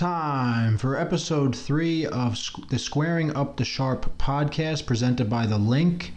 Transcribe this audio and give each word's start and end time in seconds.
Time 0.00 0.78
for 0.78 0.96
episode 0.96 1.54
three 1.54 2.06
of 2.06 2.34
the 2.70 2.78
Squaring 2.78 3.36
Up 3.36 3.58
the 3.58 3.66
Sharp 3.66 4.16
podcast 4.16 4.86
presented 4.86 5.28
by 5.28 5.44
The 5.44 5.58
Link. 5.58 6.14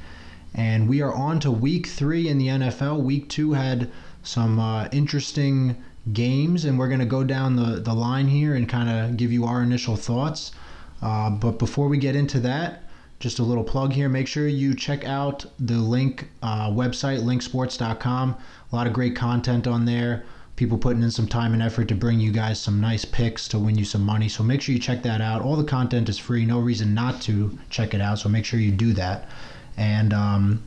And 0.54 0.88
we 0.88 1.02
are 1.02 1.14
on 1.14 1.42
to 1.42 1.52
week 1.52 1.88
three 1.88 2.30
in 2.30 2.38
the 2.38 2.48
NFL. 2.48 3.02
Week 3.04 3.28
two 3.28 3.52
had 3.52 3.92
some 4.22 4.58
uh, 4.58 4.88
interesting 4.94 5.84
games, 6.14 6.64
and 6.64 6.80
we're 6.80 6.88
going 6.88 7.02
to 7.02 7.06
go 7.06 7.26
down 7.26 7.58
the, 7.58 7.82
the 7.82 7.94
line 7.94 8.30
here 8.30 8.56
and 8.56 8.70
kind 8.70 8.90
of 8.90 9.18
give 9.18 9.34
you 9.34 9.44
our 9.44 9.62
initial 9.62 9.98
thoughts. 9.98 10.54
Uh, 11.02 11.30
but 11.30 11.60
before 11.60 11.90
we 11.90 11.98
get 11.98 12.16
into 12.16 12.40
that, 12.40 12.84
just 13.20 13.40
a 13.40 13.44
little 13.44 13.66
plug 13.66 13.92
here. 13.92 14.08
Make 14.08 14.30
sure 14.30 14.48
you 14.48 14.76
check 14.76 15.04
out 15.04 15.46
the 15.60 15.74
Link 15.74 16.30
uh, 16.42 16.70
website, 16.70 17.20
linksports.com. 17.20 18.38
A 18.72 18.76
lot 18.76 18.88
of 18.88 18.94
great 18.94 19.18
content 19.18 19.68
on 19.68 19.84
there 19.84 20.24
people 20.56 20.78
putting 20.78 21.02
in 21.02 21.12
some 21.12 21.28
time 21.28 21.54
and 21.54 21.64
effort 21.64 21.88
to 21.88 21.96
bring 21.96 22.20
you 22.20 22.32
guys 22.32 22.62
some 22.62 22.80
nice 22.80 23.06
picks 23.06 23.48
to 23.48 23.60
win 23.60 23.76
you 23.78 23.86
some 23.86 24.04
money. 24.04 24.30
So 24.30 24.44
make 24.44 24.62
sure 24.62 24.74
you 24.74 24.80
check 24.80 25.02
that 25.04 25.20
out. 25.20 25.42
All 25.42 25.56
the 25.56 25.64
content 25.64 26.10
is 26.10 26.18
free. 26.18 26.46
No 26.46 26.60
reason 26.60 26.94
not 26.94 27.22
to 27.24 27.58
check 27.70 27.94
it 27.94 28.02
out. 28.02 28.20
So 28.20 28.30
make 28.30 28.46
sure 28.46 28.60
you 28.60 28.72
do 28.72 28.94
that. 28.94 29.28
And 29.78 30.14
um, 30.14 30.64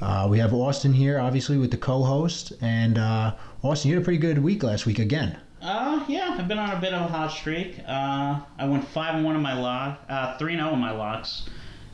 uh, 0.00 0.26
we 0.30 0.38
have 0.38 0.54
Austin 0.54 0.94
here, 0.94 1.20
obviously, 1.20 1.58
with 1.58 1.70
the 1.70 1.76
co-host. 1.76 2.54
And 2.62 2.96
uh, 2.96 3.34
Austin, 3.62 3.90
you 3.90 3.96
had 3.96 4.02
a 4.02 4.04
pretty 4.04 4.18
good 4.18 4.38
week 4.38 4.62
last 4.62 4.86
week 4.86 4.98
again. 4.98 5.38
Uh, 5.60 6.04
yeah, 6.08 6.36
I've 6.38 6.48
been 6.48 6.58
on 6.58 6.70
a 6.70 6.80
bit 6.80 6.94
of 6.94 7.02
a 7.02 7.12
hot 7.12 7.32
streak. 7.32 7.80
Uh, 7.86 8.40
I 8.58 8.66
went 8.66 8.86
five 8.88 9.16
and 9.16 9.24
one 9.24 9.34
in 9.34 9.42
my 9.42 9.58
lock, 9.60 10.00
uh, 10.08 10.38
three 10.38 10.52
and 10.52 10.62
zero 10.62 10.72
in 10.72 10.78
my 10.78 10.92
locks 10.92 11.48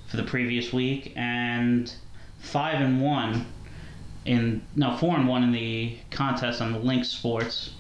for 0.09 0.19
the 0.19 0.23
previous 0.23 0.73
week, 0.73 1.15
and 1.17 1.93
five 2.39 2.81
and 2.81 3.01
one 3.01 3.47
in 4.25 4.63
no 4.75 4.97
four 4.97 5.17
and 5.17 5.29
one 5.29 5.43
in 5.43 5.53
the 5.53 5.97
contest 6.11 6.61
on 6.61 6.73
the 6.73 6.79
Link 6.79 7.05
Sports 7.05 7.71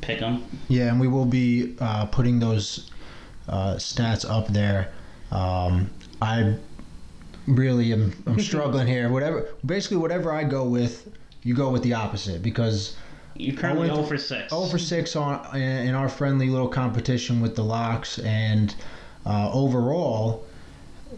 Pick'em. 0.00 0.42
Yeah, 0.68 0.88
and 0.88 1.00
we 1.00 1.08
will 1.08 1.24
be 1.24 1.76
uh, 1.80 2.06
putting 2.06 2.38
those 2.38 2.90
uh, 3.48 3.74
stats 3.74 4.28
up 4.28 4.48
there. 4.48 4.92
Um, 5.30 5.90
I 6.20 6.56
really 7.46 7.92
am 7.92 8.12
I'm 8.26 8.40
struggling 8.40 8.86
here. 8.86 9.08
Whatever, 9.10 9.48
basically, 9.64 9.98
whatever 9.98 10.32
I 10.32 10.44
go 10.44 10.64
with, 10.64 11.08
you 11.42 11.54
go 11.54 11.70
with 11.70 11.82
the 11.82 11.94
opposite 11.94 12.42
because. 12.42 12.96
You're 13.34 13.54
currently 13.54 13.88
I 13.88 13.94
0 13.94 14.06
for 14.06 14.18
six. 14.18 14.50
0 14.50 14.66
for 14.66 14.78
6 14.78 15.14
on 15.14 15.56
in 15.56 15.94
our 15.94 16.08
friendly 16.08 16.48
little 16.48 16.66
competition 16.66 17.40
with 17.40 17.54
the 17.54 17.62
locks 17.62 18.18
and 18.18 18.74
uh, 19.24 19.48
overall 19.52 20.44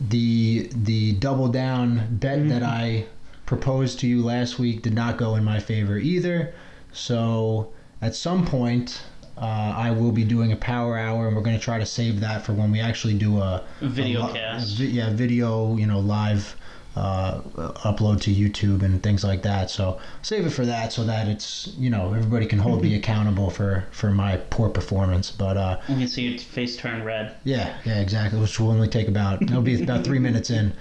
the 0.09 0.71
the 0.75 1.13
double 1.13 1.49
down 1.49 2.07
bet 2.11 2.47
that 2.51 2.63
I 2.63 3.07
proposed 3.55 3.99
to 3.99 4.07
you 4.07 4.23
last 4.23 4.61
week 4.61 4.81
did 4.81 4.95
not 4.95 5.17
go 5.19 5.35
in 5.35 5.43
my 5.43 5.59
favor 5.59 5.99
either 5.99 6.55
so 6.93 7.73
at 8.01 8.15
some 8.15 8.47
point 8.47 9.03
uh, 9.37 9.75
I 9.87 9.91
will 9.91 10.13
be 10.13 10.23
doing 10.23 10.53
a 10.53 10.57
power 10.57 10.97
hour 10.97 11.27
and 11.27 11.35
we're 11.35 11.43
going 11.43 11.57
to 11.59 11.63
try 11.71 11.79
to 11.81 11.85
save 11.87 12.21
that 12.21 12.47
for 12.47 12.53
when 12.53 12.71
we 12.71 12.79
actually 12.79 13.15
do 13.15 13.41
a 13.41 13.65
Video 13.81 14.29
a 14.29 14.33
cast. 14.33 14.79
a 14.79 14.85
yeah 14.87 15.11
video 15.11 15.75
you 15.77 15.87
know 15.87 15.99
live 15.99 16.55
uh, 16.97 17.41
upload 17.89 18.21
to 18.21 18.31
YouTube 18.35 18.83
and 18.83 19.01
things 19.03 19.23
like 19.23 19.43
that. 19.43 19.71
So 19.71 20.01
save 20.23 20.45
it 20.45 20.51
for 20.51 20.67
that, 20.67 20.93
so 20.93 21.05
that 21.05 21.29
it's 21.29 21.73
you 21.79 21.89
know 21.89 22.13
everybody 22.13 22.47
can 22.47 22.59
hold 22.59 22.83
me 22.83 22.97
accountable 22.97 23.49
for 23.49 23.85
for 23.93 24.11
my 24.11 24.39
poor 24.51 24.69
performance. 24.69 25.31
But 25.31 25.57
uh, 25.57 25.81
You 25.89 25.97
can 25.97 26.09
see 26.09 26.23
your 26.29 26.39
face 26.39 26.77
turn 26.77 27.05
red. 27.05 27.37
yeah, 27.45 27.77
yeah, 27.85 28.01
exactly. 28.01 28.41
Which 28.41 28.59
will 28.59 28.71
only 28.73 28.89
take 28.89 29.09
about 29.09 29.41
it'll 29.43 29.63
be 29.63 29.81
about 29.83 30.05
three 30.05 30.19
minutes 30.19 30.51
in. 30.51 30.73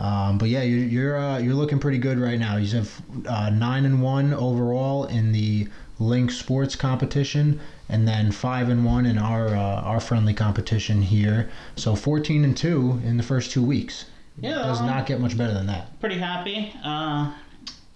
Um, 0.00 0.38
but 0.38 0.48
yeah, 0.48 0.62
you're 0.62 0.86
you're, 0.86 1.18
uh, 1.18 1.38
you're 1.38 1.54
looking 1.54 1.78
pretty 1.78 1.98
good 1.98 2.18
right 2.18 2.38
now. 2.38 2.56
You 2.56 2.76
have 2.78 3.02
uh, 3.28 3.50
nine 3.50 3.84
and 3.84 4.02
one 4.02 4.32
overall 4.32 5.04
in 5.04 5.32
the 5.32 5.68
Link 5.98 6.30
Sports 6.30 6.74
competition, 6.74 7.60
and 7.90 8.08
then 8.08 8.32
five 8.32 8.70
and 8.70 8.82
one 8.82 9.04
in 9.04 9.18
our 9.18 9.48
uh, 9.48 9.82
our 9.82 10.00
friendly 10.00 10.32
competition 10.32 11.02
here. 11.02 11.50
So 11.76 11.94
fourteen 11.94 12.44
and 12.44 12.56
two 12.56 12.98
in 13.04 13.18
the 13.18 13.22
first 13.22 13.50
two 13.50 13.62
weeks. 13.62 14.06
Yeah, 14.40 14.54
does 14.54 14.80
not 14.80 15.04
get 15.04 15.20
much 15.20 15.36
better 15.36 15.52
than 15.52 15.66
that. 15.66 16.00
Pretty 16.00 16.16
happy. 16.16 16.72
Uh, 16.82 17.30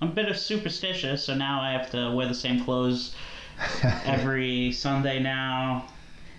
I'm 0.03 0.11
a 0.11 0.13
bit 0.13 0.29
of 0.29 0.37
superstitious, 0.37 1.25
so 1.25 1.35
now 1.35 1.63
I 1.63 1.73
have 1.73 1.91
to 1.93 2.13
wear 2.15 2.29
the 2.29 2.35
same 2.35 2.63
clothes 2.63 3.15
every 4.05 4.73
Sunday 4.73 5.21
now. 5.21 5.87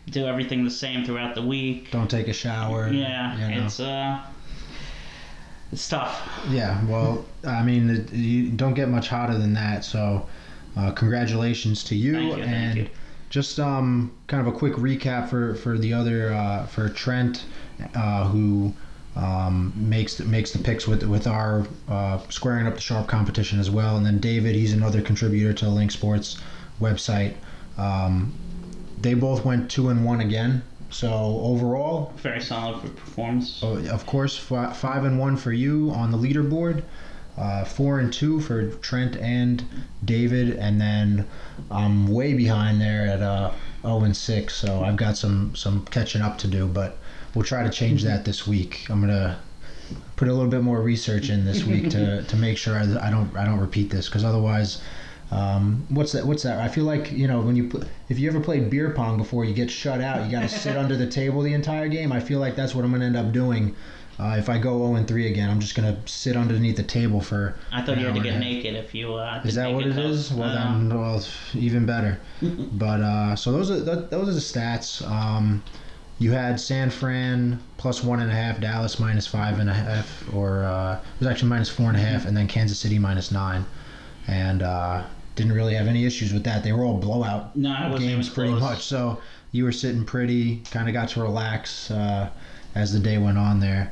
Do 0.08 0.28
everything 0.28 0.64
the 0.64 0.70
same 0.70 1.04
throughout 1.04 1.34
the 1.34 1.42
week. 1.42 1.90
Don't 1.90 2.08
take 2.08 2.28
a 2.28 2.34
shower. 2.34 2.90
Yeah, 2.90 3.50
you 3.50 3.56
know. 3.56 3.66
it's 3.66 3.80
uh, 3.80 4.22
it's 5.72 5.88
tough. 5.88 6.22
Yeah, 6.50 6.84
well, 6.86 7.26
I 7.46 7.64
mean, 7.64 7.90
it, 7.90 8.14
you 8.14 8.50
don't 8.50 8.74
get 8.74 8.90
much 8.90 9.10
hotter 9.10 9.38
than 9.38 9.54
that. 9.54 9.84
So, 9.84 10.28
uh, 10.78 10.92
congratulations 10.92 11.84
to 11.86 11.96
you. 11.96 12.14
Thank 12.14 12.38
you, 12.38 12.44
thank 12.44 12.56
and 12.56 12.78
you. 12.78 12.90
just 13.30 13.60
um, 13.60 14.12
kind 14.28 14.46
of 14.46 14.54
a 14.54 14.58
quick 14.58 14.74
recap 14.74 15.30
for 15.30 15.56
for 15.56 15.78
the 15.78 15.94
other 15.94 16.34
uh, 16.34 16.66
for 16.68 16.90
Trent, 16.90 17.46
uh, 17.96 18.28
who 18.28 18.74
um, 19.16 19.74
makes 19.76 20.20
makes 20.20 20.52
the 20.52 20.60
picks 20.60 20.88
with 20.88 21.04
with 21.04 21.28
our 21.28 21.66
uh, 21.88 22.20
squaring 22.30 22.68
up 22.68 22.76
the 22.76 22.82
sharp 22.82 23.08
competition 23.08 23.60
as 23.60 23.70
well. 23.70 23.98
And 23.98 24.06
then 24.06 24.20
David, 24.20 24.56
he's 24.56 24.74
another 24.74 25.02
contributor 25.02 25.54
to 25.54 25.66
the 25.66 25.72
Link 25.72 25.92
Sports 25.92 26.38
website. 26.80 27.34
Um, 27.78 28.34
they 29.02 29.14
both 29.14 29.46
went 29.46 29.70
two 29.70 29.90
and 29.90 30.06
one 30.06 30.22
again. 30.22 30.64
So 30.96 31.42
overall, 31.44 32.14
Very 32.16 32.40
solid 32.40 32.80
for 32.80 32.88
performance. 32.88 33.60
Oh, 33.62 33.76
of 33.92 34.06
course, 34.06 34.38
fi- 34.38 34.72
five 34.72 35.04
and 35.04 35.20
one 35.20 35.36
for 35.36 35.52
you 35.52 35.92
on 35.92 36.10
the 36.10 36.18
leaderboard. 36.18 36.84
Uh, 37.38 37.66
four 37.66 38.00
and 38.00 38.14
two 38.14 38.40
for 38.40 38.70
Trent 38.78 39.18
and 39.18 39.66
David, 40.06 40.52
and 40.56 40.80
then 40.80 41.28
I'm 41.70 42.08
way 42.08 42.34
behind 42.34 42.80
there 42.80 43.06
at 43.08 43.22
uh, 43.22 43.52
zero 43.82 44.06
and 44.06 44.16
six. 44.16 44.56
So 44.56 44.86
I've 44.86 44.96
got 44.96 45.18
some 45.18 45.54
some 45.54 45.84
catching 45.88 46.22
up 46.22 46.38
to 46.38 46.48
do, 46.48 46.66
but 46.66 46.98
we'll 47.34 47.44
try 47.44 47.62
to 47.64 47.70
change 47.70 48.04
that 48.04 48.24
this 48.24 48.48
week. 48.48 48.88
I'm 48.90 49.02
gonna 49.02 49.38
put 50.16 50.30
a 50.30 50.34
little 50.34 50.50
bit 50.50 50.62
more 50.62 50.82
research 50.82 51.30
in 51.30 51.44
this 51.44 51.66
week 51.66 51.90
to, 51.90 52.24
to 52.32 52.36
make 52.38 52.58
sure 52.58 52.78
I, 52.78 52.84
I 53.06 53.10
don't 53.12 53.36
I 53.36 53.44
don't 53.44 53.60
repeat 53.60 53.90
this 53.90 54.06
because 54.08 54.24
otherwise. 54.24 54.82
Um, 55.32 55.86
what's 55.90 56.12
that? 56.12 56.26
What's 56.26 56.44
that? 56.44 56.60
I 56.60 56.68
feel 56.68 56.84
like 56.84 57.12
you 57.12 57.28
know 57.28 57.42
when 57.42 57.56
you 57.56 57.68
pl- 57.70 57.84
if 58.10 58.20
you 58.20 58.30
ever 58.30 58.40
played 58.40 58.70
beer 58.70 58.92
pong 58.92 59.18
before, 59.18 59.44
you 59.46 59.54
get 59.54 59.72
shut 59.72 60.02
out. 60.02 60.26
You 60.26 60.32
got 60.32 60.42
to 60.42 60.50
sit 60.50 60.78
under 60.84 60.96
the 60.96 61.08
table 61.08 61.42
the 61.42 61.54
entire 61.54 61.88
game. 61.88 62.12
I 62.12 62.20
feel 62.20 62.40
like 62.40 62.56
that's 62.56 62.76
what 62.76 62.86
I'm 62.86 62.92
gonna 62.92 63.06
end 63.06 63.18
up 63.18 63.32
doing 63.32 63.76
uh, 64.20 64.36
if 64.38 64.50
I 64.50 64.58
go 64.58 64.78
0 64.78 64.96
and 64.96 65.08
3 65.08 65.28
again. 65.28 65.50
I'm 65.50 65.60
just 65.60 65.76
gonna 65.76 65.98
sit 66.06 66.36
underneath 66.38 66.78
the 66.78 66.84
table 66.84 67.20
for. 67.22 67.56
I 67.72 67.82
thought 67.82 67.98
you 67.98 68.06
had 68.06 68.16
to 68.16 68.22
get 68.22 68.34
and 68.36 68.44
a 68.44 68.46
half. 68.46 68.54
naked 68.56 68.76
if 68.76 68.94
you. 68.94 69.16
Uh, 69.16 69.42
Is 69.44 69.56
that 69.56 69.74
what 69.74 69.86
it 69.86 69.98
is? 69.98 70.32
Well, 70.32 70.54
then, 70.54 70.90
well, 70.98 71.24
even 71.54 71.86
better. 71.86 72.20
but 72.42 73.02
uh, 73.02 73.36
so 73.36 73.52
those 73.52 73.72
are 73.72 73.84
th- 73.84 74.10
those 74.10 74.30
are 74.30 74.34
the 74.34 74.40
stats. 74.40 75.06
Um, 75.10 75.64
you 76.18 76.32
had 76.32 76.60
San 76.62 76.90
Fran 76.92 77.60
plus 77.78 78.02
one 78.04 78.22
and 78.22 78.32
a 78.32 78.34
half, 78.34 78.62
Dallas 78.62 79.00
minus 79.00 79.28
five 79.28 79.60
and 79.60 79.70
a 79.70 79.74
half, 79.74 80.24
or 80.34 80.64
uh, 80.64 80.94
it 80.98 81.20
was 81.20 81.28
actually 81.28 81.50
minus 81.50 81.68
four 81.70 81.88
and 81.90 81.98
a 81.98 82.00
half, 82.00 82.26
and 82.26 82.38
then 82.38 82.48
Kansas 82.48 82.80
City 82.80 82.98
minus 83.00 83.32
nine, 83.32 83.66
and 84.28 84.62
uh, 84.64 85.04
didn't 85.36 85.54
really 85.54 85.74
have 85.76 85.88
any 85.88 86.06
issues 86.06 86.34
with 86.34 86.44
that. 86.46 86.64
They 86.64 86.72
were 86.72 86.84
all 86.84 86.98
blowout 86.98 87.56
No, 87.56 87.96
games 87.98 88.30
pretty 88.30 88.52
close. 88.52 88.62
much. 88.62 88.84
So 88.86 89.20
you 89.52 89.64
were 89.66 89.72
sitting 89.72 90.06
pretty, 90.06 90.58
kind 90.72 90.88
of 90.88 90.94
got 90.94 91.10
to 91.10 91.22
relax 91.22 91.92
uh, 91.92 92.30
as 92.74 92.94
the 92.94 93.00
day 93.00 93.18
went 93.18 93.38
on 93.38 93.60
there. 93.60 93.92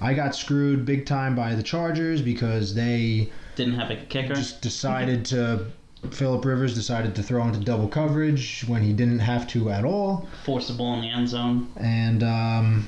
I 0.00 0.14
got 0.14 0.34
screwed 0.34 0.84
big 0.84 1.06
time 1.06 1.34
by 1.34 1.54
the 1.54 1.62
Chargers 1.62 2.20
because 2.20 2.74
they 2.74 3.30
Didn't 3.56 3.74
have 3.74 3.90
a 3.90 3.96
kicker. 3.96 4.34
just 4.34 4.60
decided 4.62 5.24
to. 5.26 5.66
Philip 6.10 6.44
Rivers 6.44 6.74
decided 6.74 7.14
to 7.14 7.22
throw 7.22 7.46
into 7.46 7.60
double 7.60 7.88
coverage 7.88 8.62
when 8.68 8.82
he 8.82 8.92
didn't 8.92 9.20
have 9.20 9.48
to 9.48 9.70
at 9.70 9.86
all, 9.86 10.28
Force 10.44 10.68
the 10.68 10.74
ball 10.74 10.96
in 10.96 11.00
the 11.00 11.08
end 11.08 11.26
zone. 11.30 11.66
and 11.78 12.22
um, 12.22 12.86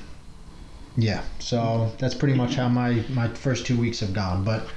yeah, 0.95 1.23
so 1.39 1.91
that's 1.97 2.13
pretty 2.13 2.35
much 2.35 2.53
how 2.53 2.69
my 2.69 3.03
my 3.09 3.27
first 3.29 3.65
two 3.65 3.75
weeks 3.75 3.99
have 4.01 4.13
gone. 4.13 4.43
But 4.43 4.67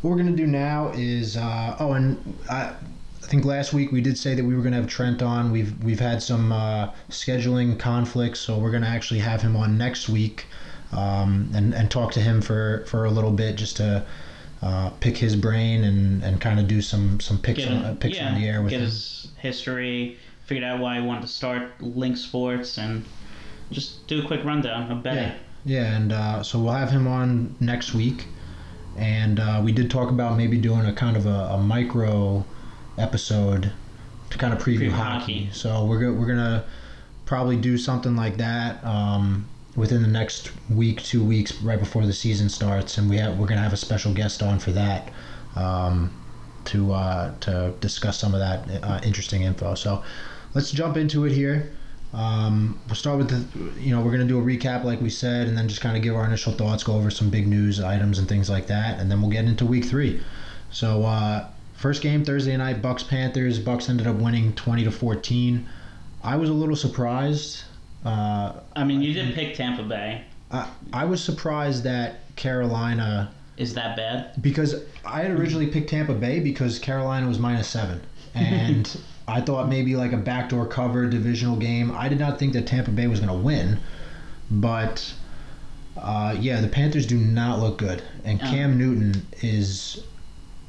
what 0.00 0.10
we're 0.10 0.16
gonna 0.16 0.32
do 0.32 0.46
now 0.46 0.90
is 0.94 1.36
uh, 1.36 1.76
oh, 1.80 1.92
and 1.92 2.38
I. 2.50 2.72
I 3.20 3.30
think 3.30 3.44
last 3.44 3.74
week 3.74 3.92
we 3.92 4.00
did 4.00 4.16
say 4.16 4.34
that 4.34 4.42
we 4.42 4.54
were 4.54 4.62
going 4.62 4.72
to 4.72 4.78
have 4.78 4.86
Trent 4.86 5.20
on. 5.20 5.52
We've 5.52 5.84
we've 5.84 6.00
had 6.00 6.22
some 6.22 6.50
uh, 6.50 6.92
scheduling 7.10 7.78
conflicts, 7.78 8.40
so 8.40 8.56
we're 8.58 8.70
going 8.70 8.84
to 8.84 8.88
actually 8.88 9.20
have 9.20 9.42
him 9.42 9.54
on 9.54 9.76
next 9.76 10.08
week 10.08 10.46
um, 10.92 11.50
and 11.54 11.74
and 11.74 11.90
talk 11.90 12.12
to 12.12 12.20
him 12.20 12.40
for, 12.40 12.84
for 12.86 13.04
a 13.04 13.10
little 13.10 13.32
bit 13.32 13.56
just 13.56 13.76
to 13.76 14.04
uh, 14.62 14.90
pick 15.00 15.16
his 15.16 15.36
brain 15.36 15.84
and, 15.84 16.22
and 16.24 16.40
kind 16.40 16.58
of 16.58 16.66
do 16.66 16.80
some 16.80 17.20
some 17.20 17.38
picks 17.38 17.60
Get 17.60 17.72
on, 17.72 17.84
uh, 17.84 17.94
picks 17.94 18.16
yeah, 18.16 18.28
on 18.28 18.40
the 18.40 18.46
air 18.46 18.62
with 18.62 18.70
get 18.70 18.80
him. 18.80 18.86
his 18.86 19.28
history. 19.36 20.18
Figured 20.46 20.64
out 20.64 20.80
why 20.80 20.98
he 20.98 21.06
wanted 21.06 21.22
to 21.22 21.28
start 21.28 21.78
Link 21.80 22.16
Sports 22.16 22.78
and 22.78 23.04
just 23.70 24.06
do 24.06 24.22
a 24.22 24.26
quick 24.26 24.42
rundown 24.44 24.90
of 24.90 25.02
betting. 25.02 25.34
Yeah, 25.64 25.82
yeah, 25.82 25.96
and 25.96 26.12
uh, 26.12 26.42
so 26.42 26.58
we'll 26.58 26.72
have 26.72 26.90
him 26.90 27.06
on 27.06 27.54
next 27.60 27.92
week, 27.92 28.24
and 28.98 29.38
uh, 29.40 29.60
we 29.64 29.72
did 29.72 29.90
talk 29.90 30.10
about 30.10 30.36
maybe 30.36 30.58
doing 30.58 30.86
a 30.86 30.92
kind 30.92 31.16
of 31.16 31.26
a, 31.26 31.54
a 31.54 31.58
micro 31.58 32.44
episode 32.96 33.72
to 34.30 34.38
kind 34.38 34.52
of 34.52 34.58
preview, 34.62 34.88
Preview 34.88 34.90
hockey. 34.90 35.44
hockey. 35.44 35.48
So 35.52 35.84
we're 35.86 36.00
go- 36.00 36.12
we're 36.12 36.26
gonna 36.26 36.64
probably 37.26 37.56
do 37.56 37.78
something 37.78 38.16
like 38.16 38.36
that 38.38 38.82
um, 38.84 39.46
within 39.76 40.02
the 40.02 40.08
next 40.08 40.50
week, 40.68 41.02
two 41.02 41.22
weeks, 41.24 41.60
right 41.62 41.78
before 41.78 42.04
the 42.06 42.12
season 42.12 42.48
starts, 42.48 42.98
and 42.98 43.08
we 43.08 43.16
have 43.18 43.38
we're 43.38 43.46
gonna 43.46 43.62
have 43.62 43.72
a 43.72 43.76
special 43.78 44.12
guest 44.12 44.42
on 44.42 44.58
for 44.58 44.72
that. 44.72 45.10
Um, 45.56 46.12
to 46.66 46.92
uh, 46.92 47.32
to 47.40 47.72
discuss 47.80 48.18
some 48.18 48.34
of 48.34 48.40
that 48.40 48.84
uh, 48.84 49.00
interesting 49.02 49.42
info. 49.42 49.74
So 49.74 50.02
let's 50.54 50.70
jump 50.70 50.98
into 50.98 51.24
it 51.24 51.32
here. 51.32 51.72
Um, 52.14 52.78
we'll 52.86 52.94
start 52.94 53.18
with 53.18 53.28
the, 53.28 53.80
you 53.80 53.94
know, 53.94 54.00
we're 54.00 54.10
going 54.10 54.26
to 54.26 54.28
do 54.28 54.38
a 54.38 54.42
recap 54.42 54.84
like 54.84 55.00
we 55.00 55.10
said, 55.10 55.46
and 55.46 55.56
then 55.56 55.68
just 55.68 55.80
kind 55.80 55.96
of 55.96 56.02
give 56.02 56.14
our 56.16 56.24
initial 56.24 56.52
thoughts, 56.52 56.82
go 56.82 56.94
over 56.94 57.10
some 57.10 57.28
big 57.30 57.46
news 57.46 57.80
items 57.80 58.18
and 58.18 58.28
things 58.28 58.48
like 58.48 58.66
that, 58.68 58.98
and 58.98 59.10
then 59.10 59.20
we'll 59.20 59.30
get 59.30 59.44
into 59.44 59.66
week 59.66 59.84
three. 59.84 60.20
So, 60.70 61.04
uh, 61.04 61.48
first 61.74 62.02
game 62.02 62.24
Thursday 62.24 62.56
night, 62.56 62.80
Bucks 62.82 63.02
Panthers. 63.02 63.58
Bucks 63.58 63.88
ended 63.88 64.06
up 64.06 64.16
winning 64.16 64.54
20 64.54 64.84
to 64.84 64.90
14. 64.90 65.66
I 66.24 66.36
was 66.36 66.48
a 66.48 66.52
little 66.54 66.76
surprised. 66.76 67.64
Uh, 68.04 68.54
I 68.74 68.84
mean, 68.84 69.02
you 69.02 69.12
did 69.12 69.34
pick 69.34 69.54
Tampa 69.54 69.82
Bay. 69.82 70.24
I, 70.50 70.68
I 70.92 71.04
was 71.04 71.22
surprised 71.22 71.84
that 71.84 72.34
Carolina 72.36 73.30
Is 73.58 73.74
that 73.74 73.96
bad? 73.96 74.32
because 74.40 74.82
I 75.04 75.22
had 75.22 75.30
originally 75.32 75.66
picked 75.66 75.90
Tampa 75.90 76.14
Bay 76.14 76.40
because 76.40 76.78
Carolina 76.78 77.28
was 77.28 77.38
minus 77.38 77.68
seven, 77.68 78.00
and 78.34 78.98
I 79.28 79.40
thought 79.42 79.68
maybe 79.68 79.94
like 79.94 80.12
a 80.12 80.16
backdoor 80.16 80.66
cover 80.66 81.06
divisional 81.06 81.56
game. 81.56 81.92
I 81.92 82.08
did 82.08 82.18
not 82.18 82.38
think 82.38 82.54
that 82.54 82.66
Tampa 82.66 82.90
Bay 82.90 83.06
was 83.06 83.20
going 83.20 83.30
to 83.30 83.44
win, 83.44 83.78
but 84.50 85.12
uh, 85.96 86.34
yeah, 86.40 86.60
the 86.60 86.68
Panthers 86.68 87.06
do 87.06 87.16
not 87.18 87.60
look 87.60 87.78
good, 87.78 88.02
and. 88.24 88.40
Cam 88.40 88.78
Newton 88.78 89.26
is 89.42 90.02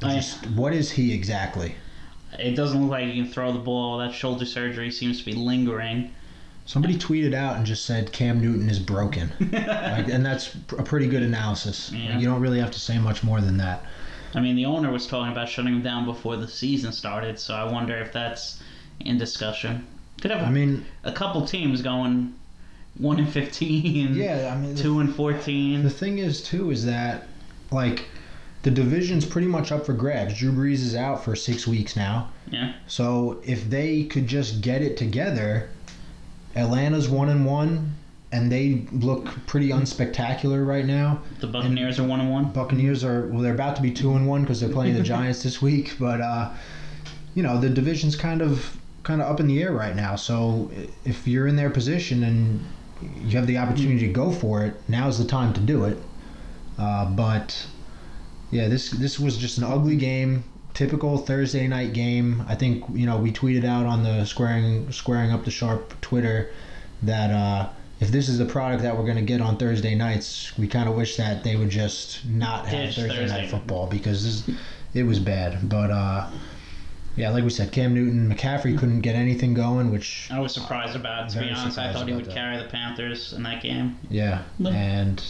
I- 0.03 0.15
just 0.15 0.45
what 0.51 0.73
is 0.73 0.91
he 0.91 1.13
exactly? 1.13 1.75
It 2.37 2.55
doesn't 2.55 2.79
look 2.79 2.91
like 2.91 3.05
he 3.05 3.21
can 3.23 3.31
throw 3.31 3.51
the 3.51 3.59
ball. 3.59 3.97
That 3.97 4.13
shoulder 4.13 4.45
surgery 4.45 4.91
seems 4.91 5.19
to 5.19 5.25
be 5.25 5.33
lingering. 5.33 6.13
Somebody 6.65 6.95
tweeted 6.95 7.33
out 7.33 7.55
and 7.57 7.65
just 7.65 7.83
said 7.85 8.11
Cam 8.11 8.39
Newton 8.39 8.69
is 8.69 8.77
broken, 8.77 9.31
like, 9.39 10.07
and 10.07 10.23
that's 10.23 10.53
a 10.77 10.83
pretty 10.83 11.07
good 11.07 11.23
analysis. 11.23 11.91
Yeah. 11.91 12.11
Like, 12.11 12.21
you 12.21 12.27
don't 12.27 12.39
really 12.41 12.59
have 12.59 12.69
to 12.71 12.79
say 12.79 12.99
much 12.99 13.23
more 13.23 13.41
than 13.41 13.57
that. 13.57 13.83
I 14.33 14.39
mean, 14.39 14.55
the 14.55 14.65
owner 14.65 14.91
was 14.91 15.07
talking 15.07 15.31
about 15.31 15.49
shutting 15.49 15.73
him 15.73 15.81
down 15.81 16.05
before 16.05 16.37
the 16.37 16.47
season 16.47 16.91
started, 16.91 17.39
so 17.39 17.55
I 17.55 17.71
wonder 17.71 17.97
if 17.97 18.13
that's 18.13 18.61
in 18.99 19.17
discussion. 19.17 19.87
Could 20.21 20.31
have 20.31 20.45
I 20.45 20.51
mean, 20.51 20.85
a 21.03 21.11
couple 21.11 21.45
teams 21.45 21.81
going 21.81 22.35
one 22.97 23.19
and 23.19 23.29
fifteen, 23.29 24.13
yeah, 24.15 24.53
I 24.53 24.57
mean, 24.59 24.75
the 24.75 24.81
two 24.81 24.99
and 24.99 25.13
fourteen. 25.15 25.83
The 25.83 25.89
thing 25.89 26.19
is, 26.19 26.43
too, 26.43 26.71
is 26.71 26.85
that 26.85 27.27
like 27.71 28.05
the 28.63 28.71
division's 28.71 29.25
pretty 29.25 29.47
much 29.47 29.71
up 29.71 29.85
for 29.85 29.93
grabs. 29.93 30.37
Drew 30.37 30.51
Brees 30.51 30.83
is 30.83 30.95
out 30.95 31.23
for 31.23 31.35
six 31.35 31.65
weeks 31.65 31.95
now, 31.95 32.29
Yeah, 32.51 32.73
so 32.87 33.41
if 33.45 33.69
they 33.69 34.03
could 34.03 34.27
just 34.27 34.61
get 34.61 34.81
it 34.81 34.97
together, 34.97 35.69
Atlanta's 36.55 37.07
one 37.07 37.29
and 37.29 37.45
one, 37.45 37.95
and 38.31 38.51
they 38.51 38.85
look 38.91 39.25
pretty 39.47 39.69
unspectacular 39.69 40.65
right 40.65 40.85
now. 40.85 41.21
the 41.39 41.47
Buccaneers 41.47 41.99
are 41.99 42.03
one 42.03 42.19
and 42.19 42.31
one. 42.31 42.51
Buccaneers 42.51 43.03
are 43.03 43.27
well, 43.27 43.41
they're 43.41 43.53
about 43.53 43.75
to 43.77 43.81
be 43.81 43.91
two 43.91 44.13
and 44.13 44.27
one 44.27 44.41
because 44.41 44.59
they're 44.59 44.69
playing 44.69 44.93
the 44.95 45.03
Giants 45.15 45.41
this 45.41 45.61
week, 45.61 45.95
but 45.99 46.21
uh, 46.21 46.51
you 47.33 47.41
know 47.41 47.59
the 47.59 47.69
division's 47.69 48.15
kind 48.15 48.41
of 48.41 48.77
kind 49.03 49.21
of 49.21 49.27
up 49.27 49.39
in 49.39 49.47
the 49.47 49.61
air 49.61 49.71
right 49.71 49.95
now. 49.95 50.15
So 50.15 50.69
if 51.05 51.27
you're 51.27 51.47
in 51.47 51.55
their 51.55 51.69
position 51.71 52.23
and 52.23 52.63
you 53.23 53.37
have 53.37 53.47
the 53.47 53.57
opportunity 53.57 53.99
to 53.99 54.13
go 54.13 54.31
for 54.31 54.63
it, 54.63 54.75
now's 54.87 55.17
the 55.17 55.25
time 55.25 55.53
to 55.53 55.59
do 55.59 55.85
it. 55.85 55.97
Uh, 56.77 57.09
but 57.09 57.65
yeah, 58.51 58.67
this 58.67 58.91
this 58.91 59.19
was 59.19 59.37
just 59.37 59.57
an 59.57 59.63
ugly 59.63 59.95
game, 59.95 60.43
typical 60.75 61.17
Thursday 61.17 61.67
night 61.67 61.93
game. 61.93 62.43
I 62.47 62.53
think 62.53 62.85
you 62.93 63.07
know 63.07 63.17
we 63.17 63.31
tweeted 63.31 63.65
out 63.65 63.87
on 63.87 64.03
the 64.03 64.25
squaring 64.25 64.91
squaring 64.91 65.31
up 65.31 65.45
the 65.45 65.51
sharp 65.51 65.99
Twitter 66.01 66.51
that. 67.01 67.31
Uh, 67.31 67.69
if 67.99 68.09
this 68.11 68.29
is 68.29 68.37
the 68.37 68.45
product 68.45 68.83
that 68.83 68.95
we're 68.97 69.03
going 69.03 69.17
to 69.17 69.21
get 69.21 69.41
on 69.41 69.57
Thursday 69.57 69.93
nights, 69.95 70.57
we 70.57 70.67
kind 70.67 70.87
of 70.87 70.95
wish 70.95 71.17
that 71.17 71.43
they 71.43 71.55
would 71.55 71.69
just 71.69 72.25
not 72.25 72.65
have 72.67 72.87
Ditch 72.87 72.95
Thursday, 72.95 73.15
Thursday. 73.15 73.41
night 73.41 73.49
football 73.49 73.87
because 73.87 74.45
this, 74.45 74.57
it 74.93 75.03
was 75.03 75.19
bad. 75.19 75.67
But 75.67 75.91
uh, 75.91 76.29
yeah, 77.15 77.31
like 77.31 77.43
we 77.43 77.49
said, 77.49 77.71
Cam 77.71 77.93
Newton, 77.93 78.33
McCaffrey 78.33 78.77
couldn't 78.77 79.01
get 79.01 79.15
anything 79.15 79.53
going, 79.53 79.91
which 79.91 80.29
I 80.31 80.39
was 80.39 80.53
surprised 80.53 80.95
about. 80.95 81.29
To 81.31 81.39
be 81.39 81.49
honest, 81.49 81.77
I 81.77 81.91
thought 81.91 82.07
he 82.07 82.13
would 82.13 82.25
that. 82.25 82.33
carry 82.33 82.57
the 82.57 82.69
Panthers 82.69 83.33
in 83.33 83.43
that 83.43 83.61
game. 83.61 83.97
yeah, 84.09 84.43
No. 84.57 84.69
and 84.69 85.21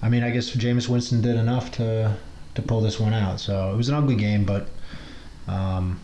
I 0.00 0.08
mean, 0.08 0.22
I 0.22 0.30
guess 0.30 0.50
Jameis 0.50 0.88
Winston 0.88 1.20
did 1.20 1.36
enough 1.36 1.70
to 1.72 2.16
to 2.54 2.62
pull 2.62 2.80
this 2.80 2.98
one 2.98 3.12
out. 3.12 3.40
So 3.40 3.72
it 3.72 3.76
was 3.76 3.88
an 3.90 3.94
ugly 3.94 4.16
game, 4.16 4.44
but 4.44 4.68
um, 5.46 6.00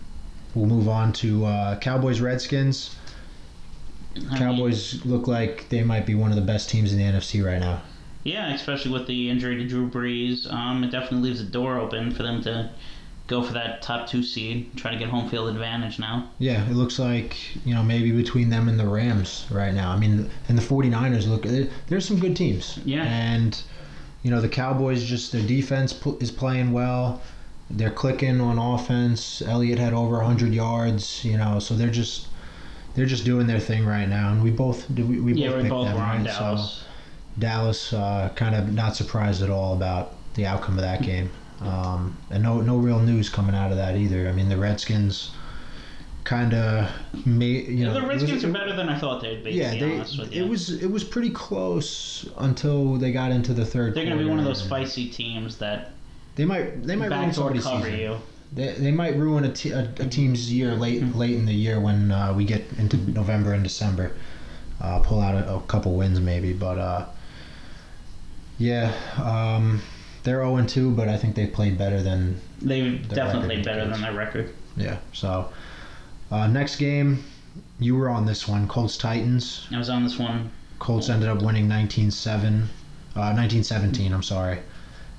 we'll 0.55 0.67
move 0.67 0.89
on 0.89 1.13
to 1.15 1.47
uh, 1.47 1.79
Cowboys 1.79 2.21
Redskins. 2.21 2.97
I 4.17 4.21
mean, 4.21 4.39
Cowboys 4.39 5.05
look 5.05 5.27
like 5.27 5.69
they 5.69 5.83
might 5.83 6.07
be 6.07 6.15
one 6.15 6.31
of 6.31 6.37
the 6.37 6.43
best 6.43 6.71
teams 6.71 6.93
in 6.93 6.99
the 6.99 7.05
NFC 7.05 7.45
right 7.45 7.61
now. 7.61 7.83
yeah, 8.23 8.55
especially 8.55 8.93
with 8.93 9.07
the 9.07 9.29
injury 9.31 9.57
to 9.57 9.69
Drew 9.69 9.89
Brees, 9.89 10.51
um, 10.53 10.85
it 10.85 10.91
definitely 10.91 11.29
leaves 11.31 11.45
the 11.45 11.51
door 11.51 11.79
open 11.79 12.13
for 12.13 12.23
them 12.23 12.43
to 12.43 12.71
go 13.27 13.43
for 13.43 13.55
that 13.55 13.81
top 13.81 14.07
two 14.07 14.23
seed, 14.23 14.77
try 14.77 14.91
to 14.91 14.99
get 14.99 15.09
home 15.09 15.29
field 15.31 15.49
advantage 15.49 15.99
now. 15.99 16.31
Yeah, 16.39 16.69
it 16.69 16.75
looks 16.75 16.99
like, 16.99 17.37
you 17.65 17.75
know, 17.75 17.83
maybe 17.83 18.13
between 18.13 18.51
them 18.51 18.69
and 18.69 18.79
the 18.79 18.87
Rams 18.87 19.47
right 19.51 19.73
now. 19.73 19.93
I 19.93 19.99
mean, 19.99 20.31
and 20.49 20.59
the 20.59 20.63
49ers 20.63 21.27
look, 21.27 21.43
there's 21.87 22.07
some 22.07 22.19
good 22.19 22.37
teams. 22.37 22.79
Yeah. 22.85 23.05
And, 23.05 23.61
you 24.23 24.31
know, 24.31 24.43
the 24.43 24.49
Cowboys 24.49 25.05
just, 25.05 25.33
their 25.33 25.47
defense 25.47 25.99
is 26.21 26.31
playing 26.31 26.73
well. 26.73 27.23
They're 27.71 27.91
clicking 27.91 28.43
on 28.43 28.59
offense. 28.59 29.41
Elliott 29.41 29.79
had 29.79 29.95
over 29.95 30.17
100 30.17 30.53
yards, 30.53 31.25
you 31.25 31.39
know, 31.39 31.59
so 31.59 31.75
they're 31.75 31.91
just, 31.91 32.29
they're 32.95 33.07
just 33.07 33.25
doing 33.25 33.47
their 33.47 33.61
thing 33.61 33.85
right 33.87 34.09
now. 34.09 34.33
And 34.33 34.43
we 34.43 34.51
both, 34.51 34.93
did 34.95 35.09
we, 35.09 35.21
we 35.21 35.33
yeah, 35.35 35.49
both 35.49 35.57
we 35.57 35.63
picked 35.63 35.71
both 35.71 35.87
them, 35.89 35.97
were 35.97 36.03
on 36.03 36.25
right? 36.25 36.33
So 36.33 36.41
Dallas. 36.41 36.85
Dallas, 37.39 37.93
uh, 37.93 38.31
kind 38.37 38.55
of 38.55 38.73
not 38.73 38.95
surprised 38.97 39.43
at 39.43 39.51
all 39.51 39.75
about 39.75 40.13
the 40.35 40.47
outcome 40.47 40.75
of 40.77 40.83
that 40.83 41.03
game. 41.03 41.31
Um, 41.61 42.17
and 42.31 42.43
no, 42.43 42.61
no 42.61 42.77
real 42.77 43.01
news 43.01 43.29
coming 43.29 43.55
out 43.55 43.71
of 43.71 43.77
that 43.79 43.97
either. 43.97 44.29
I 44.29 44.33
mean, 44.33 44.49
the 44.49 44.57
Redskins 44.57 45.31
kind 46.25 46.55
of 46.55 46.91
made, 47.27 47.69
you 47.69 47.85
know, 47.85 47.93
the 47.95 47.99
it 48.01 48.03
was- 48.03 48.21
Redskins 48.23 48.45
are 48.45 48.53
better 48.53 48.75
than 48.77 48.89
I 48.89 48.99
thought 48.99 49.21
they'd 49.23 49.43
be. 49.43 49.53
yeah, 49.53 49.71
to 49.73 49.79
be 49.79 49.85
they, 49.85 49.95
honest 49.97 50.19
with 50.19 50.33
you. 50.35 50.45
it 50.45 50.49
was 50.49 50.71
it 50.83 50.91
was 50.91 51.05
pretty 51.05 51.31
close 51.31 52.29
until 52.39 52.97
they 52.97 53.13
got 53.13 53.31
into 53.31 53.53
the 53.55 53.65
third. 53.65 53.95
They're 53.95 54.05
going 54.05 54.17
to 54.19 54.23
be 54.25 54.29
one 54.29 54.39
of 54.39 54.45
those 54.45 54.67
feisty 54.67 55.13
teams 55.13 55.57
that 55.59 55.93
They 56.37 56.45
might 56.45 56.83
they 56.83 56.97
might 56.97 57.11
backdoor 57.11 57.53
cover 57.55 57.61
season. 57.87 57.99
you. 57.99 58.17
They, 58.55 58.73
they 58.73 58.91
might 58.93 59.17
ruin 59.17 59.45
a, 59.45 59.53
te- 59.53 59.73
a, 59.73 59.93
a 59.99 60.07
team's 60.07 60.53
year 60.53 60.75
late 60.75 61.03
late 61.17 61.35
in 61.37 61.47
the 61.47 61.53
year 61.55 61.81
when 61.81 62.13
uh, 62.13 62.33
we 62.33 62.45
get 62.45 62.63
into 62.79 62.97
November 63.11 63.53
and 63.53 63.63
December. 63.65 64.13
Uh, 64.81 65.01
pull 65.01 65.21
out 65.21 65.35
a, 65.35 65.55
a 65.55 65.61
couple 65.63 65.95
wins 65.95 66.21
maybe, 66.21 66.53
but 66.53 66.79
uh, 66.79 67.07
yeah, 68.59 68.93
um, 69.23 69.83
they're 70.23 70.43
0 70.43 70.65
2, 70.65 70.91
but 70.93 71.09
I 71.09 71.17
think 71.17 71.35
they 71.35 71.47
played 71.47 71.77
better 71.79 72.03
than 72.03 72.41
They've 72.63 73.07
definitely 73.09 73.63
better 73.63 73.87
than 73.89 74.01
their 74.01 74.13
record. 74.15 74.53
yeah. 74.77 74.99
So 75.13 75.51
uh, 76.31 76.47
next 76.47 76.77
game, 76.77 77.25
you 77.79 77.97
were 77.97 78.09
on 78.09 78.27
this 78.27 78.49
one, 78.49 78.67
Colts 78.69 78.97
Titans. 78.97 79.67
I 79.71 79.79
was 79.79 79.91
on 79.91 80.03
this 80.05 80.19
one. 80.19 80.51
Colts 80.79 81.09
ended 81.09 81.29
up 81.29 81.43
winning 81.43 81.69
19-7, 81.69 82.27
uh, 82.35 83.33
1917, 83.33 84.13
I'm 84.13 84.23
sorry. 84.23 84.59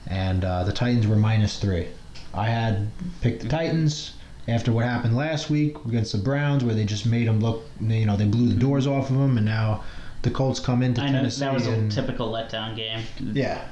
And 0.07 0.43
uh, 0.43 0.63
the 0.63 0.73
Titans 0.73 1.07
were 1.07 1.15
minus 1.15 1.59
three. 1.59 1.87
I 2.35 2.47
had 2.47 2.87
picked 3.21 3.41
the 3.43 3.49
Titans 3.49 4.13
after 4.47 4.71
what 4.71 4.85
happened 4.85 5.15
last 5.15 5.49
week 5.49 5.75
against 5.85 6.11
the 6.11 6.17
Browns, 6.19 6.63
where 6.63 6.75
they 6.75 6.85
just 6.85 7.05
made 7.05 7.27
them 7.27 7.39
look, 7.39 7.63
you 7.81 8.05
know, 8.05 8.15
they 8.15 8.25
blew 8.25 8.47
the 8.49 8.59
doors 8.59 8.85
off 8.87 9.09
of 9.09 9.17
them, 9.17 9.37
and 9.37 9.45
now 9.45 9.83
the 10.21 10.29
Colts 10.29 10.59
come 10.59 10.83
into 10.83 11.01
I 11.01 11.09
know 11.09 11.19
Tennessee. 11.19 11.39
that 11.41 11.53
was 11.53 11.67
a 11.67 11.89
typical 11.89 12.31
letdown 12.31 12.75
game. 12.75 13.01
yeah, 13.19 13.65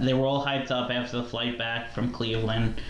They 0.00 0.14
were 0.14 0.26
all 0.26 0.44
hyped 0.44 0.70
up 0.70 0.90
after 0.90 1.18
the 1.18 1.24
flight 1.24 1.58
back 1.58 1.92
from 1.92 2.10
Cleveland, 2.12 2.80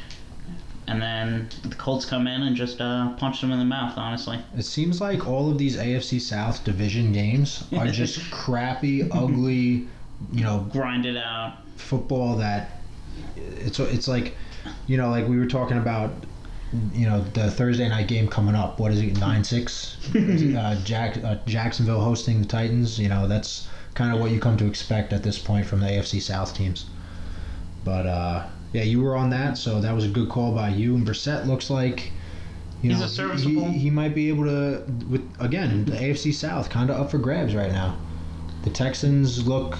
and 0.86 1.00
then 1.00 1.48
the 1.62 1.74
Colts 1.76 2.04
come 2.04 2.26
in 2.26 2.42
and 2.42 2.54
just 2.54 2.80
uh, 2.80 3.14
punched 3.14 3.40
them 3.40 3.50
in 3.50 3.58
the 3.58 3.64
mouth. 3.64 3.96
Honestly, 3.96 4.38
it 4.56 4.64
seems 4.64 5.00
like 5.00 5.26
all 5.26 5.50
of 5.50 5.58
these 5.58 5.76
AFC 5.76 6.20
South 6.20 6.62
division 6.62 7.12
games 7.12 7.64
are 7.76 7.86
just 8.02 8.30
crappy, 8.30 9.10
ugly, 9.10 9.88
you 10.32 10.44
know, 10.44 10.68
grind 10.70 11.06
it 11.06 11.16
out. 11.16 11.54
football 11.76 12.36
that 12.36 12.80
it's 13.36 13.80
it's 13.80 14.08
like 14.08 14.36
you 14.86 14.96
know 14.96 15.10
like 15.10 15.26
we 15.28 15.38
were 15.38 15.46
talking 15.46 15.78
about 15.78 16.12
you 16.92 17.06
know 17.08 17.20
the 17.34 17.50
Thursday 17.50 17.88
night 17.88 18.08
game 18.08 18.26
coming 18.28 18.54
up. 18.54 18.80
What 18.80 18.92
is 18.92 19.00
it 19.00 19.14
9-6 19.14 20.56
uh, 20.56 20.74
Jack, 20.84 21.22
uh, 21.22 21.36
Jacksonville 21.46 22.00
hosting 22.00 22.40
the 22.42 22.48
Titans? 22.48 22.98
You 22.98 23.08
know 23.08 23.28
that's 23.28 23.68
kind 23.94 24.12
of 24.12 24.20
what 24.20 24.32
you 24.32 24.40
come 24.40 24.56
to 24.56 24.66
expect 24.66 25.12
at 25.12 25.22
this 25.22 25.38
point 25.38 25.66
from 25.66 25.80
the 25.80 25.86
AFC 25.86 26.20
South 26.20 26.54
teams. 26.54 26.86
But 27.84 28.06
uh, 28.06 28.46
yeah 28.72 28.82
you 28.82 29.00
were 29.02 29.14
on 29.16 29.30
that 29.30 29.56
so 29.56 29.80
that 29.80 29.94
was 29.94 30.04
a 30.04 30.08
good 30.08 30.28
call 30.28 30.52
by 30.54 30.70
you. 30.70 30.94
And 30.96 31.06
Brissett 31.06 31.46
looks 31.46 31.70
like 31.70 32.10
you 32.82 32.90
He's 32.90 32.98
know 32.98 33.06
a 33.06 33.08
serviceable- 33.08 33.70
he, 33.70 33.78
he 33.78 33.90
might 33.90 34.14
be 34.14 34.28
able 34.28 34.44
to 34.44 34.84
with 35.08 35.22
again 35.38 35.84
the 35.84 35.92
AFC 35.92 36.34
South 36.34 36.70
kind 36.70 36.90
of 36.90 37.00
up 37.00 37.10
for 37.10 37.18
grabs 37.18 37.54
right 37.54 37.70
now. 37.72 37.96
The 38.64 38.70
Texans 38.70 39.46
look 39.46 39.78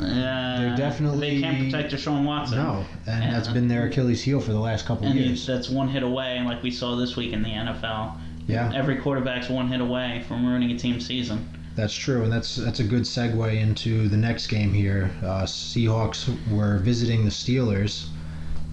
Uh, 0.00 0.76
definitely- 0.76 1.36
they 1.36 1.40
can't 1.40 1.58
protect 1.58 1.92
Deshaun 1.92 2.24
Watson. 2.24 2.58
No, 2.58 2.84
and 3.06 3.24
Yeah. 3.24 3.30
that's 3.32 3.48
been 3.48 3.68
their 3.68 3.86
Achilles 3.86 4.22
heel 4.22 4.40
for 4.40 4.52
the 4.52 4.60
last 4.60 4.86
couple 4.86 5.06
and 5.06 5.18
years. 5.18 5.46
that's 5.46 5.68
one 5.68 5.88
hit 5.88 6.02
away, 6.02 6.40
like 6.44 6.62
we 6.62 6.70
saw 6.70 6.94
this 6.96 7.16
week 7.16 7.32
in 7.32 7.42
the 7.42 7.50
NFL. 7.50 8.16
Yeah, 8.46 8.72
Every 8.74 8.96
quarterback's 8.96 9.48
one 9.50 9.68
hit 9.68 9.80
away 9.80 10.22
from 10.26 10.46
ruining 10.46 10.70
a 10.70 10.78
team's 10.78 11.04
season. 11.06 11.46
that's 11.76 11.94
true, 11.94 12.22
and 12.24 12.32
that's 12.32 12.56
that's 12.56 12.80
a 12.80 12.84
good 12.84 13.02
segue 13.02 13.60
into 13.60 14.08
the 14.08 14.16
next 14.16 14.46
game 14.48 14.72
here. 14.72 15.10
Uh, 15.22 15.42
Seahawks 15.44 16.28
were 16.50 16.78
visiting 16.78 17.24
the 17.24 17.30
Steelers, 17.30 18.06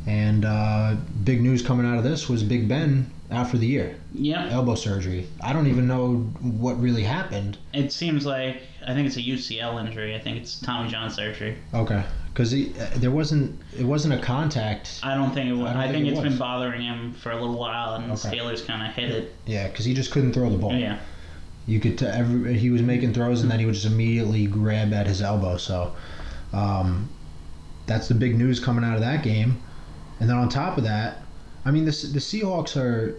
And 0.07 0.45
uh, 0.45 0.95
big 1.23 1.41
news 1.41 1.63
coming 1.63 1.85
out 1.87 1.97
of 1.97 2.03
this 2.03 2.29
was 2.29 2.43
Big 2.43 2.67
Ben 2.67 3.07
out 3.31 3.49
for 3.49 3.57
the 3.57 3.65
year, 3.65 3.95
Yep. 4.13 4.51
elbow 4.51 4.75
surgery. 4.75 5.27
I 5.41 5.51
don't 5.53 5.67
even 5.67 5.87
know 5.87 6.17
what 6.41 6.79
really 6.79 7.03
happened. 7.03 7.57
It 7.73 7.91
seems 7.91 8.25
like 8.25 8.61
I 8.85 8.93
think 8.93 9.07
it's 9.07 9.17
a 9.17 9.21
UCL 9.21 9.79
injury. 9.85 10.15
I 10.15 10.19
think 10.19 10.37
it's 10.37 10.59
Tommy 10.59 10.89
John 10.89 11.09
surgery. 11.09 11.57
Okay, 11.73 12.03
because 12.31 12.53
uh, 12.53 12.67
there 12.97 13.09
wasn't 13.11 13.59
it 13.77 13.83
wasn't 13.83 14.13
a 14.13 14.19
contact. 14.19 14.99
I 15.01 15.15
don't 15.15 15.33
think 15.33 15.49
it 15.49 15.53
was. 15.53 15.71
I 15.75 15.79
I, 15.79 15.83
think 15.83 15.93
think, 15.93 16.05
it 16.05 16.09
it's 16.11 16.19
was. 16.21 16.29
been 16.29 16.37
bothering 16.37 16.81
him 16.81 17.13
for 17.13 17.31
a 17.31 17.35
little 17.39 17.57
while, 17.57 17.95
and 17.95 18.09
the 18.09 18.13
Okay. 18.13 18.37
Steelers 18.37 18.65
kind 18.65 18.87
of 18.87 18.93
hit 18.95 19.09
it. 19.09 19.33
Yeah, 19.47 19.67
because 19.67 19.85
he 19.85 19.93
just 19.95 20.11
couldn't 20.11 20.33
throw 20.33 20.49
the 20.49 20.57
ball. 20.57 20.75
Yeah. 20.75 20.99
You 21.67 21.79
could 21.79 21.97
t- 21.97 22.05
every, 22.05 22.55
he 22.59 22.69
was 22.69 22.83
making 22.83 23.13
throws 23.15 23.41
and 23.41 23.49
then 23.49 23.57
he 23.59 23.65
would 23.65 23.73
just 23.73 23.87
immediately 23.87 24.45
grab 24.45 24.93
at 24.93 25.07
his 25.07 25.23
elbow. 25.23 25.57
So 25.57 25.95
um, 26.53 27.09
that's 27.87 28.07
the 28.07 28.13
big 28.13 28.37
news 28.37 28.59
coming 28.59 28.83
out 28.83 28.93
of 28.93 29.01
that 29.01 29.23
game. 29.23 29.59
And 30.19 30.29
then 30.29 30.37
on 30.37 30.47
top 30.47 30.77
of 30.77 30.83
that, 30.83 31.23
I 31.65 31.71
mean 31.71 31.85
the 31.85 31.91
the 31.91 32.19
Seahawks 32.19 32.77
are. 32.77 33.15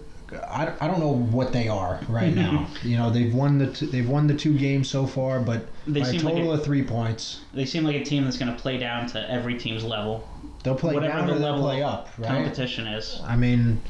I, 0.48 0.72
I 0.80 0.88
don't 0.88 0.98
know 0.98 1.12
what 1.14 1.52
they 1.52 1.68
are 1.68 2.00
right 2.08 2.34
now. 2.44 2.66
you 2.82 2.96
know 2.96 3.10
they've 3.10 3.32
won 3.32 3.58
the 3.58 3.68
t- 3.72 3.86
they've 3.86 4.08
won 4.08 4.26
the 4.26 4.34
two 4.34 4.58
games 4.58 4.88
so 4.90 5.06
far, 5.06 5.38
but 5.38 5.66
They 5.86 6.00
by 6.00 6.08
a 6.08 6.10
seem 6.10 6.22
like 6.22 6.34
total 6.34 6.50
a- 6.50 6.54
of 6.54 6.64
three 6.64 6.82
points, 6.82 7.42
They 7.54 7.64
seem 7.64 7.84
like 7.84 7.94
a 7.94 8.04
team 8.04 8.24
that's 8.24 8.36
going 8.36 8.52
to 8.52 8.60
play 8.60 8.76
down 8.76 9.06
to 9.10 9.30
every 9.30 9.56
team's 9.56 9.84
level. 9.84 10.26
they'll 10.64 10.74
play 10.74 10.94
Whatever 10.94 11.12
down 11.18 11.26
the 11.28 11.34
level 11.36 11.60
play 11.62 11.80
up, 11.82 12.08
right? 12.18 12.26
Competition 12.26 12.88
is. 12.88 13.20
I 13.24 13.36
mean, 13.36 13.80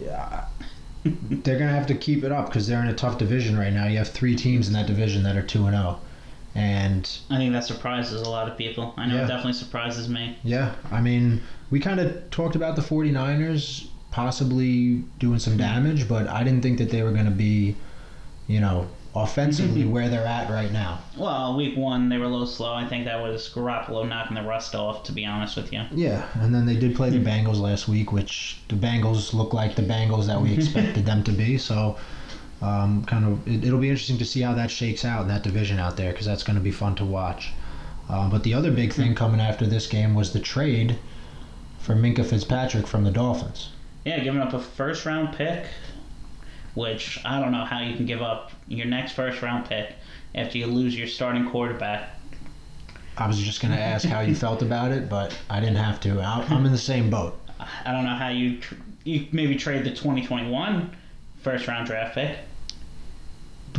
yeah, 0.00 0.44
they're 1.04 1.58
gonna 1.58 1.72
have 1.72 1.88
to 1.88 1.94
keep 1.96 2.22
it 2.22 2.30
up 2.30 2.46
because 2.46 2.68
they're 2.68 2.80
in 2.82 2.88
a 2.88 2.94
tough 2.94 3.18
division 3.18 3.58
right 3.58 3.72
now. 3.72 3.86
You 3.86 3.98
have 3.98 4.08
three 4.10 4.36
teams 4.36 4.68
in 4.68 4.72
that 4.74 4.86
division 4.86 5.24
that 5.24 5.36
are 5.36 5.42
two 5.42 5.66
and 5.66 5.74
zero, 5.74 5.98
and 6.54 7.10
I 7.30 7.36
think 7.36 7.52
that 7.52 7.64
surprises 7.64 8.22
a 8.22 8.30
lot 8.30 8.48
of 8.48 8.56
people. 8.56 8.94
I 8.96 9.06
know 9.06 9.16
Yeah. 9.16 9.24
it 9.24 9.28
definitely 9.28 9.54
surprises 9.54 10.08
me. 10.08 10.36
yeah, 10.42 10.72
I 10.90 11.00
mean, 11.00 11.42
we 11.70 11.80
kind 11.80 12.00
of 12.00 12.30
talked 12.30 12.56
about 12.56 12.76
the 12.76 12.82
49ers 12.82 13.86
possibly 14.10 15.02
doing 15.18 15.40
some 15.40 15.56
damage, 15.56 16.08
but 16.08 16.28
I 16.28 16.44
didn't 16.44 16.62
think 16.62 16.78
that 16.78 16.90
they 16.90 17.02
were 17.02 17.12
gonna 17.12 17.30
be, 17.30 17.74
you 18.46 18.60
know, 18.60 18.86
offensively 19.16 19.82
mm-hmm. 19.82 19.92
where 19.92 20.08
they're 20.08 20.26
at 20.26 20.50
right 20.50 20.72
now. 20.72 20.98
Well, 21.16 21.56
week 21.56 21.76
one 21.76 22.08
they 22.08 22.18
were 22.18 22.24
a 22.24 22.28
little 22.28 22.46
slow. 22.46 22.72
I 22.74 22.86
think 22.86 23.04
that 23.04 23.20
was 23.20 23.48
Garoppolo 23.48 24.08
knocking 24.08 24.34
the 24.34 24.42
rust 24.42 24.74
off. 24.74 25.04
To 25.04 25.12
be 25.12 25.24
honest 25.24 25.56
with 25.56 25.72
you. 25.72 25.82
Yeah, 25.92 26.26
and 26.34 26.54
then 26.54 26.66
they 26.66 26.76
did 26.76 26.96
play 26.96 27.10
the 27.10 27.18
hmm. 27.18 27.26
Bengals 27.26 27.60
last 27.60 27.88
week, 27.88 28.12
which 28.12 28.58
the 28.68 28.76
Bengals 28.76 29.32
look 29.32 29.52
like 29.52 29.76
the 29.76 29.82
Bengals 29.82 30.26
that 30.26 30.40
we 30.40 30.52
expected 30.58 31.06
them 31.06 31.22
to 31.24 31.32
be. 31.32 31.58
So, 31.58 31.96
um, 32.64 33.04
kind 33.04 33.26
of, 33.26 33.46
it, 33.46 33.62
it'll 33.64 33.78
be 33.78 33.90
interesting 33.90 34.16
to 34.18 34.24
see 34.24 34.40
how 34.40 34.54
that 34.54 34.70
shakes 34.70 35.04
out 35.04 35.22
in 35.22 35.28
that 35.28 35.42
division 35.42 35.78
out 35.78 35.98
there 35.98 36.12
because 36.12 36.24
that's 36.24 36.42
going 36.42 36.56
to 36.56 36.62
be 36.62 36.70
fun 36.70 36.94
to 36.94 37.04
watch. 37.04 37.52
Uh, 38.08 38.28
but 38.30 38.42
the 38.42 38.54
other 38.54 38.70
big 38.70 38.92
thing 38.92 39.14
coming 39.14 39.40
after 39.40 39.66
this 39.66 39.86
game 39.86 40.14
was 40.14 40.32
the 40.32 40.40
trade 40.40 40.98
for 41.78 41.94
Minkah 41.94 42.24
Fitzpatrick 42.24 42.86
from 42.86 43.04
the 43.04 43.10
Dolphins. 43.10 43.70
Yeah, 44.06 44.18
giving 44.20 44.40
up 44.40 44.54
a 44.54 44.58
first 44.58 45.04
round 45.04 45.36
pick, 45.36 45.66
which 46.74 47.20
I 47.24 47.38
don't 47.38 47.52
know 47.52 47.66
how 47.66 47.80
you 47.80 47.96
can 47.96 48.06
give 48.06 48.22
up 48.22 48.52
your 48.66 48.86
next 48.86 49.12
first 49.12 49.42
round 49.42 49.66
pick 49.66 49.94
after 50.34 50.56
you 50.56 50.66
lose 50.66 50.96
your 50.96 51.08
starting 51.08 51.50
quarterback. 51.50 52.10
I 53.18 53.26
was 53.28 53.38
just 53.38 53.60
going 53.60 53.72
to 53.72 53.80
ask 53.80 54.06
how 54.06 54.20
you 54.20 54.34
felt 54.34 54.62
about 54.62 54.90
it, 54.90 55.10
but 55.10 55.36
I 55.50 55.60
didn't 55.60 55.76
have 55.76 56.00
to. 56.00 56.20
I'm 56.20 56.64
in 56.64 56.72
the 56.72 56.78
same 56.78 57.10
boat. 57.10 57.38
I 57.84 57.92
don't 57.92 58.04
know 58.04 58.16
how 58.16 58.28
you 58.28 58.58
tr- 58.58 58.74
you 59.04 59.26
maybe 59.32 59.54
trade 59.54 59.84
the 59.84 59.90
2021 59.90 60.96
first 61.42 61.68
round 61.68 61.86
draft 61.86 62.14
pick. 62.14 62.38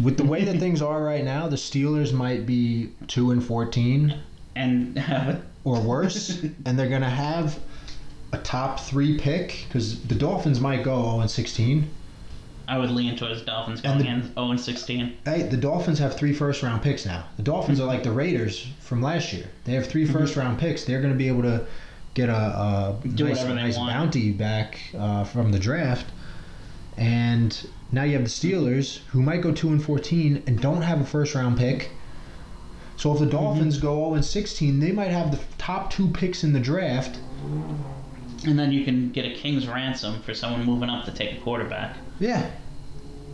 With 0.03 0.17
the 0.17 0.25
way 0.25 0.43
that 0.43 0.59
things 0.59 0.81
are 0.81 1.03
right 1.03 1.23
now, 1.23 1.47
the 1.47 1.55
Steelers 1.55 2.11
might 2.11 2.45
be 2.45 2.89
two 3.07 3.31
and 3.31 3.43
fourteen. 3.43 4.19
and 4.55 5.01
or 5.63 5.79
worse, 5.81 6.41
and 6.65 6.77
they're 6.77 6.89
gonna 6.89 7.09
have 7.09 7.59
a 8.33 8.37
top 8.39 8.79
three 8.79 9.17
pick 9.17 9.65
because 9.67 10.01
the 10.03 10.15
Dolphins 10.15 10.59
might 10.59 10.83
go 10.83 11.01
0 11.03 11.19
and 11.21 11.31
16. 11.31 11.89
I 12.67 12.77
would 12.77 12.89
lean 12.91 13.15
towards 13.15 13.43
Dolphins 13.43 13.81
And 13.83 14.03
going 14.03 14.19
the- 14.21 14.27
in 14.27 14.33
0 14.33 14.51
and 14.51 14.59
16. 14.59 15.17
Hey, 15.23 15.43
the 15.43 15.57
Dolphins 15.57 15.99
have 15.99 16.15
three 16.17 16.33
first 16.33 16.61
round 16.63 16.81
picks 16.81 17.05
now. 17.05 17.25
The 17.37 17.43
Dolphins 17.43 17.79
are 17.79 17.85
like 17.87 18.03
the 18.03 18.11
Raiders 18.11 18.67
from 18.81 19.01
last 19.01 19.31
year. 19.33 19.45
They 19.63 19.73
have 19.73 19.87
3 19.87 20.05
first 20.05 20.35
round 20.35 20.59
picks. 20.59 20.83
They're 20.83 21.01
gonna 21.01 21.13
be 21.15 21.27
able 21.27 21.43
to 21.43 21.65
get 22.15 22.29
a, 22.29 22.33
a 22.35 22.95
Do 23.15 23.25
nice, 23.29 23.43
nice 23.45 23.77
bounty 23.77 24.31
back 24.31 24.77
uh, 24.97 25.23
from 25.25 25.51
the 25.51 25.59
draft. 25.59 26.05
And 26.97 27.67
now 27.91 28.03
you 28.03 28.13
have 28.13 28.23
the 28.23 28.29
Steelers 28.29 28.99
who 29.07 29.21
might 29.21 29.41
go 29.41 29.51
2 29.51 29.69
and 29.69 29.83
14 29.83 30.43
and 30.47 30.59
don't 30.61 30.81
have 30.81 31.01
a 31.01 31.05
first 31.05 31.35
round 31.35 31.57
pick. 31.57 31.91
So 32.97 33.11
if 33.13 33.19
the 33.19 33.25
Dolphins 33.25 33.77
go 33.77 33.95
0 34.05 34.13
and 34.15 34.25
16, 34.25 34.79
they 34.79 34.91
might 34.91 35.11
have 35.11 35.31
the 35.31 35.39
top 35.57 35.91
two 35.91 36.07
picks 36.07 36.43
in 36.43 36.53
the 36.53 36.59
draft. 36.59 37.19
And 38.45 38.57
then 38.57 38.71
you 38.71 38.85
can 38.85 39.11
get 39.11 39.25
a 39.25 39.33
king's 39.33 39.67
ransom 39.67 40.21
for 40.21 40.33
someone 40.33 40.65
moving 40.65 40.89
up 40.89 41.05
to 41.05 41.11
take 41.11 41.37
a 41.37 41.41
quarterback. 41.41 41.97
Yeah. 42.19 42.49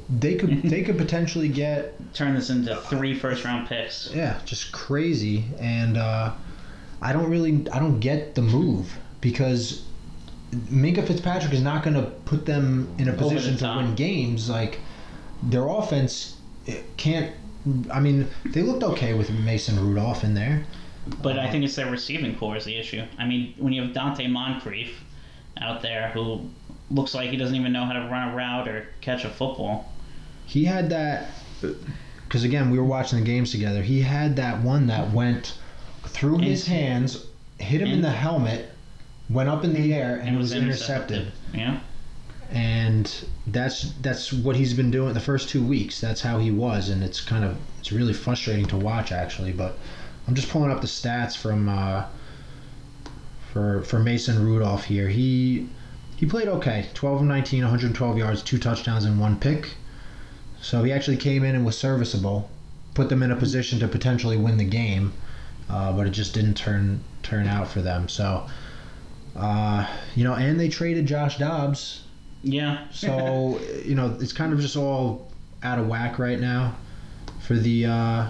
They 0.10 0.36
could 0.36 0.63
they 0.63 0.81
could 0.84 0.98
potentially 0.98 1.48
get 1.48 1.96
Turn 2.13 2.36
this 2.36 2.50
into 2.50 2.75
three 2.75 3.17
first 3.17 3.46
round 3.46 3.67
picks. 3.70 4.12
yeah, 4.13 4.39
just 4.46 4.72
crazy 4.72 5.46
and 5.60 5.96
uh, 5.98 6.34
I 7.01 7.13
don't 7.13 7.29
really 7.29 7.67
I 7.72 7.79
don't 7.79 8.00
get 8.00 8.36
the 8.36 8.41
move 8.41 8.98
because 9.22 9.84
Minkah 10.51 11.05
Fitzpatrick 11.05 11.53
is 11.53 11.62
not 11.62 11.84
going 11.84 11.96
to 11.96 12.03
put 12.25 12.46
them 12.46 12.93
in 12.98 13.08
a 13.08 13.13
position 13.13 13.58
to 13.58 13.65
win 13.77 13.96
games 13.96 14.50
like 14.50 14.79
their 15.43 15.67
offense 15.67 16.38
eh, 16.67 16.81
can't 16.98 17.34
I 17.91 18.00
mean, 18.00 18.27
they 18.46 18.63
looked 18.63 18.84
okay 18.84 19.13
with 19.13 19.29
Mason 19.29 19.79
Rudolph 19.79 20.24
in 20.24 20.34
there. 20.34 20.65
But 21.22 21.38
I 21.38 21.50
think 21.50 21.63
it's 21.63 21.75
their 21.75 21.91
receiving 21.91 22.36
corps 22.36 22.58
is 22.58 22.65
the 22.65 22.77
issue. 22.77 23.03
I 23.17 23.25
mean, 23.25 23.53
when 23.58 23.74
you 23.74 23.84
have 23.84 23.91
Donte 23.91 24.29
Moncrief 24.29 25.03
out 25.60 25.81
there 25.81 26.10
who 26.10 26.41
looks 26.89 27.13
like 27.13 27.29
he 27.29 27.38
doesn't 27.38 27.55
even 27.55 27.72
know 27.72 27.86
how 27.86 27.93
to 27.93 28.00
run 28.00 28.29
a 28.29 28.36
route 28.36 28.67
or 28.67 28.88
catch 29.01 29.24
a 29.25 29.29
football. 29.29 29.91
He 30.46 30.65
had 30.65 30.89
that 30.89 31.29
because 32.27 32.43
again, 32.43 32.72
we 32.72 32.79
were 32.79 32.86
watching 32.86 33.20
the 33.20 33.25
games 33.25 33.51
together. 33.51 33.81
He 33.81 34.01
had 34.01 34.36
that 34.38 34.62
one 34.62 34.88
that 34.88 35.12
went 35.12 35.58
through 36.05 36.39
his 36.39 36.65
hands, 36.65 37.25
hit 37.60 37.81
him 37.81 37.89
in 37.89 38.01
the 38.01 38.12
helmet, 38.12 38.71
went 39.32 39.50
up 39.50 39.64
in 39.64 39.74
the 39.74 39.94
air, 39.94 40.16
and, 40.16 40.28
and 40.28 40.36
it 40.36 40.40
was 40.40 40.54
intercepted. 40.54 41.32
Yeah. 41.54 41.80
And 42.50 43.26
that's 43.48 43.94
that's 44.02 44.34
what 44.34 44.58
he's 44.58 44.74
been 44.74 44.92
doing 44.92 45.14
the 45.14 45.22
first 45.22 45.50
two 45.50 45.66
weeks. 45.66 46.02
That's 46.02 46.22
how 46.22 46.40
he 46.40 46.52
was, 46.52 46.90
and 46.90 47.02
it's 47.02 47.22
kind 47.22 47.46
of 47.46 47.58
it's 47.80 47.92
really 47.94 48.14
frustrating 48.14 48.66
to 48.68 48.78
watch 48.78 49.12
actually. 49.12 49.54
But 49.54 49.78
I'm 50.28 50.36
just 50.36 50.50
pulling 50.50 50.70
up 50.70 50.82
the 50.82 50.88
stats 50.88 51.38
from 51.38 51.70
uh, 51.70 52.06
for 53.54 53.84
for 53.84 54.00
Mason 54.00 54.44
Rudolph 54.44 54.84
here. 54.84 55.08
He 55.08 55.70
he 56.18 56.26
played 56.26 56.50
okay, 56.50 56.90
12 56.94 57.22
of 57.22 57.28
19, 57.28 57.64
112 57.64 58.18
yards, 58.18 58.42
two 58.44 58.60
touchdowns, 58.60 59.06
and 59.06 59.20
one 59.20 59.40
pick. 59.40 59.70
So 60.62 60.84
he 60.84 60.92
actually 60.92 61.18
came 61.18 61.44
in 61.44 61.56
and 61.56 61.66
was 61.66 61.78
serviceable, 61.78 62.50
put 62.94 63.08
them 63.08 63.24
in 63.24 63.32
a 63.32 63.36
position 63.36 63.80
to 63.80 63.88
potentially 63.88 64.38
win 64.38 64.58
the 64.58 64.66
game, 64.66 65.14
uh, 65.70 65.94
but 65.94 66.06
it 66.06 66.12
just 66.12 66.34
didn't 66.34 66.56
turn 66.56 67.02
turn 67.24 67.48
out 67.48 67.70
for 67.70 67.82
them. 67.82 68.10
So. 68.10 68.46
Uh, 69.36 69.88
you 70.16 70.24
know, 70.24 70.34
and 70.34 70.60
they 70.60 70.68
traded 70.70 71.06
Josh 71.06 71.38
Dobbs, 71.38 72.04
Yeah. 72.44 72.86
so 72.92 73.60
you 73.86 73.96
know 73.96 74.18
it's 74.20 74.34
kind 74.34 74.52
of 74.54 74.60
just 74.60 74.76
all 74.76 75.32
out 75.64 75.80
of 75.80 75.88
whack 75.88 76.20
right 76.20 76.40
now 76.40 76.76
for 77.40 77.56
the 77.56 77.86
uh, 77.86 78.28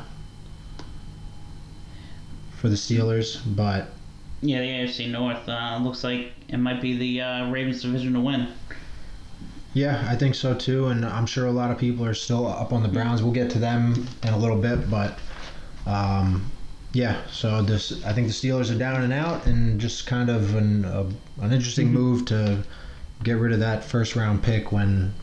for 2.58 2.70
the 2.70 2.76
Steelers. 2.76 3.40
But 3.56 3.90
yeah, 4.42 4.60
the 4.60 4.68
AFC 4.68 5.10
North 5.10 5.48
uh, 5.48 5.80
looks 5.82 6.04
like 6.04 6.34
it 6.48 6.58
might 6.58 6.82
be 6.82 6.98
the 6.98 7.22
uh, 7.22 7.50
Ravens 7.50 7.82
division 7.82 8.14
to 8.14 8.20
win. 8.20 8.48
yeah, 9.74 10.06
I 10.10 10.16
think 10.16 10.36
so 10.36 10.54
too. 10.54 10.88
And 10.88 11.06
I'm 11.06 11.26
sure 11.26 11.46
a 11.48 11.52
lot 11.52 11.72
of 11.72 11.78
people 11.78 12.06
are 12.06 12.14
still 12.14 12.46
up 12.48 12.74
on 12.74 12.84
the 12.84 12.90
Browns. 12.90 13.24
We'll 13.24 13.34
get 13.34 13.50
to 13.52 13.60
them 13.60 14.08
in 14.24 14.34
a 14.34 14.38
little 14.38 14.58
bit, 14.58 14.90
but 14.90 15.18
um, 15.86 16.52
yeah. 16.94 17.22
So 17.32 17.62
this 17.62 18.04
I 18.06 18.14
think 18.14 18.28
the 18.28 18.34
Steelers 18.34 18.74
are 18.74 18.78
down 18.78 19.04
and 19.04 19.14
out, 19.14 19.46
and 19.46 19.80
just 19.80 20.06
kind 20.08 20.30
of 20.30 20.56
an 20.56 20.86
a, 20.86 21.02
an 21.42 21.52
interesting 21.52 21.92
move 21.92 22.26
to 22.26 22.64
get 23.24 23.34
rid 23.34 23.54
of 23.54 23.60
that 23.60 23.84
first 23.84 24.16
round 24.16 24.44
pick 24.44 24.72
when 24.72 25.14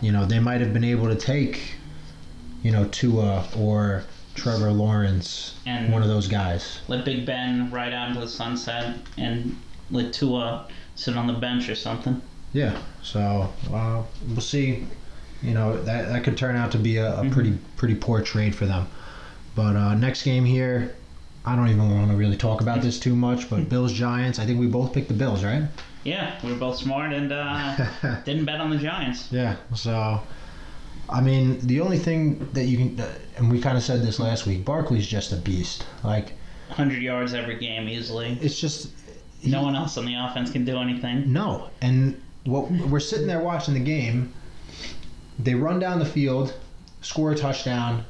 you 0.00 0.12
know 0.12 0.24
they 0.24 0.38
might 0.38 0.60
have 0.60 0.72
been 0.72 0.84
able 0.84 1.08
to 1.08 1.14
take 1.16 1.74
you 2.62 2.70
know 2.72 2.86
Tua 2.88 3.46
or 3.56 4.04
Trevor 4.34 4.70
Lawrence, 4.72 5.54
And- 5.66 5.92
one 5.92 6.02
of 6.02 6.08
those 6.08 6.28
guys. 6.28 6.80
Let 6.88 7.04
Big 7.04 7.24
Ben 7.26 7.70
ride 7.70 7.92
out 7.92 8.08
into 8.08 8.20
the 8.20 8.28
sunset 8.28 8.96
and 9.16 9.56
let 9.90 10.12
Tua 10.12 10.66
sit 10.94 11.16
on 11.16 11.26
the 11.26 11.32
bench 11.32 11.68
or 11.68 11.74
something. 11.74 12.20
Yeah. 12.52 12.78
So 13.02 13.52
uh, 13.72 14.02
we'll 14.28 14.40
see. 14.40 14.86
You 15.42 15.52
know 15.54 15.80
that 15.84 16.08
that 16.08 16.24
could 16.24 16.36
turn 16.36 16.56
out 16.56 16.72
to 16.72 16.78
be 16.78 16.96
a, 16.96 17.20
a 17.20 17.30
pretty 17.30 17.56
pretty 17.76 17.94
poor 17.94 18.20
trade 18.22 18.54
for 18.54 18.66
them. 18.66 18.88
But 19.56 19.74
uh, 19.74 19.94
next 19.94 20.22
game 20.22 20.44
here, 20.44 20.94
I 21.44 21.56
don't 21.56 21.68
even 21.68 21.90
want 21.90 22.10
to 22.10 22.16
really 22.16 22.36
talk 22.36 22.60
about 22.60 22.82
this 22.82 23.00
too 23.00 23.16
much. 23.16 23.50
But 23.50 23.68
Bills 23.68 23.92
Giants, 23.92 24.38
I 24.38 24.46
think 24.46 24.60
we 24.60 24.66
both 24.66 24.92
picked 24.92 25.08
the 25.08 25.14
Bills, 25.14 25.42
right? 25.42 25.64
Yeah, 26.04 26.38
we 26.44 26.52
were 26.52 26.58
both 26.58 26.76
smart 26.76 27.12
and 27.12 27.32
uh, 27.32 27.76
didn't 28.24 28.44
bet 28.44 28.60
on 28.60 28.70
the 28.70 28.76
Giants. 28.76 29.32
Yeah. 29.32 29.56
So, 29.74 30.20
I 31.08 31.20
mean, 31.20 31.58
the 31.66 31.80
only 31.80 31.98
thing 31.98 32.48
that 32.52 32.66
you 32.66 32.76
can, 32.76 33.04
and 33.36 33.50
we 33.50 33.60
kind 33.60 33.76
of 33.76 33.82
said 33.82 34.02
this 34.02 34.20
last 34.20 34.46
week, 34.46 34.64
Barkley's 34.64 35.06
just 35.06 35.32
a 35.32 35.36
beast. 35.36 35.84
Like, 36.04 36.26
100 36.68 37.02
yards 37.02 37.34
every 37.34 37.58
game 37.58 37.88
easily. 37.88 38.38
it's 38.40 38.60
just, 38.60 38.90
No 39.42 39.62
one 39.62 39.74
else 39.74 39.96
on 39.96 40.04
the 40.04 40.14
offense 40.14 40.50
can 40.52 40.64
do 40.64 40.78
anything. 40.78 41.32
No, 41.32 41.70
and 41.80 42.20
what 42.44 42.70
we're 42.70 43.00
sitting 43.00 43.26
there 43.26 43.40
watching 43.40 43.74
the 43.74 43.80
game. 43.80 44.32
They 45.38 45.54
run 45.54 45.78
down 45.78 45.98
the 45.98 46.06
field, 46.06 46.54
score 47.02 47.32
a 47.32 47.34
touchdown. 47.36 48.04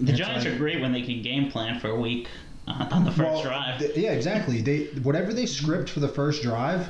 The 0.00 0.12
Giants 0.12 0.44
like- 0.44 0.54
are 0.54 0.58
great 0.58 0.80
when 0.80 0.92
they 0.92 1.02
can 1.02 1.22
game 1.22 1.50
plan 1.50 1.78
for 1.80 1.88
a 1.88 1.96
week 2.00 2.28
uh, 2.68 2.86
on 2.90 3.04
the 3.04 3.10
first 3.10 3.20
Well, 3.20 3.42
drive. 3.42 3.78
th- 3.80 3.96
yeah, 3.96 4.12
exactly. 4.12 4.60
They 4.62 4.84
whatever 5.02 5.32
they 5.32 5.46
script 5.46 5.90
for 5.90 6.00
the 6.00 6.08
first 6.08 6.42
drive 6.42 6.88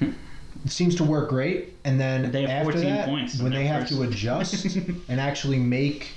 seems 0.66 0.94
to 0.96 1.04
work 1.04 1.28
great, 1.28 1.74
and 1.84 2.00
then 2.00 2.30
They 2.32 2.42
have 2.42 2.50
after 2.66 2.72
14 2.72 2.90
that, 2.94 3.08
points 3.08 3.40
when 3.40 3.52
they 3.52 3.66
have 3.66 3.82
first- 3.82 3.92
to 3.94 4.02
adjust 4.02 4.76
and 5.08 5.20
actually 5.20 5.58
make 5.58 6.08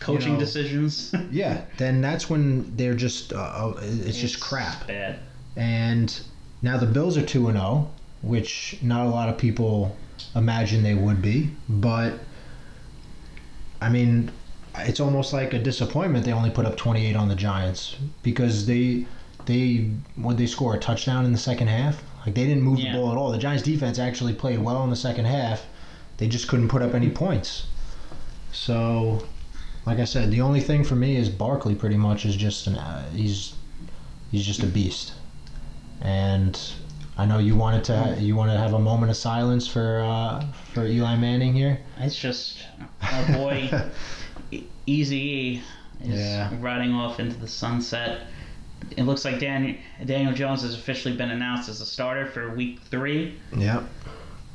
Coaching 0.00 0.34
know, 0.34 0.38
decisions. 0.40 1.14
yeah, 1.30 1.62
then 1.78 2.00
that's 2.02 2.28
when 2.28 2.76
they're 2.76 2.94
just 2.94 3.32
uh, 3.32 3.36
uh, 3.36 3.80
it's, 3.82 4.18
just 4.18 4.40
crap. 4.40 4.86
Bad. 4.86 5.18
And 5.56 6.20
now 6.62 6.76
the 6.76 6.84
Bills 6.86 7.16
are 7.16 7.24
two 7.24 7.48
and 7.48 7.56
zero, 7.56 7.90
which 8.22 8.76
not 8.82 9.06
a 9.06 9.08
lot 9.08 9.28
of 9.30 9.38
people 9.38 9.96
imagine 10.34 10.82
they 10.82 10.94
would 10.94 11.22
be, 11.22 11.50
but 11.68 12.14
I 13.80 13.88
mean, 13.88 14.30
it's 14.78 15.00
almost 15.00 15.32
like 15.32 15.52
a 15.54 15.58
disappointment 15.58 16.24
they 16.24 16.32
only 16.32 16.50
put 16.50 16.66
up 16.66 16.76
28 16.76 17.14
on 17.16 17.28
the 17.28 17.34
Giants 17.34 17.96
because 18.22 18.66
they 18.66 19.06
they 19.46 19.90
when 20.16 20.36
they 20.36 20.46
score 20.46 20.74
a 20.74 20.78
touchdown 20.78 21.24
in 21.26 21.32
the 21.32 21.38
second 21.38 21.68
half, 21.68 22.02
like 22.24 22.34
they 22.34 22.46
didn't 22.46 22.62
move 22.62 22.78
Yeah. 22.80 22.92
the 22.92 22.98
ball 22.98 23.12
at 23.12 23.18
all. 23.18 23.30
The 23.30 23.38
Giants 23.38 23.62
defense 23.62 23.98
actually 23.98 24.32
played 24.32 24.58
well 24.58 24.82
in 24.84 24.90
the 24.90 24.96
second 24.96 25.26
half. 25.26 25.64
They 26.16 26.28
just 26.28 26.48
couldn't 26.48 26.68
put 26.68 26.80
up 26.82 26.94
any 26.94 27.10
points. 27.10 27.66
So, 28.52 29.26
like 29.84 29.98
I 29.98 30.04
said, 30.04 30.30
the 30.30 30.40
only 30.40 30.60
thing 30.60 30.84
for 30.84 30.94
me 30.94 31.16
is 31.16 31.28
Barkley. 31.28 31.74
Pretty 31.74 31.96
much 31.96 32.24
is 32.24 32.36
just 32.36 32.66
an 32.66 32.76
uh, 32.76 33.10
he's 33.10 33.54
he's 34.30 34.46
just 34.46 34.62
a 34.62 34.66
beast. 34.66 35.12
And 36.00 36.58
I 37.18 37.26
know 37.26 37.38
you 37.38 37.54
wanted 37.56 37.84
to 37.84 37.96
ha- 37.98 38.14
you 38.18 38.36
wanted 38.36 38.54
to 38.54 38.58
have 38.60 38.72
a 38.74 38.78
moment 38.78 39.10
of 39.10 39.16
silence 39.16 39.66
for 39.66 40.00
uh, 40.00 40.44
for 40.72 40.86
Eli 40.86 41.16
Manning 41.16 41.52
here. 41.52 41.80
It's 41.98 42.16
just 42.18 42.58
our 43.02 43.26
boy 43.32 43.70
Easy 44.86 45.62
is 46.02 46.20
Yeah. 46.20 46.50
riding 46.60 46.92
off 46.92 47.20
into 47.20 47.36
the 47.36 47.48
sunset. 47.48 48.26
It 48.96 49.04
looks 49.04 49.24
like 49.24 49.38
Dan, 49.40 49.78
Daniel 50.04 50.34
Jones 50.34 50.62
has 50.62 50.74
officially 50.74 51.16
been 51.16 51.30
announced 51.30 51.68
as 51.68 51.80
a 51.80 51.86
starter 51.86 52.26
for 52.26 52.54
Week 52.54 52.80
Three. 52.90 53.38
Yep. 53.56 53.82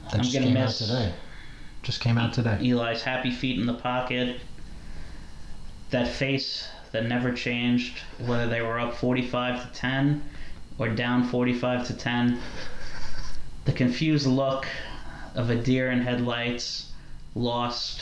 That 0.05 0.13
I'm 0.13 0.21
just 0.21 0.33
gonna 0.33 0.45
came 0.45 0.53
miss- 0.53 0.81
out 0.81 0.87
today. 0.87 1.13
Just 1.81 2.01
came 2.01 2.17
out 2.17 2.33
today. 2.33 2.57
Eli's 2.61 3.01
happy 3.03 3.31
feet 3.31 3.59
in 3.59 3.65
the 3.65 3.73
pocket. 3.73 4.41
That 5.91 6.07
face 6.07 6.67
that 6.91 7.07
never 7.07 7.31
changed, 7.31 7.97
whether 8.19 8.47
they 8.47 8.61
were 8.61 8.79
up 8.79 8.95
45 8.95 9.61
to 9.73 9.79
10 9.79 10.21
or 10.77 10.89
down 10.89 11.23
45 11.23 11.87
to 11.87 11.93
10. 11.93 12.39
The 13.65 13.71
confused 13.71 14.27
look 14.27 14.67
of 15.35 15.49
a 15.49 15.55
deer 15.55 15.89
in 15.91 16.01
headlights, 16.01 16.91
lost. 17.33 18.01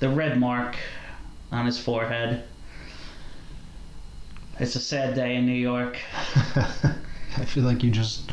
The 0.00 0.08
red 0.08 0.38
mark 0.38 0.76
on 1.56 1.66
his 1.66 1.78
forehead. 1.78 2.44
It's 4.58 4.74
a 4.76 4.80
sad 4.80 5.14
day 5.14 5.36
in 5.36 5.46
New 5.46 5.52
York. 5.52 5.98
I 6.14 7.44
feel 7.44 7.64
like 7.64 7.82
you 7.82 7.90
just 7.90 8.30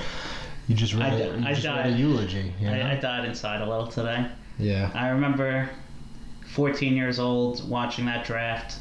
you 0.68 0.76
just 0.76 0.94
read, 0.94 1.14
I 1.14 1.18
a, 1.18 1.38
you 1.38 1.46
I 1.46 1.54
just 1.54 1.66
read 1.66 1.88
a 1.88 1.92
eulogy. 1.92 2.54
You 2.60 2.68
know? 2.68 2.74
I, 2.74 2.92
I 2.92 2.96
died 2.96 3.26
inside 3.26 3.62
a 3.62 3.70
little 3.70 3.88
today. 3.88 4.28
yeah. 4.58 4.92
I 4.94 5.10
remember 5.10 5.70
14 6.48 6.96
years 6.96 7.20
old 7.20 7.68
watching 7.70 8.06
that 8.06 8.26
draft. 8.26 8.78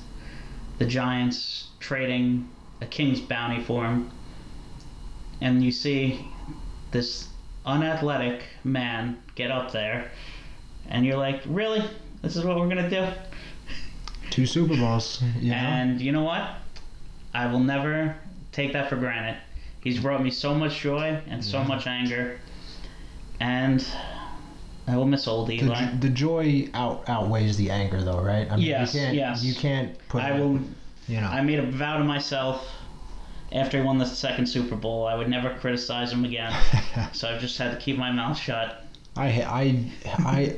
The 0.79 0.87
Giants 0.87 1.69
trading 1.81 2.49
a 2.81 2.87
king's 2.87 3.21
bounty 3.21 3.63
for 3.63 3.85
him. 3.85 4.11
And 5.41 5.63
you 5.63 5.73
see 5.73 6.25
this 6.91 7.29
unathletic 7.65 8.43
man 8.65 9.21
get 9.35 9.51
up 9.51 9.73
there. 9.73 10.11
And 10.89 11.05
you're 11.07 11.17
like, 11.17 11.43
really? 11.47 11.83
This 12.23 12.37
is 12.37 12.45
what 12.45 12.57
we're 12.57 12.69
to 12.69 12.91
do? 12.91 13.09
Two 14.33 14.47
Super 14.47 14.75
Bowls. 14.77 15.23
You 15.41 15.51
know? 15.51 15.57
And 15.57 16.01
you 16.01 16.11
know 16.11 16.23
what? 16.23 16.49
I 17.35 17.47
will 17.53 17.61
never 17.61 18.17
take 18.51 18.73
that 18.73 18.89
for 18.89 18.97
granted. 18.97 19.37
He's 19.85 20.01
brought 20.01 20.23
me 20.23 20.31
so 20.31 20.55
much 20.55 20.81
joy 20.81 21.21
and 21.29 21.45
so 21.45 21.59
Yeah. 21.61 21.67
much 21.67 21.87
anger. 21.87 22.39
And 23.41 23.85
I 24.89 24.97
will 24.97 25.05
miss 25.05 25.29
old 25.29 25.49
the, 25.49 25.57
Eli. 25.57 25.97
the 26.01 26.09
joy 26.09 26.69
out 26.73 27.05
outweighs 27.09 27.59
the 27.59 27.71
anger, 27.71 28.03
though, 28.03 28.21
right? 28.21 28.51
I 28.51 28.57
mean, 28.57 28.65
Yes, 28.65 28.95
you 28.95 29.01
can't, 29.01 29.15
yes. 29.15 29.45
You 29.45 29.55
can't 29.55 30.09
put. 30.09 30.23
I 30.23 30.33
will 30.33 30.61
You 31.09 31.21
know. 31.21 31.27
I 31.29 31.43
made 31.43 31.59
a 31.59 31.67
vow 31.71 31.99
to 31.99 32.05
myself 32.05 32.67
after 33.53 33.79
he 33.79 33.85
won 33.85 33.99
the 33.99 34.07
second 34.07 34.47
Super 34.47 34.77
Bowl, 34.77 35.07
I 35.07 35.15
would 35.15 35.29
never 35.29 35.55
criticize 35.57 36.11
him 36.11 36.25
again. 36.25 36.55
so 37.13 37.29
I've 37.29 37.41
just 37.41 37.59
had 37.59 37.71
to 37.73 37.77
keep 37.77 37.99
my 37.99 38.11
mouth 38.11 38.39
shut. 38.39 38.82
I 39.17 39.27
I 39.43 39.85
I 40.07 40.57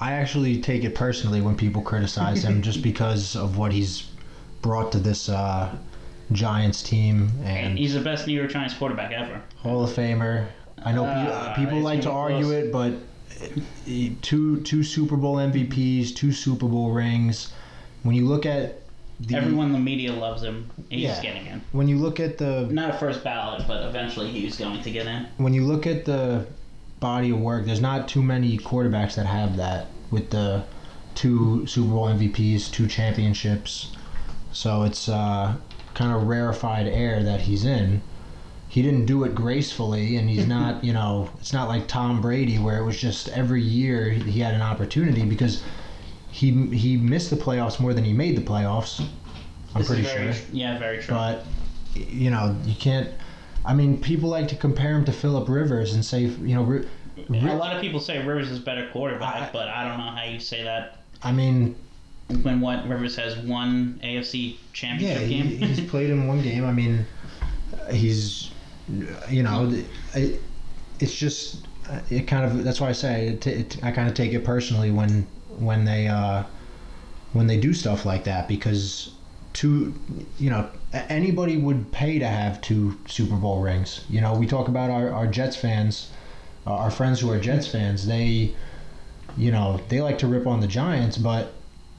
I 0.00 0.12
actually 0.12 0.60
take 0.60 0.84
it 0.84 0.94
personally 0.94 1.40
when 1.40 1.56
people 1.56 1.82
criticize 1.82 2.44
him 2.44 2.62
just 2.62 2.82
because 2.90 3.34
of 3.36 3.56
what 3.56 3.72
he's 3.72 4.08
brought 4.62 4.92
to 4.92 4.98
this 4.98 5.28
uh, 5.28 5.74
Giants 6.32 6.82
team 6.82 7.30
And 7.44 7.66
and 7.68 7.78
he's 7.78 7.94
the 7.94 8.00
best 8.00 8.26
New 8.26 8.34
York 8.34 8.50
Giants 8.50 8.74
quarterback 8.74 9.12
ever. 9.12 9.42
Hall 9.56 9.84
of 9.84 9.90
Famer. 9.90 10.46
I 10.84 10.92
know 10.92 11.04
pe- 11.04 11.10
Ah, 11.32 11.52
people 11.56 11.80
like 11.80 12.02
to 12.02 12.10
argue 12.10 12.50
it, 12.50 12.70
but 12.72 12.92
eh, 13.88 14.10
two 14.22 14.60
two 14.62 14.82
Super 14.84 15.16
Bowl 15.16 15.36
MVPs, 15.36 16.14
two 16.14 16.32
Super 16.32 16.66
Bowl 16.68 16.90
rings. 16.92 17.52
When 18.02 18.14
you 18.14 18.24
look 18.26 18.46
at 18.46 18.82
the 19.18 19.36
Everyone 19.36 19.68
in 19.68 19.72
the 19.72 19.78
media 19.78 20.12
loves 20.12 20.42
him. 20.42 20.70
He's 20.90 21.02
Yeah. 21.04 21.22
getting 21.22 21.46
in. 21.46 21.62
when 21.72 21.88
you 21.88 21.96
look 21.96 22.20
at 22.20 22.36
the 22.38 22.68
Not 22.70 22.90
a 22.90 22.98
first 22.98 23.24
ballot, 23.24 23.64
but 23.66 23.82
eventually 23.86 24.30
he's 24.30 24.56
going 24.58 24.82
to 24.82 24.90
get 24.90 25.06
in. 25.06 25.26
when 25.38 25.54
you 25.54 25.64
look 25.64 25.86
at 25.86 26.04
the 26.04 26.46
body 27.00 27.30
of 27.30 27.40
work, 27.40 27.66
there's 27.66 27.80
not 27.80 28.08
too 28.08 28.22
many 28.22 28.58
quarterbacks 28.58 29.14
that 29.16 29.26
have 29.26 29.56
that 29.56 29.88
with 30.10 30.30
the 30.30 30.64
two 31.14 31.66
Super 31.66 31.90
Bowl 31.90 32.06
MVPs, 32.06 32.70
two 32.70 32.86
championships. 32.86 33.92
So 34.52 34.84
it's 34.84 35.08
uh, 35.08 35.56
kind 35.94 36.12
of 36.12 36.26
rarefied 36.26 36.86
air 36.86 37.22
that 37.22 37.42
he's 37.42 37.64
in. 37.64 38.02
He 38.68 38.82
didn't 38.82 39.06
do 39.06 39.24
it 39.24 39.34
gracefully, 39.34 40.16
and 40.16 40.28
he's 40.28 40.46
not, 40.46 40.84
you 40.88 40.92
know, 40.92 41.30
it's 41.40 41.52
not 41.52 41.68
like 41.68 41.88
Tom 41.88 42.20
Brady 42.20 42.58
where 42.58 42.78
it 42.78 42.84
was 42.84 43.00
just 43.00 43.28
every 43.28 43.62
year 43.62 44.10
he 44.10 44.40
had 44.40 44.54
an 44.54 44.62
opportunity 44.62 45.24
because 45.24 45.62
he 46.30 46.66
he 46.66 46.96
missed 46.96 47.30
the 47.30 47.36
playoffs 47.36 47.80
more 47.80 47.94
than 47.94 48.04
he 48.04 48.12
made 48.12 48.36
the 48.36 48.42
playoffs. 48.42 49.00
I'm 49.74 49.80
This 49.80 49.88
pretty 49.88 50.02
very, 50.02 50.32
sure. 50.32 50.44
Yeah, 50.52 50.78
very 50.78 50.98
true. 50.98 51.14
But 51.14 51.46
you 51.94 52.30
know, 52.30 52.56
you 52.64 52.74
can't. 52.74 53.08
I 53.66 53.74
mean, 53.74 54.00
people 54.00 54.30
like 54.30 54.48
to 54.48 54.56
compare 54.56 54.96
him 54.96 55.04
to 55.06 55.12
Philip 55.12 55.48
Rivers 55.48 55.92
and 55.94 56.04
say, 56.04 56.22
you 56.22 56.54
know, 56.54 56.62
Ri- 56.62 56.86
a 57.28 57.56
lot 57.56 57.74
of 57.74 57.82
people 57.82 57.98
say 58.00 58.24
Rivers 58.24 58.50
is 58.50 58.58
better 58.60 58.88
quarterback, 58.92 59.34
I- 59.42 59.50
but 59.52 59.68
I 59.68 59.88
don't 59.88 59.98
know 59.98 60.12
how 60.12 60.24
you 60.24 60.38
say 60.38 60.62
that 60.62 61.02
I 61.22 61.32
mean, 61.32 61.74
when 62.42 62.60
what 62.60 62.86
Rivers 62.88 63.16
has 63.16 63.36
one 63.36 64.00
AFC 64.04 64.50
yeah, 64.50 64.56
championship 64.72 65.22
he, 65.22 65.42
game. 65.42 65.68
he's 65.68 65.80
played 65.90 66.10
in 66.10 66.26
one 66.26 66.42
game. 66.42 66.64
I 66.64 66.72
mean, 66.72 67.06
he's, 67.90 68.50
you 69.28 69.42
know, 69.42 69.72
it, 70.14 70.40
it's 71.00 71.14
just 71.14 71.66
it 72.10 72.26
kind 72.26 72.44
of 72.44 72.64
that's 72.64 72.80
why 72.80 72.88
I 72.88 72.92
say 72.92 73.28
it, 73.28 73.46
it, 73.46 73.84
I 73.84 73.90
kind 73.90 74.08
of 74.08 74.14
take 74.14 74.32
it 74.32 74.44
personally 74.44 74.90
when 74.90 75.26
when 75.58 75.84
they 75.84 76.08
uh, 76.08 76.44
when 77.32 77.46
they 77.46 77.58
do 77.58 77.72
stuff 77.72 78.04
like 78.04 78.24
that 78.24 78.48
because 78.48 79.12
two 79.52 79.94
you 80.38 80.50
know 80.50 80.68
anybody 80.92 81.56
would 81.56 81.92
pay 81.92 82.18
to 82.18 82.26
have 82.26 82.60
two 82.60 82.98
Super 83.06 83.36
Bowl 83.36 83.60
rings. 83.60 84.04
You 84.08 84.20
know, 84.20 84.34
we 84.34 84.46
talk 84.46 84.68
about 84.68 84.90
our, 84.90 85.10
our 85.10 85.26
Jets 85.26 85.56
fans, 85.56 86.10
uh, 86.66 86.74
our 86.74 86.90
friends 86.90 87.20
who 87.20 87.30
are 87.30 87.38
Jets 87.38 87.66
fans. 87.66 88.06
They, 88.06 88.54
you 89.36 89.50
know, 89.50 89.80
they 89.88 90.00
like 90.00 90.18
to 90.18 90.26
rip 90.26 90.46
on 90.46 90.60
the 90.60 90.66
Giants, 90.66 91.18
but 91.18 91.52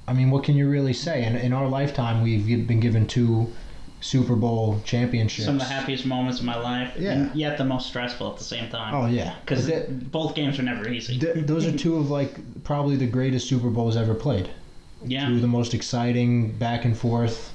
I 0.08 0.14
mean, 0.14 0.32
what 0.32 0.44
can 0.44 0.56
you 0.56 0.70
really 0.70 0.94
say? 0.94 1.24
In, 1.26 1.36
in 1.36 1.54
our 1.54 1.68
lifetime, 1.68 2.24
we've 2.24 2.68
been 2.68 2.80
given 2.80 3.08
two 3.08 3.54
Super 4.00 4.36
Bowl 4.36 4.80
championships. 4.86 5.46
Some 5.46 5.56
of 5.56 5.62
the 5.62 5.68
happiest 5.74 6.06
moments 6.06 6.40
of 6.40 6.46
my 6.46 6.56
life, 6.58 6.94
Yeah. 6.98 7.12
and 7.14 7.36
yet 7.36 7.58
the 7.58 7.66
most 7.66 7.88
stressful 7.88 8.32
at 8.32 8.38
the 8.38 8.44
same 8.44 8.70
time. 8.70 8.94
Oh 8.94 9.08
yeah, 9.08 9.36
because 9.44 9.70
both 9.90 10.36
games 10.36 10.60
are 10.60 10.64
never 10.64 10.88
easy. 10.88 11.18
th- 11.20 11.46
those 11.46 11.66
are 11.66 11.76
two 11.76 11.98
of 11.98 12.10
like 12.10 12.64
probably 12.64 12.96
the 12.96 13.08
greatest 13.08 13.50
Super 13.50 13.70
Bowls 13.70 13.98
ever 13.98 14.14
played. 14.14 14.50
yeah, 15.06 15.28
Two 15.28 15.36
of 15.36 15.42
the 15.42 15.48
most 15.48 15.74
exciting 15.74 16.52
back 16.54 16.86
and 16.86 16.96
forth 16.98 17.52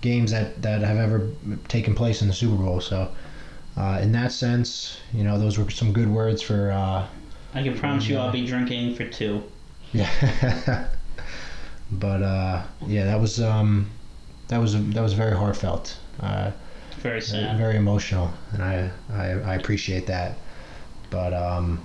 games 0.00 0.30
that, 0.32 0.60
that 0.62 0.82
have 0.82 0.96
ever 0.98 1.30
taken 1.68 1.94
place 1.94 2.22
in 2.22 2.28
the 2.28 2.34
Super 2.34 2.56
Bowl. 2.62 2.80
So, 2.80 3.10
uh, 3.76 3.98
in 4.02 4.12
that 4.12 4.32
sense, 4.32 4.98
you 5.12 5.24
know, 5.24 5.38
those 5.38 5.58
were 5.58 5.68
some 5.70 5.92
good 5.92 6.08
words 6.08 6.42
for. 6.42 6.70
Uh, 6.70 7.06
I 7.54 7.62
can 7.62 7.78
promise 7.78 8.06
you, 8.08 8.18
I'll 8.18 8.32
be 8.32 8.46
drinking 8.46 8.94
for 8.94 9.04
two. 9.06 9.42
yeah. 9.92 10.88
but 11.92 12.22
uh, 12.22 12.62
yeah, 12.86 13.04
that 13.04 13.20
was 13.20 13.40
um, 13.40 13.90
that 14.48 14.58
was 14.58 14.74
that 14.90 15.00
was 15.02 15.12
very 15.14 15.36
heartfelt. 15.36 15.98
Uh, 16.20 16.50
Very 17.02 17.20
sad. 17.20 17.56
very 17.58 17.76
emotional, 17.76 18.30
and 18.52 18.62
I, 18.62 18.90
I 19.12 19.24
I 19.52 19.54
appreciate 19.56 20.06
that. 20.06 20.36
But 21.10 21.32
um, 21.34 21.80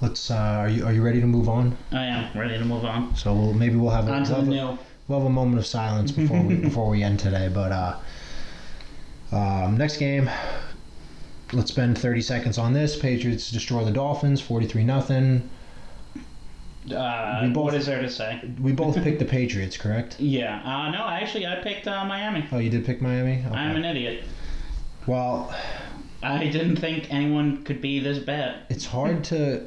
let's. 0.00 0.30
Uh, 0.30 0.34
are 0.36 0.68
you 0.68 0.86
are 0.86 0.92
you 0.92 1.02
ready 1.02 1.20
to 1.20 1.26
move 1.26 1.48
on? 1.48 1.76
I 1.92 2.04
am 2.04 2.38
ready 2.38 2.56
to 2.58 2.64
move 2.64 2.84
on. 2.84 3.14
So 3.16 3.34
we'll 3.34 3.54
maybe 3.54 3.76
we'll 3.76 3.90
have 3.90 4.08
a, 4.08 4.12
On 4.12 4.24
to 4.24 4.32
the 4.34 4.38
a- 4.38 4.42
new. 4.42 4.78
We'll 5.08 5.18
have 5.20 5.26
a 5.26 5.30
moment 5.30 5.58
of 5.58 5.66
silence 5.66 6.10
before 6.20 6.42
we 6.42 6.56
before 6.56 6.88
we 6.88 7.02
end 7.02 7.18
today. 7.20 7.48
But 7.52 7.72
uh, 7.72 7.96
um, 9.32 9.76
next 9.76 9.96
game, 9.98 10.30
let's 11.52 11.70
spend 11.70 11.98
30 11.98 12.20
seconds 12.20 12.58
on 12.58 12.72
this. 12.72 12.96
Patriots 12.96 13.50
destroy 13.50 13.84
the 13.84 13.90
Dolphins, 13.90 14.40
43 14.40 14.84
nothing. 14.84 15.48
Uh, 16.94 17.48
both- 17.48 17.64
what 17.64 17.74
is 17.74 17.86
there 17.86 18.02
to 18.02 18.10
say? 18.10 18.42
We 18.60 18.72
both 18.72 19.02
picked 19.02 19.18
the 19.18 19.24
Patriots, 19.38 19.76
correct? 19.76 20.20
Yeah. 20.20 20.60
Uh, 20.64 20.90
no, 20.90 21.08
actually, 21.08 21.46
I 21.46 21.56
picked 21.56 21.86
uh, 21.88 22.04
Miami. 22.04 22.46
Oh, 22.52 22.58
you 22.58 22.68
did 22.70 22.84
pick 22.84 23.00
Miami. 23.00 23.42
Okay. 23.46 23.54
I'm 23.56 23.74
an 23.76 23.84
idiot. 23.86 24.24
Well, 25.06 25.54
I 26.22 26.46
didn't 26.46 26.76
think 26.76 27.06
anyone 27.12 27.64
could 27.64 27.80
be 27.80 28.00
this 28.00 28.18
bad. 28.18 28.66
it's 28.68 28.84
hard 28.86 29.24
to 29.24 29.66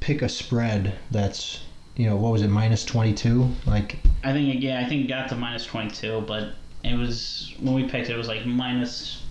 pick 0.00 0.22
a 0.22 0.28
spread 0.28 0.94
that's 1.10 1.63
you 1.96 2.06
know 2.08 2.16
what 2.16 2.32
was 2.32 2.42
it 2.42 2.48
minus 2.48 2.84
22 2.84 3.48
like 3.66 3.98
I 4.24 4.32
think 4.32 4.62
yeah, 4.62 4.80
I 4.80 4.88
think 4.88 5.04
it 5.04 5.08
got 5.08 5.28
to 5.28 5.36
minus 5.36 5.66
22, 5.66 6.22
but 6.26 6.54
it 6.82 6.94
was 6.94 7.52
when 7.60 7.74
we 7.74 7.84
picked 7.88 8.08
it, 8.08 8.14
it 8.14 8.16
was 8.16 8.26
like 8.28 8.46
minus 8.46 9.22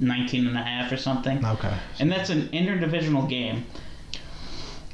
19 0.00 0.46
and 0.48 0.56
a 0.56 0.62
half 0.62 0.90
or 0.90 0.96
something. 0.96 1.44
okay 1.44 1.72
And 2.00 2.10
that's 2.10 2.28
an 2.30 2.48
interdivisional 2.48 3.28
game. 3.28 3.64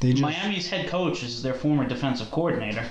they 0.00 0.10
just 0.10 0.22
Miami's 0.22 0.68
head 0.68 0.88
coach 0.88 1.22
is 1.22 1.42
their 1.42 1.54
former 1.54 1.86
defensive 1.88 2.30
coordinator. 2.30 2.84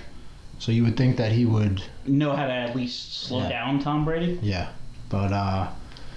so 0.59 0.71
you 0.71 0.83
would 0.83 0.97
think 0.97 1.17
that 1.17 1.31
he 1.31 1.45
would 1.45 1.83
Know 2.07 2.35
how 2.35 2.47
to 2.47 2.53
at 2.53 2.75
least 2.75 3.21
slow 3.23 3.41
Yeah. 3.41 3.49
down 3.49 3.79
Tom 3.79 4.03
Brady. 4.05 4.39
yeah 4.41 4.69
but 5.09 5.31
uh 5.31 5.67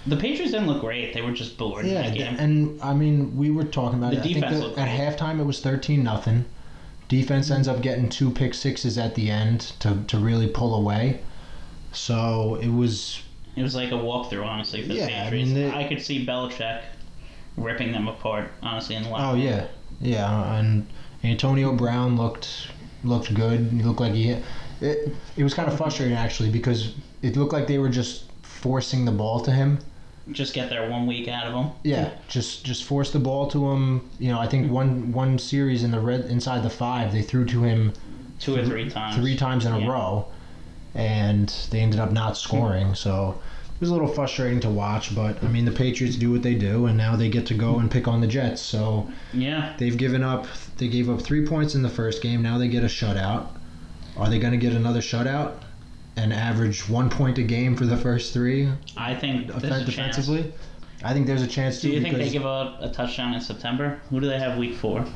The 0.07 0.17
Patriots 0.17 0.53
didn't 0.53 0.69
look 0.69 0.81
great. 0.81 1.13
They 1.13 1.21
were 1.21 1.33
just 1.33 1.59
bored 1.59 1.85
in 1.85 1.93
yeah 1.93 2.03
that 2.09 2.17
game. 2.17 2.37
and 2.39 2.81
i 2.83 2.95
mean 2.95 3.37
we 3.37 3.51
were 3.51 3.65
talking 3.65 3.99
about 3.99 4.13
The 4.13 4.17
it. 4.17 4.21
I 4.21 4.23
think 4.23 4.35
defense 4.37 4.57
that 4.59 4.63
looked 4.67 4.79
at 4.79 4.89
halftime 4.89 5.39
it 5.39 5.45
was 5.45 5.61
13 5.61 6.03
nothing 6.03 6.45
defense 7.09 7.51
ends 7.51 7.67
up 7.69 7.81
getting 7.83 8.09
two 8.09 8.31
pick 8.31 8.55
sixes 8.55 8.99
at 8.99 9.15
the 9.15 9.31
end 9.31 9.61
to, 9.81 10.03
to 10.07 10.19
really 10.19 10.47
pull 10.47 10.75
away. 10.75 11.21
So 11.93 12.57
it 12.57 12.69
was 12.69 13.23
It 13.57 13.63
was 13.63 13.75
like 13.75 13.91
a 13.91 13.95
walkthrough, 13.95 14.45
honestly, 14.45 14.83
for 14.83 14.89
the 14.89 14.95
Yeah, 14.97 15.05
I 15.07 15.09
Patriots. 15.31 15.51
mean, 15.51 15.71
I, 15.71 15.89
could 15.89 16.03
see 16.03 16.25
Belichick 16.27 16.83
ripping 17.57 17.93
them 17.93 18.09
apart, 18.09 18.51
honestly, 18.63 18.95
in 18.97 19.03
the 19.05 19.09
locker 19.09 19.25
oh 19.25 19.35
yeah. 19.35 19.67
yeah 20.01 20.55
and 20.59 20.87
antonio 21.25 21.73
brown 21.75 22.17
looked 22.17 22.69
looked 23.05 23.33
good. 23.35 23.61
He 23.73 23.83
looked 23.83 24.01
like 24.01 24.13
he 24.13 24.37
it, 24.81 25.13
it 25.37 25.43
was 25.43 25.55
kind 25.55 25.69
of 25.69 25.77
frustrating 25.77 26.17
actually 26.17 26.51
because 26.51 26.95
it 27.23 27.37
looked 27.37 27.53
like 27.53 27.67
they 27.67 27.79
were 27.79 27.89
just 27.89 28.25
forcing 28.43 29.05
the 29.05 29.13
ball 29.13 29.41
to 29.41 29.51
him 29.51 29.79
Just 30.33 30.53
get 30.55 30.69
there 30.69 30.91
one 30.91 31.07
week 31.07 31.27
out 31.29 31.47
of 31.47 31.53
them. 31.55 31.71
Yeah, 31.85 32.11
just 32.29 32.65
just 32.65 32.85
force 32.85 33.11
the 33.13 33.19
ball 33.19 33.49
to 33.51 33.71
him. 33.71 34.11
You 34.19 34.29
know, 34.31 34.39
I 34.39 34.47
think 34.47 34.71
one 34.71 35.13
one 35.13 35.39
series 35.39 35.83
in 35.83 35.91
the 35.91 36.01
red 36.01 36.27
inside 36.27 36.63
the 36.63 36.71
five, 36.71 37.13
they 37.13 37.23
threw 37.23 37.45
to 37.47 37.63
him 37.63 37.93
Two 38.39 38.57
or 38.57 38.65
three 38.65 38.89
times. 38.91 39.17
three 39.17 39.37
times 39.37 39.65
in 39.65 39.73
a 39.73 39.81
Yeah. 39.81 39.89
row, 39.89 40.27
and 40.95 41.53
they 41.71 41.81
ended 41.81 42.01
up 42.01 42.13
not 42.13 42.37
scoring. 42.37 42.95
So 42.95 43.41
it 43.75 43.81
was 43.81 43.91
a 43.91 43.93
little 43.93 44.09
frustrating 44.09 44.61
to 44.61 44.71
watch. 44.71 45.15
But 45.15 45.43
I 45.43 45.49
mean, 45.49 45.65
the 45.65 45.73
Patriots 45.73 46.17
do 46.17 46.31
what 46.31 46.43
they 46.43 46.55
do, 46.55 46.87
and 46.87 46.97
now 46.97 47.17
they 47.17 47.29
get 47.29 47.47
to 47.47 47.55
go 47.55 47.79
and 47.79 47.91
pick 47.91 48.07
on 48.09 48.21
the 48.21 48.27
Jets. 48.27 48.61
So 48.63 49.09
Yeah. 49.33 49.73
they've 49.79 49.97
given 49.97 50.23
up. 50.23 50.47
They 50.79 50.89
gave 50.89 51.09
up 51.09 51.21
three 51.23 51.47
points 51.47 51.75
in 51.75 51.83
the 51.83 51.89
first 51.89 52.23
game. 52.23 52.43
Now 52.43 52.59
they 52.59 52.69
get 52.69 52.83
a 52.85 52.87
shutout. 52.89 53.47
Are 54.17 54.29
they 54.29 54.39
going 54.39 54.53
to 54.53 54.59
get 54.59 54.73
another 54.73 55.01
shutout? 55.01 55.53
And 56.19 56.33
average 56.33 56.89
one 56.89 57.09
point 57.09 57.39
a 57.39 57.45
game 57.45 57.77
for 57.77 57.87
the 57.87 57.97
first 57.97 58.33
three 58.33 58.69
I 58.97 59.15
think 59.15 59.51
a 59.55 59.61
chance. 59.61 59.85
defensively. 59.87 60.53
I 61.05 61.13
think 61.13 61.29
there's 61.29 61.43
a 61.43 61.47
chance 61.47 61.81
Do 61.81 61.89
too. 61.89 61.95
you 61.95 62.03
think 62.03 62.17
they 62.17 62.29
give 62.29 62.45
up 62.45 62.83
a 62.83 62.89
touchdown 62.91 63.35
in 63.35 63.41
September? 63.41 64.01
Who 64.11 64.19
do 64.19 64.27
they 64.27 64.39
have 64.41 64.59
week 64.59 64.75
four? 64.75 65.07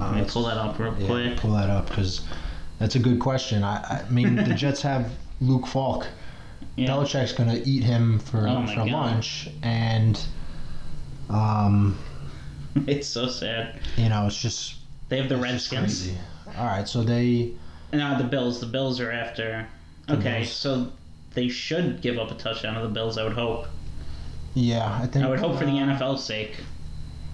Uh, 0.00 0.10
Let 0.12 0.14
me 0.14 0.24
pull 0.26 0.44
that 0.44 0.56
up 0.56 0.78
real 0.78 0.96
Yeah, 0.98 1.06
quick. 1.06 1.36
pull 1.36 1.52
that 1.52 1.68
up 1.68 1.88
because 1.90 2.22
that's 2.78 2.94
a 2.94 2.98
good 2.98 3.20
question. 3.20 3.62
I, 3.62 3.76
I 4.06 4.10
mean, 4.10 4.36
the 4.36 4.54
Jets 4.62 4.80
have 4.80 5.12
Luke 5.42 5.66
Falk. 5.66 6.06
Yeah. 6.76 6.88
Belichick's 6.88 7.32
going 7.32 7.50
to 7.50 7.62
eat 7.68 7.82
him 7.84 8.18
for, 8.18 8.48
Oh 8.48 8.66
for 8.66 8.86
lunch, 8.86 9.48
and 9.62 10.18
um, 11.28 11.98
It's 12.86 13.06
so 13.06 13.28
sad. 13.28 13.78
you 13.98 14.08
know, 14.08 14.26
it's 14.26 14.40
just 14.40 14.76
They 15.10 15.18
have 15.18 15.28
the 15.28 15.36
Redskins. 15.36 16.10
All 16.56 16.64
right, 16.64 16.88
so 16.88 17.02
they 17.02 17.52
No, 17.92 18.16
the 18.16 18.24
Bills. 18.24 18.58
The 18.60 18.66
Bills 18.66 19.00
are 19.00 19.12
after. 19.12 19.68
The 20.06 20.14
Okay, 20.18 20.38
Bills. 20.40 20.52
so 20.52 20.92
they 21.34 21.48
should 21.48 22.00
give 22.02 22.18
up 22.18 22.30
a 22.30 22.34
touchdown 22.34 22.74
to 22.74 22.80
the 22.82 22.88
Bills. 22.92 23.18
I 23.18 23.24
would 23.24 23.32
hope. 23.34 23.66
yeah, 24.54 24.98
I 25.02 25.06
think 25.06 25.24
I 25.24 25.28
would 25.28 25.40
hope 25.40 25.58
for 25.58 25.64
the 25.64 25.72
uh, 25.72 25.86
NFL's 25.86 26.22
sake. 26.24 26.56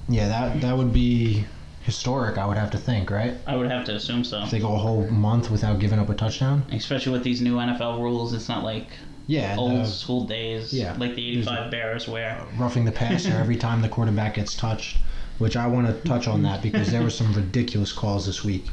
Yeah, 0.08 0.28
that 0.28 0.60
that 0.60 0.76
would 0.76 0.92
be 0.92 1.44
historic. 1.82 2.38
I 2.38 2.46
would 2.46 2.56
have 2.56 2.70
to 2.72 2.78
think, 2.78 3.10
right? 3.10 3.34
I 3.46 3.56
would 3.56 3.70
have 3.70 3.84
to 3.86 3.94
assume 3.94 4.24
so. 4.24 4.42
If 4.42 4.50
they 4.50 4.58
go 4.60 4.74
a 4.74 4.78
whole 4.78 5.06
month 5.08 5.50
without 5.50 5.78
giving 5.80 5.98
up 5.98 6.08
a 6.08 6.14
touchdown. 6.14 6.64
Especially 6.72 7.12
with 7.12 7.22
these 7.24 7.40
new 7.40 7.56
NFL 7.56 8.00
rules, 8.00 8.32
it's 8.34 8.48
not 8.48 8.64
like 8.64 8.88
Yeah, 9.26 9.56
old 9.58 9.80
the- 9.82 9.86
school 9.86 10.24
days, 10.24 10.72
yeah, 10.72 10.94
like 10.98 11.14
the 11.14 11.28
'85 11.30 11.70
Bears, 11.70 12.08
where 12.08 12.40
roughing 12.58 12.84
the 12.84 12.92
passer 12.92 13.32
every 13.34 13.56
time 13.56 13.82
the 13.82 13.88
quarterback 13.88 14.34
gets 14.34 14.54
touched, 14.56 14.98
which 15.38 15.56
I 15.56 15.66
want 15.66 15.86
to 15.86 16.08
touch 16.08 16.26
on 16.28 16.42
that 16.42 16.62
because 16.62 16.90
there 16.90 17.02
were 17.02 17.10
some 17.10 17.32
ridiculous 17.42 17.92
calls 17.92 18.26
this 18.26 18.42
week, 18.44 18.66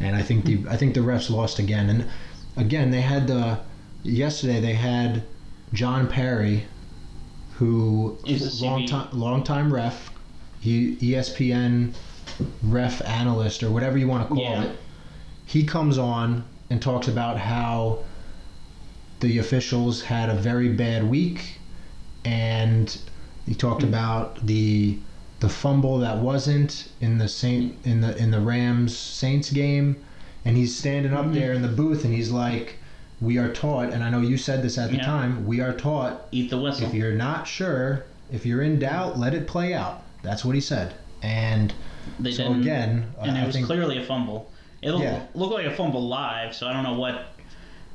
and 0.00 0.16
I 0.16 0.22
think 0.22 0.44
the 0.44 0.64
I 0.68 0.76
think 0.76 0.94
the 0.94 1.00
refs 1.00 1.30
lost 1.30 1.58
again. 1.58 1.88
And 1.90 2.06
again, 2.56 2.90
they 2.90 3.00
had 3.00 3.26
the 3.26 3.60
yesterday 4.02 4.60
they 4.60 4.74
had 4.74 5.22
John 5.72 6.06
Parry, 6.08 6.64
who 7.54 8.18
Is 8.26 8.60
a 8.60 8.64
long 8.64 8.86
time 8.86 9.08
long 9.12 9.42
time 9.44 9.72
ref, 9.72 10.10
he 10.60 10.96
ESPN 10.96 11.94
ref 12.62 13.02
analyst 13.06 13.62
or 13.62 13.70
whatever 13.70 13.98
you 13.98 14.08
want 14.08 14.28
to 14.28 14.34
call 14.34 14.42
Yeah. 14.42 14.62
it. 14.64 14.78
He 15.46 15.64
comes 15.64 15.98
on 15.98 16.44
and 16.70 16.80
talks 16.80 17.06
about 17.08 17.38
how 17.38 18.00
the 19.20 19.38
officials 19.38 20.02
had 20.02 20.28
a 20.28 20.34
very 20.34 20.68
bad 20.70 21.08
week 21.08 21.58
and 22.24 22.96
he 23.46 23.54
talked 23.54 23.82
about 23.82 24.46
the 24.46 24.98
the 25.40 25.48
fumble 25.48 25.98
that 25.98 26.18
wasn't 26.18 26.88
in 27.00 27.18
the 27.18 27.28
Saint 27.28 27.76
in 27.84 28.00
the 28.00 28.16
in 28.16 28.30
the 28.30 28.40
Rams 28.40 28.96
Saints 28.96 29.50
game 29.50 29.96
and 30.44 30.56
he's 30.56 30.76
standing 30.76 31.12
up 31.12 31.26
Mhm. 31.26 31.34
there 31.34 31.52
in 31.52 31.62
the 31.62 31.68
booth 31.68 32.04
and 32.04 32.14
he's 32.14 32.30
like 32.30 32.78
we 33.20 33.38
are 33.38 33.48
taught 33.52 33.92
and 33.92 34.02
I 34.04 34.10
know 34.10 34.20
you 34.20 34.36
said 34.36 34.62
this 34.62 34.76
at 34.76 34.90
the 34.90 34.96
Yeah. 34.96 35.04
time 35.04 35.46
we 35.46 35.60
are 35.60 35.72
taught 35.72 36.26
eat 36.32 36.50
the 36.50 36.58
whistle. 36.60 36.86
if 36.86 36.94
you're 36.94 37.14
not 37.14 37.46
sure 37.46 38.04
if 38.30 38.44
you're 38.44 38.62
in 38.62 38.78
doubt 38.78 39.18
let 39.18 39.34
it 39.34 39.46
play 39.46 39.72
out 39.74 40.02
that's 40.22 40.44
what 40.44 40.54
he 40.54 40.60
said 40.60 40.94
and 41.22 41.72
They 42.20 42.32
so 42.32 42.52
again 42.52 43.06
and 43.22 43.36
it 43.38 43.46
was 43.46 43.54
think 43.54 43.66
clearly 43.66 43.98
a 43.98 44.02
fumble. 44.04 44.50
It 44.82 44.90
looked, 44.90 45.04
Yeah. 45.04 45.20
looked 45.34 45.54
like 45.54 45.64
a 45.64 45.70
fumble 45.70 46.06
live, 46.06 46.54
so 46.54 46.66
I 46.68 46.74
don't 46.74 46.82
know 46.82 46.98
what 46.98 47.28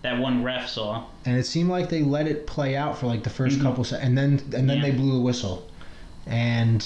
that 0.02 0.18
one 0.18 0.44
ref 0.44 0.68
saw. 0.68 1.04
and 1.26 1.38
it 1.38 1.46
seemed 1.46 1.70
like 1.70 1.90
they 1.90 2.02
let 2.02 2.26
it 2.26 2.48
play 2.48 2.76
out 2.76 2.98
for 2.98 3.06
like 3.06 3.22
the 3.24 3.30
1st 3.30 3.60
Mhm. 3.60 3.62
couple 3.62 3.84
se- 3.84 4.00
and 4.02 4.18
then 4.18 4.42
and 4.56 4.68
then 4.68 4.78
Yeah. 4.78 4.82
they 4.84 4.92
blew 4.92 5.14
the 5.14 5.20
whistle 5.22 5.68
and 6.26 6.84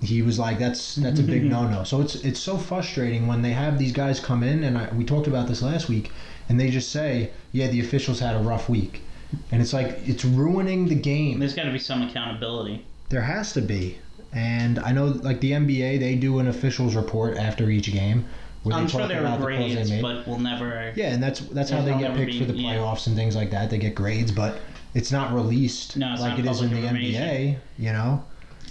he 0.00 0.22
was 0.22 0.38
like 0.38 0.58
that's 0.58 0.94
that's 0.96 1.18
a 1.20 1.22
big 1.22 1.44
no-no 1.52 1.82
so 1.84 2.00
it's 2.00 2.14
it's 2.16 2.38
so 2.40 2.56
frustrating 2.56 3.26
when 3.26 3.42
they 3.42 3.50
have 3.50 3.78
these 3.78 3.92
guys 3.92 4.20
come 4.20 4.42
in 4.42 4.62
and 4.64 4.78
I, 4.78 4.88
we 4.94 5.04
talked 5.04 5.26
about 5.26 5.48
this 5.48 5.60
last 5.62 5.88
week 5.88 6.10
and 6.48 6.58
they 6.60 6.70
just 6.70 6.90
say 6.92 7.30
yeah 7.52 7.66
the 7.66 7.80
officials 7.80 8.20
had 8.20 8.36
a 8.36 8.38
rough 8.38 8.68
week 8.68 9.02
and 9.50 9.60
it's 9.60 9.72
like 9.72 9.98
it's 10.06 10.24
ruining 10.24 10.86
the 10.88 10.94
game 10.94 11.40
There's 11.40 11.54
got 11.54 11.64
to 11.64 11.72
be 11.72 11.78
some 11.78 12.02
accountability. 12.02 12.84
there 13.08 13.22
has 13.22 13.52
to 13.54 13.60
be 13.60 13.98
and 14.32 14.78
i 14.80 14.92
know 14.92 15.06
like 15.06 15.40
the 15.40 15.52
nba 15.52 15.98
they 15.98 16.14
do 16.14 16.38
an 16.38 16.46
officials 16.48 16.94
report 16.94 17.36
after 17.36 17.68
each 17.70 17.90
game 17.92 18.24
I'm 18.70 18.84
they 18.84 18.90
sure 18.90 19.06
there 19.08 19.20
about 19.20 19.36
are 19.36 19.38
the 19.38 19.44
grades, 19.44 19.90
but 20.02 20.26
we'll 20.26 20.40
never. 20.40 20.92
yeah, 20.94 21.12
and 21.14 21.22
that's 21.22 21.40
that's 21.40 21.70
how 21.70 21.80
they 21.80 21.96
get 21.98 22.14
picked 22.14 22.34
for 22.34 22.44
the 22.44 22.52
be- 22.52 22.58
yeah. 22.58 22.74
playoffs 22.74 23.06
and 23.06 23.16
things 23.16 23.34
like 23.34 23.50
that. 23.52 23.70
They 23.70 23.78
get 23.78 23.94
grades, 23.94 24.30
but 24.30 24.58
it's 24.94 25.10
not 25.10 25.32
released 25.32 25.96
No, 25.96 26.12
it's 26.12 26.20
like 26.20 26.32
not 26.36 26.40
it 26.40 26.46
is 26.50 26.60
in 26.60 26.70
the. 26.74 26.82
NBA. 26.82 27.56
You 27.78 27.92
know, 27.92 28.22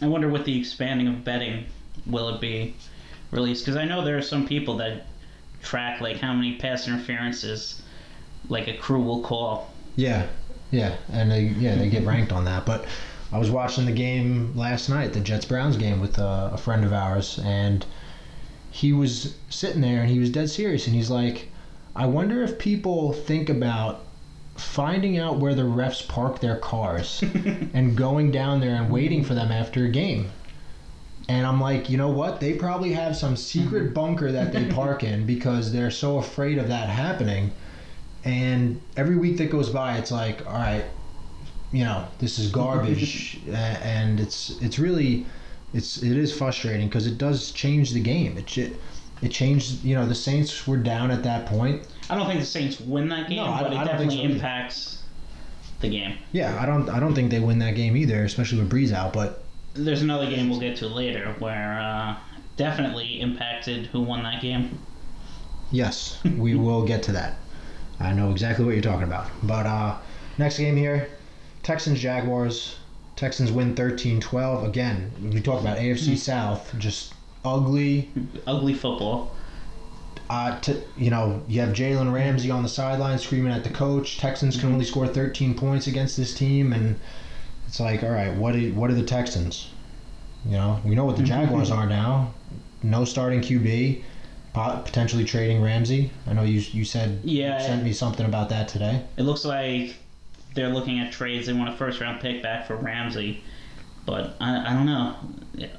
I 0.02 0.08
wonder 0.08 0.30
with 0.30 0.46
the 0.46 0.60
expanding 0.60 1.08
of 1.08 1.24
betting, 1.24 1.66
will 2.06 2.30
it 2.30 2.42
be 2.42 2.76
released? 3.32 3.66
Because 3.66 3.78
I 3.78 3.86
know 3.86 4.04
there 4.04 4.18
are 4.18 4.22
some 4.22 4.48
people 4.48 4.78
that 4.78 5.08
track 5.62 6.02
like 6.02 6.18
how 6.18 6.34
many 6.34 6.58
pass 6.58 6.88
interferences, 6.88 7.82
like 8.50 8.68
a 8.68 8.78
crew 8.78 9.02
will 9.02 9.22
call. 9.22 9.72
yeah, 9.96 10.28
yeah, 10.72 10.96
and 11.12 11.32
they 11.32 11.44
yeah 11.44 11.76
they 11.76 11.90
get 11.90 12.06
ranked 12.06 12.32
on 12.32 12.46
that. 12.46 12.66
But 12.66 12.86
I 13.32 13.40
was 13.40 13.50
watching 13.50 13.86
the 13.86 13.92
game 13.92 14.54
last 14.56 14.90
night, 14.90 15.14
the 15.14 15.20
Jets 15.20 15.46
Browns 15.46 15.78
game, 15.78 16.00
with 16.00 16.20
uh, 16.20 16.50
a 16.54 16.58
friend 16.58 16.86
of 16.86 16.94
ours, 16.94 17.40
and 17.44 17.86
he 18.70 18.94
was 18.94 19.36
sitting 19.50 19.82
there 19.82 20.02
and 20.02 20.10
he 20.10 20.20
was 20.20 20.30
dead 20.30 20.50
serious, 20.50 20.86
and 20.88 20.96
he's 20.96 21.10
like, 21.10 21.50
I 21.96 22.06
wonder 22.06 22.44
if 22.44 22.60
people 22.60 23.14
think 23.14 23.50
about 23.50 24.06
finding 24.58 25.18
out 25.18 25.38
where 25.38 25.56
the 25.56 25.64
refs 25.64 26.08
park 26.08 26.40
their 26.40 26.58
cars 26.58 27.24
and 27.74 27.96
going 27.96 28.32
down 28.32 28.60
there 28.60 28.76
and 28.76 28.92
waiting 28.92 29.24
for 29.24 29.34
them 29.34 29.52
after 29.52 29.86
a 29.86 29.90
game. 29.90 30.30
And 31.30 31.46
I'm 31.46 31.60
like, 31.60 31.90
you 31.90 31.98
know 31.98 32.10
what? 32.10 32.40
They 32.40 32.54
probably 32.54 32.94
have 32.94 33.16
some 33.16 33.36
secret 33.36 33.86
mm-hmm. 33.86 33.94
bunker 33.94 34.32
that 34.32 34.54
they 34.54 34.66
park 34.66 35.04
in 35.04 35.26
because 35.36 35.72
they're 35.72 35.92
so 35.92 36.18
afraid 36.18 36.58
of 36.58 36.70
that 36.70 36.90
happening. 36.90 37.52
And 38.24 38.82
every 38.96 39.16
week 39.16 39.38
that 39.38 39.50
goes 39.50 39.70
by, 39.70 39.98
it's 39.98 40.12
like, 40.12 40.46
all 40.48 40.54
right, 40.54 40.86
you 41.72 41.84
know, 41.84 42.08
this 42.20 42.40
is 42.40 42.50
garbage, 42.50 43.40
and 43.52 44.20
it's 44.20 44.62
it's 44.62 44.80
really, 44.80 45.26
it's 45.74 46.02
it 46.02 46.18
is 46.18 46.36
frustrating 46.36 46.88
because 46.88 47.08
it 47.08 47.18
does 47.18 47.52
change 47.52 47.92
the 47.92 48.00
game. 48.00 48.38
It 48.38 48.48
ch- 48.48 48.72
it 49.22 49.30
changed. 49.30 49.84
You 49.84 49.96
know, 49.96 50.06
the 50.06 50.16
Saints 50.16 50.68
were 50.68 50.78
down 50.78 51.12
at 51.12 51.24
that 51.24 51.46
point. 51.48 51.84
I 52.10 52.16
don't 52.16 52.28
think 52.28 52.40
the 52.40 52.46
Saints 52.46 52.80
win 52.80 53.10
that 53.10 53.28
game, 53.30 53.38
No, 53.38 53.46
I- 53.46 53.64
but 53.64 53.74
it 53.74 53.78
I 53.78 53.84
don't 53.84 53.98
think 53.98 54.12
definitely 54.12 54.30
so 54.30 54.36
impacts 54.36 55.04
the 55.80 55.90
game. 55.90 56.18
Yeah, 56.32 56.58
I 56.62 56.66
don't 56.66 56.90
I 56.90 57.00
don't 57.00 57.14
think 57.14 57.32
they 57.32 57.40
win 57.40 57.60
that 57.60 57.76
game 57.76 57.96
either, 57.98 58.24
especially 58.24 58.60
with 58.60 58.72
Brees 58.72 58.92
out. 58.92 59.14
But 59.14 59.44
there's 59.74 60.02
another 60.02 60.30
game 60.30 60.50
we'll 60.50 60.60
get 60.60 60.76
to 60.78 60.88
later 60.88 61.36
where 61.40 61.80
uh, 61.80 62.16
definitely 62.56 63.20
impacted 63.22 63.88
who 63.88 64.02
won 64.02 64.24
that 64.24 64.42
game. 64.42 64.80
Yes, 65.72 66.20
we 66.38 66.56
will 66.66 66.84
get 66.86 67.04
to 67.04 67.12
that. 67.14 67.38
I 68.00 68.14
know 68.14 68.32
exactly 68.32 68.64
what 68.66 68.74
you're 68.76 68.84
talking 68.84 69.04
about. 69.08 69.28
But 69.44 69.66
uh, 69.66 69.98
next 70.38 70.58
game 70.58 70.76
here 70.78 71.10
Texans 71.64 72.00
Jaguars. 72.00 72.78
Texans 73.16 73.52
win 73.52 73.76
13 73.76 74.20
12. 74.22 74.64
Again, 74.64 75.12
we 75.34 75.42
talk 75.42 75.60
about 75.60 75.78
AFC 75.78 76.16
South, 76.18 76.74
just 76.78 77.14
ugly. 77.48 78.10
Ugly 78.46 78.74
football. 78.74 79.32
Uh, 80.30 80.60
to, 80.60 80.82
you 80.98 81.10
know, 81.10 81.42
you 81.48 81.62
have 81.62 81.70
Jalen 81.70 82.12
Ramsey 82.14 82.52
on 82.52 82.62
the 82.62 82.68
sideline 82.70 83.18
screaming 83.18 83.54
at 83.54 83.64
the 83.64 83.70
coach. 83.70 84.18
Texans 84.18 84.60
can 84.60 84.72
only 84.74 84.84
score 84.84 85.08
13 85.08 85.56
points 85.56 85.88
against 85.88 86.18
this 86.18 86.34
team, 86.34 86.74
and 86.74 87.00
it's 87.66 87.80
like, 87.80 88.04
all 88.04 88.10
right, 88.10 88.34
what 88.36 88.54
are, 88.56 88.60
what 88.70 88.90
are 88.90 88.94
the 88.96 89.04
Texans? 89.06 89.70
You 90.46 90.52
know, 90.54 90.82
we 90.84 90.96
know 90.96 91.06
what 91.06 91.16
the 91.16 91.24
Jaguars 91.34 91.72
are 91.72 91.86
now. 91.88 92.34
No 92.84 93.06
starting 93.06 93.40
QB, 93.42 94.04
potentially 94.54 95.24
trading 95.24 95.62
Ramsey. 95.62 96.12
I 96.28 96.34
know 96.34 96.44
you 96.44 96.60
you 96.72 96.84
said 96.86 97.22
Yeah. 97.24 97.58
you 97.60 97.66
sent 97.66 97.84
me 97.84 97.94
something 97.94 98.26
about 98.26 98.50
that 98.50 98.68
today. 98.68 99.04
It 99.18 99.24
looks 99.24 99.46
like 99.46 99.96
they're 100.56 100.70
looking 100.70 101.00
at 101.00 101.12
trades. 101.14 101.48
They 101.48 101.54
want 101.54 101.70
a 101.70 101.78
first 101.78 102.00
round 102.02 102.20
pick 102.22 102.44
back 102.44 102.68
for 102.68 102.76
Ramsey, 102.76 103.44
but 104.06 104.36
I, 104.42 104.72
I 104.72 104.74
don't 104.74 104.86
know. 104.86 105.16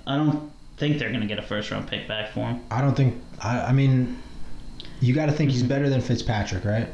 I 0.07 0.17
don't 0.17 0.51
think 0.79 0.99
they're 0.99 1.09
going 1.11 1.21
to 1.21 1.27
get 1.27 1.39
a 1.39 1.43
first 1.43 1.71
round 1.71 1.89
pick 1.89 2.07
back 2.09 2.33
for 2.33 2.41
him. 2.47 2.61
I 2.71 2.81
don't 2.81 2.95
think. 2.97 3.21
I, 3.43 3.61
I 3.61 3.73
mean, 3.73 4.19
you 5.01 5.15
got 5.15 5.27
to 5.27 5.33
think 5.33 5.51
he's 5.51 5.63
better 5.63 5.89
than 5.89 6.01
Fitzpatrick, 6.01 6.65
right? 6.65 6.89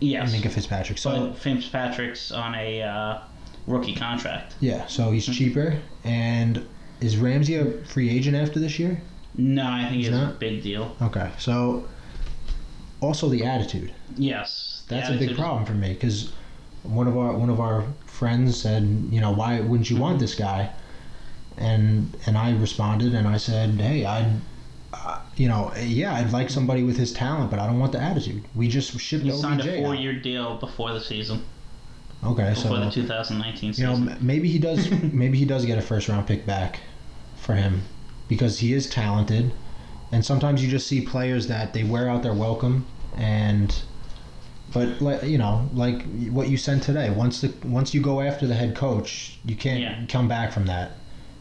Yes, 0.00 0.34
Minkah 0.34 0.50
Fitzpatrick. 0.50 0.98
So 0.98 1.28
but 1.28 1.38
Fitzpatrick's 1.38 2.32
on 2.32 2.54
a 2.54 2.82
uh, 2.82 3.18
rookie 3.66 3.94
contract. 3.94 4.54
yeah, 4.60 4.86
so 4.86 5.10
he's 5.10 5.26
cheaper. 5.26 5.78
And 6.04 6.66
is 7.00 7.16
Ramsey 7.18 7.56
a 7.56 7.70
free 7.84 8.08
agent 8.08 8.36
after 8.36 8.58
this 8.58 8.78
year? 8.78 9.00
No, 9.36 9.64
I 9.66 9.82
think 9.84 9.96
He's 9.96 10.08
a 10.08 10.12
not? 10.12 10.40
big 10.40 10.62
deal. 10.62 10.96
Okay, 11.02 11.30
so 11.38 11.86
also 13.00 13.28
the 13.28 13.44
attitude. 13.44 13.92
Yes, 14.16 14.84
the 14.88 14.96
That's 14.96 15.10
a 15.10 15.18
big 15.18 15.36
problem 15.36 15.64
for 15.66 15.72
me 15.74 15.92
because 15.92 16.32
one 16.82 17.06
of 17.06 17.16
our 17.16 17.32
one 17.34 17.48
of 17.50 17.60
our 17.60 17.84
friends 18.06 18.60
said, 18.60 18.82
you 19.10 19.20
know, 19.20 19.30
why 19.32 19.60
wouldn't 19.60 19.88
you 19.90 19.96
want 19.98 20.16
Mhm. 20.16 20.20
this 20.20 20.34
guy? 20.34 20.70
And 21.60 22.16
and 22.26 22.36
I 22.38 22.52
responded 22.56 23.14
and 23.14 23.28
I 23.28 23.36
said, 23.36 23.70
hey, 23.80 24.04
I'd. 24.04 24.40
Uh, 24.92 25.20
you 25.36 25.46
know, 25.48 25.72
yeah, 25.80 26.14
I'd 26.14 26.32
like 26.32 26.50
somebody 26.50 26.82
with 26.82 26.96
his 26.96 27.12
talent, 27.12 27.48
but 27.50 27.60
I 27.60 27.66
don't 27.66 27.78
want 27.78 27.92
the 27.92 28.00
attitude. 28.00 28.42
We 28.56 28.66
just 28.66 28.98
shipped 28.98 29.22
He 29.22 29.30
OBJ. 29.30 29.40
signed 29.40 29.60
a 29.60 29.76
four-year 29.80 30.14
deal 30.18 30.56
before 30.56 30.92
the 30.92 31.00
season, 31.00 31.44
Okay, 32.24 32.48
before 32.50 32.62
so 32.76 32.84
the 32.86 32.90
2019 32.90 33.72
season. 33.72 33.98
you 34.02 34.06
know, 34.10 34.16
maybe 34.20 34.48
he 34.48 34.58
does. 34.58 34.90
maybe 35.12 35.38
he 35.38 35.44
does 35.44 35.64
get 35.64 35.78
a 35.78 35.80
first 35.80 36.08
round 36.08 36.26
pick 36.26 36.44
back 36.44 36.80
for 37.36 37.54
him 37.54 37.82
because 38.26 38.58
he 38.58 38.72
is 38.74 38.90
talented, 38.90 39.52
and 40.10 40.24
sometimes 40.24 40.62
you 40.62 40.68
just 40.68 40.88
see 40.88 41.00
players 41.02 41.46
that 41.46 41.72
they 41.72 41.84
wear 41.84 42.08
out 42.10 42.24
their 42.24 42.34
welcome, 42.34 42.84
and 43.16 43.82
but 44.72 45.00
like 45.00 45.22
you 45.22 45.38
know, 45.38 45.70
like 45.72 46.02
what 46.30 46.48
you 46.48 46.56
said 46.56 46.82
today, 46.82 47.10
once 47.10 47.40
the 47.42 47.54
once 47.64 47.94
you 47.94 48.00
go 48.00 48.20
after 48.20 48.44
the 48.48 48.54
head 48.56 48.74
coach, 48.74 49.38
you 49.44 49.54
can't 49.54 49.80
Yeah. 49.80 50.04
come 50.08 50.26
back 50.26 50.50
from 50.52 50.66
that, 50.66 50.96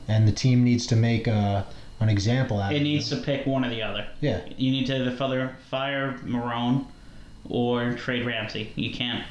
and 0.09 0.27
the 0.27 0.31
team 0.31 0.63
needs 0.63 0.87
to 0.87 0.95
make 0.95 1.27
a, 1.27 1.65
an 1.99 2.09
example 2.09 2.59
out 2.59 2.71
of 2.71 2.75
it 2.75 2.77
of 2.77 2.83
needs 2.83 3.09
to 3.09 3.17
pick 3.17 3.45
one 3.45 3.63
or 3.63 3.69
the 3.69 3.81
other. 3.81 4.07
Yeah, 4.21 4.41
You 4.57 4.71
need 4.71 4.87
to 4.87 4.95
either 4.95 5.11
fire, 5.11 5.55
fire 5.69 6.19
Marrone 6.23 6.85
or 7.47 7.93
trade 7.93 8.25
Ramsey. 8.25 8.71
You 8.75 8.91
can't. 8.91 9.23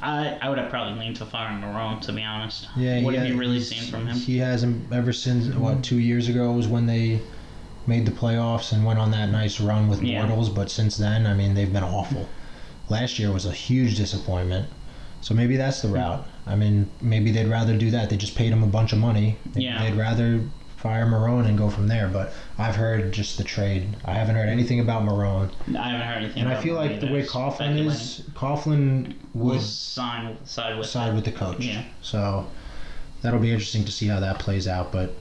I, 0.00 0.38
I 0.40 0.48
would 0.48 0.58
have 0.58 0.70
probably 0.70 0.98
leaned 0.98 1.16
to 1.16 1.26
firing 1.26 1.60
Marrone, 1.60 2.00
to 2.02 2.12
be 2.12 2.22
honest. 2.22 2.68
yeah. 2.76 3.02
What 3.02 3.14
he 3.14 3.20
have 3.20 3.28
you 3.28 3.36
really 3.36 3.60
seen 3.60 3.90
from 3.90 4.06
him? 4.06 4.16
He 4.16 4.38
hasn't 4.38 4.92
ever 4.92 5.12
since 5.12 5.54
what 5.54 5.72
mm-hmm. 5.72 5.80
two 5.80 5.98
years 5.98 6.28
ago 6.28 6.52
was 6.52 6.68
when 6.68 6.86
they 6.86 7.20
made 7.86 8.06
the 8.06 8.12
playoffs 8.12 8.72
and 8.72 8.84
went 8.84 8.98
on 8.98 9.10
that 9.10 9.30
nice 9.30 9.60
run 9.60 9.88
with 9.88 10.02
Yeah. 10.02 10.26
Bortles. 10.26 10.54
But 10.54 10.70
since 10.70 10.96
then, 10.96 11.26
I 11.26 11.34
mean, 11.34 11.54
they've 11.54 11.72
been 11.72 11.82
awful. 11.82 12.28
Last 12.88 13.18
year 13.18 13.32
was 13.32 13.46
a 13.46 13.52
huge 13.52 13.96
disappointment. 13.96 14.68
So 15.20 15.34
maybe 15.34 15.56
that's 15.56 15.82
the 15.82 15.88
hmm. 15.88 15.94
route. 15.94 16.26
I 16.48 16.56
mean, 16.56 16.88
maybe 17.00 17.30
they'd 17.30 17.46
rather 17.48 17.76
do 17.76 17.90
that. 17.90 18.10
They 18.10 18.16
just 18.16 18.34
paid 18.34 18.52
him 18.52 18.62
a 18.62 18.66
bunch 18.66 18.92
of 18.92 18.98
money. 18.98 19.36
Maybe 19.54 19.64
Yeah. 19.66 19.82
They'd 19.82 19.96
rather 19.96 20.40
fire 20.76 21.04
Marrone 21.06 21.46
and 21.46 21.58
go 21.58 21.68
from 21.68 21.88
there. 21.88 22.08
But 22.08 22.32
I've 22.56 22.76
heard 22.76 23.12
just 23.12 23.36
the 23.36 23.44
trade. 23.44 23.96
I 24.04 24.14
haven't 24.14 24.36
heard 24.36 24.48
anything 24.48 24.80
about 24.80 25.02
Marrone. 25.02 25.50
I 25.76 25.90
haven't 25.90 26.06
heard 26.06 26.22
anything. 26.22 26.42
And 26.44 26.52
I 26.52 26.60
feel 26.60 26.74
like 26.76 27.00
the 27.00 27.08
way 27.12 27.22
Coughlin 27.24 27.84
is, 27.86 28.22
Coughlin 28.34 29.14
would 29.34 29.60
sign 29.60 30.38
side 30.44 30.78
with 30.78 30.86
side 30.86 31.14
with 31.14 31.24
the 31.24 31.32
coach. 31.32 31.60
Yeah. 31.64 31.82
So 32.00 32.46
that'll 33.22 33.40
be 33.40 33.50
interesting 33.50 33.84
to 33.84 33.92
see 33.92 34.06
how 34.06 34.20
that 34.20 34.38
plays 34.38 34.66
out. 34.68 34.92
But 34.92 35.14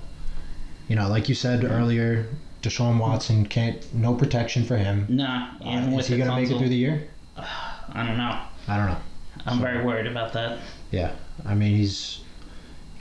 you 0.87 0.95
know, 0.95 1.09
like 1.09 1.27
you 1.27 1.35
said 1.35 1.63
earlier, 1.65 2.27
Deshaun 2.61 2.97
Watson 2.99 3.45
can't 3.45 3.81
no 3.93 4.13
protection 4.13 4.63
for 4.63 4.77
him. 4.77 5.05
Nah, 5.09 5.49
Uh, 5.65 5.97
is 5.97 6.07
he 6.07 6.17
gonna 6.17 6.35
make 6.35 6.49
it 6.49 6.57
through 6.57 6.69
the 6.69 6.75
year? 6.75 7.07
I 7.37 8.05
don't 8.05 8.17
know. 8.17 8.39
I 8.67 8.77
don't 8.77 8.87
know. 8.87 8.97
I'm 9.45 9.57
So- 9.57 9.63
very 9.63 9.83
worried 9.83 10.07
about 10.07 10.33
that. 10.33 10.59
Yeah, 10.91 11.12
I 11.45 11.54
mean 11.56 11.76
he's 11.76 12.21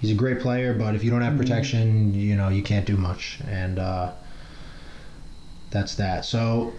he's 0.01 0.11
a 0.11 0.15
great 0.15 0.41
player, 0.41 0.75
but 0.75 0.95
if 0.95 1.03
you 1.05 1.11
don't 1.11 1.23
have 1.23 1.35
Mhm. 1.35 1.39
protection, 1.39 2.15
you 2.15 2.35
know 2.37 2.49
you 2.49 2.63
can't 2.63 2.87
do 2.87 2.97
much, 2.97 3.39
and 3.49 3.79
uh, 3.79 4.13
that's 5.71 5.95
that. 5.97 6.25
So 6.25 6.73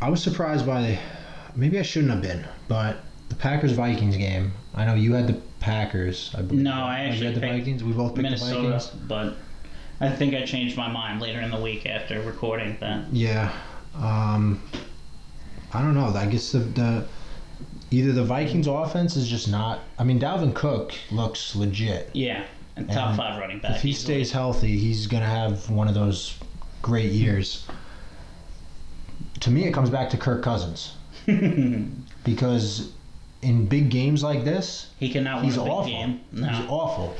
I 0.00 0.08
was 0.10 0.22
surprised 0.22 0.66
by 0.66 0.98
maybe 1.56 1.78
I 1.78 1.82
shouldn't 1.82 2.12
have 2.12 2.22
been, 2.22 2.44
but 2.68 2.98
the 3.28 3.34
Packers 3.34 3.72
Vikings 3.72 4.16
game. 4.16 4.52
I 4.74 4.84
know 4.84 4.94
you 4.94 5.14
had 5.14 5.26
the 5.28 5.40
Packers. 5.60 6.34
I 6.36 6.42
believe. 6.42 6.62
No, 6.62 6.72
I 6.72 7.00
actually 7.00 7.26
had 7.26 7.34
the 7.36 7.40
Vikings. 7.40 7.82
We 7.84 7.92
both 7.92 8.14
picked 8.14 8.28
the 8.30 8.36
Vikings. 8.36 8.88
but 9.08 9.36
I 10.00 10.10
think 10.10 10.34
I 10.34 10.44
changed 10.44 10.76
my 10.76 10.88
mind 10.88 11.20
later 11.22 11.40
in 11.40 11.50
the 11.50 11.60
week 11.60 11.86
after 11.86 12.20
recording 12.22 12.76
that. 12.80 13.04
Yeah. 13.12 13.50
Um, 13.94 14.60
I 15.72 15.80
don't 15.80 15.94
know. 15.94 16.06
I 16.08 16.26
guess 16.26 16.52
the, 16.52 16.58
the 16.58 17.06
either 17.94 18.12
the 18.12 18.24
Vikings 18.24 18.66
offense 18.66 19.16
is 19.16 19.28
just 19.28 19.48
not. 19.48 19.80
I 19.98 20.04
mean, 20.04 20.18
Dalvin 20.20 20.54
Cook 20.54 20.92
looks 21.10 21.54
legit. 21.54 22.10
Yeah, 22.12 22.44
and 22.76 22.88
top 22.90 23.08
And 23.10 23.16
five 23.16 23.40
running 23.40 23.60
back. 23.60 23.76
if 23.76 23.82
he 23.82 23.90
easily. 23.90 24.14
stays 24.16 24.32
healthy, 24.32 24.76
he's 24.78 25.06
gonna 25.06 25.26
have 25.26 25.68
one 25.70 25.88
of 25.88 25.94
those 25.94 26.34
great 26.82 27.12
years. 27.12 27.66
To 29.40 29.50
me, 29.50 29.64
it 29.66 29.72
comes 29.72 29.90
back 29.90 30.10
to 30.10 30.16
Kirk 30.16 30.42
Cousins 30.42 30.96
because 32.24 32.92
in 33.42 33.66
big 33.66 33.90
games 33.90 34.22
like 34.22 34.44
this, 34.44 34.88
he 34.98 35.10
cannot 35.10 35.36
win 35.36 35.44
he's 35.46 35.56
a 35.56 35.62
big 35.62 35.70
awful. 35.70 35.90
game. 35.90 36.20
He's 36.32 36.66
awful. 36.68 37.16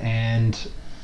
And 0.00 0.54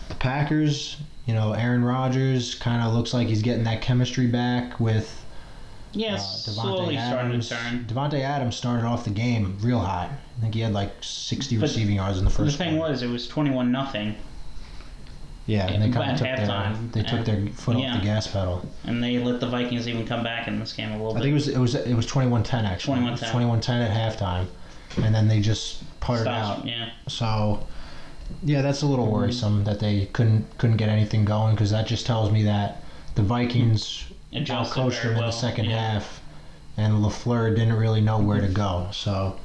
the 0.09 0.15
Packers, 0.15 0.97
you 1.27 1.35
know, 1.35 1.53
Aaron 1.53 1.85
Rodgers 1.85 2.55
kind 2.55 2.83
of 2.83 2.95
looks 2.95 3.13
like 3.13 3.29
he's 3.29 3.43
getting 3.43 3.65
that 3.65 3.83
chemistry 3.83 4.27
back 4.27 4.81
with 4.81 5.25
Yeah, 5.93 6.15
uh, 6.15 6.19
slowly 6.19 6.97
Adams. 6.97 7.47
starting 7.47 7.81
to 7.83 7.87
turn. 7.89 7.97
Davante 7.97 8.21
Adams 8.21 8.57
started 8.57 8.85
off 8.87 9.05
the 9.05 9.11
game 9.11 9.57
real 9.61 9.79
hot. 9.81 10.11
I 10.11 10.41
think 10.41 10.55
he 10.55 10.61
had 10.61 10.73
like 10.73 10.93
60 11.01 11.57
But 11.57 11.63
receiving 11.63 11.97
yards 11.97 12.19
in 12.19 12.25
the 12.25 12.31
first. 12.31 12.59
The 12.59 12.65
thing 12.65 12.77
quarter. 12.77 12.93
was, 12.93 13.03
it 13.03 13.09
was 13.09 13.27
twenty-one 13.27 13.73
nothing, 13.73 14.15
yeah, 15.47 15.67
and 15.67 15.83
they 15.83 15.91
kind 15.91 16.13
of 16.13 16.19
took 16.19 16.37
their 16.37 16.77
they 16.93 17.03
took 17.03 17.25
their 17.25 17.47
foot 17.55 17.77
off 17.77 17.99
the 18.01 18.05
gas 18.05 18.27
pedal. 18.27 18.69
and 18.85 19.03
they 19.03 19.19
let 19.19 19.41
the 19.41 19.47
Vikings 19.49 19.89
even 19.89 20.07
come 20.07 20.23
back 20.23 20.47
in 20.47 20.59
this 20.61 20.73
game 20.75 20.91
a 20.91 20.97
little 20.97 21.15
bit. 21.15 21.21
I 21.21 21.23
think 21.23 21.31
it 21.31 21.35
was 21.35 21.49
it 21.49 21.59
was 21.59 21.75
it 21.75 21.95
was 21.95 22.07
21-10 22.07 22.65
actually. 22.65 22.99
21-10. 22.99 23.19
21-10 23.31 23.69
at 23.89 24.17
halftime, 24.19 24.47
and 25.03 25.15
then 25.15 25.27
they 25.27 25.41
just 25.41 25.83
puttered 26.01 26.23
Stops- 26.25 26.61
out. 26.61 26.67
Yeah, 26.67 26.91
So, 27.09 27.67
yeah, 28.45 28.61
that's 28.63 28.83
a 28.83 28.87
little 28.87 29.11
worrisome 29.11 29.65
that 29.65 29.81
they 29.81 30.07
couldn't 30.13 30.59
couldn't 30.59 30.77
get 30.77 30.91
anything 30.91 31.25
going 31.25 31.55
because 31.55 31.71
that 31.71 31.87
just 31.87 32.05
tells 32.05 32.31
me 32.31 32.43
that 32.45 32.83
the 33.15 33.23
Vikings 33.23 34.05
adjusted 34.33 34.81
outcoached 34.81 35.03
very 35.03 35.03
them 35.03 35.13
in 35.13 35.19
well. 35.19 35.27
the 35.31 35.37
second 35.37 35.65
yeah. 35.67 35.93
half, 35.93 36.21
and 36.77 36.95
Lafleur 36.95 37.55
didn't 37.55 37.75
really 37.75 38.01
know 38.01 38.19
where 38.19 38.41
to 38.41 38.49
go. 38.49 38.89
So, 38.93 39.39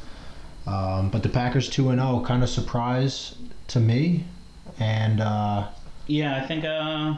um, 0.67 1.09
but 1.09 1.23
the 1.23 1.29
Packers 1.29 1.69
two 1.69 1.89
and 1.89 1.99
zero 1.99 2.23
kind 2.25 2.43
of 2.43 2.49
surprise 2.49 3.35
to 3.67 3.79
me, 3.79 4.25
and 4.79 5.21
uh, 5.21 5.67
Yeah, 6.07 6.41
I 6.41 6.45
think 6.45 6.65
uh, 6.65 7.15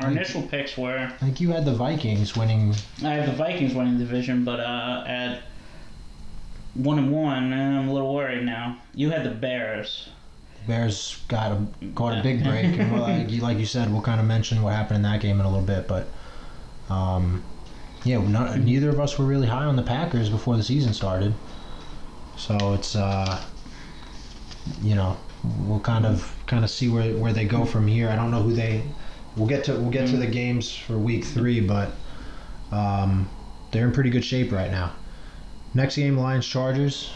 our 0.00 0.10
initial 0.10 0.42
picks 0.42 0.76
were 0.76 0.98
I 0.98 1.24
think 1.24 1.40
you 1.40 1.50
had 1.50 1.64
the 1.64 1.74
Vikings 1.74 2.36
winning. 2.36 2.74
I 3.04 3.14
have 3.14 3.26
the 3.26 3.36
Vikings 3.36 3.74
winning 3.74 3.98
the 3.98 4.04
division, 4.04 4.44
but 4.44 4.60
uh, 4.60 5.04
at 5.06 5.42
one 6.74 6.98
and 6.98 7.12
one, 7.12 7.52
I'm 7.52 7.88
a 7.88 7.92
little 7.92 8.14
worried 8.14 8.44
now. 8.44 8.78
You 8.94 9.10
had 9.10 9.24
the 9.24 9.30
Bears. 9.30 10.08
Bears 10.66 11.22
got 11.28 11.52
a 11.52 11.86
got 11.94 12.18
a 12.18 12.22
big 12.22 12.44
break, 12.44 12.66
and 12.66 13.00
like, 13.00 13.30
you, 13.30 13.40
like 13.40 13.58
you 13.58 13.66
said, 13.66 13.90
we'll 13.90 14.02
kind 14.02 14.20
of 14.20 14.26
mention 14.26 14.62
what 14.62 14.74
happened 14.74 14.96
in 14.96 15.02
that 15.02 15.20
game 15.20 15.40
in 15.40 15.46
a 15.46 15.48
little 15.48 15.64
bit. 15.64 15.88
But 15.88 16.06
um, 16.88 17.42
yeah, 18.04 18.18
not, 18.18 18.58
neither 18.58 18.88
of 18.88 19.00
us 19.00 19.18
were 19.18 19.24
really 19.24 19.48
high 19.48 19.64
on 19.64 19.76
the 19.76 19.82
Packers 19.82 20.30
before 20.30 20.56
the 20.56 20.62
season 20.62 20.94
started. 20.94 21.34
So 22.36 22.74
it's 22.74 22.94
uh, 22.94 23.42
you 24.80 24.94
know 24.94 25.16
we'll 25.60 25.80
kind 25.80 26.06
of 26.06 26.34
kind 26.46 26.64
of 26.64 26.70
see 26.70 26.88
where, 26.88 27.14
where 27.16 27.32
they 27.32 27.44
go 27.44 27.64
from 27.64 27.86
here. 27.86 28.08
I 28.08 28.16
don't 28.16 28.30
know 28.30 28.42
who 28.42 28.52
they. 28.52 28.82
We'll 29.36 29.48
get 29.48 29.64
to 29.64 29.72
we'll 29.72 29.90
get 29.90 30.08
to 30.08 30.16
the 30.16 30.26
games 30.26 30.74
for 30.74 30.98
week 30.98 31.24
three, 31.24 31.60
but 31.60 31.92
um, 32.72 33.28
they're 33.70 33.84
in 33.86 33.92
pretty 33.92 34.10
good 34.10 34.24
shape 34.24 34.52
right 34.52 34.70
now. 34.70 34.92
Next 35.74 35.96
game, 35.96 36.16
Lions 36.16 36.46
Chargers. 36.46 37.10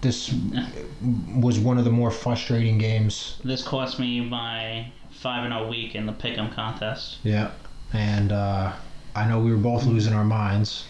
this 0.00 0.34
was 1.34 1.58
one 1.58 1.78
of 1.78 1.84
the 1.84 1.90
more 1.90 2.10
frustrating 2.10 2.78
games. 2.78 3.38
This 3.44 3.62
cost 3.62 3.98
me 3.98 4.20
my 4.20 4.90
five 5.10 5.44
and 5.44 5.52
a 5.52 5.66
week 5.66 5.94
in 5.94 6.06
the 6.06 6.12
pick'em 6.12 6.52
contest. 6.54 7.18
Yeah, 7.22 7.50
and 7.92 8.32
uh, 8.32 8.72
I 9.14 9.28
know 9.28 9.40
we 9.40 9.50
were 9.50 9.56
both 9.56 9.84
losing 9.84 10.12
our 10.12 10.24
minds 10.24 10.86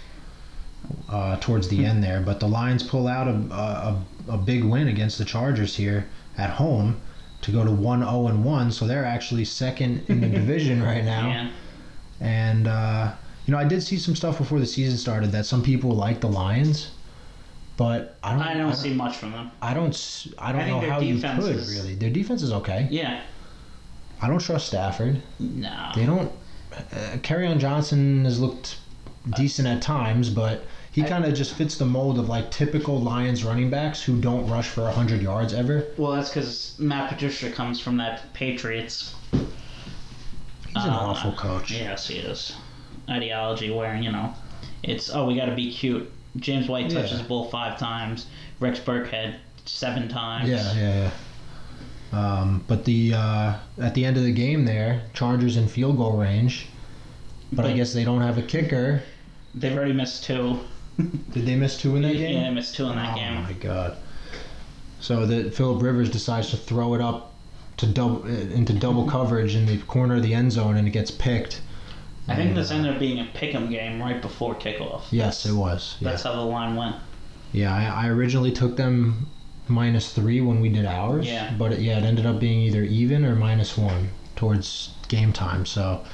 uh, 1.09 1.37
towards 1.37 1.69
the 1.69 1.85
end 1.85 2.03
there, 2.03 2.21
but 2.21 2.41
the 2.41 2.49
Lions 2.49 2.83
pull 2.83 3.07
out 3.07 3.29
a, 3.29 3.33
a 3.55 4.05
a 4.29 4.37
big 4.37 4.65
win 4.65 4.89
against 4.89 5.19
the 5.19 5.25
Chargers 5.25 5.77
here 5.77 6.07
at 6.37 6.51
home 6.51 7.01
to 7.43 7.53
go 7.53 7.65
to 7.65 7.71
one 7.71 8.01
zero 8.01 8.27
and 8.29 8.45
one. 8.45 8.73
So 8.73 8.87
they're 8.87 9.05
actually 9.05 9.45
second 9.45 10.05
in 10.09 10.21
the 10.21 10.29
division 10.41 10.83
right 10.83 11.05
now. 11.05 11.29
Yeah. 11.29 11.51
And 12.21 12.67
uh, 12.67 13.13
you 13.47 13.53
know, 13.53 13.59
I 13.59 13.65
did 13.65 13.83
see 13.83 13.99
some 13.99 14.17
stuff 14.17 14.39
before 14.39 14.59
the 14.59 14.67
season 14.67 14.99
started 14.99 15.33
that 15.33 15.47
some 15.47 15.63
people 15.63 15.91
like 15.91 16.21
the 16.21 16.29
Lions, 16.29 16.91
but 17.77 18.17
I 18.23 18.33
don't. 18.33 18.43
I 18.43 18.55
don't 18.55 18.75
see 18.75 18.95
much 18.95 19.17
from 19.17 19.33
them. 19.33 19.51
I 19.63 19.75
don't. 19.75 20.27
I 20.39 20.53
don't 20.53 20.63
I 20.63 20.69
know 20.69 20.81
how 20.81 21.01
you 21.01 21.21
could 21.21 21.39
really. 21.39 21.95
Their 21.95 22.11
defense 22.11 22.43
is 22.43 22.53
okay. 22.53 22.89
Yeah. 22.91 23.23
I 24.21 24.29
don't 24.29 24.41
trust 24.41 24.69
Stafford. 24.69 25.21
No. 25.39 25.93
They 25.95 26.07
don't. 26.07 26.33
Uh, 26.77 27.35
on 27.47 27.59
Johnson 27.59 28.25
has 28.25 28.39
looked 28.41 28.79
decent 29.37 29.67
at 29.67 29.83
times, 29.83 30.31
but 30.31 30.65
he 30.93 31.03
kind 31.03 31.25
of 31.25 31.35
just 31.35 31.55
fits 31.55 31.77
the 31.77 31.85
mold 31.85 32.19
of 32.19 32.29
like 32.29 32.51
typical 32.51 33.01
Lions 33.01 33.45
running 33.45 33.69
backs 33.69 34.03
who 34.03 34.21
don't 34.21 34.47
rush 34.49 34.69
for 34.69 34.89
hundred 34.91 35.21
yards 35.23 35.53
ever. 35.53 35.87
Well, 35.97 36.13
that's 36.13 36.31
because 36.31 36.75
Matt 36.79 37.11
Patricia 37.11 37.51
comes 37.51 37.81
from 37.81 37.97
that 37.99 38.33
Patriots. 38.33 39.15
He's 39.33 40.85
an 40.85 40.91
Uh, 40.91 40.97
awful 40.99 41.33
coach. 41.33 41.71
Yes, 41.71 42.09
he 42.09 42.17
is. 42.17 42.55
Ideology 43.09 43.71
where, 43.71 43.97
you 43.97 44.11
know, 44.13 44.35
it's, 44.83 45.11
oh, 45.15 45.27
we 45.27 45.37
got 45.37 45.47
to 45.47 45.55
be 45.55 45.73
cute. 45.73 46.11
James 46.37 46.69
White 46.69 46.91
touches 46.91 47.13
Yeah. 47.13 47.19
the 47.19 47.25
ball 47.25 47.47
five 47.51 47.79
times. 47.79 48.27
Rex 48.61 48.79
Burkhead 48.81 49.37
seven 49.65 50.09
times. 50.09 50.49
Yeah, 50.49 50.73
yeah, 50.75 50.81
yeah. 51.05 51.11
Um, 52.17 52.65
but 52.67 52.85
the 52.87 53.13
uh, 53.15 53.55
at 53.79 53.95
the 53.95 54.05
end 54.07 54.17
of 54.17 54.23
the 54.23 54.33
game 54.33 54.65
there, 54.65 55.03
Chargers 55.13 55.57
in 55.57 55.69
field 55.69 55.99
goal 55.99 56.17
range. 56.17 56.67
But, 57.53 57.67
I 57.67 57.73
guess 57.75 57.93
they 57.93 58.05
don't 58.05 58.23
have 58.23 58.39
a 58.39 58.43
kicker. 58.43 59.03
They've 59.55 59.77
already 59.77 59.93
missed 59.93 60.25
two. 60.25 60.59
Did 60.97 61.47
they 61.47 61.57
miss 61.57 61.79
two 61.79 61.95
in 61.95 62.03
that 62.03 62.15
game? 62.15 62.39
Yeah, 62.39 62.49
they 62.49 62.55
missed 62.55 62.75
two 62.75 62.87
in 62.87 62.97
that 62.97 63.13
oh 63.13 63.17
game. 63.17 63.39
Oh 63.39 63.43
my 63.43 63.53
god! 63.53 63.97
So 65.01 65.27
that 65.27 65.55
Philip 65.55 65.83
Rivers 65.83 66.11
decides 66.11 66.51
to 66.51 66.57
throw 66.57 66.95
it 66.95 67.01
up 67.01 67.35
to 67.77 67.87
double 67.87 68.25
into 68.27 68.73
double 68.73 69.07
coverage 69.17 69.55
in 69.55 69.67
the 69.67 69.79
corner 69.83 70.17
of 70.17 70.23
the 70.23 70.33
end 70.35 70.53
zone, 70.53 70.77
and 70.77 70.89
it 70.89 70.93
gets 70.93 71.11
picked. 71.11 71.61
I 72.29 72.35
think 72.35 72.49
And, 72.49 72.57
this 72.57 72.71
uh, 72.73 72.75
ended 72.75 72.95
up 72.95 72.99
being 72.99 73.21
a 73.21 73.31
pick'em 73.35 73.71
game 73.71 74.01
right 74.03 74.21
before 74.21 74.55
kickoff. 74.55 75.03
Yes, 75.11 75.47
it 75.47 75.53
was. 75.53 75.97
Yeah, 76.01 76.11
That's 76.11 76.23
how 76.25 76.35
the 76.35 76.41
line 76.41 76.75
went. 76.75 76.97
yeah. 77.53 77.73
I, 77.73 78.07
I 78.07 78.09
originally 78.09 78.51
took 78.51 78.77
them 78.77 79.29
minus 79.69 80.13
three 80.13 80.41
when 80.41 80.61
we 80.61 80.69
did 80.69 80.85
ours. 80.87 81.27
Yeah. 81.27 81.53
But 81.59 81.73
it, 81.75 81.81
yeah, 81.81 81.99
it 81.99 82.05
ended 82.05 82.27
up 82.27 82.39
being 82.41 82.61
either 82.61 82.83
even 82.83 83.25
or 83.25 83.35
minus 83.35 83.77
one 83.77 84.11
towards 84.37 84.91
game 85.09 85.33
time. 85.33 85.67
So 85.67 86.05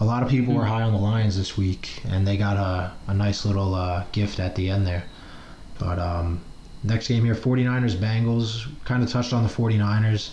a 0.00 0.04
lot 0.04 0.22
of 0.22 0.28
people 0.28 0.52
Hmm. 0.54 0.60
were 0.60 0.66
high 0.66 0.82
on 0.82 0.92
the 0.92 0.98
Lions 0.98 1.36
this 1.36 1.56
week, 1.56 2.02
and 2.08 2.26
they 2.26 2.36
got 2.36 2.56
a, 2.56 2.92
a 3.10 3.14
nice 3.14 3.44
little 3.44 3.74
uh, 3.74 4.04
gift 4.12 4.38
at 4.40 4.54
the 4.54 4.70
end 4.70 4.86
there. 4.86 5.04
But 5.78 5.98
um, 5.98 6.40
next 6.82 7.08
game 7.08 7.24
here, 7.24 7.34
49ers 7.34 7.96
Bengals. 7.96 8.66
Kind 8.84 9.02
of 9.02 9.10
touched 9.10 9.32
on 9.32 9.42
the 9.42 9.48
49ers. 9.48 10.30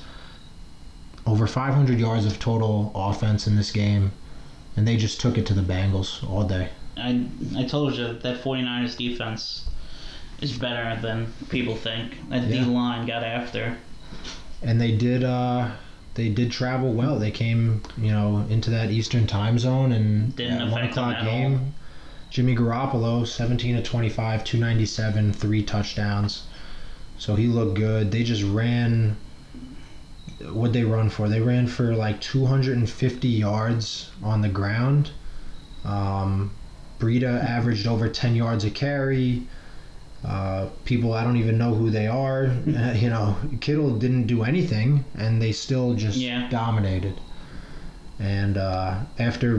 Over 1.25 1.47
500 1.47 1.99
yards 1.99 2.25
of 2.25 2.37
total 2.39 2.91
offense 2.93 3.47
in 3.47 3.55
this 3.55 3.71
game, 3.71 4.11
and 4.75 4.85
they 4.85 4.97
just 4.97 5.21
took 5.21 5.37
it 5.37 5.45
to 5.45 5.53
the 5.53 5.61
Bengals 5.61 6.21
all 6.29 6.43
day. 6.43 6.69
I 6.97 7.25
I 7.57 7.63
told 7.63 7.95
you 7.95 8.13
that 8.19 8.43
49ers 8.43 8.97
defense 8.97 9.69
is 10.43 10.57
better 10.57 10.99
than 11.01 11.31
people 11.49 11.75
think. 11.75 12.29
That 12.29 12.43
Yeah. 12.43 12.63
D 12.65 12.69
line 12.69 13.07
got 13.07 13.23
after. 13.23 13.77
and 14.61 14.79
they 14.79 14.91
did 14.95 15.23
uh 15.23 15.71
they 16.15 16.29
did 16.29 16.51
travel 16.51 16.93
well. 16.93 17.17
They 17.17 17.31
came 17.31 17.81
you 17.97 18.11
know 18.11 18.45
into 18.49 18.69
that 18.71 18.91
eastern 18.91 19.25
time 19.25 19.57
zone 19.57 19.91
and 19.91 20.35
Didn't 20.35 20.61
at 20.61 20.69
one 20.69 20.83
o'clock 20.83 21.23
game. 21.23 21.73
Jimmy 22.29 22.55
garoppolo 22.55 23.25
17 23.27 23.75
to 23.75 23.83
25 23.83 24.43
297 24.43 25.33
three 25.33 25.63
touchdowns. 25.63 26.43
So 27.17 27.35
he 27.35 27.47
looked 27.47 27.75
good. 27.75 28.11
They 28.11 28.23
just 28.23 28.43
ran 28.43 29.15
what 30.51 30.73
they 30.73 30.83
run 30.83 31.09
for? 31.09 31.29
They 31.29 31.39
ran 31.41 31.67
for 31.67 31.95
like 31.95 32.19
250 32.19 33.27
yards 33.27 34.11
on 34.21 34.41
the 34.41 34.49
ground. 34.49 35.11
Um 35.85 36.51
Breida 36.99 37.43
averaged 37.43 37.85
over 37.87 38.07
10 38.07 38.35
yards 38.35 38.63
a 38.63 38.69
carry 38.69 39.43
uh, 40.25 40.67
people 40.85 41.13
I 41.13 41.23
don't 41.23 41.37
even 41.37 41.57
know 41.57 41.73
who 41.73 41.89
they 41.89 42.07
are. 42.07 42.45
Uh, 42.67 42.93
you 42.93 43.09
know, 43.09 43.35
Kittle 43.61 43.97
didn't 43.97 44.25
do 44.27 44.43
anything, 44.43 45.05
and 45.17 45.41
they 45.41 45.51
still 45.51 45.93
just 45.93 46.17
Yeah. 46.17 46.49
dominated. 46.49 47.19
And 48.19 48.57
uh, 48.57 48.99
after, 49.19 49.57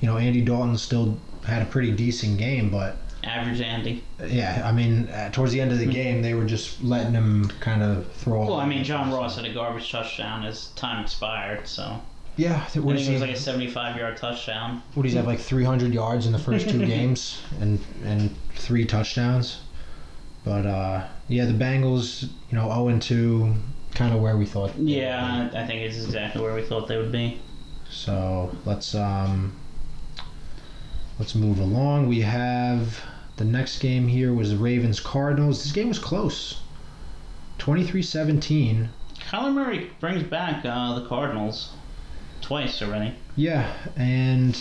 you 0.00 0.08
know, 0.08 0.16
Andy 0.18 0.40
Dalton 0.40 0.76
still 0.78 1.18
had 1.44 1.62
a 1.62 1.66
pretty 1.66 1.92
decent 1.92 2.38
game, 2.38 2.70
but 2.70 2.96
Average 3.24 3.60
Andy. 3.60 4.04
yeah, 4.26 4.62
I 4.64 4.72
mean, 4.72 5.08
uh, 5.08 5.30
towards 5.30 5.52
the 5.52 5.60
end 5.60 5.72
of 5.72 5.78
the 5.78 5.86
game, 5.86 6.22
they 6.22 6.34
were 6.34 6.44
just 6.44 6.82
letting 6.82 7.12
him 7.12 7.48
kind 7.60 7.82
of 7.82 8.10
throw. 8.12 8.40
Well, 8.46 8.54
I 8.54 8.66
mean, 8.66 8.84
John. 8.84 9.10
Ross 9.12 9.36
had 9.36 9.44
a 9.44 9.52
garbage 9.52 9.90
touchdown. 9.90 10.44
as 10.44 10.68
time 10.68 11.02
expired, 11.02 11.66
so 11.66 12.00
Yeah, 12.36 12.56
I 12.56 12.64
think 12.66 12.84
it 12.84 12.92
was 12.92 13.20
like 13.20 13.30
a 13.30 13.36
75 13.36 13.96
yard 13.96 14.16
touchdown. 14.16 14.82
what 14.94 15.02
does 15.04 15.12
he 15.12 15.16
have? 15.18 15.26
Like 15.26 15.40
300 15.40 15.92
yards 15.92 16.26
in 16.26 16.32
the 16.32 16.38
first 16.38 16.68
two 16.68 16.84
games, 16.94 17.40
and 17.60 17.80
and 18.04 18.34
three 18.54 18.84
touchdowns. 18.84 19.60
But 20.46 20.64
uh, 20.64 21.04
yeah, 21.26 21.44
the 21.44 21.52
Bengals, 21.52 22.22
you 22.22 22.56
know, 22.56 22.68
0 22.68 22.86
and 22.86 23.02
2, 23.02 23.52
kind 23.94 24.14
of 24.14 24.22
where 24.22 24.36
we 24.36 24.46
thought. 24.46 24.72
they 24.74 24.78
would 24.78 24.86
be. 24.86 24.92
Yeah, 24.92 25.50
I 25.52 25.62
I 25.62 25.66
think 25.66 25.82
it's 25.82 25.96
exactly 25.96 26.40
where 26.40 26.54
we 26.54 26.62
thought 26.62 26.86
they 26.86 26.96
would 26.96 27.10
be. 27.10 27.40
So 27.90 28.56
let's 28.64 28.94
um, 28.94 29.56
let's 31.18 31.34
move 31.34 31.58
along. 31.58 32.06
We 32.06 32.20
have 32.20 33.02
the 33.38 33.44
next 33.44 33.80
game 33.80 34.06
here 34.06 34.32
was 34.32 34.50
the 34.50 34.56
Ravens 34.56 35.00
Cardinals. 35.00 35.64
This 35.64 35.72
game 35.72 35.88
was 35.88 35.98
close. 35.98 36.60
23-17. 37.58 38.88
Kyler 39.28 39.52
Murray 39.52 39.90
brings 39.98 40.22
back 40.22 40.64
uh, 40.64 40.94
the 40.94 41.08
Cardinals 41.08 41.72
twice 42.40 42.80
already. 42.82 43.16
Yeah, 43.34 43.72
and 43.96 44.56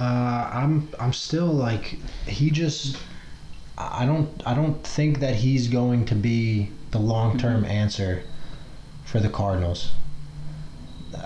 uh, 0.00 0.50
I'm 0.50 0.88
I'm 0.98 1.12
still 1.12 1.52
like 1.52 1.98
he 2.26 2.50
just 2.50 2.96
I 3.92 4.06
don't 4.06 4.28
I 4.46 4.54
don't 4.54 4.82
think 4.86 5.20
that 5.20 5.36
he's 5.36 5.68
going 5.68 6.04
to 6.06 6.14
be 6.14 6.70
the 6.90 6.98
long 6.98 7.38
term 7.38 7.64
answer 7.64 8.22
for 9.04 9.18
the 9.20 9.28
Cardinals. 9.28 9.92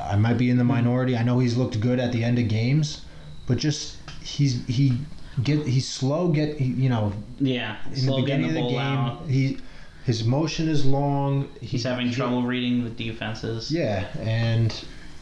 I 0.09 0.17
might 0.17 0.35
be 0.39 0.51
in 0.51 0.57
the 0.59 0.65
minority. 0.65 1.17
I 1.17 1.23
know 1.23 1.39
he's 1.39 1.57
looked 1.57 1.81
good 1.81 1.99
at 2.01 2.13
the 2.13 2.25
end 2.25 2.39
of 2.39 2.49
games, 2.49 3.03
but 3.47 3.59
just 3.59 3.97
he's 4.23 4.65
he 4.67 4.99
get 5.43 5.67
he's 5.67 5.89
slow. 5.89 6.29
Get 6.29 6.59
he, 6.59 6.67
you 6.67 6.89
know 6.89 7.13
Yeah, 7.39 7.77
in 7.91 7.97
slow 7.97 8.17
the 8.17 8.23
beginning 8.23 8.49
getting 8.49 8.63
of 8.65 8.71
the 8.71 8.75
the 8.75 8.79
game 8.79 8.99
out. 8.99 9.27
he 9.29 9.59
his 10.05 10.25
motion 10.25 10.69
is 10.69 10.85
long. 10.87 11.49
He- 11.61 11.67
He's 11.67 11.83
having 11.85 12.09
he- 12.09 12.15
trouble 12.15 12.43
reading 12.43 12.85
the 12.85 12.91
defenses. 12.91 13.71
yeah, 13.71 14.07
and 14.21 14.73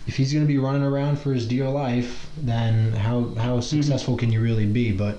if 0.07 0.17
he's 0.17 0.33
going 0.33 0.45
to 0.45 0.49
be 0.49 0.59
running 0.59 0.83
around 0.83 1.19
for 1.19 1.33
his 1.33 1.47
dear 1.47 1.69
life, 1.69 2.29
then 2.37 2.93
how 2.93 3.21
Mm-hmm. 3.23 3.39
how 3.41 3.61
successful 3.61 4.17
can 4.17 4.31
you 4.33 4.41
really 4.41 4.67
be? 4.67 4.93
But 4.93 5.19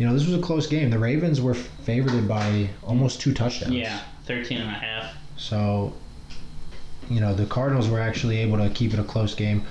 you 0.00 0.06
know, 0.06 0.12
this 0.14 0.24
was 0.26 0.34
a 0.34 0.40
close 0.42 0.66
game. 0.66 0.88
The 0.90 0.98
Ravens 0.98 1.40
were 1.40 1.54
favored 1.54 2.26
by 2.26 2.70
almost 2.82 3.20
two 3.20 3.32
touchdowns. 3.34 3.74
Yeah, 3.74 4.00
13 4.24 4.58
and 4.58 4.70
a 4.70 4.72
half. 4.72 5.14
So, 5.36 5.92
you 7.08 7.20
know, 7.20 7.34
the 7.34 7.44
Cardinals 7.46 7.88
were 7.88 8.00
actually 8.00 8.38
able 8.38 8.58
to 8.58 8.70
keep 8.70 8.92
it 8.94 8.98
a 8.98 9.04
close 9.04 9.34
game. 9.34 9.62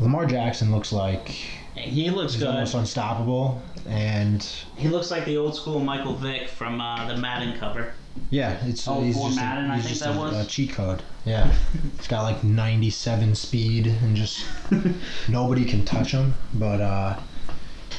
Lamar 0.00 0.26
Jackson 0.26 0.72
looks 0.72 0.92
like 0.92 1.28
He 1.76 2.10
looks 2.10 2.32
he's 2.34 2.42
good. 2.42 2.48
almost 2.50 2.74
unstoppable, 2.74 3.62
and 3.88 4.42
He 4.76 4.88
looks 4.88 5.10
like 5.10 5.24
the 5.26 5.36
old 5.36 5.54
school 5.54 5.78
Michael 5.80 6.14
Vick 6.14 6.48
from 6.48 6.80
uh, 6.80 7.06
the 7.06 7.16
Madden 7.16 7.56
cover. 7.58 7.92
yeah, 8.30 8.58
it's 8.66 8.88
Oh, 8.88 9.00
he's 9.00 9.16
just 9.16 9.36
Madden, 9.36 9.70
a, 9.70 9.74
I 9.74 9.76
he's 9.76 9.84
think 9.84 9.98
just 9.98 10.04
that 10.04 10.16
a, 10.16 10.18
was? 10.18 10.46
a 10.46 10.48
cheat 10.48 10.70
code. 10.72 11.02
Yeah, 11.24 11.52
he's 11.98 12.08
got 12.08 12.22
like 12.22 12.42
97 12.42 13.34
speed 13.34 13.86
and 13.86 14.16
just 14.16 14.44
nobody 15.28 15.64
can 15.64 15.84
touch 15.84 16.12
him. 16.12 16.34
But 16.54 16.80
uh, 16.80 17.16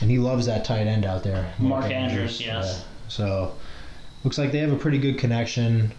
and 0.01 0.09
he 0.09 0.17
loves 0.17 0.47
that 0.47 0.65
tight 0.65 0.87
end 0.87 1.05
out 1.05 1.23
there, 1.23 1.53
Mark 1.59 1.85
Andrews, 1.85 2.41
yes. 2.41 2.79
Yeah. 2.79 2.85
So 3.07 3.55
looks 4.23 4.37
like 4.37 4.51
they 4.51 4.59
have 4.59 4.71
a 4.71 4.77
pretty 4.77 4.97
good 4.97 5.17
connection. 5.17 5.93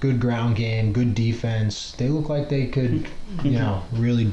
Good 0.00 0.18
ground 0.18 0.56
game, 0.56 0.92
good 0.94 1.14
defense. 1.14 1.92
They 1.92 2.08
look 2.08 2.30
like 2.30 2.48
they 2.48 2.66
could, 2.66 3.06
you 3.44 3.52
know, 3.52 3.82
really 3.92 4.32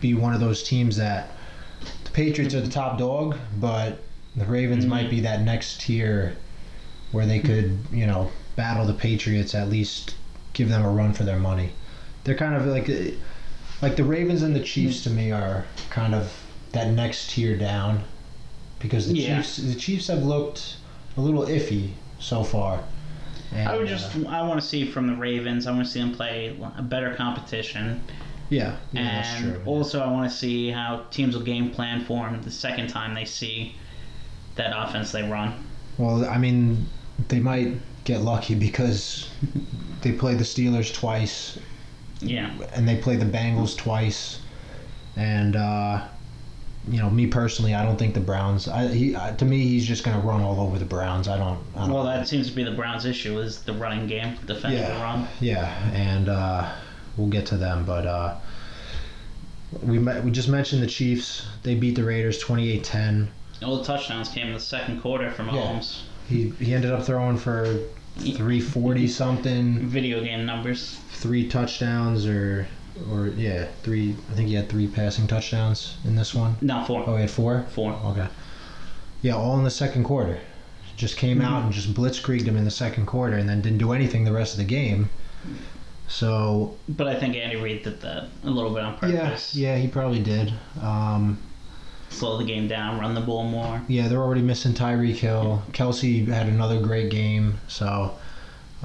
be 0.00 0.14
one 0.14 0.34
of 0.34 0.40
those 0.40 0.64
teams 0.64 0.96
that 0.96 1.30
the 2.04 2.10
Patriots 2.10 2.54
are 2.54 2.60
the 2.60 2.70
top 2.70 2.98
dog, 2.98 3.36
but 3.60 4.00
the 4.34 4.44
Ravens 4.44 4.84
might 4.84 5.06
mhm. 5.06 5.10
be 5.10 5.20
that 5.20 5.42
next 5.42 5.80
tier 5.80 6.36
where 7.12 7.24
they 7.24 7.38
could, 7.38 7.78
you 7.92 8.06
know, 8.06 8.30
battle 8.56 8.84
the 8.84 8.94
Patriots 8.94 9.54
at 9.54 9.68
least 9.68 10.16
give 10.54 10.68
them 10.68 10.84
a 10.84 10.90
run 10.90 11.12
for 11.12 11.22
their 11.22 11.38
money. 11.38 11.70
They're 12.24 12.34
kind 12.34 12.54
of 12.54 12.66
like 12.66 12.90
like 13.80 13.96
the 13.96 14.04
Ravens 14.04 14.42
and 14.42 14.56
the 14.56 14.60
Chiefs 14.60 15.04
to 15.04 15.10
me 15.10 15.30
are 15.30 15.66
kind 15.90 16.14
of 16.14 16.32
that 16.74 16.90
next 16.90 17.30
tier 17.30 17.56
down 17.56 18.04
because 18.78 19.08
the 19.08 19.14
Yeah. 19.14 19.36
Chiefs 19.42 19.56
the 19.56 19.74
Chiefs 19.74 20.08
have 20.08 20.22
looked 20.22 20.76
a 21.16 21.20
little 21.20 21.44
iffy 21.46 21.90
so 22.18 22.44
far. 22.44 22.84
And, 23.52 23.68
I 23.68 23.76
would 23.76 23.88
just 23.88 24.16
uh, 24.16 24.28
I 24.28 24.42
want 24.42 24.60
to 24.60 24.66
see 24.66 24.84
from 24.90 25.06
the 25.06 25.14
Ravens. 25.16 25.66
I 25.66 25.72
want 25.72 25.86
to 25.86 25.90
see 25.90 26.00
them 26.00 26.12
play 26.12 26.58
a 26.76 26.82
better 26.82 27.14
competition, 27.14 28.02
yeah, 28.48 28.76
yeah, 28.92 29.22
that's 29.22 29.28
and 29.42 29.54
true. 29.54 29.62
also 29.64 30.00
I 30.00 30.10
want 30.10 30.30
to 30.30 30.36
see 30.36 30.70
how 30.70 31.06
teams 31.10 31.36
will 31.36 31.44
game 31.44 31.70
plan 31.70 32.04
for 32.04 32.28
them 32.28 32.42
the 32.42 32.50
second 32.50 32.88
time 32.88 33.14
they 33.14 33.24
see 33.24 33.76
that 34.56 34.72
offense 34.76 35.12
they 35.12 35.22
run. 35.22 35.54
Well, 35.98 36.24
I 36.24 36.38
mean, 36.38 36.88
they 37.28 37.40
might 37.40 37.74
get 38.04 38.20
lucky 38.22 38.54
because 38.54 39.30
they 40.02 40.12
play 40.12 40.34
the 40.34 40.44
Steelers 40.44 40.92
twice 40.92 41.58
Yeah, 42.20 42.52
and 42.74 42.88
they 42.88 42.96
play 42.96 43.16
the 43.16 43.24
Bengals 43.26 43.76
twice, 43.76 44.40
and 45.16 45.56
uh, 45.56 46.06
you 46.88 46.98
know, 46.98 47.08
me 47.08 47.26
personally, 47.26 47.74
I 47.74 47.82
don't 47.84 47.98
think 47.98 48.12
the 48.14 48.20
Browns. 48.20 48.68
I, 48.68 48.88
he, 48.88 49.14
uh, 49.14 49.34
to 49.36 49.44
me, 49.44 49.60
he's 49.66 49.86
just 49.86 50.04
going 50.04 50.20
to 50.20 50.26
run 50.26 50.42
all 50.42 50.60
over 50.60 50.78
the 50.78 50.84
Browns. 50.84 51.28
I 51.28 51.38
don't. 51.38 51.58
I 51.74 51.80
don't 51.86 51.92
well 51.92 52.04
that 52.04 52.28
seems 52.28 52.48
to 52.50 52.54
be 52.54 52.62
the 52.64 52.72
Browns' 52.72 53.06
issue 53.06 53.38
is 53.38 53.62
the 53.62 53.72
running 53.72 54.06
game, 54.06 54.36
defending 54.46 54.80
the 54.82 54.88
Yeah. 54.88 55.02
run. 55.02 55.28
Yeah, 55.40 55.90
and 55.92 56.28
uh, 56.28 56.70
we'll 57.16 57.28
get 57.28 57.46
to 57.46 57.56
them, 57.56 57.84
but 57.84 58.06
uh, 58.06 58.36
we 59.82 59.98
met, 59.98 60.22
we 60.24 60.30
just 60.30 60.48
mentioned 60.48 60.82
the 60.82 60.86
Chiefs. 60.86 61.46
They 61.62 61.74
beat 61.74 61.94
the 61.96 62.04
Raiders 62.04 62.42
28-10. 62.44 63.28
All 63.64 63.78
the 63.78 63.84
touchdowns 63.84 64.28
came 64.28 64.48
in 64.48 64.52
the 64.52 64.60
second 64.60 65.00
quarter 65.00 65.30
from 65.30 65.48
Yeah. 65.54 65.80
He 66.28 66.50
he 66.58 66.74
ended 66.74 66.90
up 66.92 67.04
throwing 67.04 67.36
for 67.38 67.64
340 68.18 69.08
something, 69.08 69.86
Video 69.88 70.22
game 70.22 70.44
numbers. 70.46 70.98
three 71.12 71.48
touchdowns 71.48 72.26
or 72.26 72.66
or 73.10 73.28
yeah, 73.28 73.66
three. 73.82 74.16
I 74.30 74.34
think 74.34 74.48
he 74.48 74.54
had 74.54 74.68
three 74.68 74.86
passing 74.86 75.26
touchdowns 75.26 75.96
in 76.04 76.16
this 76.16 76.34
one. 76.34 76.56
No, 76.60 76.84
four. 76.84 77.04
Oh, 77.06 77.14
he 77.16 77.22
had 77.22 77.30
four. 77.30 77.64
Four. 77.70 77.92
Okay. 78.04 78.28
Yeah, 79.22 79.34
all 79.36 79.56
in 79.58 79.64
the 79.64 79.70
second 79.70 80.04
quarter. 80.04 80.38
Just 80.96 81.16
came 81.16 81.40
out 81.40 81.56
Mm-hmm. 81.58 81.64
and 81.66 81.74
just 81.74 81.92
blitzkrieged 81.94 82.44
him 82.44 82.56
in 82.56 82.64
the 82.64 82.70
second 82.70 83.06
quarter, 83.06 83.36
and 83.36 83.48
then 83.48 83.60
didn't 83.60 83.78
do 83.78 83.92
anything 83.92 84.24
the 84.24 84.32
rest 84.32 84.52
of 84.52 84.58
the 84.58 84.64
game. 84.64 85.08
So 86.06 86.76
But 86.88 87.06
I 87.08 87.14
think 87.14 87.34
Andy 87.36 87.56
Reid 87.56 87.82
did 87.82 88.00
that 88.02 88.28
a 88.44 88.50
little 88.50 88.72
bit 88.72 88.82
on 88.84 88.92
yeah, 89.10 89.24
purpose. 89.28 89.54
yeah, 89.54 89.76
he 89.76 89.88
probably 89.88 90.20
did. 90.22 90.52
Um, 90.80 91.38
Slow 92.10 92.36
the 92.38 92.44
game 92.44 92.68
down, 92.68 93.00
run 93.00 93.14
the 93.14 93.20
ball 93.20 93.42
more. 93.44 93.82
yeah, 93.88 94.06
they're 94.06 94.22
already 94.22 94.42
missing 94.42 94.72
Tyreek 94.72 95.16
Hill. 95.16 95.62
Kelce 95.72 96.26
had 96.28 96.46
another 96.46 96.80
great 96.80 97.10
game, 97.10 97.58
so 97.66 98.16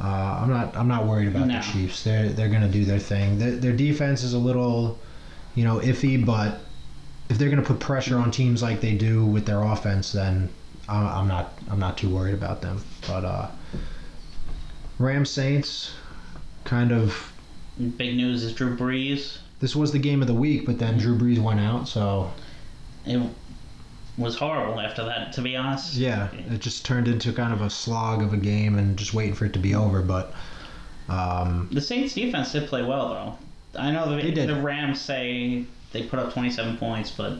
uh, 0.01 0.39
I'm 0.41 0.49
not 0.49 0.75
I'm 0.77 0.87
not 0.87 1.05
worried 1.05 1.27
about 1.27 1.47
No. 1.47 1.55
the 1.57 1.61
Chiefs. 1.61 2.03
They're 2.03 2.29
they're 2.29 2.49
gonna 2.49 2.69
do 2.69 2.85
their 2.85 2.99
thing. 2.99 3.37
Their, 3.37 3.51
their 3.51 3.73
defense 3.73 4.23
is 4.23 4.33
a 4.33 4.39
little, 4.39 4.97
you 5.55 5.63
know, 5.63 5.79
iffy, 5.79 6.23
but 6.25 6.59
if 7.29 7.37
they're 7.37 7.49
gonna 7.49 7.61
put 7.61 7.79
pressure 7.79 8.17
on 8.17 8.31
teams 8.31 8.61
like 8.61 8.79
they 8.81 8.95
do 8.95 9.25
with 9.25 9.45
their 9.45 9.61
offense, 9.61 10.11
then 10.11 10.49
I'm, 10.87 11.05
I'm 11.05 11.27
not 11.27 11.53
I'm 11.69 11.79
not 11.79 11.97
too 11.97 12.09
worried 12.09 12.33
about 12.33 12.61
them. 12.61 12.81
But 13.07 13.25
uh, 13.25 13.47
Rams 14.97 15.29
Saints, 15.29 15.91
kind 16.63 16.91
of. 16.91 17.33
Big 17.97 18.15
news 18.17 18.43
is 18.43 18.53
Drew 18.53 18.75
Brees. 18.75 19.37
This 19.59 19.75
was 19.75 19.91
the 19.91 19.99
game 19.99 20.21
of 20.21 20.27
the 20.27 20.33
week, 20.33 20.65
but 20.65 20.79
then 20.79 20.97
Drew 20.97 21.17
Brees 21.17 21.39
went 21.39 21.59
out, 21.59 21.87
so 21.87 22.31
It 23.05 23.21
was 24.19 24.35
horrible 24.35 24.79
after 24.79 25.03
that, 25.05 25.33
to 25.33 25.41
be 25.41 25.55
honest. 25.55 25.95
Yeah, 25.95 26.29
it 26.33 26.59
just 26.59 26.85
turned 26.85 27.07
into 27.07 27.31
kind 27.33 27.53
of 27.53 27.61
a 27.61 27.69
slog 27.69 28.21
of 28.21 28.33
a 28.33 28.37
game 28.37 28.77
and 28.77 28.97
just 28.97 29.13
waiting 29.13 29.33
for 29.33 29.45
it 29.45 29.53
to 29.53 29.59
be 29.59 29.73
over. 29.73 30.01
But 30.01 30.33
um, 31.07 31.69
The 31.71 31.81
Saints 31.81 32.13
defense 32.13 32.51
did 32.51 32.67
play 32.67 32.83
well, 32.83 33.09
though. 33.09 33.79
I 33.79 33.91
know 33.91 34.15
the, 34.15 34.45
the 34.45 34.61
Rams 34.61 34.99
say 34.99 35.65
they 35.91 36.03
put 36.03 36.19
up 36.19 36.33
27 36.33 36.77
points, 36.77 37.11
but 37.11 37.39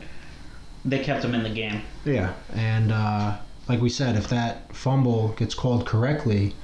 they 0.84 1.00
kept 1.00 1.22
them 1.22 1.34
in 1.34 1.42
the 1.42 1.50
game. 1.50 1.82
yeah, 2.04 2.32
and 2.54 2.90
uh, 2.92 3.36
like 3.68 3.80
we 3.80 3.90
said, 3.90 4.16
if 4.16 4.28
that 4.28 4.74
fumble 4.74 5.28
gets 5.36 5.54
called 5.54 5.86
correctly, 5.86 6.54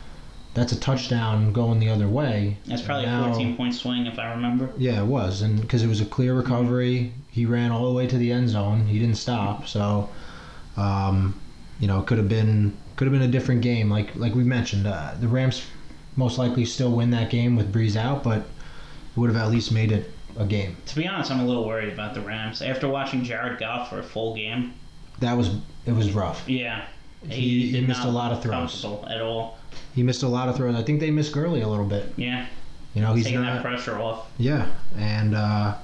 that's 0.57 0.73
a 0.73 0.81
touchdown 0.81 1.53
going 1.53 1.79
the 1.79 1.89
other 1.91 2.09
way. 2.09 2.57
That's 2.67 2.81
probably 2.83 3.05
Now- 3.07 3.27
a 3.27 3.29
14 3.29 3.57
point 3.57 3.75
swing, 3.75 4.07
if 4.07 4.19
I 4.19 4.31
remember. 4.31 4.71
Yeah, 4.79 5.01
it 5.03 5.07
was, 5.07 5.43
and 5.43 5.61
because 5.61 5.83
it 5.83 5.87
was 5.89 6.01
a 6.01 6.07
clear 6.07 6.35
recovery, 6.35 7.13
he 7.31 7.45
ran 7.45 7.71
all 7.71 7.87
the 7.89 7.95
way 7.95 8.07
to 8.07 8.17
the 8.17 8.33
end 8.33 8.49
zone. 8.49 8.87
He 8.87 8.99
didn't 8.99 9.19
stop, 9.19 9.69
so 9.69 10.09
um, 10.77 11.39
you 11.79 11.87
know, 11.87 12.01
it 12.01 12.07
could 12.07 12.19
have 12.19 12.29
been 12.29 12.77
could 12.97 13.05
have 13.07 13.13
been 13.13 13.29
a 13.29 13.31
different 13.31 13.61
game. 13.61 13.91
Like 13.91 14.17
like 14.17 14.35
we 14.35 14.45
mentioned, 14.45 14.87
uh, 14.87 15.13
the 15.21 15.29
Rams 15.29 15.63
most 16.17 16.39
likely 16.39 16.65
still 16.65 16.91
win 16.93 17.11
that 17.11 17.29
game 17.31 17.55
with 17.57 17.73
Brees 17.73 17.95
out, 17.97 18.25
but 18.25 18.39
it 18.39 18.47
would 19.17 19.29
have 19.31 19.37
at 19.43 19.51
least 19.51 19.71
made 19.71 19.93
it 19.93 20.11
a 20.39 20.45
game. 20.47 20.77
To 20.87 20.97
be 20.97 21.07
honest, 21.07 21.31
I'm 21.31 21.41
a 21.41 21.47
little 21.47 21.67
worried 21.67 21.93
about 21.93 22.15
the 22.15 22.23
Rams. 22.23 22.63
After 22.63 22.89
watching 22.89 23.23
Jared 23.23 23.59
Goff 23.59 23.91
for 23.91 23.99
a 23.99 24.03
full 24.03 24.35
game, 24.35 24.73
That 25.21 25.37
was 25.37 25.51
it 25.85 25.93
was 25.93 26.13
rough. 26.13 26.49
yeah. 26.49 26.87
He- 27.29 27.71
he 27.73 27.81
missed 27.81 28.05
a 28.05 28.09
lot 28.11 28.33
of 28.33 28.43
throws. 28.43 28.85
At 29.09 29.21
all. 29.21 29.59
He 29.95 30.03
missed 30.03 30.23
a 30.23 30.29
lot 30.29 30.49
of 30.49 30.57
throws. 30.57 30.75
I 30.75 30.83
think 30.83 31.01
they 31.01 31.11
missed 31.11 31.33
Gurley 31.33 31.61
a 31.63 31.69
little 31.69 31.85
bit. 31.87 32.13
Yeah. 32.17 32.47
You 32.95 33.03
know, 33.03 33.15
he's 33.15 33.25
Taking 33.25 33.43
not. 33.43 33.55
that 33.55 33.63
pressure 33.63 33.99
off. 34.01 34.27
Yeah, 34.39 34.67
and 34.97 35.35
uh, 35.35 35.75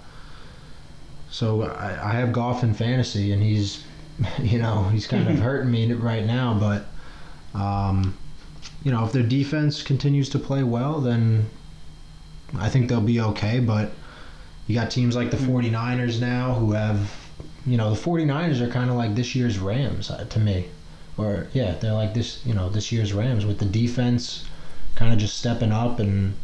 so 1.31 1.63
I, 1.63 2.11
I 2.11 2.13
have 2.15 2.33
Goff 2.33 2.63
in 2.63 2.75
fantasy, 2.75 3.33
and 3.33 3.43
he's, 3.43 3.85
you 4.43 4.59
know, 4.59 4.85
he's 4.85 5.07
kind 5.07 5.29
of 5.29 5.39
hurting 5.41 5.71
me 5.71 5.93
right 5.93 6.25
now. 6.25 6.55
But, 6.59 7.59
um, 7.59 8.17
you 8.83 8.91
know, 8.93 9.05
if 9.05 9.13
their 9.13 9.23
defense 9.23 9.83
continues 9.83 10.29
to 10.31 10.39
play 10.39 10.63
well, 10.63 11.01
then 11.01 11.47
I 12.59 12.69
think 12.69 12.89
they'll 12.89 13.01
be 13.01 13.21
okay. 13.21 13.61
But 13.61 13.93
you 14.67 14.75
got 14.75 14.91
teams 14.91 15.15
like 15.17 15.31
the 15.31 15.37
49ers 15.37 16.21
now 16.21 16.55
who 16.55 16.73
have, 16.73 17.13
you 17.67 17.77
know, 17.77 17.95
the 17.95 18.01
49ers 18.01 18.61
are 18.61 18.71
kind 18.71 18.91
of 18.91 18.97
like 18.97 19.15
this 19.15 19.35
year's 19.35 19.59
Rams 19.59 20.11
uh, 20.11 20.25
to 20.25 20.39
me. 20.41 20.67
Or, 21.19 21.49
yeah, 21.53 21.75
they're 21.75 21.93
like 21.93 22.15
this, 22.15 22.45
you 22.47 22.55
know, 22.55 22.69
this 22.69 22.91
year's 22.91 23.13
Rams 23.13 23.45
with 23.45 23.59
the 23.59 23.67
defense 23.67 24.45
kind 24.95 25.13
of 25.13 25.19
just 25.19 25.39
stepping 25.39 25.73
up 25.73 25.99
and. 25.99 26.35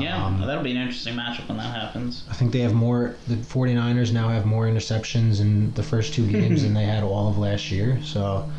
Yeah, 0.00 0.24
um, 0.24 0.40
that'll 0.40 0.64
be 0.64 0.72
an 0.72 0.78
interesting 0.78 1.14
matchup 1.14 1.46
when 1.46 1.58
that 1.58 1.72
happens. 1.72 2.24
I 2.28 2.34
think 2.34 2.52
they 2.52 2.58
have 2.60 2.74
more. 2.74 3.14
The 3.28 3.36
49ers 3.36 4.12
now 4.12 4.28
have 4.28 4.44
more 4.44 4.64
interceptions 4.66 5.40
in 5.40 5.72
the 5.74 5.82
first 5.82 6.12
two 6.12 6.26
games 6.26 6.62
than 6.62 6.74
they 6.78 6.84
had 6.84 7.04
all 7.04 7.28
of 7.28 7.38
last 7.38 7.70
year. 7.70 8.00
So 8.02 8.50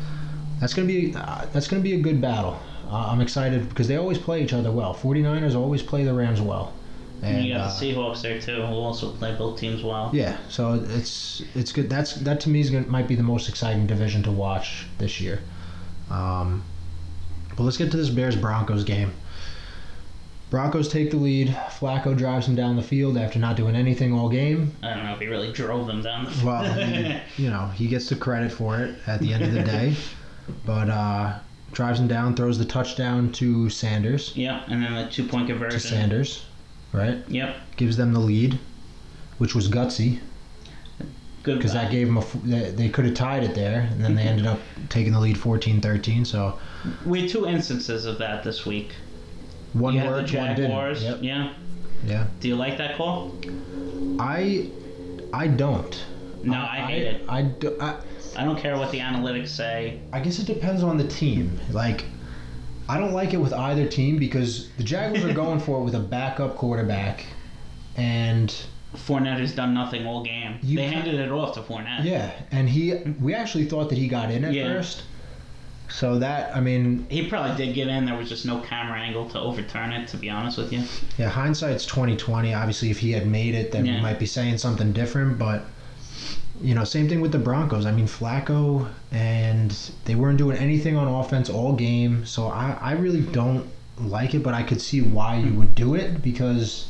that's 0.58 0.72
gonna 0.72 0.88
be 0.88 1.14
uh, 1.14 1.44
that's 1.52 1.68
gonna 1.68 1.82
be 1.82 1.92
a 1.92 2.00
good 2.00 2.22
battle. 2.22 2.58
Uh, 2.90 3.08
I'm 3.10 3.20
excited 3.20 3.68
because 3.68 3.88
they 3.88 3.96
always 3.96 4.16
play 4.16 4.42
each 4.42 4.54
other 4.54 4.72
well. 4.72 4.94
49ers 4.94 5.54
always 5.54 5.82
play 5.82 6.02
the 6.02 6.14
Rams 6.14 6.40
well. 6.40 6.72
And 7.22 7.44
you 7.44 7.54
got 7.54 7.60
uh, 7.60 7.78
the 7.78 7.92
Seahawks 7.94 8.22
there 8.22 8.40
too, 8.40 8.62
who 8.62 8.74
also 8.74 9.12
play 9.12 9.34
both 9.34 9.58
teams 9.58 9.82
well. 9.82 10.10
yeah, 10.12 10.36
so 10.48 10.74
it's 10.90 11.42
it's 11.54 11.72
good. 11.72 11.90
That's 11.90 12.14
that 12.14 12.40
to 12.40 12.48
me 12.48 12.60
is 12.60 12.70
gonna, 12.70 12.86
might 12.86 13.08
be 13.08 13.14
the 13.14 13.22
most 13.22 13.48
exciting 13.48 13.86
division 13.86 14.22
to 14.24 14.30
watch 14.30 14.86
this 14.98 15.20
year. 15.20 15.40
Um, 16.10 16.62
but 17.56 17.64
let's 17.64 17.76
get 17.76 17.90
to 17.90 17.96
this 17.96 18.08
Bears 18.08 18.36
Broncos 18.36 18.84
game. 18.84 19.12
Broncos 20.50 20.88
take 20.88 21.10
the 21.10 21.16
lead. 21.18 21.48
Flacco 21.48 22.16
drives 22.16 22.46
them 22.46 22.54
down 22.54 22.76
the 22.76 22.82
field 22.82 23.18
after 23.18 23.38
not 23.38 23.56
doing 23.56 23.76
anything 23.76 24.14
all 24.14 24.30
game. 24.30 24.74
I 24.82 24.94
don't 24.94 25.04
know 25.04 25.12
if 25.12 25.20
he 25.20 25.26
really 25.26 25.52
drove 25.52 25.86
them 25.86 26.02
down 26.02 26.24
the 26.24 26.30
field. 26.30 26.46
Well, 26.46 26.76
mean, 26.76 27.20
you 27.36 27.50
know, 27.50 27.66
he 27.74 27.86
gets 27.86 28.08
the 28.08 28.16
credit 28.16 28.50
for 28.50 28.80
it 28.80 28.94
at 29.06 29.20
the 29.20 29.34
end 29.34 29.44
of 29.44 29.52
the 29.52 29.62
day. 29.62 29.94
But 30.64 30.88
uh, 30.88 31.38
drives 31.72 32.00
him 32.00 32.08
down, 32.08 32.34
throws 32.34 32.58
the 32.58 32.64
touchdown 32.64 33.32
to 33.32 33.68
Sanders. 33.68 34.32
Yeah, 34.34 34.64
and 34.68 34.82
then 34.82 34.94
the 34.94 35.10
two 35.10 35.26
point 35.26 35.48
conversion. 35.48 35.78
To. 35.78 35.86
Sanders, 35.86 36.46
right? 36.92 37.18
Yep, 37.28 37.56
Gives 37.76 37.96
them 37.96 38.12
the 38.12 38.20
lead, 38.20 38.58
which 39.38 39.54
was 39.54 39.68
gutsy 39.68 40.18
good. 41.42 41.56
because 41.58 41.72
that 41.74 41.90
gave 41.90 42.06
them 42.06 42.16
a. 42.16 42.20
f- 42.20 42.36
They, 42.44 42.70
they 42.70 42.88
could 42.88 43.04
have 43.04 43.14
tied 43.14 43.44
it 43.44 43.54
there, 43.54 43.88
and 43.92 44.04
then 44.04 44.14
they 44.14 44.22
ended 44.22 44.46
up 44.46 44.58
taking 44.88 45.12
the 45.12 45.20
lead 45.20 45.36
14-13. 45.36 46.26
So 46.26 46.58
we 47.06 47.22
had 47.22 47.30
two 47.30 47.46
instances 47.46 48.04
of 48.04 48.18
that 48.18 48.42
this 48.44 48.64
week. 48.66 48.92
one 49.72 49.94
you 49.94 50.00
had 50.00 50.08
the 50.08 50.12
worked, 50.12 50.34
one 50.34 50.56
Jaguars. 50.56 51.00
didn't. 51.02 51.22
Yep. 51.24 51.44
Yeah. 51.46 51.54
Yeah. 52.04 52.26
Do 52.40 52.48
you 52.48 52.56
like 52.56 52.78
that 52.78 52.96
call? 52.96 53.34
I, 54.20 54.70
I 55.32 55.48
don't. 55.48 56.04
No, 56.44 56.56
I, 56.56 56.76
hate 56.78 57.02
it. 57.02 57.22
I, 57.28 57.42
do, 57.42 57.76
I, 57.80 57.96
I 58.36 58.44
don't 58.44 58.58
care 58.58 58.76
what 58.78 58.92
the 58.92 59.00
analytics 59.00 59.48
say. 59.48 60.00
I 60.12 60.20
guess 60.20 60.38
it 60.38 60.46
depends 60.46 60.82
on 60.84 60.96
the 60.96 61.06
team. 61.08 61.58
Like, 61.72 62.04
I 62.88 62.98
don't 62.98 63.12
like 63.12 63.34
it 63.34 63.36
with 63.38 63.52
either 63.52 63.86
team 63.86 64.18
because 64.18 64.70
the 64.78 64.82
Jaguars 64.84 65.24
are 65.24 65.32
going 65.34 65.60
for 65.60 65.80
it 65.80 65.84
with 65.84 65.94
a 65.94 66.00
backup 66.00 66.56
quarterback, 66.56 67.26
and 67.96 68.54
Fournette 68.96 69.38
has 69.40 69.54
done 69.54 69.74
nothing 69.74 70.06
all 70.06 70.22
game. 70.22 70.58
You 70.62 70.78
they 70.78 70.86
handed 70.86 71.14
it 71.16 71.30
off 71.30 71.54
to 71.54 71.60
Fournette. 71.62 72.04
yeah, 72.04 72.32
and 72.50 72.68
he. 72.68 72.94
We 73.20 73.34
actually 73.34 73.64
thought 73.66 73.88
that 73.90 73.98
he 73.98 74.08
got 74.08 74.30
in 74.30 74.44
at 74.44 74.52
Yeah. 74.54 74.64
first. 74.74 75.02
So 75.90 76.18
that 76.18 76.54
I 76.54 76.60
mean, 76.60 77.06
He 77.08 77.28
probably 77.28 77.56
did 77.56 77.74
get 77.74 77.88
in. 77.88 78.04
There 78.04 78.16
was 78.16 78.28
just 78.28 78.44
no 78.44 78.60
camera 78.60 78.98
angle 79.00 79.28
to 79.30 79.40
overturn 79.40 79.90
it. 79.92 80.06
To 80.08 80.16
be 80.18 80.28
honest 80.28 80.58
with 80.58 80.70
you. 80.72 80.82
yeah, 81.16 81.28
hindsight's 81.30 81.86
twenty 81.86 82.16
twenty. 82.16 82.52
Obviously, 82.54 82.90
if 82.90 82.98
he 82.98 83.12
had 83.12 83.26
made 83.26 83.54
it, 83.54 83.72
then 83.72 83.84
we 83.84 83.98
might 84.00 84.18
be 84.18 84.26
saying 84.26 84.58
something 84.58 84.92
different. 84.92 85.38
But 85.38 85.64
you 86.60 86.74
know, 86.74 86.84
same 86.84 87.08
thing 87.08 87.20
with 87.20 87.32
the 87.32 87.38
Broncos. 87.38 87.86
I 87.86 87.92
mean, 87.92 88.06
Flacco 88.06 88.88
and 89.12 89.70
they 90.04 90.14
weren't 90.14 90.38
doing 90.38 90.56
anything 90.56 90.96
on 90.96 91.06
offense 91.08 91.48
all 91.48 91.74
game. 91.74 92.26
So 92.26 92.48
I, 92.48 92.76
I 92.80 92.92
really 92.92 93.20
don't 93.20 93.68
like 93.98 94.34
it, 94.34 94.42
but 94.42 94.54
I 94.54 94.62
could 94.62 94.80
see 94.80 95.00
why 95.00 95.36
you 95.36 95.52
would 95.54 95.74
do 95.74 95.94
it 95.94 96.22
because 96.22 96.88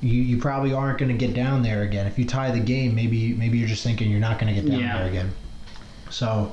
you, 0.00 0.20
you 0.22 0.38
probably 0.38 0.72
aren't 0.72 0.98
going 0.98 1.10
to 1.10 1.26
get 1.26 1.34
down 1.34 1.62
there 1.62 1.82
again. 1.82 2.06
If 2.06 2.18
you 2.18 2.24
tie 2.24 2.50
the 2.50 2.60
game, 2.60 2.94
maybe 2.94 3.32
maybe 3.34 3.58
you're 3.58 3.68
just 3.68 3.82
thinking 3.84 4.10
you're 4.10 4.20
not 4.20 4.38
going 4.38 4.54
to 4.54 4.60
get 4.60 4.70
down 4.70 4.80
Yeah. 4.80 4.98
there 4.98 5.08
again. 5.08 5.32
So 6.10 6.52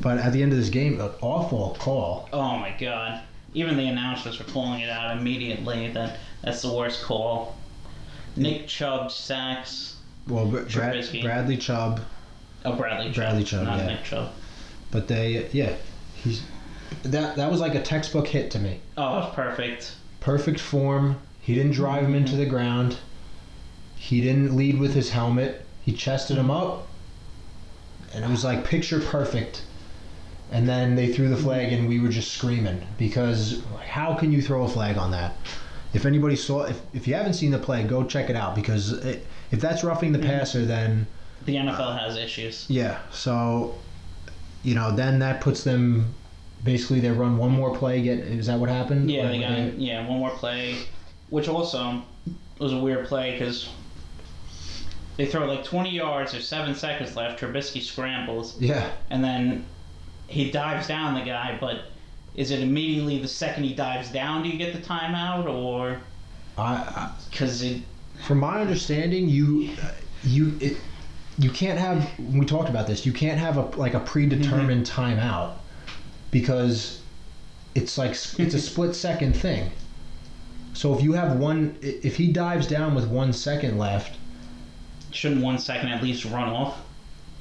But 0.00 0.18
at 0.18 0.32
the 0.32 0.42
end 0.42 0.52
of 0.52 0.58
this 0.58 0.68
game, 0.68 1.00
an 1.00 1.10
awful 1.20 1.76
call. 1.78 2.28
Oh 2.32 2.56
my 2.58 2.74
god. 2.78 3.22
Even 3.54 3.76
the 3.76 3.86
announcers 3.86 4.38
were 4.38 4.44
calling 4.46 4.80
it 4.80 4.88
out 4.90 5.16
immediately 5.16 5.88
that 5.92 6.18
that's 6.42 6.62
the 6.62 6.72
worst 6.72 7.02
call. 7.02 7.56
Nick 8.36 8.66
Chubb 8.66 9.10
sacks. 9.12 9.91
Well, 10.28 10.46
Br- 10.46 10.60
Brad, 10.60 10.94
Trubisky. 10.94 11.22
Bradley 11.22 11.56
Chubb, 11.56 12.00
Oh, 12.64 12.76
Bradley 12.76 13.06
Chubb. 13.06 13.14
Bradley 13.16 13.44
Chubb, 13.44 13.64
Not 13.66 13.78
yeah. 13.78 13.86
Nick 13.86 14.04
Chubb. 14.04 14.32
but 14.90 15.08
they 15.08 15.48
yeah, 15.52 15.74
he's 16.22 16.42
that 17.02 17.36
that 17.36 17.50
was 17.50 17.60
like 17.60 17.74
a 17.74 17.82
textbook 17.82 18.28
hit 18.28 18.50
to 18.52 18.58
me. 18.58 18.80
Oh, 18.96 19.32
perfect. 19.34 19.96
Perfect 20.20 20.60
form. 20.60 21.18
He 21.40 21.54
didn't 21.54 21.72
drive 21.72 22.04
him 22.04 22.14
into 22.14 22.36
the 22.36 22.46
ground. 22.46 22.98
He 23.96 24.20
didn't 24.20 24.54
lead 24.56 24.78
with 24.78 24.94
his 24.94 25.10
helmet. 25.10 25.64
He 25.84 25.92
chested 25.92 26.36
him 26.36 26.50
up, 26.50 26.86
and 28.14 28.24
it 28.24 28.30
was 28.30 28.44
like 28.44 28.64
picture 28.64 29.00
perfect. 29.00 29.62
And 30.52 30.68
then 30.68 30.94
they 30.96 31.10
threw 31.12 31.28
the 31.28 31.36
flag, 31.36 31.72
and 31.72 31.88
we 31.88 31.98
were 31.98 32.10
just 32.10 32.32
screaming 32.32 32.86
because 32.98 33.62
how 33.88 34.14
can 34.14 34.30
you 34.30 34.42
throw 34.42 34.64
a 34.64 34.68
flag 34.68 34.98
on 34.98 35.10
that? 35.12 35.34
If 35.94 36.04
anybody 36.06 36.36
saw, 36.36 36.64
if, 36.64 36.80
if 36.92 37.08
you 37.08 37.14
haven't 37.14 37.34
seen 37.34 37.50
the 37.50 37.58
play, 37.58 37.82
go 37.84 38.04
check 38.04 38.28
it 38.30 38.36
out 38.36 38.54
because 38.54 38.92
it, 38.92 39.26
if 39.52 39.60
that's 39.60 39.84
roughing 39.84 40.12
the 40.12 40.18
passer, 40.18 40.64
then 40.64 41.06
The 41.44 41.58
uh, 41.58 41.62
NFL 41.62 41.98
has 41.98 42.16
issues. 42.16 42.66
yeah. 42.68 42.98
So, 43.12 43.74
you 44.64 44.74
know, 44.74 44.90
then 44.94 45.18
that 45.20 45.40
puts 45.40 45.62
them 45.62 46.12
basically 46.64 47.00
they 47.00 47.10
run 47.10 47.36
one 47.38 47.50
more 47.50 47.76
play. 47.76 48.02
Get 48.02 48.18
is 48.18 48.46
that 48.46 48.58
what 48.58 48.68
happened? 48.68 49.10
Yeah, 49.10 49.28
they 49.28 49.40
got 49.40 49.78
yeah 49.78 50.06
one 50.08 50.18
more 50.18 50.30
play, 50.30 50.78
which 51.30 51.48
also 51.48 52.02
was 52.58 52.72
a 52.72 52.78
weird 52.78 53.06
play 53.06 53.32
because 53.32 53.68
they 55.16 55.26
throw 55.26 55.46
like 55.46 55.64
20 55.64 55.90
yards. 55.90 56.32
There's 56.32 56.46
seven 56.46 56.74
seconds 56.74 57.16
left. 57.16 57.40
Trubisky 57.40 57.82
scrambles, 57.82 58.60
Yeah, 58.60 58.90
and 59.10 59.22
then 59.22 59.66
he 60.28 60.50
dives 60.50 60.86
down 60.86 61.14
the 61.14 61.24
guy. 61.24 61.58
But 61.60 61.82
is 62.34 62.50
it 62.50 62.60
immediately 62.60 63.18
the 63.18 63.28
second 63.28 63.64
he 63.64 63.74
dives 63.74 64.10
down 64.10 64.42
do 64.42 64.48
you 64.48 64.56
get 64.56 64.72
the 64.72 64.80
timeout, 64.80 65.46
or 65.46 65.98
I, 66.56 66.72
I 66.74 67.10
because 67.30 67.62
it? 67.62 67.82
From 68.26 68.38
my 68.38 68.60
understanding, 68.60 69.28
you 69.28 69.70
you 70.22 70.56
it, 70.60 70.76
you 71.38 71.50
can't 71.50 71.78
have. 71.78 72.10
We 72.18 72.46
talked 72.46 72.68
about 72.68 72.86
this. 72.86 73.04
You 73.04 73.12
can't 73.12 73.38
have 73.38 73.56
a 73.56 73.62
like 73.76 73.94
a 73.94 74.00
predetermined 74.00 74.86
mm-hmm. 74.86 75.00
timeout 75.00 75.54
because 76.30 77.00
it's 77.74 77.98
like 77.98 78.10
it's 78.10 78.54
a 78.54 78.60
split 78.70 78.94
second 78.94 79.34
thing. 79.34 79.70
So 80.74 80.94
if 80.94 81.02
you 81.02 81.12
have 81.12 81.36
one, 81.36 81.76
if 81.82 82.16
he 82.16 82.32
dives 82.32 82.66
down 82.66 82.94
with 82.94 83.06
one 83.06 83.32
second 83.32 83.78
left, 83.78 84.16
Shouldn't 85.10 85.42
one 85.42 85.58
second 85.58 85.90
at 85.90 86.02
least 86.02 86.24
run 86.24 86.48
off? 86.48 86.78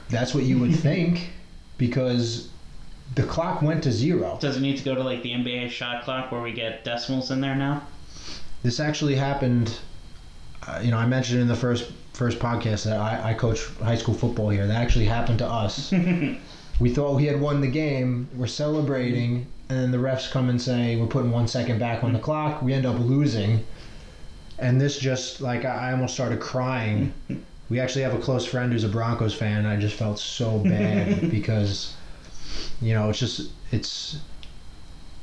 that's 0.09 0.33
what 0.33 0.43
you 0.43 0.59
would 0.59 0.75
think, 0.87 1.29
because 1.77 2.49
the 3.15 3.23
clock 3.23 3.61
went 3.61 3.83
to 3.83 3.91
zero. 3.91 4.37
Does 4.41 4.57
it 4.57 4.61
need 4.61 4.77
to 4.77 4.83
go 4.83 4.95
to 4.95 5.03
like 5.03 5.23
the 5.23 5.31
NBA 5.31 5.69
shot 5.69 6.03
clock 6.03 6.31
where 6.31 6.41
we 6.41 6.51
get 6.51 6.83
decimals 6.83 7.31
in 7.31 7.39
there 7.39 7.55
now? 7.55 7.83
This 8.63 8.79
actually 8.79 9.15
happened. 9.15 9.79
Uh, 10.67 10.79
you 10.83 10.91
know, 10.91 10.97
I 10.97 11.05
mentioned 11.05 11.41
in 11.41 11.47
the 11.47 11.55
first 11.55 11.91
first 12.13 12.39
podcast 12.39 12.85
that 12.85 12.97
I, 12.97 13.31
I 13.31 13.33
coach 13.33 13.65
high 13.81 13.95
school 13.95 14.13
football 14.13 14.49
here. 14.49 14.67
That 14.67 14.81
actually 14.81 15.05
happened 15.05 15.39
to 15.39 15.47
us. 15.47 15.91
we 16.79 16.93
thought 16.93 17.15
we 17.15 17.25
had 17.25 17.39
won 17.39 17.61
the 17.61 17.67
game. 17.67 18.29
We're 18.35 18.47
celebrating, 18.47 19.47
and 19.69 19.79
then 19.79 19.91
the 19.91 19.97
refs 19.97 20.29
come 20.29 20.49
and 20.49 20.61
say 20.61 20.97
we're 20.97 21.07
putting 21.07 21.31
one 21.31 21.47
second 21.47 21.79
back 21.79 22.03
on 22.03 22.13
the 22.13 22.19
clock. 22.19 22.61
We 22.61 22.73
end 22.73 22.85
up 22.85 22.99
losing, 22.99 23.65
and 24.59 24.79
this 24.79 24.99
just 24.99 25.41
like 25.41 25.65
I, 25.65 25.89
I 25.89 25.91
almost 25.93 26.13
started 26.13 26.39
crying. 26.39 27.13
We 27.69 27.79
actually 27.79 28.01
have 28.01 28.13
a 28.13 28.19
close 28.19 28.45
friend 28.45 28.73
who's 28.73 28.83
a 28.83 28.89
Broncos 28.89 29.33
fan. 29.33 29.65
I 29.65 29.77
just 29.77 29.95
felt 29.95 30.19
so 30.19 30.59
bad 30.59 31.31
because, 31.31 31.95
you 32.81 32.93
know, 32.93 33.09
it's 33.09 33.17
just 33.17 33.49
it's 33.71 34.19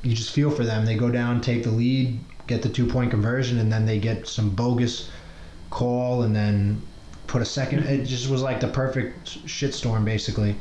you 0.03 0.14
just 0.14 0.32
feel 0.32 0.51
for 0.51 0.64
them. 0.64 0.86
They 0.86 0.97
go 0.97 1.11
down, 1.11 1.43
take 1.43 1.62
the 1.62 1.70
lead, 1.70 2.18
get 2.47 2.62
the 2.62 2.70
two 2.70 2.86
point 2.86 3.11
conversion, 3.11 3.59
and 3.59 3.70
then 3.70 3.84
they 3.84 3.99
get 3.99 4.26
some 4.26 4.49
bogus 4.49 5.11
call, 5.70 6.22
and 6.22 6.34
then 6.34 6.80
put 7.26 7.42
a 7.42 7.44
second. 7.44 7.80
It 7.84 8.04
just 8.06 8.28
was 8.30 8.42
like 8.42 8.60
the 8.60 8.68
perfect 8.68 9.46
shitstorm, 9.46 10.04
basically. 10.04 10.56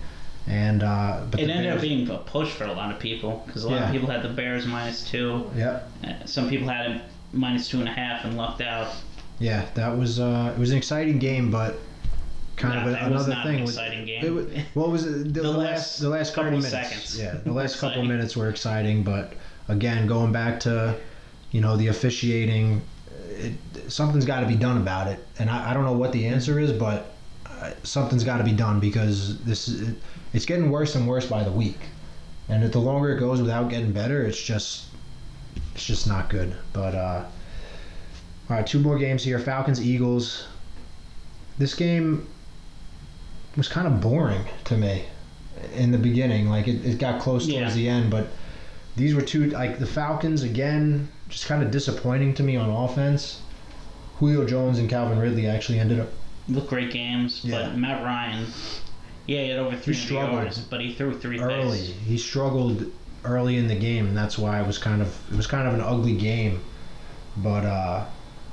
And 0.47 0.81
uh, 0.83 1.23
but 1.29 1.39
It 1.41 1.49
ended 1.49 1.73
up 1.73 1.81
being 1.81 2.09
a 2.09 2.17
push 2.19 2.49
for 2.51 2.63
a 2.65 2.71
lot 2.73 2.93
of 2.93 2.99
people 2.99 3.43
because 3.45 3.65
a 3.65 3.69
lot 3.69 3.75
Yeah. 3.81 3.85
of 3.87 3.91
people 3.91 4.09
had 4.09 4.21
the 4.21 4.29
Bears 4.29 4.65
minus 4.65 5.03
two. 5.09 5.49
yeah, 5.55 5.81
Uh, 6.05 6.13
Some 6.25 6.49
people 6.49 6.67
had 6.69 6.91
it 6.91 7.01
minus 7.33 7.67
two 7.67 7.79
and 7.79 7.89
a 7.89 7.91
half 7.91 8.23
and 8.23 8.37
lucked 8.37 8.61
out. 8.61 8.87
yeah. 9.39 9.65
That 9.75 9.97
was 9.97 10.19
uh, 10.21 10.53
it 10.55 10.59
was 10.59 10.71
an 10.71 10.77
exciting 10.77 11.19
game, 11.19 11.51
but 11.51 11.75
kind 12.55 12.75
Nah, 12.75 12.81
of 12.81 12.87
a, 12.87 12.91
was 13.13 13.27
another 13.27 13.29
not 13.35 13.45
thing. 13.45 13.55
an 13.57 13.61
was- 13.63 13.71
exciting 13.77 14.05
game. 14.05 14.23
It 14.25 14.29
was, 14.33 14.45
what 14.73 14.89
was 14.89 15.05
it? 15.05 15.33
The, 15.33 15.41
the 15.41 15.51
last 15.51 15.57
last 15.59 15.99
the 15.99 16.09
last 16.09 16.33
couple 16.33 16.51
minutes? 16.51 16.69
seconds 16.69 17.19
Yeah, 17.19 17.35
the 17.43 17.51
last 17.51 17.77
couple 17.81 18.03
minutes 18.03 18.37
were 18.37 18.49
exciting, 18.49 19.03
but 19.03 19.33
again, 19.67 20.07
going 20.07 20.31
back 20.31 20.61
to 20.61 20.95
you 21.51 21.59
know 21.59 21.75
the 21.75 21.87
officiating, 21.87 22.81
it, 23.31 23.51
something's 23.87 24.25
got 24.25 24.41
to 24.41 24.47
be 24.47 24.55
done 24.55 24.77
about 24.77 25.07
it, 25.07 25.25
and 25.39 25.49
I, 25.49 25.71
I 25.71 25.73
don't 25.73 25.83
know 25.85 25.93
what 25.93 26.11
the 26.11 26.25
answer 26.27 26.59
is, 26.59 26.71
but 26.71 27.13
uh, 27.45 27.71
something's 27.83 28.23
got 28.23 28.37
to 28.37 28.43
be 28.43 28.51
done 28.51 28.79
because 28.79 29.39
this 29.43 29.67
is, 29.67 29.89
it, 29.89 29.95
it's 30.33 30.45
getting 30.45 30.69
worse 30.71 30.95
and 30.95 31.07
worse 31.07 31.25
by 31.27 31.43
the 31.43 31.51
week, 31.51 31.79
and 32.49 32.63
if 32.63 32.71
the 32.71 32.79
longer 32.79 33.11
it 33.15 33.19
goes 33.19 33.41
without 33.41 33.69
getting 33.69 33.91
better, 33.91 34.23
it's 34.23 34.41
just 34.41 34.85
it's 35.73 35.85
just 35.85 36.07
not 36.07 36.29
good. 36.29 36.55
But 36.73 36.95
uh, 36.95 37.25
all 38.49 38.55
right, 38.57 38.65
two 38.67 38.79
more 38.79 38.97
games 38.97 39.23
here: 39.23 39.39
Falcons, 39.39 39.81
Eagles. 39.81 40.47
This 41.57 41.73
game 41.73 42.27
was 43.55 43.67
kind 43.67 43.87
of 43.87 43.99
boring 43.99 44.45
to 44.65 44.77
me 44.77 45.05
in 45.73 45.91
the 45.91 45.97
beginning. 45.97 46.47
Like 46.49 46.67
it, 46.67 46.85
it 46.85 46.99
got 46.99 47.19
close 47.21 47.47
towards 47.47 47.57
Yeah. 47.57 47.69
the 47.73 47.89
end, 47.89 48.11
but 48.11 48.27
these 48.95 49.15
were 49.15 49.21
two 49.21 49.49
like 49.49 49.79
the 49.79 49.87
Falcons 49.87 50.43
again, 50.43 51.07
just 51.29 51.45
kind 51.47 51.63
of 51.63 51.71
disappointing 51.71 52.33
to 52.35 52.43
me 52.43 52.55
on 52.55 52.69
offense. 52.69 53.41
Julio 54.19 54.45
Jones 54.45 54.79
and 54.79 54.89
Calvin 54.89 55.19
Ridley 55.19 55.47
actually 55.47 55.79
ended 55.79 55.99
up. 55.99 56.09
Look 56.49 56.69
great 56.69 56.91
games, 56.91 57.41
Yeah. 57.43 57.67
but 57.69 57.77
Matt 57.77 58.03
Ryan, 58.03 58.45
yeah, 59.25 59.41
he 59.43 59.49
had 59.49 59.59
over 59.59 59.75
300 59.75 59.95
struggled 59.95 60.41
yards, 60.43 60.59
but 60.59 60.81
he 60.81 60.93
threw 60.93 61.17
three 61.19 61.39
early. 61.39 61.77
picks. 61.79 61.89
He 62.07 62.17
struggled 62.17 62.85
early 63.25 63.57
in 63.57 63.67
the 63.67 63.75
game, 63.75 64.07
and 64.07 64.15
that's 64.17 64.37
why 64.37 64.59
it 64.61 64.65
was 64.67 64.77
kind 64.77 65.01
of 65.01 65.13
it 65.31 65.35
was 65.35 65.47
kind 65.47 65.67
of 65.67 65.73
an 65.73 65.81
ugly 65.81 66.15
game. 66.15 66.61
But 67.35 67.65
uh, 67.65 68.05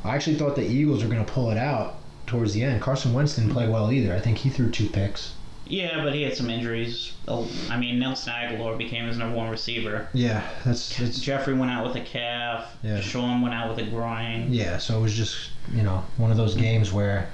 I 0.04 0.14
actually 0.14 0.36
thought 0.36 0.56
the 0.56 0.66
Eagles 0.66 1.02
were 1.02 1.08
going 1.08 1.24
to 1.24 1.32
pull 1.32 1.50
it 1.50 1.56
out 1.58 1.96
towards 2.26 2.52
the 2.54 2.62
end. 2.62 2.82
Carson 2.82 3.12
Wentz 3.14 3.36
didn't 3.36 3.52
play 3.52 3.68
well 3.68 3.92
either. 3.92 4.14
I 4.14 4.20
think 4.20 4.38
he 4.38 4.50
threw 4.50 4.70
two 4.70 4.88
picks. 4.88 5.34
Yeah, 5.66 6.04
but 6.04 6.14
he 6.14 6.22
had 6.22 6.36
some 6.36 6.50
injuries. 6.50 7.12
Oh, 7.26 7.48
I 7.70 7.78
mean, 7.78 7.98
Nelson 7.98 8.32
Aguilar 8.32 8.76
became 8.76 9.06
his 9.06 9.16
number 9.16 9.36
one 9.36 9.50
receiver. 9.50 10.08
Yeah, 10.12 10.46
that's 10.64 11.00
it's 11.00 11.20
Jeffery 11.20 11.54
went 11.54 11.70
out 11.70 11.86
with 11.86 11.96
a 11.96 12.04
calf. 12.04 12.76
Yeah. 12.82 13.00
Sean 13.00 13.40
went 13.40 13.54
out 13.54 13.74
with 13.74 13.86
a 13.86 13.88
groin. 13.88 14.52
Yeah, 14.52 14.78
so 14.78 14.98
it 14.98 15.02
was 15.02 15.14
just 15.14 15.50
you 15.72 15.82
know 15.82 16.04
one 16.16 16.30
of 16.30 16.36
those 16.36 16.54
games 16.54 16.92
where 16.92 17.28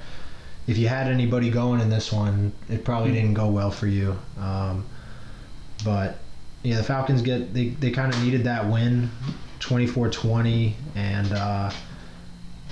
if 0.67 0.77
you 0.77 0.87
had 0.87 1.07
anybody 1.07 1.49
going 1.49 1.81
in 1.81 1.89
this 1.89 2.11
one, 2.11 2.53
it 2.69 2.85
probably 2.85 3.11
didn't 3.11 3.33
go 3.33 3.47
well 3.49 3.71
for 3.71 3.87
you. 3.87 4.17
Um, 4.39 4.85
but 5.83 6.19
yeah, 6.63 6.77
the 6.77 6.83
Falcons 6.83 7.21
get 7.21 7.53
they, 7.53 7.69
they 7.69 7.91
kind 7.91 8.13
of 8.13 8.23
needed 8.23 8.43
that 8.45 8.69
win, 8.69 9.09
24-20, 9.59 10.73
and 10.95 11.33
uh, 11.33 11.71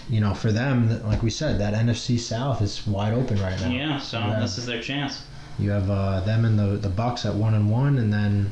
you 0.10 0.22
know 0.22 0.34
for 0.34 0.51
them, 0.51 1.03
like 1.05 1.22
we 1.22 1.30
said, 1.30 1.60
that 1.60 1.74
NFC 1.74 2.18
South 2.18 2.62
is 2.62 2.86
wide 2.88 3.14
open 3.14 3.41
right 3.41 3.60
now. 3.60 3.70
Yeah, 3.70 3.97
so 3.97 4.38
this 4.39 4.57
is 4.57 4.66
their 4.66 4.82
chance. 4.82 5.24
You 5.60 5.72
have 5.72 5.89
uh, 5.89 6.22
them 6.22 6.45
and 6.45 6.57
the 6.57 6.78
the 6.78 6.89
Bucs 6.89 7.26
at 7.26 7.36
one 7.36 7.53
and 7.53 7.70
one, 7.70 7.97
and 7.97 8.12
then 8.14 8.51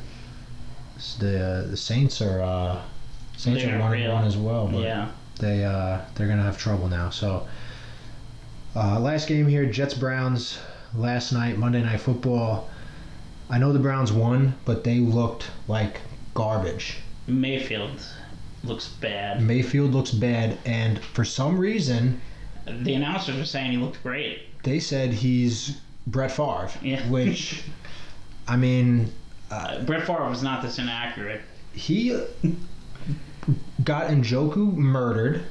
the 1.18 1.66
the 1.70 1.76
Saints 1.76 2.20
are 2.20 2.42
uh, 2.42 2.82
Saints 3.36 3.62
They're 3.62 3.76
are 3.76 3.80
one 3.80 3.94
and 3.98 4.12
one 4.12 4.24
as 4.24 4.36
well. 4.36 4.66
But 4.68 4.82
Yeah. 4.82 5.08
they 5.38 5.64
uh, 5.64 6.00
they're 6.14 6.28
gonna 6.28 6.42
have 6.42 6.58
trouble 6.58 6.88
now. 6.88 7.10
So 7.10 7.46
uh, 8.76 9.00
last 9.00 9.28
game 9.28 9.46
here, 9.48 9.64
Jets 9.66 9.94
Browns 9.94 10.58
last 10.94 11.32
night, 11.32 11.56
Monday 11.58 11.82
Night 11.82 12.00
Football. 12.00 12.68
I 13.50 13.58
know 13.58 13.72
the 13.72 13.78
Browns 13.78 14.12
won, 14.12 14.54
but 14.66 14.84
they 14.84 14.98
looked 14.98 15.50
like 15.68 16.00
garbage. 16.34 16.98
Mayfield 17.26 18.02
looks 18.64 18.88
bad. 18.88 19.40
Mayfield 19.40 19.92
looks 19.92 20.10
bad, 20.10 20.58
and 20.66 20.98
for 20.98 21.24
some 21.24 21.58
reason 21.58 22.20
The 22.66 22.92
announcers 22.94 23.36
are 23.38 23.46
saying 23.46 23.70
he 23.70 23.78
looked 23.78 24.02
great. 24.02 24.40
they 24.64 24.78
said 24.80 25.14
he's 25.14 25.80
Brett 26.10 26.30
Favre, 26.32 26.70
Yeah. 26.82 27.08
which 27.10 27.62
I 28.46 28.56
mean 28.56 29.12
Uh, 29.50 29.80
Brett 29.82 30.06
Favre 30.06 30.28
was 30.28 30.42
not 30.42 30.62
this 30.62 30.78
inaccurate. 30.78 31.40
he 31.72 32.10
got 33.84 34.08
Njoku 34.10 34.74
murdered. 34.74 35.42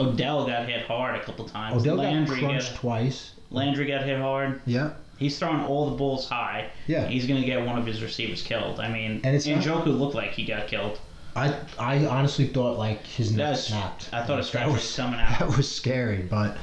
Odell 0.00 0.46
got 0.46 0.68
hit 0.68 0.86
hard 0.86 1.14
a 1.14 1.20
couple 1.22 1.44
times. 1.48 1.80
Odell 1.82 1.96
Landry 1.96 2.40
got 2.40 2.48
crunched 2.48 2.70
got, 2.72 2.80
twice. 2.80 3.32
Landry 3.50 3.86
got 3.86 4.02
hit 4.04 4.18
hard. 4.18 4.60
Yeah, 4.66 4.90
He's 5.16 5.38
throwing 5.38 5.60
all 5.64 5.90
the 5.90 5.96
balls 5.96 6.28
high. 6.28 6.70
yeah. 6.88 7.06
He's 7.06 7.26
gonna 7.26 7.44
get 7.44 7.64
one 7.64 7.78
of 7.78 7.86
his 7.86 8.02
receivers 8.02 8.42
killed. 8.42 8.80
I 8.80 8.88
mean, 8.88 9.20
And 9.22 9.36
it's 9.36 9.46
not- 9.46 9.86
looked 9.86 10.16
like 10.16 10.32
he 10.32 10.44
got 10.44 10.66
killed. 10.66 10.98
I 11.36 11.54
I 11.78 12.06
honestly 12.06 12.46
thought 12.48 12.78
like 12.78 13.04
his 13.06 13.32
neck 13.32 13.56
snapped. 13.56 14.08
I 14.12 14.22
thought 14.22 14.30
a 14.30 14.34
Like, 14.36 14.44
stretcher 14.44 14.72
was 14.72 14.96
coming 14.96 15.20
out. 15.20 15.38
That 15.40 15.56
was 15.56 15.70
scary, 15.70 16.22
but 16.22 16.56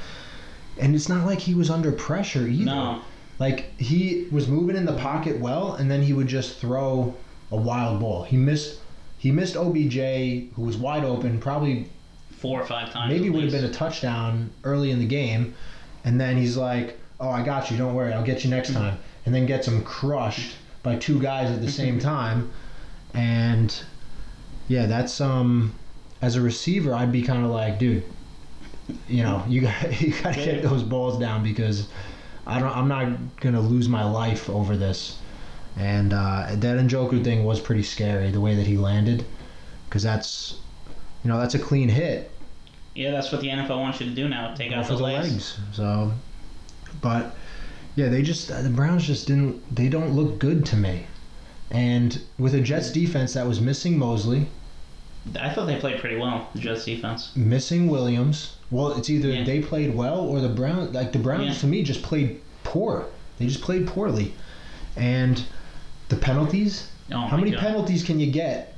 and 0.78 0.94
it's 0.94 1.08
not 1.08 1.26
like 1.26 1.38
he 1.40 1.54
was 1.54 1.70
under 1.70 1.92
pressure 1.92 2.46
either. 2.46 2.64
No, 2.64 3.02
Like 3.38 3.78
he 3.80 4.26
was 4.30 4.48
moving 4.48 4.76
in 4.76 4.84
the 4.86 4.96
pocket 4.96 5.38
well, 5.38 5.74
and 5.74 5.90
then 5.90 6.02
he 6.02 6.12
would 6.12 6.26
just 6.28 6.58
throw 6.58 7.14
a 7.50 7.56
wild 7.56 8.00
ball. 8.00 8.24
He 8.24 8.36
missed. 8.36 8.80
He 9.18 9.30
missed 9.30 9.56
OBJ, 9.56 9.94
who 10.54 10.62
was 10.62 10.76
wide 10.76 11.04
open, 11.04 11.38
probably 11.38 11.88
Four 12.30 12.60
or 12.62 12.66
five 12.66 12.90
times. 12.92 13.12
maybe 13.12 13.30
would 13.30 13.44
have 13.44 13.52
been 13.52 13.64
a 13.64 13.72
touchdown 13.72 14.50
early 14.64 14.90
in 14.90 14.98
the 14.98 15.06
game, 15.06 15.54
and 16.04 16.20
then 16.20 16.36
he's 16.36 16.56
like, 16.56 16.98
"Oh, 17.20 17.28
I 17.30 17.42
got 17.44 17.70
you. 17.70 17.76
Don't 17.76 17.94
worry, 17.94 18.12
I'll 18.12 18.24
get 18.24 18.42
you 18.42 18.50
next 18.50 18.70
Mm-hmm. 18.70 18.80
time," 18.80 18.98
and 19.24 19.32
then 19.34 19.46
gets 19.46 19.68
him 19.68 19.82
crushed 19.84 20.56
by 20.82 20.96
two 20.96 21.20
guys 21.20 21.50
at 21.52 21.60
the 21.60 21.70
same 21.70 22.00
time, 22.00 22.50
and 23.14 23.72
yeah, 24.68 24.86
that's 24.86 25.20
um, 25.20 25.74
as 26.20 26.34
a 26.36 26.40
receiver, 26.40 26.92
I'd 26.94 27.12
be 27.12 27.22
kind 27.22 27.44
of 27.44 27.50
like, 27.52 27.78
dude, 27.78 28.02
you 29.08 29.22
know, 29.22 29.44
you 29.48 29.62
got 29.62 30.00
you 30.00 30.12
got 30.22 30.34
to 30.34 30.44
get 30.44 30.62
those 30.62 30.82
balls 30.82 31.18
down 31.18 31.42
because 31.42 31.88
I 32.46 32.58
don't, 32.58 32.76
I'm 32.76 32.88
not 32.88 33.40
gonna 33.40 33.60
lose 33.60 33.88
my 33.88 34.04
life 34.04 34.48
over 34.50 34.76
this. 34.76 35.18
And 35.76 36.12
uh, 36.12 36.48
that 36.50 36.78
Njoku 36.78 37.24
thing 37.24 37.44
was 37.44 37.60
pretty 37.60 37.82
scary, 37.82 38.30
the 38.30 38.40
way 38.40 38.54
that 38.56 38.66
he 38.66 38.76
landed, 38.76 39.24
because 39.88 40.02
that's, 40.02 40.58
you 41.24 41.30
know, 41.30 41.38
that's 41.38 41.54
a 41.54 41.58
clean 41.58 41.88
hit, 41.88 42.30
Yeah, 42.94 43.10
that's 43.10 43.32
what 43.32 43.40
the 43.40 43.48
NFL 43.48 43.80
wants 43.80 44.00
you 44.00 44.06
to 44.06 44.14
do 44.14 44.28
now. 44.28 44.54
Take 44.54 44.70
go 44.70 44.76
out 44.76 44.86
the 44.86 44.96
legs. 44.96 45.30
legs. 45.30 45.58
So, 45.72 46.12
but 47.00 47.34
yeah, 47.94 48.08
they 48.08 48.22
just 48.22 48.48
the 48.48 48.70
Browns 48.70 49.06
just 49.06 49.26
didn't. 49.26 49.74
They 49.74 49.88
don't 49.88 50.12
look 50.12 50.38
good 50.38 50.64
to 50.66 50.76
me. 50.76 51.06
And 51.70 52.20
with 52.38 52.54
a 52.54 52.60
Jets 52.60 52.90
defense 52.92 53.32
that 53.34 53.46
was 53.46 53.60
missing 53.60 53.98
Mosley, 53.98 54.48
I 55.40 55.50
thought 55.50 55.66
they 55.66 55.76
played 55.76 56.00
pretty 56.00 56.16
well. 56.16 56.48
The 56.54 56.60
Jets 56.60 56.84
defense. 56.84 57.30
missing 57.36 57.88
Williams. 57.88 58.56
Well, 58.70 58.92
it's 58.92 59.08
either 59.10 59.28
Yeah. 59.28 59.44
they 59.44 59.60
played 59.60 59.94
well 59.94 60.20
or 60.20 60.40
the 60.40 60.48
Browns. 60.48 60.94
Like 60.94 61.12
the 61.12 61.18
Browns 61.18 61.46
Yeah. 61.56 61.60
to 61.60 61.66
me 61.68 61.82
just 61.82 62.02
played 62.02 62.40
poor. 62.64 63.06
They 63.38 63.46
just 63.46 63.60
played 63.62 63.86
poorly, 63.86 64.34
and 64.96 65.42
the 66.08 66.16
penalties. 66.16 66.88
Oh 67.12 67.20
How 67.20 67.36
many 67.36 67.50
God. 67.52 67.60
penalties 67.60 68.02
can 68.04 68.18
you 68.20 68.30
get 68.32 68.74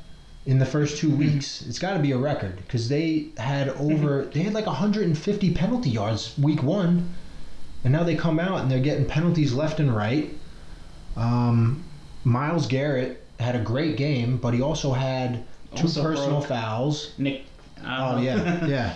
in 0.46 0.58
the 0.58 0.66
first 0.66 0.98
two 0.98 1.10
weeks? 1.10 1.62
It's 1.68 1.78
got 1.78 1.94
to 1.94 1.98
be 2.00 2.12
a 2.12 2.18
record 2.18 2.56
because 2.58 2.88
they 2.88 3.26
had 3.38 3.68
over 3.80 4.24
they 4.32 4.40
had 4.42 4.52
like 4.54 4.66
150 4.66 5.50
penalty 5.54 5.90
yards 5.90 6.34
week 6.38 6.62
one, 6.62 7.08
and 7.84 7.92
now 7.92 8.02
they 8.02 8.14
come 8.16 8.38
out 8.38 8.60
and 8.60 8.70
they're 8.70 8.80
getting 8.80 9.06
penalties 9.06 9.52
left 9.54 9.80
and 9.80 9.94
right. 9.94 10.30
Um, 11.16 11.84
Myles 12.24 12.66
Garrett 12.66 13.22
had 13.40 13.54
a 13.56 13.60
great 13.60 13.96
game, 13.96 14.36
but 14.36 14.54
he 14.54 14.60
also 14.62 14.92
had 14.92 15.44
two 15.76 15.82
Also 15.82 16.02
personal 16.02 16.38
broke. 16.38 16.48
fouls. 16.48 17.12
Nick. 17.18 17.44
Oh 17.84 18.20
yeah, 18.20 18.64
yeah. 18.66 18.94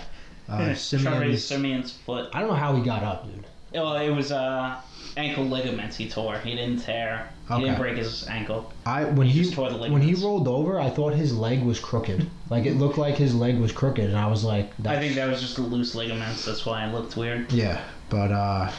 Uh, 0.49 0.75
Siemian's, 0.75 1.45
Siemian's 1.45 1.93
foot. 1.93 2.31
I 2.33 2.41
don't 2.41 2.49
know 2.49 2.55
how 2.55 2.75
he 2.75 2.83
got 2.83 3.03
up, 3.03 3.27
dude. 3.27 3.45
Well, 3.75 3.97
it 3.97 4.09
was 4.11 4.33
uh, 4.33 4.81
ankle 5.19 5.45
ligaments 5.45 5.97
he 5.97 6.09
tore. 6.09 6.39
He 6.39 6.55
didn't 6.55 6.79
tear. 6.81 7.29
He 7.49 7.55
Okay. 7.55 7.65
didn't 7.65 7.79
break 7.79 7.97
his 7.99 8.27
ankle. 8.29 8.73
I 8.87 9.05
when 9.05 9.27
He 9.27 9.35
he, 9.35 9.43
just 9.43 9.55
tore 9.55 9.69
the 9.71 9.77
when 9.77 10.01
he 10.01 10.15
rolled 10.15 10.49
over, 10.49 10.81
I 10.81 10.89
thought 10.89 11.13
his 11.15 11.37
leg 11.37 11.63
was 11.63 11.79
crooked. 11.79 12.27
like 12.51 12.65
it 12.65 12.77
looked 12.77 12.97
like 12.97 13.17
his 13.17 13.35
leg 13.35 13.59
was 13.59 13.73
crooked, 13.73 14.05
and 14.09 14.17
I 14.17 14.27
was 14.27 14.43
like, 14.45 14.71
I 14.87 14.99
think 14.99 15.15
that 15.17 15.29
was 15.29 15.41
just 15.43 15.57
the 15.57 15.63
loose 15.63 15.95
ligaments. 15.95 16.47
That's 16.47 16.65
why 16.65 16.87
it 16.89 16.93
looked 16.95 17.17
weird. 17.17 17.53
Yeah, 17.53 17.83
but 18.09 18.33
uh, 18.33 18.71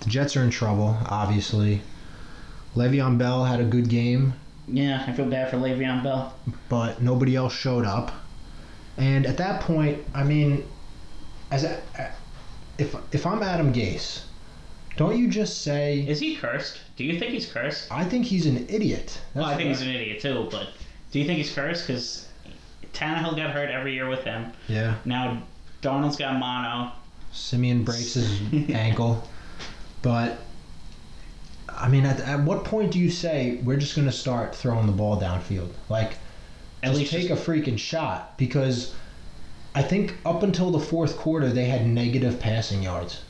the 0.00 0.06
Jets 0.08 0.36
are 0.38 0.42
in 0.42 0.50
trouble, 0.50 0.96
obviously. 1.06 1.82
Le'Veon 2.76 3.18
Bell 3.18 3.44
had 3.44 3.60
a 3.60 3.64
good 3.64 3.88
game, 3.88 4.34
Yeah, 4.72 5.04
I 5.06 5.12
feel 5.12 5.26
bad 5.26 5.50
for 5.50 5.56
Le'Veon 5.56 6.02
Bell. 6.02 6.34
but 6.68 7.02
nobody 7.02 7.36
else 7.36 7.52
showed 7.54 7.84
up. 7.84 8.12
And 8.96 9.26
at 9.26 9.36
that 9.38 9.62
point, 9.62 9.98
I 10.14 10.24
mean, 10.24 10.64
as 11.50 11.64
a, 11.64 11.80
if 12.78 12.94
if 13.12 13.26
I'm 13.26 13.42
Adam 13.42 13.72
Gase, 13.72 14.22
don't 14.96 15.16
you 15.16 15.28
just 15.28 15.62
say, 15.62 16.00
Is 16.00 16.20
he 16.20 16.36
cursed? 16.36 16.78
Do 16.96 17.04
you 17.04 17.18
think 17.18 17.32
he's 17.32 17.50
cursed? 17.50 17.90
I 17.90 18.04
think 18.04 18.26
he's 18.26 18.46
an 18.46 18.66
idiot? 18.68 19.20
Well, 19.34 19.44
I 19.46 19.56
think 19.56 19.68
he's 19.68 19.80
an 19.82 19.88
idiot 19.88 20.20
too. 20.20 20.48
But 20.50 20.68
do 21.12 21.18
you 21.18 21.24
think 21.26 21.38
he's 21.38 21.52
cursed? 21.52 21.86
Because 21.86 22.28
Tannehill 22.92 23.36
got 23.36 23.50
hurt 23.50 23.70
every 23.70 23.94
year 23.94 24.08
with 24.08 24.24
him. 24.24 24.52
yeah. 24.68 24.96
Now 25.04 25.42
Darnold's 25.82 26.16
got 26.16 26.38
mono. 26.38 26.92
Siemian 27.32 27.84
breaks 27.84 28.14
his 28.14 28.40
ankle, 28.70 29.26
but 30.02 30.38
I 31.80 31.88
mean, 31.88 32.04
at, 32.04 32.20
at 32.20 32.40
what 32.40 32.64
point 32.64 32.92
do 32.92 32.98
you 32.98 33.10
say 33.10 33.58
we're 33.64 33.76
just 33.78 33.94
going 33.96 34.06
to 34.06 34.12
start 34.12 34.54
throwing 34.54 34.86
the 34.86 34.92
ball 34.92 35.20
downfield? 35.20 35.70
Like, 35.88 36.12
At 36.82 36.94
least 36.94 37.10
take 37.12 37.28
just- 37.28 37.48
a 37.48 37.50
freaking 37.50 37.78
shot 37.78 38.36
because 38.38 38.94
I 39.74 39.82
think 39.82 40.16
up 40.26 40.42
until 40.42 40.70
the 40.70 40.80
fourth 40.80 41.16
quarter 41.16 41.48
they 41.48 41.64
had 41.66 41.86
negative 41.86 42.38
passing 42.40 42.82
yards. 42.82 43.22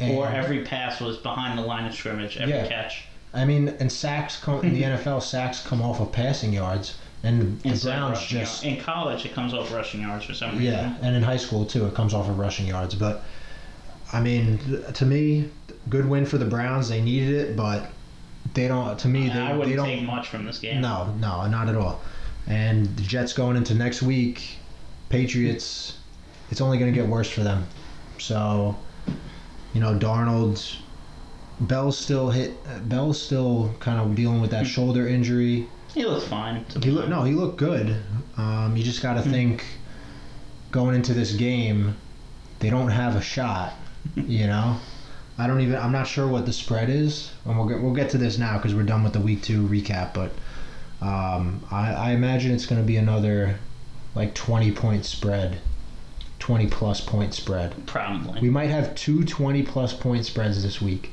or 0.00 0.28
every 0.28 0.64
pass 0.64 1.00
was 1.00 1.16
behind 1.18 1.56
the 1.58 1.62
line 1.62 1.86
of 1.86 1.94
scrimmage. 1.94 2.36
Every 2.36 2.54
Yeah. 2.54 2.66
catch. 2.66 3.04
I 3.32 3.44
mean, 3.44 3.68
and 3.80 3.90
sacks 3.90 4.36
come 4.40 4.60
in 4.64 4.74
the 4.74 4.82
NFL. 4.84 5.22
Sacks 5.22 5.60
come 5.66 5.80
off 5.80 6.00
of 6.00 6.12
passing 6.12 6.52
yards, 6.52 6.96
and 7.22 7.60
the 7.62 7.68
Instead 7.70 7.96
Browns 7.98 8.20
just 8.26 8.64
yards. 8.64 8.78
in 8.78 8.84
college 8.84 9.24
it 9.24 9.32
comes 9.34 9.54
off 9.54 9.72
rushing 9.72 10.02
yards 10.02 10.24
for 10.24 10.34
some 10.34 10.50
reason. 10.58 10.64
yeah, 10.74 10.94
and 11.00 11.16
in 11.16 11.22
high 11.22 11.36
school 11.38 11.64
too, 11.64 11.86
it 11.86 11.94
comes 11.94 12.12
off 12.12 12.28
of 12.28 12.38
rushing 12.38 12.66
yards. 12.66 12.94
But 12.94 13.22
I 14.12 14.20
mean, 14.20 14.58
to 14.94 15.06
me, 15.06 15.48
good 15.88 16.08
win 16.08 16.26
for 16.26 16.38
the 16.38 16.44
Browns. 16.44 16.88
They 16.88 17.00
needed 17.00 17.34
it, 17.34 17.56
but 17.56 17.90
they 18.54 18.68
don't. 18.68 18.98
To 18.98 19.08
me, 19.08 19.28
they, 19.28 19.38
I 19.38 19.56
wouldn't 19.56 19.76
don't. 19.76 19.86
take 19.86 20.02
much 20.04 20.28
from 20.28 20.44
this 20.44 20.58
game. 20.58 20.80
No, 20.80 21.12
no, 21.20 21.46
not 21.46 21.68
at 21.68 21.76
all. 21.76 22.00
And 22.46 22.86
the 22.96 23.02
Jets 23.02 23.32
going 23.32 23.56
into 23.56 23.74
next 23.74 24.02
week, 24.02 24.58
Patriots, 25.08 25.98
it's 26.50 26.60
only 26.60 26.78
going 26.78 26.92
to 26.92 26.98
get 26.98 27.08
worse 27.08 27.30
for 27.30 27.40
them. 27.40 27.66
So, 28.18 28.76
you 29.72 29.80
know, 29.80 29.98
Darnold, 29.98 30.76
Bell's 31.60 31.98
still 31.98 32.30
hit. 32.30 32.54
Bell's 32.88 33.20
still 33.20 33.74
kind 33.80 34.00
of 34.00 34.14
dealing 34.14 34.40
with 34.40 34.50
that 34.50 34.66
shoulder 34.66 35.08
injury. 35.08 35.68
He 35.94 36.04
looks 36.04 36.26
fine. 36.26 36.64
He 36.82 36.90
no, 36.90 37.22
he 37.22 37.34
looked 37.34 37.56
good. 37.56 37.96
Um, 38.36 38.76
you 38.76 38.82
just 38.82 39.02
got 39.02 39.14
to 39.14 39.22
think 39.22 39.64
going 40.70 40.94
into 40.94 41.14
this 41.14 41.32
game, 41.32 41.96
they 42.58 42.68
don't 42.68 42.90
have 42.90 43.14
a 43.14 43.22
shot. 43.22 43.74
You 44.16 44.48
know, 44.48 44.76
I 45.36 45.46
don't 45.46 45.60
even. 45.60 45.76
I'm 45.76 45.92
not 45.92 46.06
sure 46.06 46.28
what 46.28 46.46
the 46.46 46.52
spread 46.52 46.88
is, 46.88 47.32
and 47.44 47.56
we'll 47.56 47.66
get 47.66 47.80
we'll 47.82 47.94
get 47.94 48.10
to 48.10 48.18
this 48.18 48.38
now 48.38 48.56
because 48.56 48.74
we're 48.74 48.84
done 48.84 49.02
with 49.02 49.12
the 49.14 49.20
week 49.20 49.42
two 49.42 49.66
recap. 49.66 50.14
But 50.14 50.30
um, 51.04 51.64
I, 51.70 51.92
I 51.92 52.10
imagine 52.12 52.52
it's 52.52 52.66
going 52.66 52.80
to 52.80 52.86
be 52.86 52.96
another 52.96 53.58
like 54.14 54.34
20 54.34 54.70
point 54.72 55.04
spread, 55.04 55.58
20 56.38 56.68
plus 56.68 57.00
point 57.00 57.34
spread. 57.34 57.74
Probably. 57.86 58.40
We 58.40 58.48
might 58.50 58.70
have 58.70 58.94
two 58.94 59.24
20 59.24 59.62
plus 59.64 59.92
point 59.92 60.24
spreads 60.24 60.62
this 60.62 60.80
week, 60.80 61.10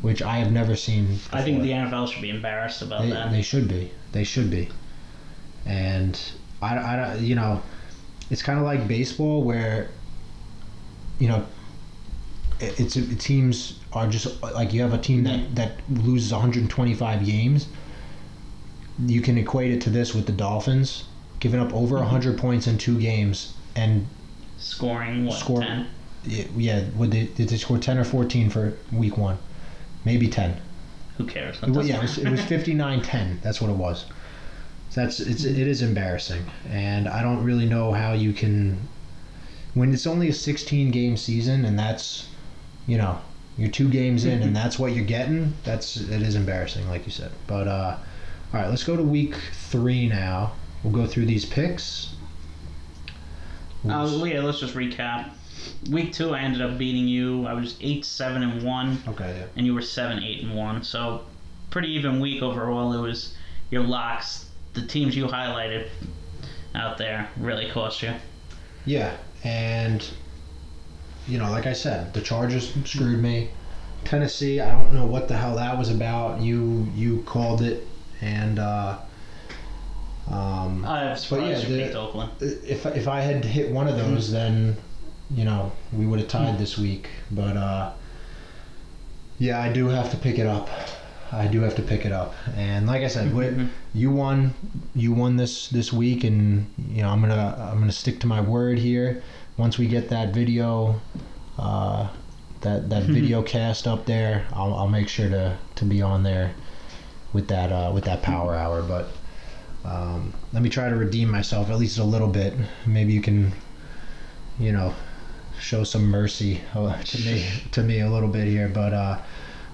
which 0.00 0.22
I 0.22 0.38
have 0.38 0.50
never 0.50 0.74
seen. 0.74 1.18
I 1.32 1.42
think 1.42 1.62
the 1.62 1.70
NFL 1.70 2.08
should 2.12 2.22
be 2.22 2.30
embarrassed 2.30 2.82
about 2.82 3.02
They, 3.02 3.10
that. 3.10 3.30
they 3.30 3.42
should 3.42 3.68
be. 3.68 3.92
They 4.10 4.24
should 4.24 4.50
be. 4.50 4.70
And 5.64 6.18
I, 6.60 6.76
I 6.78 6.96
don't- 6.96 7.22
you 7.22 7.36
know, 7.36 7.62
it's 8.28 8.42
kind 8.42 8.58
of 8.58 8.64
like 8.64 8.88
baseball 8.88 9.44
where, 9.44 9.88
you 11.20 11.28
know, 11.28 11.46
it, 12.62 12.80
it's 12.96 13.24
teams 13.24 13.80
are 13.92 14.06
just 14.06 14.40
like 14.42 14.72
you 14.72 14.80
have 14.82 14.94
a 14.94 14.98
team 14.98 15.24
that 15.24 15.54
that 15.54 15.72
loses 15.90 16.32
125 16.32 17.26
games. 17.26 17.68
You 19.04 19.20
can 19.20 19.36
equate 19.38 19.72
it 19.72 19.80
to 19.82 19.90
this 19.90 20.14
with 20.14 20.26
the 20.26 20.32
Dolphins 20.32 21.04
giving 21.40 21.58
up 21.58 21.72
over 21.74 21.96
mm-hmm. 21.96 22.04
100 22.04 22.38
points 22.38 22.66
in 22.68 22.78
two 22.78 22.98
games 23.00 23.54
and 23.74 24.06
Scoring 24.58 25.26
what? 25.26 25.38
Score- 25.38 25.60
Ten. 25.60 25.88
yeah, 26.24 26.44
yeah 26.56 26.84
would 26.94 27.10
they 27.10 27.26
did 27.26 27.48
they 27.48 27.56
score 27.56 27.78
10 27.78 27.98
or 27.98 28.04
14 28.04 28.48
for 28.48 28.74
week 28.92 29.18
1? 29.18 29.36
Maybe 30.04 30.28
10. 30.28 30.60
Who 31.18 31.26
cares? 31.26 31.62
It 31.62 31.70
was, 31.70 31.88
yeah, 31.88 31.98
it 31.98 32.02
was, 32.02 32.18
it 32.18 32.30
was 32.30 32.40
59-10. 32.40 33.42
That's 33.42 33.60
what 33.60 33.70
it 33.70 33.76
was. 33.76 34.06
So 34.90 35.00
that's 35.00 35.20
it's 35.20 35.44
it 35.44 35.56
is 35.56 35.80
embarrassing, 35.80 36.44
and 36.68 37.08
I 37.08 37.22
don't 37.22 37.42
really 37.42 37.66
know 37.66 37.92
how 37.92 38.12
you 38.12 38.32
can 38.34 38.88
when 39.74 39.92
it's 39.94 40.06
only 40.06 40.28
a 40.28 40.34
16 40.34 40.90
game 40.90 41.16
season 41.16 41.64
and 41.64 41.78
that's 41.78 42.28
you 42.86 42.98
know 42.98 43.20
you're 43.56 43.70
two 43.70 43.88
games 43.88 44.24
in 44.24 44.42
and 44.42 44.56
that's 44.56 44.78
what 44.78 44.92
you're 44.92 45.04
getting. 45.04 45.52
That's 45.64 45.96
it 45.96 46.22
is 46.22 46.34
embarrassing, 46.34 46.88
like 46.88 47.04
you 47.04 47.12
said. 47.12 47.30
But 47.46 47.68
uh, 47.68 47.96
all 48.52 48.60
right, 48.60 48.68
let's 48.68 48.84
go 48.84 48.96
to 48.96 49.02
week 49.02 49.34
three 49.52 50.08
now. 50.08 50.52
We'll 50.82 50.92
go 50.92 51.06
through 51.06 51.26
these 51.26 51.44
picks. 51.44 52.14
Uh, 53.88 54.22
yeah, 54.24 54.42
let's 54.42 54.60
just 54.60 54.74
recap. 54.74 55.30
Week 55.90 56.12
two, 56.12 56.34
I 56.34 56.40
ended 56.40 56.62
up 56.62 56.78
beating 56.78 57.06
you. 57.06 57.46
I 57.46 57.52
was 57.52 57.76
eight, 57.80 58.04
seven, 58.04 58.42
and 58.42 58.62
one, 58.62 59.02
okay, 59.08 59.36
yeah. 59.38 59.46
and 59.56 59.66
you 59.66 59.74
were 59.74 59.82
seven, 59.82 60.22
eight, 60.22 60.42
and 60.42 60.56
one. 60.56 60.82
So 60.82 61.22
pretty 61.70 61.88
even 61.92 62.20
week 62.20 62.42
overall. 62.42 62.92
It 62.92 63.00
was 63.00 63.36
your 63.70 63.82
locks. 63.82 64.46
The 64.74 64.86
teams 64.86 65.16
you 65.16 65.26
highlighted 65.26 65.88
out 66.74 66.98
there 66.98 67.28
really 67.36 67.70
cost 67.70 68.02
you. 68.02 68.12
Yeah, 68.84 69.16
and 69.44 70.08
you 71.28 71.38
know, 71.38 71.50
like 71.50 71.66
I 71.66 71.72
said, 71.72 72.12
the 72.14 72.20
Chargers 72.20 72.72
screwed 72.84 73.20
me. 73.22 73.50
Tennessee, 74.04 74.60
I 74.60 74.70
don't 74.72 74.92
know 74.92 75.06
what 75.06 75.28
the 75.28 75.36
hell 75.36 75.56
that 75.56 75.78
was 75.78 75.88
about. 75.90 76.40
You 76.40 76.88
you 76.94 77.22
called 77.22 77.62
it, 77.62 77.86
and 78.20 78.58
uh, 78.58 78.98
um, 80.30 80.84
I'm 80.84 81.16
surprised 81.16 81.64
yeah, 81.64 81.68
you 81.68 81.76
the- 81.76 81.82
picked 81.84 81.94
Oakland. 81.96 82.30
if 82.40 82.86
if 82.86 83.06
I 83.08 83.20
had 83.20 83.44
hit 83.44 83.70
one 83.70 83.88
of 83.88 83.96
those, 83.96 84.30
then 84.30 84.76
you 85.30 85.44
know 85.44 85.72
we 85.92 86.06
would 86.06 86.18
have 86.18 86.28
tied 86.28 86.58
this 86.58 86.76
week. 86.78 87.08
But 87.30 87.56
uh, 87.56 87.92
Yeah, 89.38 89.60
I 89.60 89.72
do 89.72 89.88
have 89.88 90.10
to 90.10 90.16
pick 90.16 90.38
it 90.38 90.46
up. 90.46 90.68
I 91.32 91.46
do 91.46 91.60
have 91.62 91.74
to 91.76 91.82
pick 91.82 92.04
it 92.04 92.12
up. 92.12 92.34
And 92.56 92.86
like 92.86 93.02
I 93.02 93.08
said, 93.08 93.34
we, 93.34 93.68
you 93.94 94.10
won. 94.10 94.52
You 94.94 95.12
won 95.12 95.36
this 95.36 95.68
this 95.68 95.92
week, 95.92 96.24
and 96.24 96.66
you 96.90 97.02
know 97.02 97.08
I'm 97.08 97.20
gonna 97.20 97.70
I'm 97.72 97.78
gonna 97.78 97.92
stick 97.92 98.20
to 98.20 98.26
my 98.26 98.40
word 98.40 98.78
here. 98.78 99.22
Once 99.56 99.78
we 99.78 99.86
get 99.86 100.08
that 100.08 100.32
video, 100.32 101.00
uh, 101.58 102.08
that 102.62 102.88
that 102.88 103.02
video 103.04 103.42
cast 103.42 103.86
up 103.86 104.06
there, 104.06 104.46
I'll, 104.52 104.74
I'll 104.74 104.88
make 104.88 105.08
sure 105.08 105.28
to 105.28 105.58
to 105.74 105.84
be 105.84 106.00
on 106.00 106.22
there 106.22 106.54
with 107.32 107.48
that 107.48 107.70
uh, 107.70 107.90
with 107.92 108.04
that 108.04 108.22
power 108.22 108.54
hour. 108.54 108.82
But 108.82 109.08
um, 109.84 110.32
let 110.52 110.62
me 110.62 110.68
try 110.68 110.88
to 110.88 110.96
redeem 110.96 111.30
myself 111.30 111.70
at 111.70 111.78
least 111.78 111.98
a 111.98 112.04
little 112.04 112.28
bit. 112.28 112.54
Maybe 112.86 113.12
you 113.12 113.20
can, 113.20 113.52
you 114.58 114.72
know, 114.72 114.94
show 115.58 115.84
some 115.84 116.06
mercy 116.06 116.60
uh, 116.74 117.02
to 117.02 117.18
me 117.18 117.46
to 117.72 117.82
me 117.82 118.00
a 118.00 118.10
little 118.10 118.28
bit 118.28 118.48
here. 118.48 118.68
But 118.68 118.92
uh, 118.94 119.18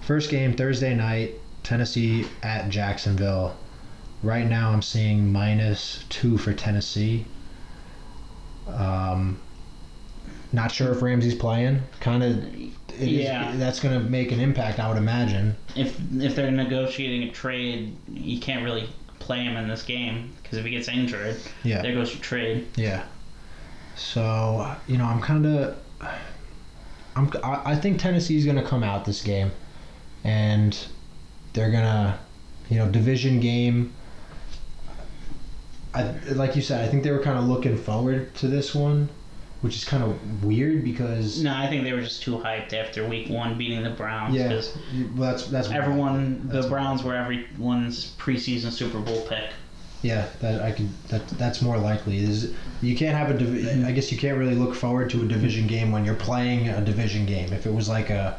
first 0.01 0.31
game 0.31 0.55
Thursday 0.55 0.95
night, 0.95 1.35
Tennessee 1.63 2.27
at 2.43 2.69
Jacksonville. 2.69 3.57
Right 4.23 4.47
now, 4.49 4.71
I'm 4.71 4.83
seeing 4.83 5.31
minus 5.33 6.05
two 6.09 6.37
for 6.39 6.53
Tennessee. 6.53 7.25
Um, 8.67 9.39
not 10.53 10.73
sure 10.73 10.93
if 10.93 11.03
Ramsey's 11.03 11.35
playing. 11.35 11.81
Kind 12.01 12.23
of, 12.23 13.01
Yeah. 13.01 13.53
that's 13.57 13.81
going 13.81 13.99
to 14.03 14.09
make 14.09 14.33
an 14.33 14.41
impact, 14.41 14.79
I 14.81 14.89
would 14.89 14.97
imagine. 14.97 15.57
If 15.77 15.99
if 16.21 16.35
they're 16.35 16.51
negotiating 16.51 17.29
a 17.29 17.33
trade, 17.33 17.97
you 18.13 18.41
can't 18.41 18.65
really 18.65 18.89
play 19.19 19.43
him 19.45 19.57
in 19.57 19.69
this 19.69 19.83
game 19.83 20.33
because 20.43 20.59
if 20.59 20.65
he 20.65 20.71
gets 20.71 20.89
injured, 20.89 21.37
Yeah. 21.65 21.83
there 21.83 21.93
goes 21.95 22.13
your 22.13 22.23
trade. 22.23 22.67
Yeah. 22.77 23.05
So 23.97 24.75
you 24.87 24.97
know, 24.97 25.05
I'm 25.05 25.21
kind 25.21 25.45
of, 25.47 25.77
I'm. 27.17 27.31
I 27.45 27.73
I 27.73 27.77
think 27.77 27.99
Tennessee's 28.01 28.45
going 28.45 28.57
to 28.57 28.63
come 28.63 28.83
out 28.85 29.05
this 29.05 29.23
game, 29.23 29.51
and 30.25 30.77
they're 31.53 31.71
gonna, 31.73 32.19
you 32.71 32.77
know, 32.79 32.89
division 32.89 33.41
game. 33.41 33.93
I 35.95 36.13
like 36.33 36.55
you 36.55 36.63
said. 36.63 36.85
I 36.85 36.89
think 36.89 37.03
they 37.03 37.11
were 37.11 37.19
kind 37.23 37.39
of 37.39 37.45
looking 37.45 37.77
forward 37.77 38.35
to 38.37 38.47
this 38.49 38.75
one, 38.75 39.09
which 39.61 39.75
is 39.77 39.85
kind 39.85 40.03
of 40.05 40.45
weird 40.45 40.85
because 40.85 41.43
No, 41.43 41.55
I 41.55 41.67
think 41.67 41.83
they 41.85 41.93
were 41.93 42.01
just 42.03 42.23
too 42.23 42.39
hyped 42.39 42.73
after 42.73 43.07
Week 43.09 43.29
One 43.29 43.59
beating 43.59 43.83
the 43.83 43.91
Browns. 43.91 44.35
yeah, 44.35 44.49
well, 45.17 45.31
that's 45.33 45.47
that's 45.49 45.69
everyone, 45.71 46.47
That's- 46.47 46.65
the 46.65 46.71
Browns 46.71 47.03
were 47.03 47.15
everyone's 47.17 48.13
preseason 48.19 48.71
Super 48.71 49.01
Bowl 49.01 49.21
pick. 49.29 49.51
Yeah, 50.03 50.27
that 50.41 50.63
I 50.63 50.71
could. 50.71 50.89
That 51.09 51.27
that's 51.31 51.61
more 51.61 51.77
likely. 51.77 52.19
Is 52.19 52.55
you 52.83 52.97
can't 52.97 53.17
have 53.17 53.31
a. 53.33 53.85
I 53.85 53.91
guess 53.91 54.13
you 54.13 54.17
can't 54.19 54.39
really 54.39 54.55
look 54.55 54.77
forward 54.77 55.11
to 55.11 55.23
a 55.23 55.27
division 55.27 55.67
game 55.67 55.91
when 55.91 56.05
you're 56.05 56.15
playing 56.15 56.69
a 56.69 56.81
division 56.81 57.27
game. 57.27 57.53
If 57.53 57.67
it 57.67 57.75
was 57.75 57.89
like 57.89 58.09
a 58.11 58.39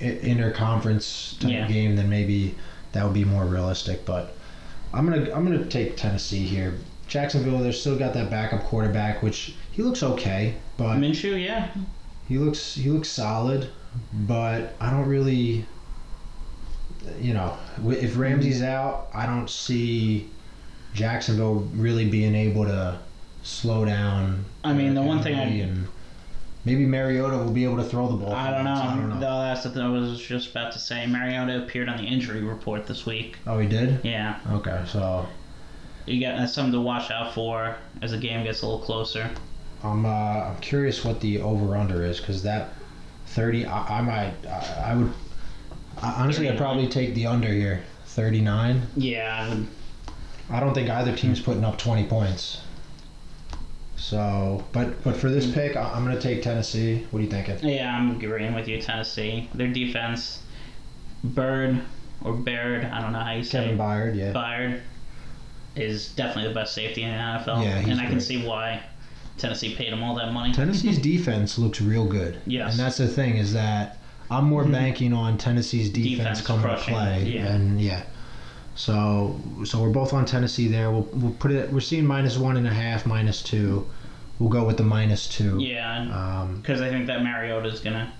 interconference 0.00 1.38
type 1.40 1.50
Yeah. 1.50 1.66
game, 1.68 1.96
then 1.96 2.08
maybe 2.08 2.54
that 2.92 3.04
would 3.04 3.14
be 3.14 3.24
more 3.24 3.44
realistic. 3.46 4.04
But 4.04 4.36
I'm 4.94 5.04
gonna 5.08 5.32
I'm 5.34 5.44
gonna 5.44 5.64
take 5.64 5.96
Tennessee 5.96 6.46
here. 6.46 6.74
Jacksonville, 7.08 7.58
they're 7.58 7.72
still 7.72 7.98
got 7.98 8.14
that 8.14 8.30
backup 8.30 8.62
quarterback, 8.64 9.22
which 9.22 9.54
he 9.72 9.82
looks 9.82 10.02
okay, 10.02 10.54
but 10.76 10.96
Minshew, 10.98 11.42
yeah, 11.44 11.68
he 12.28 12.38
looks 12.38 12.74
he 12.74 12.88
looks 12.90 13.08
solid. 13.08 13.68
But 14.12 14.74
I 14.80 14.90
don't 14.90 15.06
really, 15.06 15.66
you 17.20 17.34
know, 17.34 17.56
if 17.86 18.16
Ramsey's 18.16 18.62
out, 18.62 19.08
I 19.12 19.26
don't 19.26 19.50
see 19.50 20.30
Jacksonville 20.94 21.68
really 21.74 22.08
being 22.08 22.34
able 22.34 22.64
to 22.64 22.98
slow 23.42 23.84
down. 23.84 24.44
I 24.64 24.72
mean, 24.72 24.94
the 24.94 25.02
one 25.02 25.22
thing 25.22 25.34
I- 25.34 25.42
and 25.42 25.88
maybe 26.64 26.86
Mariota 26.86 27.36
will 27.38 27.50
be 27.52 27.64
able 27.64 27.76
to 27.78 27.84
throw 27.84 28.08
the 28.08 28.16
ball. 28.16 28.32
I 28.32 28.50
don't 28.50 28.64
know. 28.64 28.72
I 28.72 28.96
don't 28.96 29.08
know. 29.10 29.18
No, 29.18 29.40
that's 29.42 29.64
what 29.66 29.76
I 29.76 29.88
was 29.88 30.20
just 30.22 30.50
about 30.52 30.72
to 30.72 30.78
say. 30.78 31.06
Mariota 31.06 31.62
appeared 31.64 31.88
on 31.88 31.96
the 31.98 32.04
injury 32.04 32.40
report 32.40 32.86
this 32.86 33.04
week. 33.04 33.36
Oh, 33.46 33.58
he 33.58 33.66
did. 33.68 34.00
Yeah, 34.04 34.38
Okay, 34.52 34.80
so 34.86 35.26
you 36.06 36.18
got 36.20 36.38
that's 36.38 36.54
something 36.54 36.72
to 36.72 36.80
watch 36.80 37.10
out 37.10 37.34
for 37.34 37.76
as 38.00 38.12
the 38.12 38.18
game 38.18 38.44
gets 38.44 38.62
a 38.62 38.66
little 38.66 38.80
closer. 38.80 39.28
I'm 39.84 40.04
uh, 40.06 40.08
I'm 40.08 40.56
curious 40.60 41.04
what 41.04 41.20
the 41.20 41.40
over 41.40 41.76
under 41.76 42.04
is 42.04 42.18
because 42.20 42.42
that 42.44 42.70
thirty. 43.26 43.64
I, 43.66 43.98
I 43.98 44.02
might. 44.02 44.34
I, 44.46 44.92
I 44.92 44.94
would. 44.96 45.12
I, 46.00 46.12
honestly, 46.22 46.48
I'd 46.48 46.58
probably 46.58 46.88
take 46.88 47.14
the 47.14 47.26
under 47.26 47.48
here. 47.48 47.82
Thirty 48.06 48.40
nine. 48.40 48.82
Yeah, 48.96 49.56
I 50.50 50.60
don't 50.60 50.74
think 50.74 50.90
either 50.90 51.16
team's 51.16 51.40
putting 51.40 51.64
up 51.64 51.78
20 51.78 52.06
points. 52.08 52.60
So, 53.96 54.62
but 54.72 55.02
but 55.04 55.16
for 55.16 55.30
this 55.30 55.50
pick, 55.50 55.76
I- 55.76 55.92
I'm 55.94 56.04
going 56.04 56.16
to 56.16 56.22
take 56.22 56.42
Tennessee. 56.42 57.06
What 57.10 57.20
are 57.20 57.22
you 57.22 57.30
thinking? 57.30 57.58
yeah, 57.66 57.96
I'm 57.96 58.10
agreeing 58.10 58.54
with 58.54 58.68
you. 58.68 58.80
Tennessee, 58.82 59.48
their 59.54 59.68
defense, 59.68 60.42
Bird 61.24 61.80
or 62.24 62.34
Baird, 62.34 62.84
I 62.84 63.00
don't 63.00 63.12
know 63.12 63.20
how 63.20 63.32
you 63.32 63.44
say 63.44 63.60
Kevin 63.62 63.74
it. 63.74 63.78
Byard, 63.82 64.16
yeah. 64.16 64.32
Byard 64.32 64.80
is 65.74 66.08
definitely 66.12 66.48
the 66.48 66.54
best 66.54 66.74
safety 66.74 67.02
in 67.02 67.10
the 67.10 67.16
NFL, 67.16 67.64
Yeah, 67.64 67.78
he's 67.80 67.88
and 67.88 68.00
I 68.00 68.06
can 68.06 68.20
see 68.20 68.44
why 68.46 68.82
Tennessee 69.42 69.74
paid 69.74 69.92
him 69.92 70.02
all 70.04 70.14
that 70.14 70.32
money. 70.32 70.54
Tennessee's 70.54 70.98
defense 70.98 71.58
looks 71.58 71.80
real 71.80 72.06
good. 72.06 72.38
Yes. 72.46 72.70
And 72.72 72.80
that's 72.80 72.96
the 72.98 73.08
thing 73.08 73.36
is 73.36 73.52
that 73.52 73.98
I'm 74.30 74.44
more 74.44 74.64
banking 74.64 75.12
on 75.12 75.36
Tennessee's 75.36 75.90
defense, 75.90 76.38
Defense 76.38 76.46
coming 76.46 76.62
to 76.64 76.76
play. 76.76 77.24
yeah. 77.24 77.52
And 77.52 77.80
yeah. 77.80 78.04
So 78.76 79.38
so 79.64 79.82
we're 79.82 79.90
both 79.90 80.12
on 80.12 80.24
Tennessee 80.24 80.68
there. 80.68 80.90
We'll 80.90 81.08
we'll 81.12 81.32
put 81.34 81.50
it. 81.50 81.72
We're 81.72 81.80
seeing 81.80 82.06
minus 82.06 82.38
one 82.38 82.56
and 82.56 82.66
a 82.66 82.72
half, 82.72 83.04
minus 83.04 83.42
two. 83.42 83.86
We'll 84.38 84.48
go 84.48 84.64
with 84.64 84.76
the 84.76 84.84
minus 84.84 85.28
two. 85.28 85.60
Yeah, 85.60 86.40
Um, 86.42 86.60
because 86.60 86.80
I 86.80 86.88
think 86.88 87.06
that 87.08 87.22
Mariota's 87.22 87.80
gonna. 87.80 88.12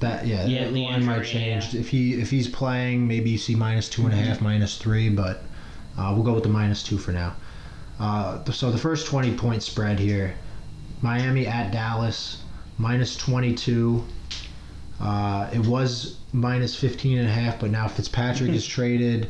That 0.00 0.26
yeah, 0.26 0.46
Yeah, 0.46 0.64
that 0.64 0.72
the 0.72 0.84
line 0.84 1.04
might 1.04 1.18
injury, 1.18 1.26
change 1.26 1.74
if 1.74 1.88
he 1.88 2.20
if 2.20 2.30
he's 2.30 2.46
playing. 2.48 3.08
Maybe 3.08 3.30
you 3.30 3.38
see 3.38 3.56
minus 3.56 3.88
two 3.88 4.04
and 4.04 4.12
a 4.12 4.16
half, 4.16 4.40
minus 4.40 4.76
three, 4.78 5.08
but 5.08 5.42
uh, 5.98 6.12
we'll 6.14 6.22
go 6.22 6.34
with 6.34 6.44
the 6.44 6.48
minus 6.50 6.82
two 6.84 6.98
for 6.98 7.12
now. 7.12 7.34
Uh, 7.98 8.44
so 8.52 8.70
the 8.70 8.78
first 8.78 9.06
twenty 9.06 9.34
point 9.34 9.62
spread 9.62 9.98
here: 9.98 10.34
Miami 11.02 11.46
at 11.46 11.72
Dallas, 11.72 12.42
minus 12.78 13.16
twenty 13.16 13.54
two. 13.54 14.04
Uh, 15.00 15.48
it 15.52 15.60
was 15.60 16.18
minus 16.32 16.74
15 16.74 17.18
and 17.18 17.28
a 17.28 17.30
half, 17.30 17.60
but 17.60 17.70
now 17.70 17.86
Fitzpatrick 17.86 18.50
is 18.50 18.66
traded. 18.76 19.28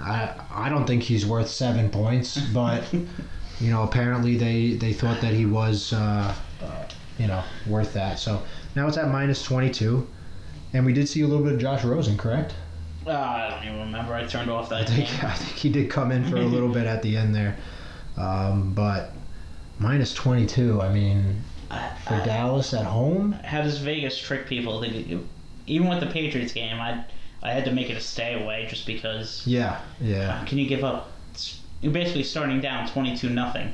I 0.00 0.34
I 0.50 0.68
don't 0.68 0.86
think 0.86 1.02
he's 1.02 1.24
worth 1.24 1.48
seven 1.48 1.88
points, 1.90 2.38
but 2.52 2.84
you 3.60 3.70
know 3.70 3.82
apparently 3.82 4.36
they 4.36 4.74
they 4.74 4.92
thought 4.92 5.20
that 5.22 5.32
he 5.32 5.46
was 5.46 5.92
uh, 5.92 6.34
uh, 6.62 6.84
you 7.18 7.26
know 7.26 7.42
worth 7.66 7.94
that. 7.94 8.18
So 8.18 8.42
now 8.74 8.86
it's 8.88 8.98
at 8.98 9.08
minus 9.10 9.42
22, 9.42 10.06
and 10.74 10.84
we 10.84 10.92
did 10.92 11.08
see 11.08 11.22
a 11.22 11.26
little 11.26 11.44
bit 11.44 11.54
of 11.54 11.60
Josh 11.60 11.82
Rosen, 11.84 12.18
correct? 12.18 12.54
Uh, 13.06 13.12
I 13.12 13.48
don't 13.50 13.64
even 13.64 13.80
remember. 13.86 14.12
I 14.12 14.26
turned 14.26 14.50
off 14.50 14.70
I 14.70 14.80
that 14.80 14.90
think 14.90 15.08
game. 15.08 15.20
I 15.22 15.34
think 15.34 15.56
he 15.56 15.70
did 15.70 15.88
come 15.90 16.12
in 16.12 16.28
for 16.28 16.36
a 16.36 16.44
little 16.44 16.68
bit 16.78 16.86
at 16.86 17.02
the 17.02 17.16
end 17.16 17.34
there, 17.34 17.56
um, 18.16 18.72
but 18.74 19.12
minus 19.78 20.12
22. 20.14 20.80
I 20.80 20.92
mean, 20.92 21.42
for 22.06 22.22
Dallas 22.24 22.72
at 22.74 22.84
home, 22.86 23.32
How 23.44 23.62
does 23.62 23.78
Vegas 23.78 24.18
trick 24.18 24.46
people? 24.46 24.84
Even 25.66 25.88
with 25.88 26.00
the 26.00 26.06
Patriots 26.06 26.52
game, 26.52 26.80
I 26.80 27.04
I 27.42 27.50
had 27.52 27.64
to 27.66 27.72
make 27.72 27.90
it 27.90 27.96
a 27.96 28.00
stay 28.00 28.42
away 28.42 28.66
just 28.68 28.86
because. 28.86 29.42
yeah, 29.46 29.80
yeah. 30.00 30.44
Can 30.46 30.58
you 30.58 30.66
give 30.68 30.84
up? 30.84 31.10
You're 31.82 31.92
basically 31.92 32.22
starting 32.24 32.60
down 32.60 32.88
twenty-two 32.88 33.28
nothing. 33.30 33.72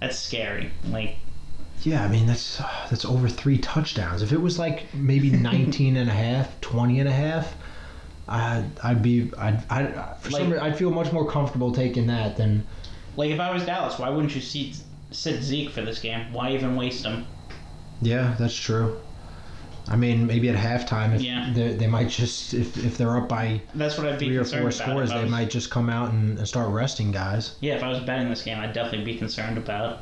That's 0.00 0.18
scary. 0.18 0.70
Like 0.90 1.16
Yeah, 1.82 2.04
I 2.04 2.08
mean 2.08 2.26
that's 2.26 2.60
uh, 2.60 2.68
that's 2.90 3.04
over 3.04 3.28
three 3.28 3.58
touchdowns. 3.58 4.22
If 4.22 4.32
it 4.32 4.40
was 4.40 4.58
like 4.58 4.92
maybe 4.94 5.30
19 5.50 5.96
and 5.96 6.10
a 6.10 6.12
half, 6.12 6.60
20 6.60 7.00
and 7.00 7.08
a 7.08 7.12
half, 7.12 7.54
I'd, 8.28 8.64
I'd 8.82 9.02
be 9.02 9.30
I'd, 9.38 9.62
I'd 9.70 10.16
for 10.20 10.30
some 10.30 10.40
Like- 10.40 10.52
reason, 10.52 10.58
I'd 10.66 10.78
feel 10.78 10.90
much 10.90 11.12
more 11.12 11.30
comfortable 11.30 11.72
taking 11.72 12.06
that 12.08 12.36
than 12.36 12.66
like 13.20 13.30
if 13.30 13.38
I 13.38 13.52
was 13.52 13.64
Dallas, 13.66 13.98
why 13.98 14.08
wouldn't 14.08 14.34
you 14.34 14.40
sit 14.40 14.80
sit 15.10 15.42
Zeke 15.42 15.68
for 15.70 15.82
this 15.82 15.98
game? 16.00 16.32
Why 16.32 16.52
even 16.52 16.74
waste 16.74 17.04
him? 17.04 17.26
Yeah, 18.00 18.34
that's 18.38 18.56
true. 18.56 18.98
I 19.88 19.96
mean, 19.96 20.26
maybe 20.26 20.48
at 20.48 20.56
halftime, 20.56 21.14
if 21.14 21.20
Yeah. 21.20 21.52
they, 21.52 21.74
they 21.74 21.86
might 21.86 22.08
just 22.08 22.54
if, 22.54 22.82
if 22.82 22.96
they're 22.96 23.16
up 23.18 23.28
by 23.28 23.60
That's 23.74 23.98
what 23.98 24.06
I'd 24.06 24.18
be 24.18 24.26
three 24.28 24.36
or 24.38 24.44
four 24.44 24.70
scores, 24.70 25.10
I 25.10 25.22
they 25.22 25.28
might 25.28 25.50
just 25.50 25.70
come 25.70 25.90
out 25.90 26.12
and, 26.12 26.38
and 26.38 26.48
start 26.48 26.70
resting 26.70 27.12
guys. 27.12 27.56
Yeah, 27.60 27.74
if 27.74 27.82
I 27.82 27.88
was 27.88 28.00
betting 28.00 28.30
this 28.30 28.42
game, 28.42 28.58
I'd 28.58 28.72
definitely 28.72 29.04
be 29.12 29.18
concerned 29.18 29.58
about. 29.58 30.00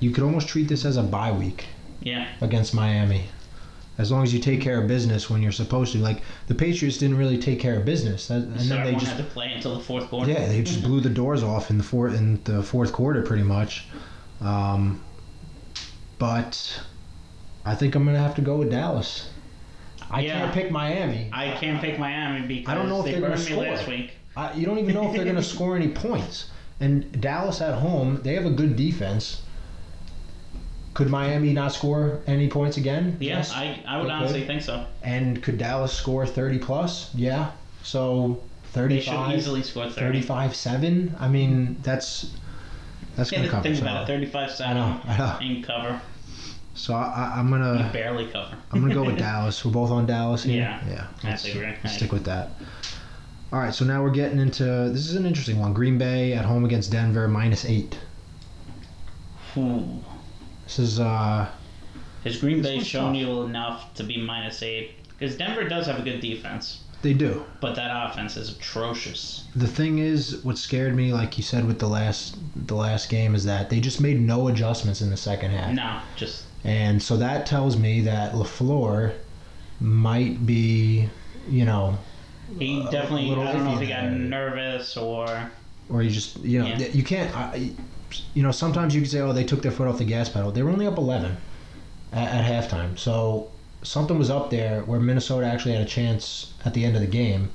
You 0.00 0.10
could 0.10 0.24
almost 0.24 0.48
treat 0.48 0.66
this 0.68 0.84
as 0.84 0.96
a 0.96 1.02
bye 1.02 1.30
week 1.32 1.66
Yeah, 2.00 2.26
against 2.40 2.74
Miami, 2.74 3.26
as 3.98 4.10
long 4.12 4.22
as 4.22 4.32
you 4.32 4.38
take 4.40 4.60
care 4.60 4.80
of 4.80 4.86
business 4.88 5.28
when 5.28 5.42
you're 5.42 5.52
supposed 5.52 5.92
to. 5.92 5.98
Like 5.98 6.22
the 6.46 6.54
Patriots 6.54 6.98
didn't 6.98 7.16
really 7.18 7.36
take 7.38 7.58
care 7.60 7.76
of 7.78 7.84
business, 7.84 8.30
and 8.30 8.58
so 8.60 8.68
then 8.76 8.84
they 8.84 8.92
just 8.92 9.06
had 9.12 9.18
to 9.18 9.24
play 9.24 9.52
until 9.52 9.76
the 9.76 9.84
fourth 9.84 10.08
quarter. 10.08 10.30
Yeah, 10.30 10.46
they 10.46 10.62
just 10.62 10.82
blew 10.82 11.00
the 11.00 11.10
doors 11.10 11.42
off 11.42 11.70
in 11.70 11.78
the 11.78 11.84
fourth 11.84 12.14
in 12.14 12.42
the 12.44 12.62
fourth 12.62 12.92
quarter, 12.92 13.22
pretty 13.22 13.42
much. 13.42 13.86
Um, 14.40 15.02
but 16.18 16.80
I 17.64 17.74
think 17.74 17.94
I'm 17.94 18.04
gonna 18.04 18.18
have 18.18 18.34
to 18.36 18.42
go 18.42 18.56
with 18.56 18.70
Dallas. 18.70 19.30
I 20.10 20.20
Yeah. 20.22 20.38
can't 20.40 20.54
pick 20.54 20.70
Miami. 20.70 21.28
I 21.32 21.50
can't 21.52 21.80
pick 21.80 21.98
Miami 21.98 22.46
because 22.46 22.72
I 22.72 22.74
don't 22.74 22.88
know 22.88 23.00
if 23.00 23.04
they 23.04 23.12
they're 23.12 23.20
gonna 23.20 23.34
burned 23.34 23.46
me 23.46 23.52
score. 23.52 23.64
last 23.64 23.88
week. 23.88 24.12
I, 24.36 24.52
you 24.54 24.64
don't 24.64 24.78
even 24.78 24.94
know 24.94 25.08
if 25.08 25.14
they're 25.14 25.24
gonna 25.24 25.42
score 25.56 25.76
any 25.76 25.88
points. 25.88 26.50
And 26.80 27.20
Dallas 27.20 27.60
at 27.60 27.74
home, 27.80 28.20
they 28.22 28.34
have 28.34 28.46
a 28.46 28.50
good 28.50 28.76
defense. 28.76 29.42
Could 30.98 31.08
Miami 31.08 31.52
not 31.52 31.72
score 31.72 32.18
any 32.26 32.48
points 32.48 32.76
again? 32.76 33.16
Yeah, 33.20 33.44
I, 33.52 33.80
I 33.86 34.02
would 34.02 34.10
honestly 34.10 34.40
could. 34.40 34.48
think 34.48 34.62
so. 34.62 34.84
And 35.04 35.40
could 35.40 35.56
Dallas 35.56 35.92
score 35.92 36.26
30 36.26 36.58
plus? 36.58 37.14
Yeah. 37.14 37.52
So 37.84 38.42
They 38.74 38.98
should 38.98 39.30
easily 39.30 39.62
score 39.62 39.84
30. 39.84 39.94
35 40.22 40.56
7. 40.56 41.14
I 41.20 41.28
mean, 41.28 41.76
that's 41.84 42.34
that's 43.14 43.30
Yeah, 43.30 43.38
going 43.38 43.48
to 43.48 43.50
cover. 43.52 43.62
think 43.62 43.80
about 43.80 44.02
it. 44.02 44.06
35 44.12 44.50
7 44.50 44.76
I 44.76 44.80
know, 44.80 45.00
I 45.06 45.18
know. 45.18 45.38
and 45.40 45.64
cover. 45.64 46.00
So 46.74 46.94
I, 46.94 47.02
I, 47.02 47.38
I'm 47.38 47.48
gonna 47.48 47.90
barely 47.92 48.26
cover. 48.26 48.56
I'm 48.72 48.80
gonna 48.80 48.92
go 48.92 49.04
with 49.04 49.18
Dallas. 49.18 49.64
We're 49.64 49.70
both 49.70 49.92
on 49.92 50.04
Dallas 50.04 50.42
here. 50.42 50.62
Yeah. 50.62 51.06
Yeah. 51.22 51.30
Let's 51.30 51.42
stick 51.94 52.10
with 52.10 52.24
that. 52.24 52.50
All 53.52 53.60
right. 53.60 53.72
So 53.72 53.84
now 53.84 54.02
we're 54.02 54.10
getting 54.10 54.40
into 54.40 54.64
this 54.64 55.08
is 55.08 55.14
an 55.14 55.26
interesting 55.26 55.60
one. 55.60 55.72
Green 55.74 55.96
Bay 55.96 56.32
at 56.32 56.44
home 56.44 56.64
against 56.64 56.90
Denver 56.90 57.28
minus 57.28 57.64
eight. 57.64 57.96
Ooh. 59.56 60.02
This 60.68 60.78
is 60.80 61.00
uh 61.00 61.48
Has 62.24 62.36
Green 62.38 62.60
Bay 62.60 62.80
shown 62.80 63.14
tough. 63.14 63.16
you 63.22 63.42
enough 63.42 63.94
to 63.94 64.04
be 64.04 64.18
minus 64.20 64.62
eight? 64.62 64.96
Because 65.18 65.34
Denver 65.36 65.64
does 65.66 65.86
have 65.86 65.98
a 65.98 66.02
good 66.02 66.20
defense, 66.20 66.82
they 67.00 67.14
do. 67.14 67.44
but 67.60 67.74
that 67.76 67.90
offense 68.10 68.36
is 68.36 68.50
atrocious. 68.52 69.44
The 69.56 69.66
thing 69.66 69.98
is, 69.98 70.44
what 70.44 70.58
scared 70.58 70.94
me, 70.94 71.12
like 71.12 71.38
you 71.38 71.42
said 71.42 71.66
with 71.66 71.78
the 71.78 71.88
last 71.88 72.36
the 72.54 72.74
last 72.76 73.08
game, 73.08 73.34
is 73.34 73.44
that 73.44 73.70
they 73.70 73.80
just 73.80 73.98
made 73.98 74.20
no 74.20 74.48
adjustments 74.48 75.00
in 75.00 75.08
the 75.08 75.16
second 75.16 75.52
half. 75.52 75.72
No, 75.72 76.00
just 76.16 76.44
And 76.64 77.02
so 77.02 77.16
that 77.16 77.46
tells 77.46 77.78
me 77.78 78.02
that 78.02 78.34
LaFleur 78.34 79.14
might 79.80 80.44
be, 80.44 81.08
you 81.48 81.64
know, 81.64 81.96
he 82.58 82.86
definitely. 82.90 83.32
I 83.32 83.52
don't 83.52 83.64
know 83.64 83.74
if 83.74 83.80
he 83.80 83.86
got 83.86 84.04
nervous 84.12 84.98
or 84.98 85.50
or 85.88 86.02
you 86.02 86.10
just, 86.10 86.36
you 86.40 86.58
know, 86.60 86.66
Yeah. 86.66 86.88
you 86.88 87.02
can't, 87.02 87.34
I, 87.34 87.70
you 88.34 88.42
know, 88.42 88.50
sometimes 88.50 88.94
you 88.94 89.00
can 89.00 89.10
say, 89.10 89.20
oh, 89.20 89.32
they 89.32 89.44
took 89.44 89.62
their 89.62 89.72
foot 89.72 89.88
off 89.88 89.98
the 89.98 90.04
gas 90.04 90.28
pedal. 90.28 90.50
They 90.50 90.62
were 90.62 90.70
only 90.70 90.86
up 90.86 90.98
11 90.98 91.36
at, 92.12 92.28
at 92.28 92.44
halftime. 92.44 92.98
So 92.98 93.50
something 93.82 94.18
was 94.18 94.30
up 94.30 94.50
there 94.50 94.82
where 94.82 95.00
Minnesota 95.00 95.46
actually 95.46 95.74
had 95.74 95.82
a 95.82 95.88
chance 95.88 96.52
at 96.64 96.74
the 96.74 96.84
end 96.84 96.96
of 96.96 97.02
the 97.02 97.08
game. 97.08 97.50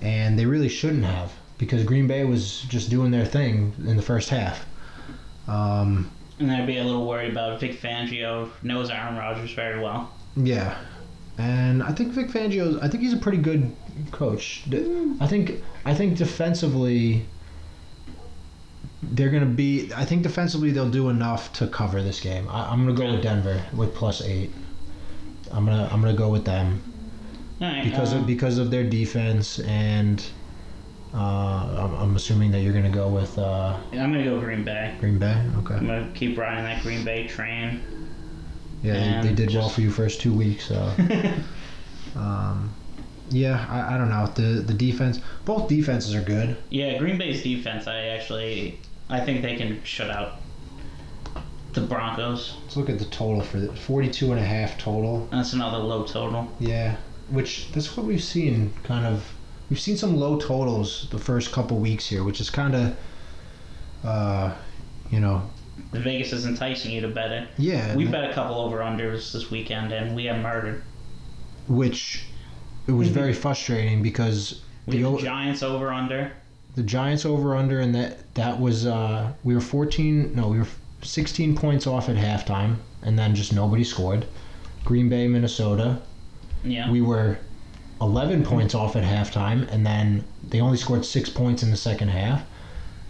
And 0.00 0.38
they 0.38 0.46
really 0.46 0.68
shouldn't 0.68 1.04
have 1.04 1.32
because 1.58 1.84
Green 1.84 2.08
Bay 2.08 2.24
was 2.24 2.62
just 2.62 2.90
doing 2.90 3.10
their 3.12 3.24
thing 3.24 3.72
in 3.86 3.96
the 3.96 4.02
first 4.02 4.30
half. 4.30 4.66
Um, 5.46 6.10
and 6.38 6.50
I'd 6.50 6.66
be 6.66 6.78
a 6.78 6.84
little 6.84 7.06
worried 7.06 7.30
about 7.30 7.60
Vic 7.60 7.80
Fangio 7.80 8.50
knows 8.62 8.90
Aaron 8.90 9.16
Rodgers 9.16 9.52
very 9.52 9.80
well. 9.80 10.12
Yeah, 10.36 10.76
and 11.38 11.82
I 11.82 11.92
think 11.92 12.12
Vic 12.12 12.28
Fangio. 12.28 12.82
I 12.82 12.88
think 12.88 13.02
he's 13.02 13.12
a 13.12 13.18
pretty 13.18 13.38
good 13.38 13.74
coach. 14.10 14.64
I 15.20 15.26
think. 15.26 15.62
I 15.84 15.94
think 15.94 16.16
defensively, 16.16 17.26
they're 19.02 19.30
gonna 19.30 19.46
be. 19.46 19.90
I 19.94 20.04
think 20.04 20.22
defensively 20.22 20.70
they'll 20.70 20.90
do 20.90 21.08
enough 21.08 21.52
to 21.54 21.66
cover 21.66 22.02
this 22.02 22.20
game. 22.20 22.48
I, 22.48 22.70
I'm 22.70 22.84
gonna 22.86 22.96
go 22.96 23.12
with 23.12 23.22
Denver 23.22 23.62
with 23.74 23.94
plus 23.94 24.22
eight. 24.22 24.50
I'm 25.50 25.64
gonna. 25.64 25.88
I'm 25.92 26.00
gonna 26.00 26.14
go 26.14 26.28
with 26.28 26.44
them 26.44 26.82
right, 27.60 27.84
because 27.84 28.14
uh, 28.14 28.18
of 28.18 28.26
because 28.26 28.58
of 28.58 28.70
their 28.70 28.84
defense 28.84 29.58
and. 29.60 30.24
Uh, 31.14 31.76
I'm, 31.78 31.94
I'm 31.94 32.16
assuming 32.16 32.52
that 32.52 32.60
you're 32.60 32.72
gonna 32.72 32.88
go 32.88 33.06
with 33.06 33.38
uh, 33.38 33.78
I'm 33.92 34.12
gonna 34.12 34.24
go 34.24 34.40
Green 34.40 34.64
Bay. 34.64 34.96
Green 34.98 35.18
Bay. 35.18 35.46
Okay. 35.58 35.74
I'm 35.74 35.86
gonna 35.86 36.10
keep 36.14 36.38
riding 36.38 36.64
that 36.64 36.82
Green 36.82 37.04
Bay 37.04 37.26
train. 37.26 37.82
Yeah, 38.82 39.20
they, 39.20 39.28
they 39.28 39.34
did 39.34 39.54
well 39.54 39.68
for 39.68 39.82
you 39.82 39.90
first 39.90 40.22
two 40.22 40.32
weeks. 40.32 40.66
So. 40.68 40.90
Um, 42.16 42.74
yeah, 43.30 43.66
I, 43.68 43.94
I 43.94 43.98
don't 43.98 44.10
know. 44.10 44.26
The 44.26 44.60
the 44.60 44.74
defense, 44.74 45.20
both 45.44 45.68
defenses 45.68 46.14
are 46.14 46.22
good. 46.22 46.56
yeah, 46.70 46.98
Green 46.98 47.18
Bay's 47.18 47.42
defense. 47.42 47.86
I 47.86 48.06
actually, 48.06 48.78
I 49.12 49.20
think 49.20 49.42
they 49.42 49.56
can 49.56 49.82
shut 49.84 50.10
out 50.10 50.40
the 51.74 51.82
Broncos. 51.82 52.56
Let's 52.62 52.76
look 52.76 52.88
at 52.90 52.98
the 52.98 53.04
total 53.06 53.42
for 53.42 53.58
the 53.60 53.72
42 53.74 54.30
and 54.32 54.40
a 54.40 54.44
half 54.44 54.78
total. 54.78 55.28
That's 55.30 55.52
another 55.52 55.78
low 55.78 56.04
total. 56.04 56.50
Yeah, 56.58 56.96
which 57.30 57.70
that's 57.72 57.96
what 57.96 58.06
we've 58.06 58.22
seen 58.22 58.72
kind 58.84 59.06
of. 59.06 59.24
We've 59.70 59.80
seen 59.80 59.96
some 59.96 60.16
low 60.16 60.38
totals 60.38 61.08
the 61.10 61.18
first 61.18 61.52
couple 61.52 61.78
weeks 61.78 62.06
here, 62.06 62.24
which 62.24 62.40
is 62.40 62.50
kind 62.50 62.74
of, 62.74 62.96
uh, 64.04 64.54
you 65.10 65.20
know, 65.20 65.48
The 65.92 66.00
Vegas 66.00 66.32
is 66.32 66.44
enticing 66.46 66.90
you 66.92 67.00
to 67.02 67.08
bet 67.08 67.30
it. 67.32 67.48
yeah. 67.58 67.94
We 67.96 68.06
bet 68.06 68.30
a 68.30 68.34
couple 68.34 68.56
over 68.56 68.78
unders 68.78 69.32
this 69.32 69.50
weekend, 69.50 69.92
and 69.92 70.14
we 70.14 70.24
have 70.26 70.42
murdered. 70.42 70.82
which 71.68 72.24
it 72.86 72.92
was 72.92 73.08
very 73.08 73.32
frustrating 73.32 74.02
because 74.02 74.62
We 74.86 74.98
the 75.02 75.10
the 75.10 75.18
Giants 75.22 75.62
over 75.62 75.90
under. 75.92 76.32
The 76.74 76.82
Giants 76.82 77.24
over 77.26 77.54
under 77.54 77.80
and 77.80 77.94
that 77.94 78.34
that 78.34 78.58
was 78.60 78.86
uh, 78.86 79.32
we 79.44 79.54
were 79.54 79.60
14 79.60 80.34
no 80.34 80.48
we 80.48 80.58
were 80.58 80.66
16 81.02 81.56
points 81.56 81.86
off 81.86 82.08
at 82.08 82.16
halftime 82.16 82.76
and 83.02 83.18
then 83.18 83.34
just 83.34 83.52
nobody 83.52 83.84
scored. 83.84 84.24
Green 84.84 85.08
Bay 85.08 85.26
Minnesota 85.28 86.00
Yeah. 86.64 86.90
we 86.90 87.00
were 87.00 87.38
11 88.00 88.44
points 88.44 88.74
off 88.74 88.96
at 88.96 89.04
halftime 89.04 89.70
and 89.72 89.84
then 89.86 90.24
they 90.48 90.60
only 90.60 90.76
scored 90.78 91.04
6 91.04 91.30
points 91.30 91.62
in 91.62 91.70
the 91.70 91.76
second 91.76 92.08
half. 92.08 92.42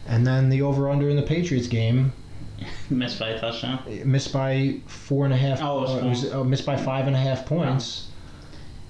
And 0.06 0.26
then 0.26 0.48
the 0.48 0.62
over 0.62 0.90
under 0.90 1.08
in 1.08 1.16
the 1.16 1.22
Patriots 1.22 1.68
game 1.68 2.12
missed 2.90 3.18
by 3.18 3.30
a 3.30 3.40
touchdown. 3.40 3.80
missed 4.04 4.32
by 4.32 4.80
four 4.86 5.24
and 5.24 5.32
a 5.34 5.36
half. 5.36 5.60
Oh, 5.62 5.78
it 5.78 5.80
was 5.82 5.90
uh, 5.90 5.98
four. 6.00 6.08
was, 6.08 6.32
uh, 6.32 6.44
missed 6.44 6.66
by 6.66 6.76
five 6.76 7.06
and 7.06 7.14
a 7.16 7.18
half 7.18 7.44
points. 7.46 8.08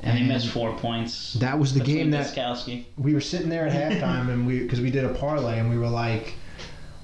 And 0.02 0.18
they 0.18 0.22
missed 0.22 0.48
four 0.48 0.72
points. 0.76 1.34
That 1.34 1.58
was 1.58 1.72
the 1.74 1.80
game 1.80 2.10
that 2.10 2.34
Gostkowski. 2.34 2.84
we 2.98 3.14
were 3.14 3.20
sitting 3.20 3.48
there 3.48 3.66
at 3.66 3.72
halftime 3.72 4.30
and 4.30 4.46
we 4.46 4.58
because 4.60 4.80
we 4.80 4.90
did 4.90 5.04
a 5.04 5.14
parlay 5.14 5.58
and 5.60 5.70
we 5.70 5.78
were 5.78 5.88
like, 5.88 6.34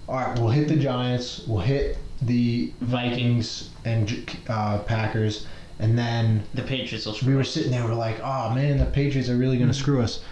all 0.09 0.16
right, 0.16 0.38
we'll 0.38 0.51
hit 0.51 0.68
the 0.68 0.76
Giants, 0.76 1.46
we'll 1.46 1.61
hit 1.61 1.96
the 2.22 2.72
Vikings 2.80 3.70
and 3.84 4.36
uh, 4.49 4.78
Packers, 4.80 5.46
and 5.78 5.96
then 5.96 6.42
The 6.55 6.62
Patriots 6.62 7.07
will 7.07 7.12
screw 7.14 7.28
we 7.28 7.36
were 7.36 7.44
sitting 7.44 7.70
there, 7.70 7.84
we're 7.84 7.94
like, 7.94 8.18
oh 8.20 8.53
man, 8.53 8.78
the 8.78 8.86
Patriots 8.86 9.28
are 9.28 9.36
really 9.36 9.59
gonna 9.59 9.72
screw 9.74 10.03
us, 10.03 10.24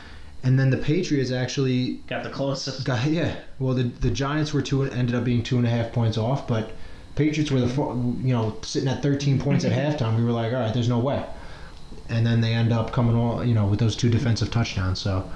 and 0.43 0.59
then 0.59 0.71
the 0.71 0.77
Patriots 0.77 1.31
actually 1.31 2.01
Got 2.09 2.25
the 2.25 2.31
closest. 2.31 2.85
got 2.85 3.07
yeah. 3.07 3.37
Well, 3.61 3.75
the 3.75 3.85
the 3.85 4.11
Giants 4.11 4.53
were 4.53 4.62
two 4.62 4.83
ended 4.83 5.14
up 5.14 5.23
being 5.25 5.43
two 5.45 5.59
and 5.59 5.67
a 5.67 5.71
half 5.71 5.93
points 5.93 6.19
off, 6.19 6.49
but 6.49 6.73
Patriots 7.14 7.51
were 7.51 7.61
the 7.61 7.69
you 8.23 8.35
know 8.35 8.57
sitting 8.62 8.89
at 8.89 9.03
13 9.03 9.39
points 9.39 9.64
at 9.64 9.73
halftime. 9.99 10.17
We 10.17 10.25
were 10.25 10.33
like, 10.33 10.53
all 10.53 10.61
right, 10.61 10.75
there's 10.75 10.89
no 10.89 10.99
way, 10.99 11.25
and 12.09 12.27
then 12.27 12.41
they 12.41 12.55
end 12.55 12.73
up 12.73 12.93
coming 12.93 13.17
all 13.17 13.45
you 13.45 13.55
know 13.55 13.67
with 13.67 13.79
those 13.79 13.97
two 13.97 14.09
defensive 14.11 14.51
touchdowns. 14.51 14.99
So 15.01 15.29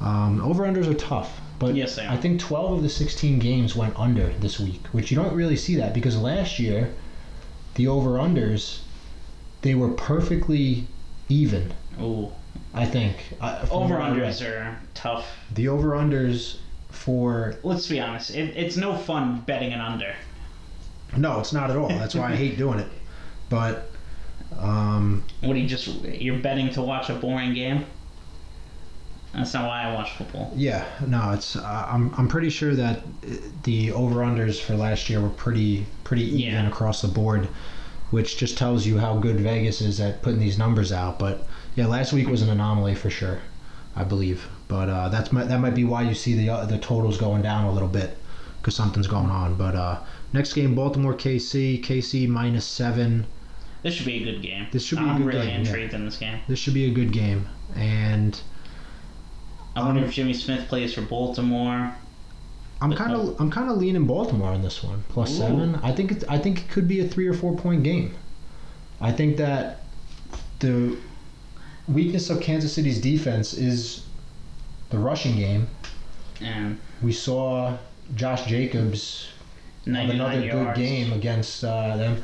um, 0.00 0.40
over 0.42 0.64
unders 0.64 0.86
are 0.88 0.94
tough. 0.94 1.40
But 1.58 1.74
Yes, 1.74 1.96
they 1.96 2.04
are. 2.04 2.12
I 2.12 2.16
think 2.18 2.38
12 2.38 2.72
of 2.78 2.82
the 2.82 2.88
16 2.90 3.38
games 3.38 3.74
went 3.74 3.98
under 3.98 4.28
this 4.40 4.60
week, 4.60 4.86
which 4.92 5.10
you 5.10 5.16
don't 5.16 5.34
really 5.34 5.56
see 5.56 5.74
that 5.76 5.94
because 5.94 6.14
last 6.14 6.58
year, 6.58 6.92
the 7.76 7.88
over 7.88 8.10
unders, 8.18 8.80
they 9.62 9.74
were 9.74 9.88
perfectly 9.88 10.86
even. 11.30 11.72
Oh, 11.98 12.32
I 12.74 12.84
think 12.84 13.16
uh, 13.40 13.64
Over 13.70 13.94
what 13.94 14.02
I 14.02 14.10
read. 14.10 14.34
unders 14.34 14.46
are 14.46 14.78
tough. 14.92 15.26
The 15.54 15.68
over 15.68 15.92
unders 15.92 16.58
for 16.90 17.54
Let's 17.62 17.86
be 17.86 18.00
honest. 18.00 18.34
It, 18.34 18.54
it's 18.54 18.76
no 18.76 18.94
fun 18.94 19.40
betting 19.46 19.72
an 19.72 19.80
under. 19.80 20.14
no, 21.16 21.40
it's 21.40 21.54
not 21.54 21.70
at 21.70 21.76
all. 21.78 21.88
That's 21.88 22.14
why 22.14 22.32
I 22.32 22.36
hate 22.36 22.58
doing 22.58 22.80
it. 22.80 22.88
But 23.48 23.90
um, 24.58 25.24
What 25.42 25.56
are 25.56 25.58
you 25.58 25.68
just 25.68 25.88
you're 26.04 26.38
betting 26.38 26.70
to 26.74 26.82
watch 26.82 27.10
a 27.10 27.14
boring 27.14 27.54
game? 27.54 27.84
That's 29.34 29.52
not 29.52 29.66
why 29.68 29.82
I 29.82 29.94
watch 29.94 30.12
football. 30.12 30.50
yeah, 30.56 30.86
no, 31.06 31.32
it's 31.32 31.56
uh, 31.56 31.86
I'm 31.90 32.14
I'm 32.16 32.26
pretty 32.28 32.48
sure 32.48 32.74
that 32.74 33.02
the 33.64 33.92
over 33.92 34.20
unders 34.20 34.58
for 34.60 34.74
last 34.76 35.10
year 35.10 35.20
were 35.20 35.28
pretty 35.28 35.84
pretty 36.04 36.22
even 36.24 36.54
Yeah. 36.64 36.68
across 36.68 37.02
the 37.02 37.08
board, 37.08 37.48
which 38.10 38.38
just 38.38 38.56
tells 38.56 38.86
you 38.86 38.98
how 38.98 39.18
good 39.18 39.38
Vegas 39.40 39.82
is 39.82 40.00
at 40.00 40.22
putting 40.22 40.40
these 40.40 40.56
numbers 40.56 40.90
out. 40.90 41.18
But 41.18 41.46
yeah, 41.74 41.86
last 41.86 42.14
week 42.14 42.28
was 42.28 42.40
an 42.40 42.48
anomaly 42.48 42.94
for 42.94 43.10
sure, 43.10 43.40
I 43.94 44.04
believe. 44.04 44.48
But 44.68 44.88
uh, 44.88 45.08
that's 45.10 45.30
my, 45.32 45.44
that 45.44 45.60
might 45.60 45.74
be 45.74 45.84
why 45.84 46.02
you 46.02 46.14
see 46.14 46.34
the 46.34 46.48
uh, 46.48 46.64
the 46.64 46.78
totals 46.78 47.18
going 47.18 47.42
down 47.42 47.64
a 47.66 47.72
little 47.72 47.88
bit 47.88 48.16
because 48.62 48.74
something's 48.74 49.06
going 49.06 49.28
on. 49.30 49.56
But 49.56 49.74
uh, 49.76 50.00
next 50.32 50.54
game, 50.54 50.74
Baltimore 50.74 51.14
KC, 51.14 51.84
KC 51.84 52.26
minus 52.26 52.64
seven. 52.64 53.26
This 53.86 53.94
should 53.94 54.06
be 54.06 54.16
a 54.20 54.24
good 54.32 54.42
game. 54.42 54.66
This 54.72 54.84
should 54.84 54.98
be 54.98 55.04
a 55.04 55.08
I'm 55.08 55.18
good 55.18 55.26
really 55.28 55.46
game, 55.46 55.62
yeah. 55.62 55.68
intrigued 55.68 55.94
in 55.94 56.04
this 56.04 56.16
game. 56.16 56.40
This 56.48 56.58
should 56.58 56.74
be 56.74 56.86
a 56.86 56.90
good 56.90 57.12
game, 57.12 57.48
and 57.76 58.40
I 59.76 59.84
wonder 59.84 60.00
Um, 60.00 60.08
if 60.08 60.12
Jimmy 60.14 60.34
Smith 60.34 60.66
plays 60.68 60.92
for 60.92 61.02
Baltimore. 61.02 61.94
I'm 62.80 62.92
kind 62.94 63.12
of 63.12 63.40
I'm 63.40 63.48
kind 63.50 63.70
of 63.70 63.76
leaning 63.78 64.04
Baltimore 64.04 64.48
on 64.48 64.60
this 64.62 64.82
one 64.82 65.04
plus 65.08 65.30
Ooh. 65.34 65.38
seven. 65.38 65.76
I 65.84 65.92
think 65.92 66.10
it's 66.10 66.24
I 66.28 66.36
think 66.38 66.62
it 66.62 66.68
could 66.68 66.88
be 66.88 66.98
a 67.00 67.06
three 67.06 67.28
or 67.28 67.32
four 67.32 67.54
point 67.56 67.84
game. 67.84 68.12
I 69.00 69.12
think 69.12 69.36
that 69.36 69.82
the 70.58 70.96
weakness 71.86 72.28
of 72.28 72.40
Kansas 72.40 72.72
City's 72.72 73.00
defense 73.00 73.54
is 73.54 74.04
the 74.90 74.98
rushing 74.98 75.36
game. 75.36 75.68
And 76.40 76.78
We 77.02 77.12
saw 77.12 77.78
Josh 78.16 78.46
Jacobs 78.46 79.28
have 79.84 79.94
99 79.94 80.20
another 80.20 80.40
good 80.64 80.74
game 80.76 81.12
against 81.12 81.62
uh, 81.64 81.96
them, 81.96 82.22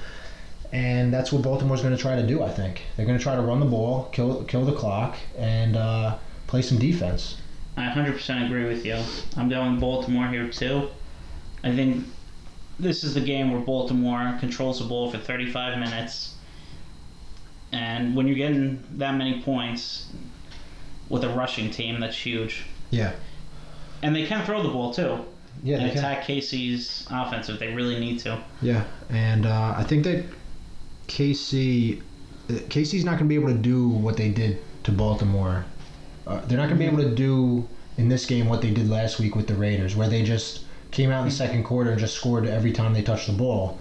and 0.72 1.12
that's 1.12 1.32
what 1.32 1.42
Baltimore's 1.42 1.82
going 1.82 1.94
to 1.94 2.00
try 2.00 2.16
to 2.16 2.26
do. 2.26 2.42
I 2.42 2.48
think 2.50 2.82
they're 2.96 3.06
going 3.06 3.18
to 3.18 3.22
try 3.22 3.36
to 3.36 3.42
run 3.42 3.60
the 3.60 3.66
ball, 3.66 4.08
kill 4.12 4.42
kill 4.44 4.64
the 4.64 4.72
clock, 4.72 5.16
and 5.38 5.76
uh, 5.76 6.18
play 6.46 6.62
some 6.62 6.78
defense. 6.78 7.36
I 7.76 7.88
100% 7.88 8.46
agree 8.46 8.64
with 8.66 8.84
you. 8.84 9.02
I'm 9.36 9.48
going 9.48 9.80
Baltimore 9.80 10.28
here 10.28 10.48
too. 10.48 10.88
I 11.64 11.74
think 11.74 12.04
this 12.78 13.02
is 13.04 13.14
the 13.14 13.20
game 13.20 13.50
where 13.52 13.60
Baltimore 13.60 14.36
controls 14.40 14.78
the 14.78 14.84
ball 14.84 15.10
for 15.10 15.18
35 15.18 15.78
minutes. 15.78 16.34
And 17.72 18.14
when 18.14 18.26
you're 18.26 18.36
getting 18.36 18.82
that 18.98 19.14
many 19.14 19.40
points 19.42 20.08
with 21.08 21.24
a 21.24 21.28
rushing 21.30 21.70
team, 21.70 22.00
that's 22.00 22.16
huge. 22.16 22.64
Yeah. 22.90 23.12
And 24.02 24.14
they 24.14 24.26
can 24.26 24.44
throw 24.44 24.62
the 24.62 24.68
ball 24.68 24.92
too 24.92 25.20
Yeah, 25.62 25.76
and 25.78 25.86
they 25.86 25.90
can. 25.94 25.98
attack 25.98 26.24
Casey's 26.24 27.06
offense 27.10 27.48
if 27.48 27.58
they 27.58 27.72
really 27.72 27.98
need 27.98 28.18
to. 28.20 28.42
Yeah, 28.60 28.84
and 29.08 29.46
uh, 29.46 29.74
I 29.76 29.84
think 29.84 30.04
that 30.04 30.24
KC, 31.08 32.00
uh, 32.00 32.52
KC's 32.52 33.04
not 33.04 33.12
going 33.12 33.24
to 33.24 33.28
be 33.28 33.34
able 33.34 33.48
to 33.48 33.58
do 33.58 33.88
what 33.88 34.16
they 34.16 34.30
did 34.30 34.58
to 34.84 34.92
Baltimore. 34.92 35.64
Uh, 36.26 36.40
they're 36.46 36.58
not 36.58 36.68
going 36.68 36.78
to 36.78 36.84
be 36.84 36.86
able 36.86 37.02
to 37.02 37.14
do 37.14 37.68
in 37.98 38.08
this 38.08 38.26
game 38.26 38.48
what 38.48 38.62
they 38.62 38.70
did 38.70 38.88
last 38.88 39.18
week 39.18 39.36
with 39.36 39.46
the 39.46 39.54
Raiders, 39.54 39.96
where 39.96 40.08
they 40.08 40.22
just 40.22 40.64
came 40.90 41.10
out 41.10 41.20
in 41.20 41.24
the 41.26 41.34
second 41.34 41.64
quarter 41.64 41.90
and 41.90 41.98
just 41.98 42.14
scored 42.14 42.46
every 42.46 42.72
time 42.72 42.92
they 42.92 43.02
touched 43.02 43.26
the 43.26 43.32
ball. 43.32 43.78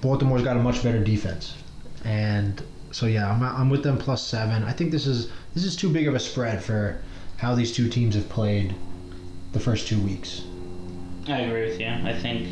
Baltimore's 0.00 0.42
got 0.42 0.56
a 0.56 0.60
much 0.60 0.82
better 0.82 1.02
defense, 1.02 1.54
and 2.04 2.62
so 2.90 3.06
yeah, 3.06 3.30
I'm, 3.30 3.42
I'm 3.42 3.70
with 3.70 3.82
them 3.82 3.96
plus 3.96 4.22
seven. 4.26 4.64
I 4.64 4.72
think 4.72 4.90
this 4.90 5.06
is 5.06 5.30
this 5.54 5.64
is 5.64 5.76
too 5.76 5.88
big 5.88 6.08
of 6.08 6.14
a 6.14 6.20
spread 6.20 6.62
for 6.62 7.00
how 7.36 7.54
these 7.54 7.72
two 7.72 7.88
teams 7.88 8.14
have 8.14 8.28
played 8.28 8.74
the 9.52 9.60
first 9.60 9.86
two 9.86 10.00
weeks. 10.00 10.42
I 11.28 11.40
agree 11.40 11.68
with 11.70 11.80
you. 11.80 11.86
I 11.86 12.18
think. 12.18 12.48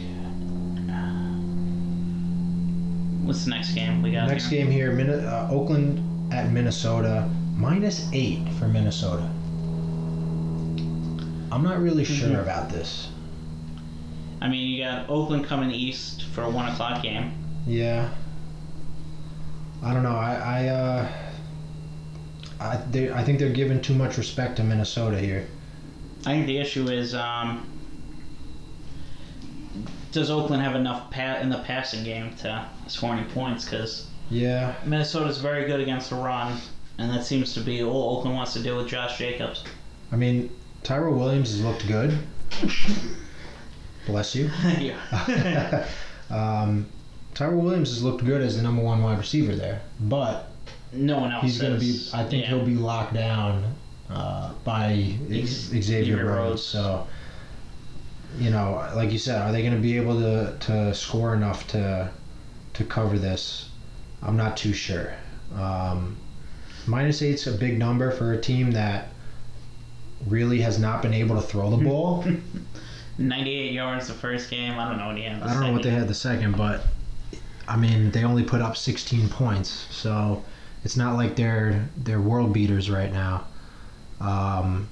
What's 3.31 3.45
the 3.45 3.51
next 3.51 3.75
game 3.75 4.03
we 4.03 4.11
got? 4.11 4.27
Next 4.27 4.49
here? 4.49 4.65
game 4.65 4.73
here, 4.73 4.91
Min- 4.91 5.09
uh, 5.09 5.47
Oakland 5.53 6.33
at 6.35 6.51
Minnesota, 6.51 7.31
minus 7.55 8.11
eight 8.13 8.41
for 8.59 8.67
Minnesota. 8.67 9.23
I'm 11.53 11.63
not 11.63 11.81
really 11.81 12.03
sure 12.03 12.31
Mhm. 12.31 12.43
about 12.43 12.71
this. 12.71 13.07
I 14.41 14.49
mean, 14.49 14.69
you 14.69 14.83
got 14.83 15.09
Oakland 15.09 15.45
coming 15.45 15.71
east 15.71 16.25
for 16.25 16.43
a 16.43 16.51
one 16.51 16.67
o'clock 16.73 17.05
game. 17.05 17.31
Yeah. 17.69 18.09
I 19.81 19.95
don't 19.95 20.03
know. 20.03 20.17
I 20.17 20.35
I 20.35 20.67
uh, 20.67 21.09
I, 22.61 22.77
they, 22.91 23.13
I 23.13 23.23
think 23.23 23.39
they're 23.39 23.49
giving 23.51 23.81
too 23.81 23.95
much 23.95 24.19
respect 24.19 24.57
to 24.57 24.65
Minnesota 24.65 25.21
here. 25.21 25.47
I 26.27 26.33
think 26.33 26.47
the 26.49 26.59
issue 26.59 26.89
is, 26.89 27.15
um, 27.15 27.65
does 30.13 30.31
Oakland 30.31 30.63
have 30.63 30.75
enough 30.75 31.11
pat 31.11 31.43
in 31.43 31.49
the 31.51 31.59
passing 31.59 32.05
game 32.05 32.35
to 32.37 32.67
score 32.89 33.15
any 33.15 33.25
points? 33.31 33.65
Because 33.65 34.07
Yeah. 34.31 34.75
Minnesota's 34.85 35.39
very 35.39 35.67
good 35.67 35.81
against 35.81 36.11
the 36.11 36.17
run, 36.17 36.59
and 36.99 37.11
that 37.11 37.25
seems 37.25 37.55
to 37.55 37.61
be 37.61 37.83
all 37.83 38.19
Oakland 38.19 38.37
wants 38.37 38.53
to 38.55 38.63
do 38.63 38.77
with 38.77 38.89
Josh 38.89 39.19
Jacobs. 39.19 39.65
I 40.13 40.17
mean, 40.17 40.51
Tyrell 40.83 41.15
Williams 41.15 41.51
has 41.51 41.63
looked 41.63 41.87
good. 41.87 42.19
Bless 44.07 44.35
you. 44.35 44.51
yeah. 44.79 45.87
um, 46.31 46.87
Tyrell 47.35 47.61
Williams 47.61 47.91
has 47.91 48.03
looked 48.03 48.25
good 48.25 48.41
as 48.43 48.57
the 48.57 48.63
number 48.63 48.83
one 48.83 49.03
wide 49.03 49.19
receiver 49.19 49.55
there, 49.55 49.83
but 50.01 50.51
no 50.93 51.19
one 51.21 51.33
else. 51.33 51.45
he's 51.45 51.61
going 51.61 51.75
to 51.75 51.79
be. 51.79 52.01
I 52.13 52.25
think 52.25 52.43
yeah. 52.43 52.49
he'll 52.49 52.65
be 52.65 52.75
locked 52.75 53.15
down 53.15 53.75
uh, 54.09 54.53
by 54.65 55.15
Ex- 55.31 55.71
Xavier. 55.71 56.25
Rhodes. 56.27 56.63
So, 56.63 57.07
you 58.39 58.51
know, 58.51 58.89
like 58.95 59.13
you 59.13 59.19
said, 59.19 59.41
are 59.41 59.53
they 59.53 59.63
going 59.63 59.75
to 59.75 59.81
be 59.81 59.97
able 59.97 60.19
to 60.21 60.57
to 60.61 60.95
score 60.95 61.35
enough 61.35 61.67
to 61.69 62.11
to 62.75 62.85
cover 62.85 63.19
this? 63.19 63.69
I'm 64.23 64.37
not 64.37 64.57
too 64.57 64.73
sure. 64.73 65.15
Um, 65.55 66.17
minus 66.87 67.23
eight's 67.23 67.47
a 67.47 67.53
big 67.53 67.79
number 67.79 68.11
for 68.11 68.33
a 68.33 68.41
team 68.41 68.73
that 68.73 69.09
really 70.27 70.61
has 70.61 70.79
not 70.79 71.03
been 71.03 71.15
able 71.15 71.37
to 71.37 71.43
throw 71.43 71.71
the 71.71 71.85
ball. 71.85 72.25
98 73.19 73.73
yards 73.73 74.09
the 74.09 74.15
first 74.15 74.51
game. 74.51 74.79
I 74.79 74.89
don't 74.89 74.99
know 74.99 75.09
what 75.09 75.17
he 75.17 75.25
had. 75.25 75.41
the 75.41 75.47
I 75.47 75.53
don't 75.53 75.63
know 75.63 75.73
what 75.73 75.83
they 75.83 75.91
had 75.91 76.09
the 76.09 76.15
second, 76.15 76.57
but 76.57 76.83
I 77.69 77.77
mean 77.77 78.11
they 78.11 78.25
only 78.25 78.43
put 78.45 78.63
up 78.63 78.77
16 78.77 79.29
points, 79.29 79.87
so 79.91 80.43
it's 80.85 80.97
not 80.97 81.17
like 81.17 81.37
they're 81.37 81.89
they're 81.97 82.21
world 82.21 82.53
beaters 82.53 82.91
right 82.91 83.13
now. 83.13 83.47
Um, 84.21 84.89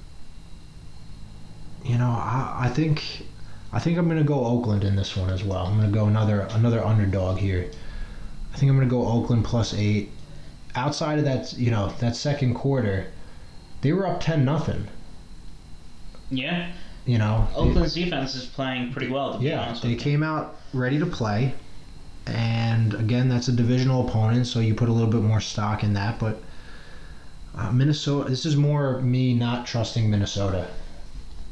you 1.84 1.96
know, 1.98 2.10
I, 2.10 2.56
I 2.62 2.68
think 2.68 3.26
I 3.72 3.78
think 3.78 3.98
I'm 3.98 4.08
gonna 4.08 4.24
go 4.24 4.44
Oakland 4.44 4.84
in 4.84 4.96
this 4.96 5.16
one 5.16 5.30
as 5.30 5.44
well. 5.44 5.66
I'm 5.66 5.76
gonna 5.78 5.92
go 5.92 6.06
another 6.06 6.40
another 6.52 6.84
underdog 6.84 7.38
here. 7.38 7.70
I 8.54 8.56
think 8.58 8.70
I'm 8.70 8.76
gonna 8.78 8.88
go 8.90 9.06
Oakland 9.06 9.44
plus 9.44 9.74
eight. 9.74 10.10
Outside 10.74 11.18
of 11.18 11.24
that, 11.24 11.54
you 11.58 11.70
know, 11.70 11.88
that 12.00 12.14
second 12.14 12.54
quarter, 12.54 13.06
they 13.80 13.92
were 13.92 14.06
up 14.06 14.20
10 14.20 14.44
nothing. 14.44 14.86
Yeah. 16.30 16.70
You 17.06 17.18
know, 17.18 17.48
They- 17.50 17.56
Oakland's 17.56 17.94
defense 17.94 18.34
is 18.34 18.44
playing 18.46 18.92
pretty 18.92 19.10
well, 19.10 19.38
to 19.38 19.44
yeah, 19.44 19.66
they 19.66 19.72
with 19.72 19.84
you. 19.84 19.96
came 19.96 20.22
out 20.22 20.56
ready 20.74 20.98
to 20.98 21.06
play, 21.06 21.54
and 22.26 22.92
again, 22.94 23.28
that's 23.30 23.48
a 23.48 23.52
divisional 23.52 24.06
opponent, 24.06 24.46
so 24.46 24.60
you 24.60 24.74
put 24.74 24.90
a 24.90 24.92
little 24.92 25.10
bit 25.10 25.22
more 25.22 25.40
stock 25.40 25.82
in 25.82 25.94
that. 25.94 26.18
But 26.18 26.42
uh, 27.56 27.72
Minnesota, 27.72 28.28
this 28.28 28.44
is 28.44 28.56
more 28.56 29.00
me 29.00 29.32
not 29.32 29.66
trusting 29.66 30.10
Minnesota. 30.10 30.68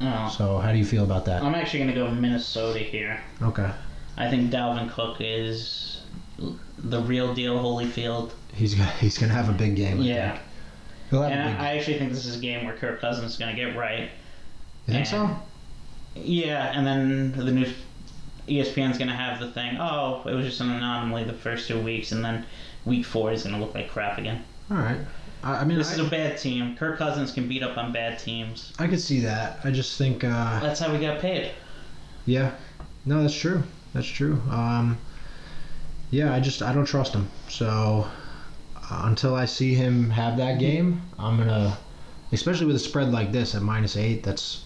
Oh. 0.00 0.28
So, 0.36 0.58
how 0.58 0.72
do 0.72 0.78
you 0.78 0.84
feel 0.84 1.04
about 1.04 1.24
that? 1.26 1.42
I'm 1.42 1.54
actually 1.54 1.80
going 1.80 1.90
to 1.90 1.96
go 1.96 2.10
Minnesota 2.10 2.78
here. 2.80 3.20
Okay, 3.42 3.70
I 4.16 4.28
think 4.28 4.50
Dalvin 4.50 4.90
Cook 4.90 5.16
is 5.20 6.02
the 6.78 7.00
real 7.02 7.32
deal 7.34 7.58
Holyfield. 7.58 8.32
he's 8.54 8.74
gonna 8.74 8.90
he's 9.00 9.16
gonna 9.18 9.32
have 9.32 9.48
a 9.48 9.52
big 9.52 9.74
game. 9.76 10.00
I 10.00 10.04
Yeah. 10.04 10.30
think. 10.32 10.42
he'll 11.10 11.22
have 11.22 11.32
And 11.32 11.40
a 11.48 11.52
big. 11.52 11.60
I 11.60 11.76
actually 11.78 11.98
think 11.98 12.12
this 12.12 12.26
is 12.26 12.36
a 12.36 12.40
game 12.40 12.66
where 12.66 12.76
Kirk 12.76 13.00
Cousins 13.00 13.32
is 13.32 13.38
going 13.38 13.54
to 13.54 13.60
get 13.64 13.74
right. 13.76 14.10
you 14.86 14.92
think 14.94 15.06
so? 15.06 15.30
Yeah, 16.14 16.72
and 16.76 16.86
then 16.86 17.32
the 17.32 17.50
new 17.52 17.66
ESPN's 18.48 18.96
going 18.98 19.08
to 19.08 19.14
have 19.14 19.40
the 19.40 19.50
thing, 19.50 19.76
oh, 19.80 20.22
it 20.26 20.34
was 20.34 20.44
just 20.46 20.60
an 20.60 20.70
anomaly 20.70 21.24
the 21.24 21.32
first 21.32 21.66
two 21.68 21.80
weeks, 21.80 22.12
and 22.12 22.24
then 22.24 22.44
week 22.84 23.04
four 23.04 23.32
is 23.32 23.42
going 23.42 23.54
to 23.54 23.60
look 23.60 23.74
like 23.74 23.90
crap 23.90 24.18
again. 24.18 24.44
All 24.70 24.76
right. 24.76 24.98
I, 25.42 25.56
I 25.58 25.64
mean, 25.64 25.78
This 25.78 25.90
I, 25.90 25.94
is 25.94 25.98
a 26.06 26.10
bad 26.10 26.38
team. 26.38 26.76
Kirk 26.76 26.98
Cousins 26.98 27.32
can 27.32 27.48
beat 27.48 27.62
up 27.62 27.76
on 27.76 27.92
bad 27.92 28.18
teams. 28.18 28.72
I 28.78 28.86
could 28.86 29.00
see 29.00 29.20
that. 29.20 29.60
I 29.64 29.70
just 29.70 29.98
think, 29.98 30.24
uh, 30.24 30.60
That's 30.60 30.80
how 30.80 30.92
we 30.92 30.98
got 30.98 31.20
paid. 31.20 31.52
yeah, 32.24 32.52
no, 33.04 33.22
that's 33.22 33.38
true. 33.38 33.62
That's 33.92 34.06
true. 34.06 34.40
Um, 34.50 34.98
yeah, 36.10 36.34
I 36.34 36.40
just 36.40 36.62
I 36.62 36.72
don't 36.72 36.84
trust 36.86 37.14
him. 37.14 37.28
So 37.48 38.06
uh, 38.76 39.02
until 39.04 39.34
I 39.34 39.44
see 39.46 39.74
him 39.74 40.10
have 40.10 40.36
that 40.36 40.58
game, 40.58 41.00
I'm 41.18 41.38
gonna, 41.38 41.76
especially 42.32 42.66
with 42.66 42.76
a 42.76 42.80
spread 42.80 43.10
like 43.12 43.32
this 43.32 43.54
at 43.54 43.62
minus 43.62 43.96
eight. 43.96 44.22
That's 44.22 44.64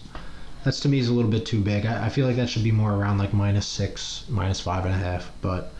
that's 0.63 0.79
to 0.81 0.89
me 0.89 0.99
is 0.99 1.07
a 1.09 1.13
little 1.13 1.31
bit 1.31 1.45
too 1.45 1.61
big. 1.61 1.85
I, 1.85 2.05
I 2.07 2.09
feel 2.09 2.27
like 2.27 2.35
that 2.35 2.49
should 2.49 2.63
be 2.63 2.71
more 2.71 2.93
around 2.93 3.17
like 3.17 3.33
minus 3.33 3.65
six, 3.65 4.25
minus 4.29 4.59
five 4.59 4.85
and 4.85 4.93
a 4.93 4.97
half. 4.97 5.31
But 5.41 5.71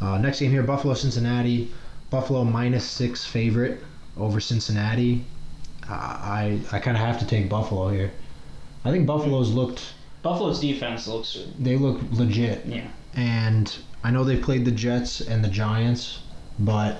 uh, 0.00 0.18
next 0.18 0.40
game 0.40 0.50
here, 0.50 0.62
Buffalo 0.62 0.94
Cincinnati. 0.94 1.72
Buffalo 2.10 2.42
minus 2.42 2.84
six 2.86 3.24
favorite 3.24 3.82
over 4.18 4.40
Cincinnati. 4.40 5.24
Uh, 5.88 5.92
I 5.92 6.60
I 6.72 6.78
kind 6.78 6.96
of 6.96 7.02
have 7.02 7.18
to 7.20 7.26
take 7.26 7.48
Buffalo 7.48 7.88
here. 7.88 8.10
I 8.84 8.90
think 8.90 9.06
Buffalo's 9.06 9.50
looked 9.52 9.94
Buffalo's 10.22 10.60
defense 10.60 11.06
looks, 11.06 11.38
they 11.58 11.76
look 11.76 12.00
legit 12.12 12.66
yeah. 12.66 12.88
and 13.14 13.76
I 14.02 14.10
know 14.10 14.24
they 14.24 14.36
played 14.36 14.64
the 14.64 14.70
Jets 14.70 15.20
and 15.20 15.44
the 15.44 15.48
Giants, 15.48 16.20
but 16.58 16.98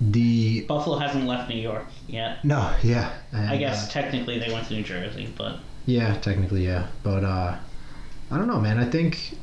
the 0.00 0.62
Buffalo 0.62 0.98
hasn't 0.98 1.26
left 1.26 1.48
New 1.48 1.60
York 1.60 1.86
yet. 2.08 2.44
no, 2.44 2.74
yeah, 2.82 3.12
and, 3.32 3.50
I 3.50 3.56
guess 3.56 3.88
uh, 3.88 3.92
technically 3.92 4.38
they 4.38 4.52
went 4.52 4.68
to 4.68 4.74
New 4.74 4.82
Jersey, 4.82 5.32
but 5.36 5.58
yeah, 5.86 6.14
technically, 6.18 6.64
yeah, 6.64 6.86
but 7.02 7.24
uh, 7.24 7.56
I 8.30 8.36
don't 8.38 8.46
know, 8.46 8.60
man. 8.60 8.78
I 8.78 8.84
think 8.84 9.36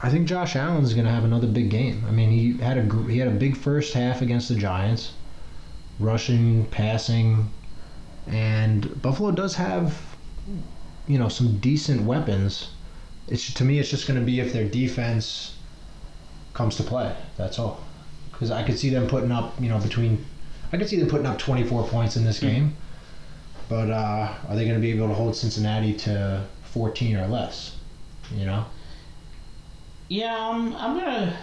I 0.00 0.10
think 0.10 0.28
Josh 0.28 0.54
Allen's 0.54 0.94
gonna 0.94 1.10
have 1.10 1.24
another 1.24 1.46
big 1.46 1.70
game. 1.70 2.04
I 2.06 2.10
mean, 2.10 2.30
he 2.30 2.58
had 2.62 2.78
a 2.78 3.02
he 3.10 3.18
had 3.18 3.28
a 3.28 3.32
big 3.32 3.56
first 3.56 3.94
half 3.94 4.22
against 4.22 4.48
the 4.48 4.54
Giants, 4.54 5.12
rushing, 5.98 6.66
passing, 6.66 7.50
and 8.26 9.00
Buffalo 9.02 9.30
does 9.30 9.54
have 9.56 10.00
you 11.06 11.18
know 11.18 11.28
some 11.28 11.58
decent 11.58 12.02
weapons. 12.02 12.70
It's 13.28 13.52
to 13.54 13.64
me, 13.64 13.78
it's 13.78 13.90
just 13.90 14.06
gonna 14.06 14.20
be 14.20 14.40
if 14.40 14.52
their 14.52 14.64
defense 14.68 15.56
comes 16.52 16.76
to 16.76 16.82
play. 16.82 17.14
That's 17.36 17.58
all. 17.58 17.82
Because 18.30 18.50
I 18.50 18.62
could 18.62 18.78
see 18.78 18.90
them 18.90 19.06
putting 19.06 19.32
up, 19.32 19.54
you 19.60 19.68
know, 19.68 19.78
between 19.78 20.24
I 20.72 20.76
could 20.76 20.88
see 20.88 20.98
them 20.98 21.08
putting 21.08 21.26
up 21.26 21.38
24 21.38 21.86
points 21.88 22.16
in 22.16 22.24
this 22.24 22.40
Hmm. 22.40 22.46
game. 22.46 22.76
But 23.68 23.90
uh, 23.90 24.28
are 24.48 24.54
they 24.56 24.64
going 24.64 24.74
to 24.74 24.80
be 24.80 24.90
able 24.90 25.08
to 25.08 25.14
hold 25.14 25.34
Cincinnati 25.34 25.94
to 25.94 26.44
14 26.64 27.16
or 27.16 27.26
less? 27.28 27.76
You 28.34 28.44
know? 28.44 28.66
yeah, 30.08 30.36
um, 30.48 30.74
I'm 30.76 30.98
gonna. 30.98 31.36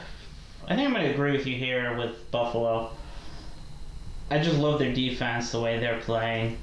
I 0.68 0.76
think 0.76 0.88
I'm 0.88 0.94
gonna 0.94 1.10
agree 1.10 1.32
with 1.32 1.48
you 1.48 1.56
here 1.56 1.98
with 1.98 2.30
Buffalo. 2.32 2.92
I 4.32 4.40
just 4.40 4.58
love 4.58 4.80
their 4.80 4.94
defense, 4.94 5.52
the 5.52 5.60
way 5.60 5.78
they're 5.80 6.00
playing. 6.00 6.58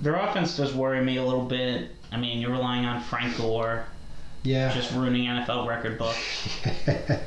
Their 0.00 0.16
offense 0.16 0.56
does 0.56 0.74
worry 0.74 1.02
me 1.02 1.16
a 1.16 1.24
little 1.24 1.44
bit. 1.44 1.90
I 2.12 2.16
mean, 2.18 2.38
you're 2.40 2.50
relying 2.52 2.84
on 2.84 3.00
Frank 3.02 3.36
Gore, 3.38 3.84
Yeah. 4.42 4.72
just 4.74 4.92
ruining 4.92 5.24
NFL 5.26 5.66
record 5.66 5.98
book. 5.98 6.16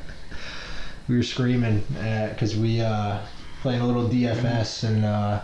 we 1.07 1.17
were 1.17 1.23
screaming 1.23 1.84
because 2.29 2.55
we 2.55 2.81
uh, 2.81 3.19
playing 3.61 3.81
a 3.81 3.88
little 3.88 4.07
DFS 4.07 4.84
and 4.84 5.03
uh, 5.05 5.41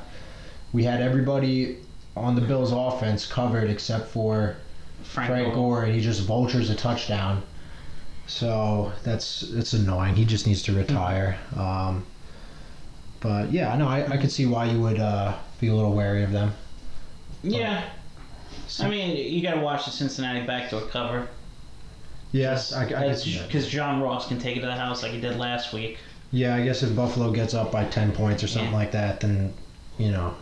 we 0.73 0.83
had 0.83 1.01
everybody 1.01 1.77
on 2.15 2.35
the 2.35 2.41
Bills 2.41 2.71
offense 2.71 3.25
covered 3.25 3.69
except 3.69 4.07
for 4.09 4.55
Frank, 5.03 5.29
Frank 5.29 5.45
Gore. 5.47 5.55
Gore 5.55 5.83
and 5.85 5.95
he 5.95 6.01
just 6.01 6.21
vultures 6.21 6.69
a 6.69 6.75
touchdown. 6.75 7.41
So 8.27 8.91
that's 9.03 9.41
it's 9.43 9.73
annoying. 9.73 10.15
He 10.15 10.25
just 10.25 10.45
needs 10.45 10.61
to 10.63 10.73
retire. 10.73 11.37
Um, 11.55 12.05
but 13.21 13.51
yeah, 13.51 13.75
no, 13.77 13.87
I, 13.87 14.05
I 14.07 14.17
could 14.17 14.31
see 14.31 14.45
why 14.45 14.65
you 14.65 14.79
would 14.81 14.99
uh, 14.99 15.35
be 15.59 15.67
a 15.67 15.75
little 15.75 15.93
wary 15.93 16.23
of 16.23 16.31
them. 16.31 16.51
Yeah. 17.43 17.83
I 18.79 18.89
mean, 18.89 19.15
you 19.33 19.41
got 19.41 19.55
to 19.55 19.61
watch 19.61 19.85
the 19.85 19.91
Cincinnati 19.91 20.45
backdoor 20.45 20.81
cover. 20.81 21.27
Yes, 22.31 22.73
I, 22.73 22.83
I 22.85 22.87
could 22.87 23.17
see 23.17 23.37
that. 23.37 23.47
Because 23.47 23.67
John 23.67 24.01
Ross 24.01 24.27
can 24.27 24.37
take 24.39 24.57
it 24.57 24.61
to 24.61 24.67
the 24.67 24.75
house 24.75 25.01
like 25.01 25.11
he 25.11 25.19
did 25.21 25.37
last 25.37 25.73
week. 25.73 25.97
Yeah, 26.31 26.55
I 26.55 26.63
guess 26.63 26.83
if 26.83 26.95
Buffalo 26.95 27.31
gets 27.31 27.53
up 27.55 27.71
by 27.71 27.85
ten 27.85 28.11
points 28.11 28.43
or 28.43 28.47
something 28.47 28.71
Yeah. 28.71 28.77
like 28.77 28.91
that, 28.91 29.19
then 29.19 29.51
you 29.97 30.11
know, 30.11 30.35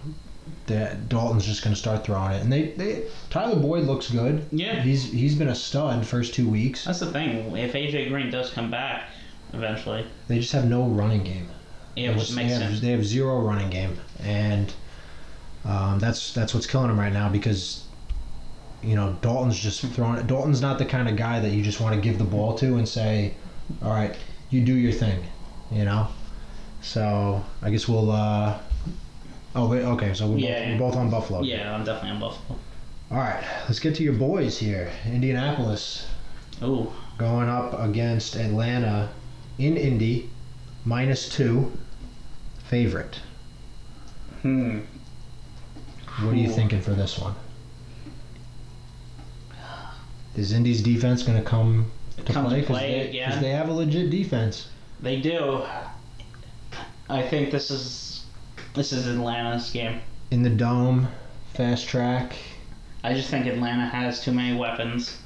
the, 0.65 0.97
Dalton's 1.07 1.45
just 1.45 1.63
going 1.63 1.73
to 1.73 1.79
start 1.79 2.03
throwing 2.03 2.33
it. 2.33 2.41
And 2.41 2.51
they, 2.51 2.71
they 2.71 3.05
Tyler 3.29 3.55
Boyd 3.55 3.85
looks 3.85 4.11
good. 4.11 4.45
Yeah. 4.51 4.81
He's 4.81 5.09
he's 5.09 5.35
been 5.35 5.47
a 5.47 5.55
stud 5.55 6.05
first 6.05 6.33
two 6.33 6.49
weeks. 6.49 6.83
That's 6.83 6.99
the 6.99 7.11
thing. 7.11 7.55
If 7.55 7.71
AJ 7.73 8.09
Green 8.09 8.29
does 8.29 8.49
come 8.51 8.69
back 8.69 9.09
eventually, 9.53 10.05
They 10.27 10.39
just 10.39 10.51
have 10.51 10.65
no 10.67 10.83
running 10.83 11.23
game. 11.23 11.47
Yeah, 11.97 12.15
which 12.15 12.29
they 12.29 12.35
makes 12.35 12.53
have, 12.53 12.61
sense. 12.61 12.79
They 12.79 12.91
have 12.91 13.03
zero 13.03 13.39
running 13.41 13.69
game, 13.69 13.97
and 14.21 14.71
um, 15.65 15.99
that's 15.99 16.33
that's 16.33 16.53
what's 16.53 16.67
killing 16.67 16.87
them 16.87 16.99
right 16.99 17.11
now 17.11 17.27
because 17.27 17.85
you 18.83 18.95
know 18.95 19.17
Dalton's 19.21 19.59
just 19.59 19.81
throwing. 19.81 20.25
Dalton's 20.27 20.61
not 20.61 20.77
the 20.77 20.85
kind 20.85 21.09
of 21.09 21.15
guy 21.15 21.39
that 21.39 21.49
you 21.49 21.63
just 21.63 21.81
want 21.81 21.95
to 21.95 22.01
give 22.01 22.19
the 22.19 22.23
ball 22.23 22.55
to 22.59 22.75
and 22.75 22.87
say, 22.87 23.33
"All 23.81 23.89
right, 23.89 24.15
you 24.51 24.61
do 24.61 24.73
your 24.73 24.91
thing," 24.91 25.23
you 25.71 25.85
know. 25.85 26.07
So 26.81 27.43
I 27.61 27.71
guess 27.71 27.87
we'll. 27.87 28.11
Uh, 28.11 28.59
oh 29.55 29.67
wait, 29.67 29.83
okay. 29.83 30.13
So 30.13 30.27
we're, 30.27 30.37
Yeah, 30.37 30.59
both, 30.59 30.71
we're 30.71 30.89
both 30.89 30.95
on 30.97 31.09
Buffalo. 31.09 31.41
Yeah, 31.41 31.73
I'm 31.73 31.83
definitely 31.83 32.11
on 32.11 32.19
Buffalo. 32.19 32.59
All 33.09 33.17
right, 33.17 33.43
let's 33.67 33.79
get 33.79 33.95
to 33.95 34.03
your 34.03 34.13
boys 34.13 34.59
here. 34.59 34.91
Indianapolis 35.05 36.07
Ooh, 36.61 36.91
going 37.17 37.49
up 37.49 37.79
against 37.79 38.35
Atlanta 38.35 39.09
in 39.57 39.77
Indy, 39.77 40.29
minus 40.85 41.29
two, 41.29 41.71
favorite. 42.69 43.19
hmm. 44.41 44.79
What 46.21 46.33
are 46.33 46.37
you 46.37 46.49
thinking 46.49 46.81
for 46.81 46.91
this 46.91 47.19
one? 47.19 47.35
Is 50.35 50.51
Indy's 50.51 50.81
defense 50.81 51.23
going 51.23 51.37
to 51.37 51.43
come 51.43 51.91
to 52.25 52.33
Come 52.33 52.45
to 52.45 52.49
play? 52.49 52.63
play 52.63 52.91
they, 52.91 53.09
again? 53.09 53.41
they 53.41 53.49
have 53.49 53.69
a 53.69 53.73
legit 53.73 54.09
defense. 54.09 54.67
They 54.99 55.19
do. 55.19 55.63
I 57.09 57.21
think 57.21 57.51
this 57.51 57.71
is 57.71 58.25
this 58.73 58.91
is 58.91 59.07
Atlanta's 59.07 59.69
game. 59.71 60.01
In 60.31 60.43
the 60.43 60.49
dome, 60.49 61.07
fast 61.53 61.87
track. 61.87 62.35
I 63.03 63.13
just 63.13 63.29
think 63.29 63.45
Atlanta 63.45 63.87
has 63.87 64.23
too 64.23 64.31
many 64.31 64.57
weapons. 64.57 65.17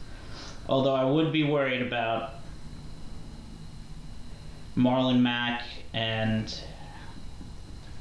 Although 0.69 0.93
I 0.95 1.03
would 1.03 1.33
be 1.33 1.43
worried 1.43 1.81
about 1.81 2.35
Marlon 4.77 5.21
Mack 5.21 5.63
and 5.93 6.53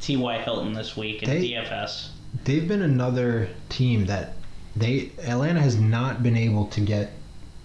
T.Y. 0.01 0.39
Hilton 0.43 0.73
this 0.73 0.97
week 0.97 1.23
in 1.23 1.31
They- 1.31 1.51
DFS. 1.53 2.09
They've 2.45 2.67
been 2.67 2.83
another 2.83 3.49
team 3.69 4.07
that 4.07 4.35
they 4.77 5.11
Atlanta 5.27 5.61
has 5.61 5.77
not 5.81 6.23
been 6.23 6.37
able 6.37 6.67
to 6.69 6.81
get 6.81 7.11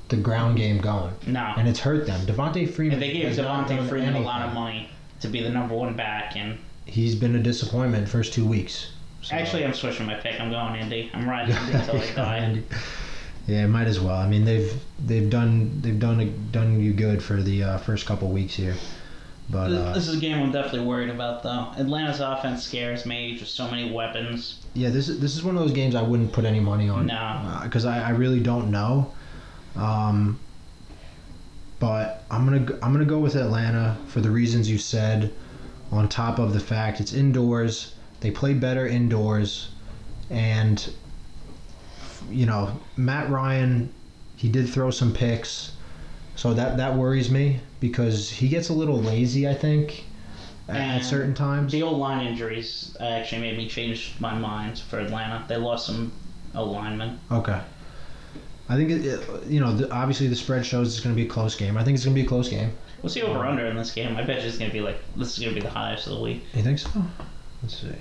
the 0.09 0.17
ground 0.17 0.57
game 0.57 0.79
going, 0.79 1.13
No. 1.27 1.53
and 1.57 1.67
it's 1.67 1.79
hurt 1.79 2.07
them. 2.07 2.19
Devonta 2.25 2.67
Freeman. 2.69 2.93
And 2.93 3.01
they 3.01 3.13
gave 3.13 3.35
Devonta 3.35 3.87
Freeman 3.87 4.15
a 4.15 4.19
lot 4.21 4.41
of 4.41 4.53
money 4.53 4.89
to 5.21 5.27
be 5.27 5.41
the 5.41 5.49
number 5.49 5.75
one 5.75 5.95
back, 5.95 6.35
and 6.35 6.57
He's 6.87 7.15
been 7.15 7.35
a 7.35 7.39
disappointment 7.39 8.07
first 8.09 8.33
two 8.33 8.45
weeks. 8.45 8.91
So- 9.21 9.35
actually, 9.35 9.65
I'm 9.65 9.73
switching 9.73 10.05
my 10.07 10.15
pick. 10.15 10.39
I'm 10.41 10.51
going 10.51 10.79
Indy. 10.79 11.09
I'm 11.13 11.27
riding 11.29 11.55
Indy 11.55 11.73
until 11.73 11.99
I 11.99 12.11
die. 12.13 12.61
Yeah, 13.47 13.67
might 13.67 13.87
as 13.87 13.99
well. 13.99 14.15
I 14.17 14.27
mean, 14.27 14.45
they've 14.45 14.73
they've 15.05 15.29
done 15.29 15.79
they've 15.81 15.99
done 15.99 16.49
done 16.51 16.79
you 16.79 16.93
good 16.93 17.21
for 17.23 17.41
the 17.41 17.63
uh, 17.63 17.77
first 17.79 18.05
couple 18.07 18.29
weeks 18.29 18.55
here, 18.55 18.75
but 19.49 19.71
uh, 19.71 19.93
This 19.93 20.07
is 20.07 20.17
a 20.17 20.19
game 20.19 20.39
I'm 20.41 20.51
definitely 20.51 20.87
worried 20.87 21.09
about, 21.09 21.43
though. 21.43 21.71
Atlanta's 21.77 22.19
offense 22.19 22.63
scares 22.63 23.05
me. 23.05 23.37
Just 23.37 23.55
so 23.55 23.69
many 23.69 23.91
weapons. 23.91 24.59
yeah, 24.73 24.89
this 24.89 25.07
is 25.09 25.19
this 25.19 25.35
is 25.35 25.43
one 25.43 25.55
of 25.55 25.61
those 25.61 25.71
games 25.73 25.95
I 25.95 26.01
wouldn't 26.01 26.33
put 26.33 26.45
any 26.45 26.59
money 26.59 26.89
on. 26.89 27.05
No. 27.07 27.59
because 27.63 27.85
I, 27.85 28.07
I 28.07 28.09
really 28.09 28.39
don't 28.39 28.71
know. 28.71 29.11
Um, 29.75 30.39
but 31.79 32.23
I'm 32.31 32.45
gonna 32.45 32.79
I'm 32.81 32.91
gonna 32.93 33.05
go 33.05 33.19
with 33.19 33.35
Atlanta 33.35 33.97
for 34.07 34.21
the 34.21 34.31
reasons 34.31 34.69
you 34.69 34.77
said. 34.77 35.33
On 35.91 36.09
top 36.09 36.39
of 36.39 36.53
the 36.53 36.59
fact 36.59 36.99
it's 36.99 37.13
indoors, 37.13 37.93
they 38.21 38.31
play 38.31 38.53
better 38.53 38.87
indoors, 38.87 39.69
and 40.31 40.91
you 42.29 42.45
know 42.47 42.79
Matt 42.97 43.29
Ryan, 43.29 43.93
he 44.35 44.49
did 44.49 44.67
throw 44.67 44.89
some 44.89 45.13
picks, 45.13 45.73
so 46.35 46.53
that 46.53 46.77
that 46.77 46.95
worries 46.95 47.29
me 47.31 47.59
because 47.79 48.29
he 48.29 48.47
gets 48.47 48.69
a 48.69 48.73
little 48.73 48.99
lazy. 48.99 49.47
I 49.47 49.53
think 49.53 50.03
at, 50.67 50.75
at 50.97 50.99
certain 51.05 51.33
times. 51.33 51.71
The 51.71 51.83
old 51.83 51.97
line 51.99 52.25
injuries 52.25 52.95
actually 52.99 53.41
made 53.41 53.57
me 53.57 53.69
change 53.69 54.15
my 54.19 54.33
mind 54.37 54.79
for 54.79 54.99
Atlanta. 54.99 55.45
They 55.47 55.57
lost 55.57 55.85
some 55.85 56.11
alignment. 56.53 57.19
Okay. 57.31 57.59
I 58.67 58.75
think 58.75 58.89
it, 58.91 59.05
it- 59.05 59.43
you 59.47 59.59
know 59.59 59.75
the, 59.75 59.91
obviously 59.91 60.27
the 60.27 60.35
spread 60.35 60.65
shows 60.65 60.87
it's 60.95 61.03
going 61.03 61.15
to 61.15 61.21
be 61.21 61.27
a 61.27 61.29
close 61.31 61.55
game. 61.55 61.77
I 61.77 61.83
think 61.83 61.95
it's 61.95 62.03
going 62.05 62.15
to 62.15 62.19
be 62.21 62.25
a 62.25 62.29
close 62.29 62.49
game. 62.49 62.71
What's 63.01 63.13
the 63.13 63.21
over 63.21 63.45
under 63.45 63.65
in 63.67 63.75
this 63.75 63.91
game? 63.91 64.17
I 64.17 64.23
bet 64.23 64.41
you 64.41 64.47
it's 64.47 64.57
gonna 64.57 64.71
be 64.73 64.81
like 64.81 64.97
this 65.15 65.37
is 65.37 65.43
gonna 65.43 65.53
be 65.53 65.61
the 65.61 65.69
highest 65.69 66.07
of 66.07 66.13
the 66.13 66.21
week. 66.21 66.43
You 66.55 66.63
think 66.63 66.79
so? 66.79 66.89
Let's 67.61 67.79
see. 67.79 67.93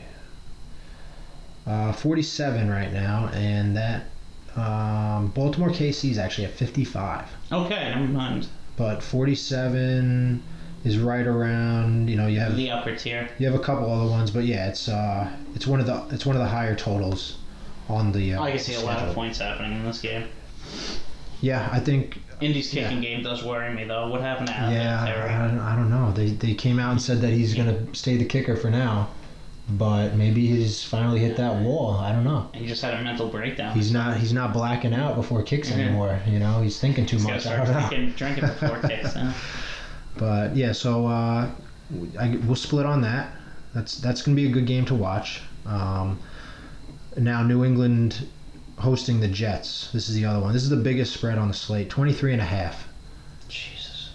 Uh, 1.66 1.92
47 1.92 2.70
right 2.70 2.90
now, 2.90 3.28
and 3.34 3.76
that 3.76 4.04
um, 4.56 5.28
Baltimore 5.34 5.70
KC 5.70 6.10
is 6.10 6.18
actually 6.18 6.44
at 6.46 6.52
55, 6.52 7.28
Okay, 7.52 7.90
never 7.94 8.06
mind. 8.12 8.46
but 8.76 9.02
47 9.02 10.42
is 10.84 10.98
right 10.98 11.26
around. 11.26 12.08
You 12.08 12.16
know, 12.16 12.26
you 12.26 12.40
have 12.40 12.56
The 12.56 12.70
upper 12.70 12.94
tier. 12.96 13.28
you 13.38 13.46
have 13.46 13.54
a 13.58 13.62
couple 13.62 13.90
other 13.90 14.10
ones, 14.10 14.30
but 14.30 14.44
yeah, 14.44 14.68
it's 14.68 14.88
uh, 14.88 15.28
it's 15.54 15.66
one 15.66 15.80
of 15.80 15.86
the 15.86 16.04
it's 16.14 16.24
one 16.26 16.36
of 16.36 16.42
the 16.42 16.48
higher 16.48 16.74
totals 16.74 17.38
on 17.88 18.12
the. 18.12 18.34
Uh, 18.34 18.42
I 18.42 18.50
can 18.50 18.60
see 18.60 18.74
a 18.74 18.80
lot 18.80 18.98
of 18.98 19.14
points 19.14 19.38
happening 19.38 19.72
in 19.72 19.84
this 19.84 20.00
game. 20.00 20.28
Yeah, 21.40 21.68
I 21.72 21.80
think 21.80 22.20
Indy's 22.40 22.70
kicking 22.70 23.02
Yeah. 23.02 23.10
game 23.16 23.22
does 23.22 23.44
worry 23.44 23.72
me 23.74 23.84
though. 23.84 24.08
What 24.08 24.20
happened 24.20 24.48
to 24.48 24.54
Alvin 24.56 24.76
Yeah, 24.80 25.02
I 25.02 25.48
don't, 25.48 25.58
I 25.58 25.76
don't 25.76 25.90
know. 25.90 26.12
They 26.12 26.30
they 26.30 26.54
came 26.54 26.78
out 26.78 26.92
and 26.92 27.00
said 27.02 27.20
that 27.22 27.30
he's 27.32 27.54
gonna 27.54 27.92
stay 27.94 28.16
the 28.16 28.24
kicker 28.24 28.56
for 28.56 28.70
now, 28.70 29.08
but 29.68 30.14
maybe 30.14 30.46
he's 30.46 30.84
finally 30.84 31.20
hit 31.20 31.36
that 31.38 31.62
wall. 31.62 31.92
I 31.92 32.12
don't 32.12 32.24
know. 32.24 32.50
He 32.54 32.66
just 32.66 32.82
had 32.82 32.94
a 32.94 33.02
mental 33.02 33.28
breakdown. 33.28 33.74
He's 33.74 33.90
not 33.92 34.18
he's 34.18 34.32
not 34.32 34.52
blacking 34.52 34.92
out 34.94 35.16
before 35.16 35.42
kicks 35.42 35.70
Mhm. 35.70 35.78
anymore. 35.78 36.20
You 36.26 36.38
know, 36.38 36.60
he's 36.62 36.78
thinking 36.78 37.06
too 37.06 37.16
He's 37.16 37.24
much. 37.24 37.46
I 37.46 37.64
start 37.64 37.68
know. 37.68 37.88
drinking, 37.88 38.10
drinking 38.16 38.44
before 38.46 38.80
kicks. 38.88 39.14
Huh? 39.14 39.32
But 40.16 40.54
yeah, 40.54 40.72
so 40.72 41.06
uh, 41.06 41.50
I, 42.20 42.36
we'll 42.44 42.56
split 42.56 42.86
on 42.86 43.00
that. 43.02 43.32
That's 43.74 43.98
that's 43.98 44.22
gonna 44.22 44.36
be 44.36 44.46
a 44.46 44.50
good 44.50 44.66
game 44.66 44.84
to 44.86 44.94
watch. 44.94 45.40
Um, 45.66 46.18
now 47.16 47.42
New 47.42 47.64
England 47.64 48.26
hosting 48.78 49.20
the 49.20 49.28
Jets. 49.28 49.90
This 49.92 50.08
is 50.08 50.14
the 50.14 50.24
other 50.26 50.40
one. 50.40 50.52
This 50.52 50.62
is 50.62 50.68
the 50.70 50.76
biggest 50.76 51.14
spread 51.14 51.38
on 51.38 51.48
the 51.48 51.54
slate. 51.54 51.88
23 51.88 52.32
and 52.32 52.42
a 52.42 52.44
half. 52.44 52.86
Jesus. 53.48 54.10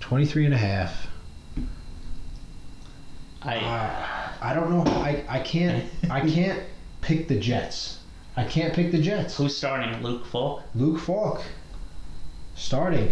23 0.00 0.44
and 0.44 0.54
a 0.54 0.58
half. 0.58 1.06
I 3.42 3.56
Uh, 3.58 4.25
I 4.46 4.54
don't 4.54 4.70
know. 4.70 4.84
I, 4.92 5.24
I 5.28 5.40
can't 5.40 5.84
I 6.08 6.20
can't 6.36 6.62
pick 7.00 7.26
the 7.26 7.36
Jets. 7.38 7.98
I 8.36 8.44
can't 8.44 8.72
pick 8.74 8.92
the 8.92 9.02
Jets. 9.02 9.36
who's 9.36 9.56
starting? 9.56 10.00
Luke 10.02 10.24
Falk. 10.26 10.62
Luke 10.74 11.00
Falk 11.00 11.42
starting 12.54 13.10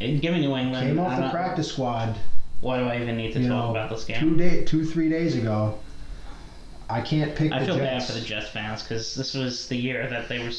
Give 0.00 0.32
me 0.34 0.40
New 0.40 0.56
England. 0.56 0.88
came 0.88 0.98
off 0.98 1.16
the 1.20 1.28
practice 1.30 1.70
squad. 1.72 2.16
Why 2.62 2.78
do 2.78 2.84
I 2.86 3.00
even 3.02 3.16
need 3.16 3.32
to 3.34 3.40
You 3.40 3.48
talk 3.48 3.64
know, 3.66 3.70
about 3.70 3.90
this 3.90 4.04
game? 4.04 4.18
two 4.18 4.36
day 4.36 4.64
two 4.64 4.84
three 4.84 5.10
days 5.10 5.36
ago. 5.36 5.78
I 6.88 7.00
can't 7.02 7.34
pick 7.36 7.52
I 7.52 7.64
feel 7.64 7.78
bad 7.78 8.02
for 8.02 8.12
the 8.12 8.20
Jets 8.20 8.48
fans 8.48 8.82
because 8.82 9.14
this 9.14 9.34
was 9.34 9.68
the 9.68 9.76
year 9.76 10.08
that 10.08 10.28
they 10.28 10.38
were 10.42 10.52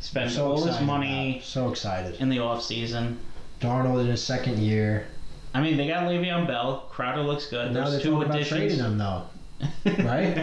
spending 0.00 0.34
so 0.34 0.50
all 0.50 0.60
this 0.60 0.80
money. 0.80 1.40
So 1.44 1.70
excited. 1.70 2.20
in 2.20 2.28
the 2.28 2.40
off 2.40 2.62
season. 2.62 3.18
Darnold 3.60 4.00
in 4.00 4.08
his 4.08 4.22
second 4.22 4.58
year. 4.58 5.06
I 5.54 5.60
mean, 5.60 5.76
they 5.76 5.86
got 5.86 6.04
Le'Veon 6.04 6.46
Bell. 6.46 6.86
Crowder 6.90 7.22
looks 7.22 7.46
good. 7.46 7.72
Now 7.72 7.82
they're 7.82 7.90
There's 7.92 8.02
two 8.02 8.10
talking 8.12 8.28
about 8.30 8.46
trading 8.46 8.66
additions. 8.68 8.80
him 8.82 8.98
though. 8.98 9.22
right? 10.04 10.34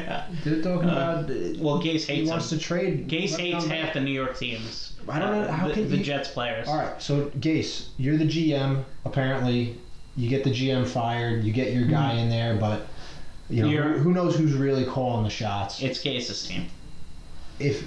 They're 0.46 0.62
talking 0.62 0.90
Uh, 0.90 1.26
about. 1.26 1.30
well, 1.60 1.82
Gase 1.82 2.06
he 2.06 2.16
hates 2.18 2.30
wants 2.30 2.52
him. 2.52 2.60
to 2.60 2.64
trade. 2.64 3.08
Gase 3.10 3.32
Le'Veon 3.34 3.40
hates 3.40 3.66
Bell. 3.66 3.78
half 3.78 3.94
the 3.94 4.02
New 4.02 4.12
York 4.12 4.38
teams. 4.38 4.94
I 5.10 5.20
don't 5.20 5.32
know, 5.32 5.52
how 5.52 5.68
the, 5.68 5.74
can 5.74 5.90
the 5.90 5.98
you- 5.98 6.04
Jets 6.04 6.30
players. 6.30 6.68
All 6.68 6.78
right, 6.78 7.02
so 7.02 7.26
Gase, 7.40 7.88
you're 7.98 8.18
the 8.18 8.26
GM. 8.28 8.84
Apparently, 9.06 9.78
you 10.16 10.30
get 10.30 10.44
the 10.44 10.52
GM 10.52 10.86
fired. 10.88 11.44
You 11.44 11.52
get 11.52 11.74
your 11.74 11.86
guy 11.88 12.14
in 12.14 12.30
there, 12.30 12.56
but 12.56 12.88
you 13.50 13.62
know 13.64 13.68
Hmm. 13.68 13.74
You're- 13.74 13.94
who, 13.98 14.00
who 14.04 14.14
knows 14.14 14.36
who's 14.38 14.54
really 14.54 14.86
calling 14.86 15.24
the 15.24 15.30
shots. 15.30 15.82
It's 15.82 16.00
Gase's 16.04 16.48
team. 16.48 16.68
If 17.60 17.84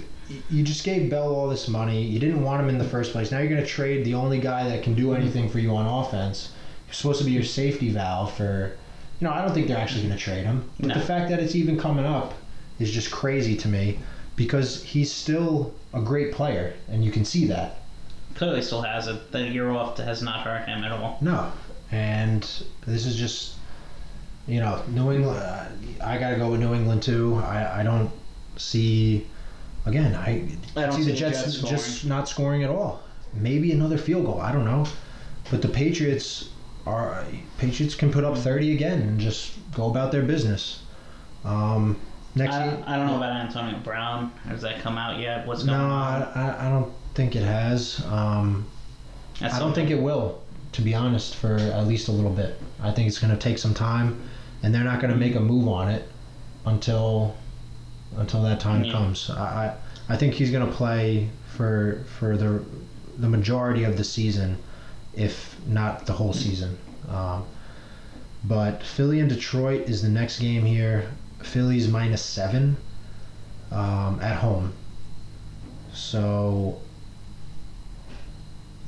you 0.49 0.61
just 0.63 0.83
gave 0.83 1.09
Bell 1.09 1.33
all 1.33 1.49
this 1.49 1.67
money, 1.67 2.03
you 2.03 2.19
didn't 2.19 2.43
want 2.43 2.61
him 2.61 2.69
in 2.69 2.77
the 2.77 2.83
first 2.83 3.11
place. 3.11 3.31
Now 3.31 3.39
you're 3.39 3.49
going 3.49 3.61
to 3.61 3.67
trade 3.67 4.05
the 4.05 4.13
only 4.13 4.39
guy 4.39 4.67
that 4.69 4.83
can 4.83 4.93
do 4.93 5.13
anything 5.13 5.49
for 5.49 5.59
you 5.59 5.75
on 5.75 5.85
offense. 5.85 6.51
Supposed 6.93 7.19
to 7.19 7.25
be 7.25 7.31
your 7.31 7.43
safety 7.43 7.89
valve 7.89 8.33
for. 8.33 8.71
You 9.19 9.27
know, 9.27 9.33
I 9.33 9.41
don't 9.43 9.53
think 9.53 9.67
they're 9.67 9.77
actually 9.77 10.03
going 10.03 10.17
to 10.17 10.21
trade 10.23 10.45
him. 10.45 10.69
But 10.79 10.89
No. 10.89 10.93
the 10.95 11.01
fact 11.01 11.29
that 11.29 11.39
it's 11.39 11.55
even 11.55 11.77
coming 11.77 12.05
up 12.05 12.33
is 12.79 12.91
just 12.91 13.09
crazy 13.11 13.55
to 13.57 13.67
me 13.67 13.99
because 14.35 14.83
he's 14.83 15.11
still 15.11 15.73
a 15.93 16.01
great 16.01 16.33
player, 16.33 16.73
and 16.89 17.03
you 17.05 17.11
can 17.11 17.23
see 17.25 17.45
that. 17.47 17.79
clearly 18.35 18.61
still 18.63 18.81
has 18.81 19.07
it. 19.07 19.31
The 19.31 19.47
year 19.47 19.69
off 19.71 19.97
has 19.97 20.21
not 20.23 20.41
hurt 20.41 20.67
him 20.67 20.83
at 20.83 20.91
all. 20.91 21.17
No, 21.21 21.51
and 21.91 22.41
this 22.87 23.05
is 23.05 23.15
just, 23.15 23.53
you 24.47 24.59
know, 24.59 24.81
New 24.87 25.11
England. 25.11 25.39
Uh, 25.39 25.65
I 26.03 26.17
gotta 26.17 26.35
go 26.37 26.49
with 26.51 26.59
New 26.59 26.73
England 26.73 27.03
too. 27.03 27.41
I, 27.45 27.81
I 27.81 27.83
don't 27.83 28.09
see, 28.57 29.27
again, 29.85 30.15
I, 30.15 30.47
I 30.75 30.81
don't 30.87 30.93
see 30.93 31.03
see 31.03 31.11
the 31.11 31.17
Jets, 31.17 31.43
Jets 31.43 31.69
just 31.69 32.05
not 32.05 32.27
scoring 32.27 32.63
at 32.63 32.69
all. 32.71 33.01
Maybe 33.33 33.71
another 33.71 33.97
field 33.99 34.25
goal. 34.25 34.41
I 34.41 34.51
don't 34.51 34.65
know, 34.65 34.85
but 35.51 35.61
the 35.61 35.69
Patriots 35.69 36.49
are 36.85 37.25
Patriots 37.57 37.95
can 37.95 38.11
put 38.11 38.23
up 38.23 38.37
thirty 38.37 38.73
again 38.73 39.01
and 39.01 39.19
just 39.19 39.53
go 39.73 39.89
about 39.89 40.11
their 40.11 40.23
business. 40.23 40.83
Um, 41.45 41.97
next 42.35 42.55
I, 42.55 42.83
I 42.85 42.97
don't 42.97 43.07
know 43.07 43.17
about 43.17 43.35
Antonio 43.35 43.77
Brown. 43.79 44.31
Has 44.47 44.61
that 44.61 44.81
come 44.81 44.97
out 44.97 45.19
yet? 45.19 45.45
What's 45.47 45.63
no, 45.63 45.73
going 45.73 45.91
I, 45.91 46.15
on? 46.15 46.21
I, 46.35 46.67
I 46.67 46.69
don't 46.69 46.91
think 47.15 47.35
it 47.35 47.43
has. 47.43 48.03
Um, 48.05 48.65
I 49.41 49.59
don't 49.59 49.73
think 49.73 49.89
it 49.89 49.99
will, 50.01 50.41
to 50.73 50.81
be 50.81 50.93
honest, 50.93 51.35
for 51.35 51.55
at 51.55 51.87
least 51.87 52.07
a 52.07 52.11
little 52.11 52.31
bit. 52.31 52.59
I 52.81 52.91
think 52.91 53.07
it's 53.07 53.19
going 53.19 53.33
to 53.33 53.39
take 53.39 53.57
some 53.57 53.73
time, 53.73 54.21
and 54.61 54.73
they're 54.73 54.83
not 54.83 54.99
going 55.01 55.11
to 55.11 55.17
make 55.17 55.35
a 55.35 55.39
move 55.39 55.67
on 55.67 55.89
it 55.89 56.07
until 56.65 57.35
until 58.17 58.43
that 58.43 58.59
time 58.59 58.83
Yeah. 58.83 58.91
comes. 58.91 59.29
I, 59.29 59.75
I 60.09 60.13
I 60.13 60.17
think 60.17 60.33
he's 60.33 60.51
going 60.51 60.65
to 60.65 60.71
play 60.71 61.29
for 61.47 62.03
for 62.19 62.37
the 62.37 62.63
the 63.17 63.27
majority 63.29 63.83
of 63.83 63.97
the 63.97 64.03
season, 64.03 64.57
if 65.15 65.55
not 65.67 66.05
the 66.05 66.13
whole 66.13 66.33
season. 66.33 66.77
Um, 67.09 67.45
but 68.43 68.83
Philly 68.83 69.19
and 69.19 69.29
Detroit 69.29 69.87
is 69.87 70.01
the 70.01 70.09
next 70.09 70.39
game 70.39 70.65
here. 70.65 71.09
Philly's 71.41 71.87
minus 71.87 72.21
seven 72.21 72.77
um, 73.71 74.19
at 74.21 74.37
home. 74.37 74.73
So 75.93 76.81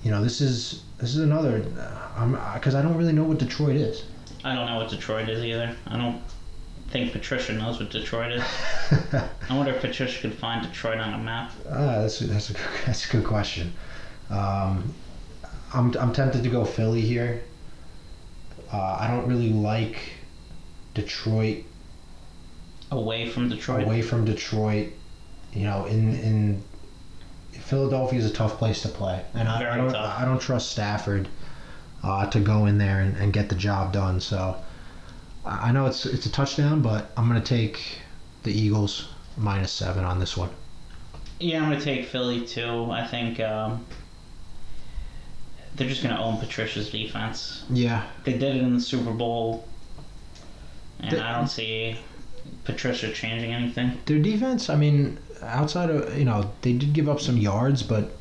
you 0.03 0.11
know 0.11 0.23
this 0.23 0.41
is 0.41 0.83
this 0.97 1.15
is 1.15 1.19
another 1.19 1.65
uh, 1.79 2.09
I'm 2.17 2.31
because 2.53 2.75
I 2.75 2.81
don't 2.81 2.95
really 2.95 3.13
know 3.13 3.23
what 3.23 3.37
Detroit 3.37 3.75
is. 3.75 4.03
I 4.43 4.53
don't 4.55 4.67
know 4.67 4.77
what 4.77 4.89
Detroit 4.89 5.29
is 5.29 5.43
either. 5.43 5.75
I 5.87 5.97
don't 5.97 6.21
think 6.89 7.11
Patricia 7.11 7.53
knows 7.53 7.79
what 7.79 7.89
Detroit 7.89 8.33
is. 8.33 8.43
I 9.49 9.55
wonder 9.55 9.73
if 9.73 9.81
Patricia 9.81 10.21
could 10.21 10.33
find 10.33 10.65
Detroit 10.65 10.99
on 10.99 11.13
a 11.13 11.17
map. 11.17 11.51
Ah, 11.69 12.01
that's 12.01 12.21
a, 12.21 12.27
that's 12.27 12.49
a 12.51 12.53
that's 12.85 13.05
a 13.09 13.11
good 13.11 13.25
question. 13.25 13.73
Um, 14.29 14.93
I'm 15.75 15.95
I'm 15.97 16.13
tempted 16.13 16.43
to 16.43 16.49
go 16.49 16.63
Philly 16.65 17.01
here. 17.01 17.43
Uh, 18.71 18.97
I 18.99 19.07
don't 19.07 19.27
really 19.27 19.49
like 19.49 19.97
Detroit 20.93 21.65
Away 22.91 23.29
from 23.29 23.49
Detroit. 23.49 23.83
away 23.83 24.01
from 24.01 24.25
Detroit. 24.25 24.93
You 25.53 25.63
know, 25.63 25.85
in 25.85 26.15
in 26.15 26.63
Philadelphia 27.51 28.19
is 28.19 28.25
a 28.25 28.33
tough 28.33 28.57
place 28.57 28.81
to 28.83 28.89
play, 28.89 29.23
and 29.33 29.47
I, 29.49 29.73
I 29.73 29.77
don't 29.77 29.91
tough. 29.91 30.19
I 30.19 30.25
don't 30.25 30.39
trust 30.39 30.71
Stafford 30.71 31.27
uh, 32.03 32.27
to 32.27 32.39
go 32.39 32.65
in 32.67 32.77
there 32.77 33.01
and, 33.01 33.17
and 33.17 33.33
get 33.33 33.49
the 33.49 33.55
job 33.55 33.91
done. 33.91 34.19
So 34.21 34.55
I 35.45 35.69
I 35.69 35.71
know 35.71 35.87
it's 35.87 36.05
it's 36.05 36.25
a 36.25 36.31
touchdown, 36.31 36.81
but 36.81 37.11
I'm 37.17 37.27
gonna 37.27 37.41
take 37.41 37.99
the 38.43 38.51
Eagles 38.51 39.09
minus 39.35 39.71
seven 39.71 40.05
on 40.05 40.19
this 40.19 40.37
one. 40.37 40.49
Yeah, 41.39 41.63
I'm 41.63 41.69
gonna 41.69 41.81
take 41.81 42.05
Philly 42.05 42.45
too. 42.45 42.89
I 42.91 43.05
think 43.05 43.39
um, 43.39 43.85
they're 45.75 45.89
just 45.89 46.03
gonna 46.03 46.21
own 46.21 46.37
Patricia's 46.37 46.89
defense. 46.89 47.63
Yeah, 47.69 48.03
They 48.23 48.33
did 48.33 48.55
it 48.55 48.61
in 48.61 48.73
the 48.73 48.81
Super 48.81 49.11
Bowl, 49.11 49.67
and 50.99 51.11
The- 51.11 51.23
I 51.25 51.33
don't 51.33 51.47
see 51.47 51.97
Patricia 52.63 53.11
changing 53.11 53.53
anything. 53.53 53.97
Their 54.05 54.19
defense, 54.19 54.69
I 54.69 54.75
mean, 54.75 55.17
outside 55.43 55.89
of, 55.89 56.17
you 56.17 56.25
know, 56.25 56.51
they 56.61 56.73
did 56.73 56.93
give 56.93 57.09
up 57.09 57.19
some 57.19 57.37
yards, 57.37 57.83
but 57.83 58.15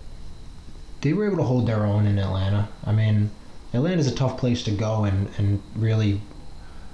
they 1.01 1.13
were 1.13 1.27
able 1.27 1.37
to 1.39 1.43
hold 1.45 1.67
their 1.67 1.85
own 1.87 2.07
in 2.07 2.19
Atlanta. 2.19 2.69
I 2.85 2.93
mean, 2.93 3.31
Atlanta's 3.73 4.07
a 4.07 4.15
tough 4.15 4.39
place 4.39 4.63
to 4.65 4.71
go 4.71 5.05
and, 5.05 5.29
and 5.39 5.63
really 5.77 6.21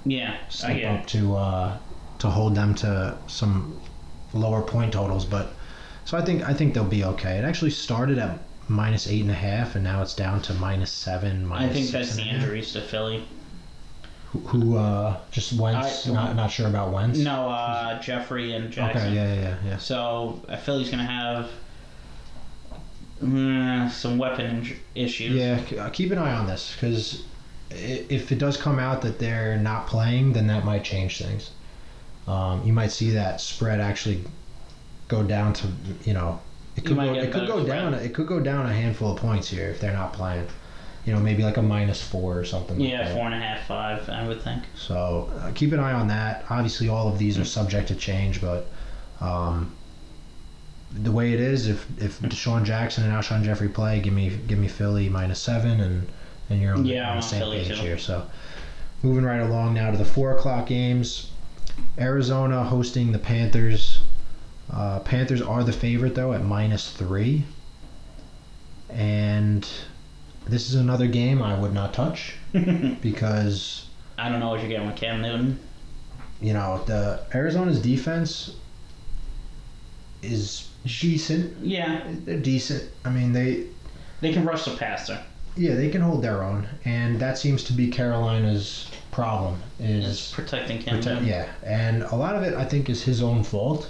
Yeah, 0.05 0.35
step 0.49 0.83
up 0.83 1.07
to 1.07 1.35
uh, 1.35 1.77
to 2.19 2.29
hold 2.29 2.55
them 2.55 2.73
to 2.75 3.17
some 3.27 3.79
lower 4.33 4.61
point 4.61 4.93
totals. 4.93 5.25
But 5.25 5.53
so 6.05 6.17
I 6.17 6.21
think 6.21 6.43
I 6.43 6.53
think 6.53 6.73
they'll 6.73 6.83
be 6.83 7.03
okay. 7.03 7.37
It 7.37 7.45
actually 7.45 7.71
started 7.71 8.17
at 8.17 8.39
minus 8.67 9.07
eight 9.07 9.21
and 9.21 9.31
a 9.31 9.35
half, 9.35 9.75
and 9.75 9.83
now 9.83 10.01
it's 10.01 10.13
down 10.15 10.41
to 10.43 10.53
minus 10.55 10.91
seven. 10.91 11.51
I 11.51 11.67
think 11.69 11.87
six 11.87 11.91
that's 11.91 12.15
the 12.15 12.21
and 12.21 12.29
a 12.29 12.33
half. 12.33 12.41
injuries 12.43 12.73
to 12.73 12.81
Philly. 12.81 13.25
Who, 14.31 14.39
who 14.39 14.77
uh, 14.77 15.17
just 15.31 15.53
Wentz? 15.53 16.07
I- 16.07 16.13
not 16.13 16.35
not 16.35 16.51
sure 16.51 16.67
about 16.67 16.91
Wentz. 16.93 17.19
No, 17.19 17.49
uh, 17.49 17.99
Jeffery 18.01 18.53
and 18.53 18.71
Jackson. 18.71 19.01
Okay. 19.07 19.13
Yeah. 19.15 19.33
Yeah. 19.33 19.41
Yeah. 19.41 19.55
yeah. 19.65 19.77
So 19.77 20.41
uh, 20.47 20.55
Philly's 20.57 20.89
gonna 20.89 21.03
have 21.05 21.49
mm, 23.21 23.89
some 23.91 24.17
weapon 24.17 24.63
inj- 24.63 24.77
issues. 24.95 25.35
Yeah, 25.35 25.61
k- 25.65 25.77
uh, 25.77 25.89
keep 25.89 26.11
an 26.11 26.17
eye 26.17 26.33
on 26.33 26.47
this 26.47 26.73
because 26.75 27.23
if 27.69 28.31
it 28.31 28.37
does 28.37 28.57
come 28.57 28.79
out 28.79 29.01
that 29.01 29.19
they're 29.19 29.57
not 29.57 29.87
playing, 29.87 30.33
then 30.33 30.47
that 30.47 30.65
might 30.65 30.83
change 30.83 31.17
things. 31.21 31.51
Um, 32.27 32.63
you 32.65 32.73
might 32.73 32.91
see 32.91 33.11
that 33.11 33.41
spread 33.41 33.79
actually 33.81 34.23
go 35.07 35.23
down 35.23 35.53
to 35.53 35.67
you 36.05 36.13
know 36.13 36.39
it 36.75 36.85
could 36.85 36.95
go, 36.95 37.13
it 37.13 37.31
could 37.31 37.47
go 37.47 37.65
down 37.65 37.93
it 37.93 38.13
could 38.13 38.27
go 38.27 38.39
down 38.39 38.65
a 38.65 38.73
handful 38.73 39.11
of 39.13 39.17
points 39.19 39.49
here 39.49 39.69
if 39.69 39.79
they're 39.79 39.93
not 39.93 40.13
playing. 40.13 40.47
You 41.05 41.13
know, 41.13 41.19
maybe 41.19 41.41
like 41.43 41.57
a 41.57 41.61
minus 41.63 41.99
four 42.01 42.37
or 42.37 42.45
something. 42.45 42.77
like 42.77 42.87
Yeah, 42.89 43.05
that. 43.07 43.15
four 43.15 43.25
and 43.25 43.33
a 43.33 43.39
half, 43.39 43.65
five, 43.65 44.07
I 44.07 44.27
would 44.27 44.39
think. 44.43 44.63
So 44.75 45.31
uh, 45.39 45.51
keep 45.55 45.71
an 45.73 45.79
eye 45.79 45.93
on 45.93 46.07
that. 46.09 46.45
Obviously, 46.49 46.89
all 46.89 47.07
of 47.07 47.17
these 47.17 47.39
are 47.39 47.43
subject 47.45 47.87
to 47.87 47.95
change, 47.95 48.39
but 48.39 48.67
um, 49.19 49.75
the 50.93 51.11
way 51.11 51.33
it 51.33 51.39
is, 51.39 51.67
if 51.67 51.87
if 51.99 52.19
DeSean 52.19 52.63
Jackson 52.65 53.03
and 53.03 53.11
Alshon 53.13 53.43
Jeffery 53.43 53.69
play, 53.69 53.99
give 53.99 54.13
me 54.13 54.29
give 54.47 54.59
me 54.59 54.67
Philly 54.67 55.09
minus 55.09 55.39
seven, 55.41 55.79
and 55.81 56.07
and 56.51 56.61
you're 56.61 56.75
on, 56.75 56.83
the- 56.83 56.89
Yeah, 56.89 57.09
on 57.09 57.15
the 57.17 57.21
same 57.23 57.39
Philly 57.39 57.57
page 57.63 57.69
too. 57.69 57.73
here. 57.81 57.97
So 57.97 58.27
moving 59.01 59.23
right 59.23 59.41
along 59.41 59.73
now 59.73 59.89
to 59.89 59.97
the 59.97 60.05
four 60.05 60.37
o'clock 60.37 60.67
games. 60.67 61.31
Arizona 61.97 62.63
hosting 62.63 63.11
the 63.11 63.19
Panthers. 63.19 64.01
Uh, 64.69 64.99
Panthers 64.99 65.41
are 65.41 65.63
the 65.63 65.73
favorite 65.73 66.15
though 66.15 66.33
at 66.33 66.43
minus 66.43 66.91
three, 66.91 67.43
and 68.89 69.67
this 70.47 70.69
is 70.69 70.75
another 70.75 71.07
game 71.07 71.41
I 71.41 71.57
would 71.57 71.73
not 71.73 71.93
touch 71.93 72.35
because 73.01 73.85
I 74.17 74.29
don't 74.29 74.39
know 74.39 74.49
what 74.49 74.59
you're 74.59 74.69
getting 74.69 74.87
with 74.87 74.95
Cam 74.95 75.21
Newton. 75.21 75.59
you 76.41 76.53
know 76.53 76.83
the 76.85 77.21
Arizona's 77.33 77.81
defense 77.81 78.55
is 80.21 80.67
decent. 80.85 81.57
Yeah, 81.63 82.03
They're 82.25 82.39
decent. 82.39 82.89
I 83.05 83.09
mean 83.09 83.33
they 83.33 83.65
they 84.21 84.31
can 84.33 84.45
rush 84.45 84.65
the 84.65 84.71
passer. 84.77 85.19
yeah 85.55 85.75
they 85.75 85.89
can 85.89 86.01
hold 86.01 86.23
their 86.23 86.43
own, 86.43 86.67
and 86.85 87.19
that 87.19 87.37
seems 87.37 87.63
to 87.65 87.73
be 87.73 87.89
Carolina's 87.89 88.89
problem 89.11 89.61
Is 89.79 90.05
is 90.05 90.31
protecting 90.33 90.81
Cam 90.81 90.95
Newton. 90.95 91.25
yeah, 91.25 91.49
and 91.63 92.03
a 92.03 92.15
lot 92.15 92.35
of 92.35 92.43
it 92.43 92.53
I 92.53 92.63
think 92.65 92.89
is 92.89 93.03
his 93.03 93.21
own 93.21 93.43
fault 93.43 93.89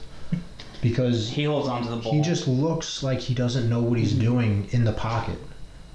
because 0.81 1.29
He 1.29 1.43
holds 1.43 1.67
on 1.67 1.83
to 1.83 1.89
the 1.89 1.97
ball. 1.97 2.13
he 2.13 2.21
just 2.21 2.47
looks 2.47 3.03
like 3.03 3.19
he 3.19 3.33
doesn't 3.33 3.69
know 3.69 3.81
what 3.81 3.99
he's 3.99 4.13
doing 4.13 4.67
in 4.71 4.83
the 4.83 4.93
pocket. 4.93 5.37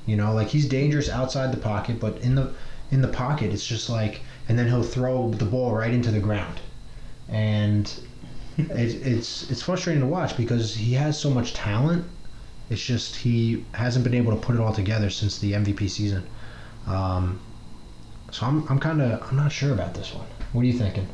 You 0.07 0.17
know, 0.17 0.33
like 0.33 0.49
he's 0.49 0.67
dangerous 0.69 1.09
outside 1.09 1.53
the 1.53 1.59
pocket, 1.59 1.99
but 1.99 2.19
in 2.19 2.35
the 2.37 2.53
in 2.93 3.03
the 3.03 3.09
pocket, 3.09 3.53
it's 3.53 3.67
just 3.67 3.91
like, 3.91 4.21
and 4.49 4.57
then 4.57 4.69
he'll 4.69 4.85
throw 4.85 5.31
the 5.31 5.45
ball 5.45 5.75
right 5.75 5.93
into 5.93 6.13
the 6.13 6.21
ground, 6.21 6.61
and 7.29 7.93
it, 8.59 8.71
it's 9.07 9.51
it's 9.51 9.63
frustrating 9.63 10.03
to 10.03 10.07
watch 10.09 10.37
because 10.37 10.75
he 10.77 10.93
has 10.95 11.19
so 11.19 11.29
much 11.31 11.53
talent. 11.55 12.05
It's 12.71 12.83
just 12.85 13.17
he 13.17 13.65
hasn't 13.73 14.05
been 14.05 14.15
able 14.15 14.33
to 14.33 14.39
put 14.39 14.55
it 14.55 14.61
all 14.61 14.73
together 14.73 15.11
since 15.11 15.39
the 15.39 15.53
MVP 15.53 15.91
season. 15.91 16.25
Um, 16.87 17.41
so 18.31 18.47
I'm 18.47 18.67
I'm 18.69 18.79
kind 18.79 19.03
of 19.03 19.23
I'm 19.29 19.37
not 19.37 19.51
sure 19.51 19.73
about 19.73 19.95
this 19.95 20.15
one. 20.15 20.27
What 20.53 20.63
are 20.63 20.67
you 20.67 20.79
thinking? 20.79 21.09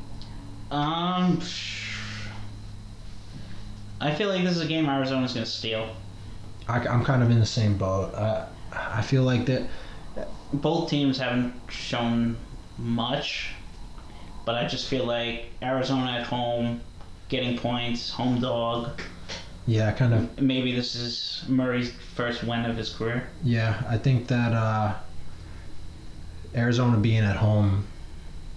Um, 0.70 1.40
I 4.02 4.12
feel 4.12 4.28
like 4.28 4.42
this 4.42 4.56
is 4.56 4.62
a 4.62 4.66
game 4.66 4.86
Arizona's 4.86 5.32
gonna 5.32 5.46
steal. 5.46 5.88
I, 6.68 6.86
I'm 6.88 7.04
kind 7.04 7.22
of 7.22 7.30
in 7.30 7.38
the 7.38 7.46
same 7.46 7.78
boat. 7.78 8.14
I 8.14 8.46
I 8.72 9.02
feel 9.02 9.22
like 9.22 9.46
that. 9.46 9.68
Both 10.52 10.90
teams 10.90 11.18
haven't 11.18 11.54
shown 11.70 12.36
much, 12.78 13.54
but 14.44 14.56
I 14.56 14.66
just 14.66 14.88
feel 14.88 15.06
like 15.06 15.50
Arizona 15.62 16.10
at 16.12 16.26
home, 16.26 16.80
getting 17.28 17.56
points, 17.56 18.10
home 18.10 18.40
dog. 18.40 19.00
Yeah, 19.66 19.92
kind 19.92 20.12
of 20.12 20.40
Maybe 20.40 20.74
this 20.74 20.94
is 20.96 21.44
Murray's 21.48 21.92
first 22.14 22.42
win 22.42 22.66
of 22.66 22.76
his 22.76 22.90
career. 22.90 23.28
Yeah, 23.44 23.80
I 23.88 23.96
think 23.96 24.26
that 24.26 24.52
uh, 24.52 24.94
Arizona 26.54 26.98
being 26.98 27.22
at 27.22 27.36
home 27.36 27.86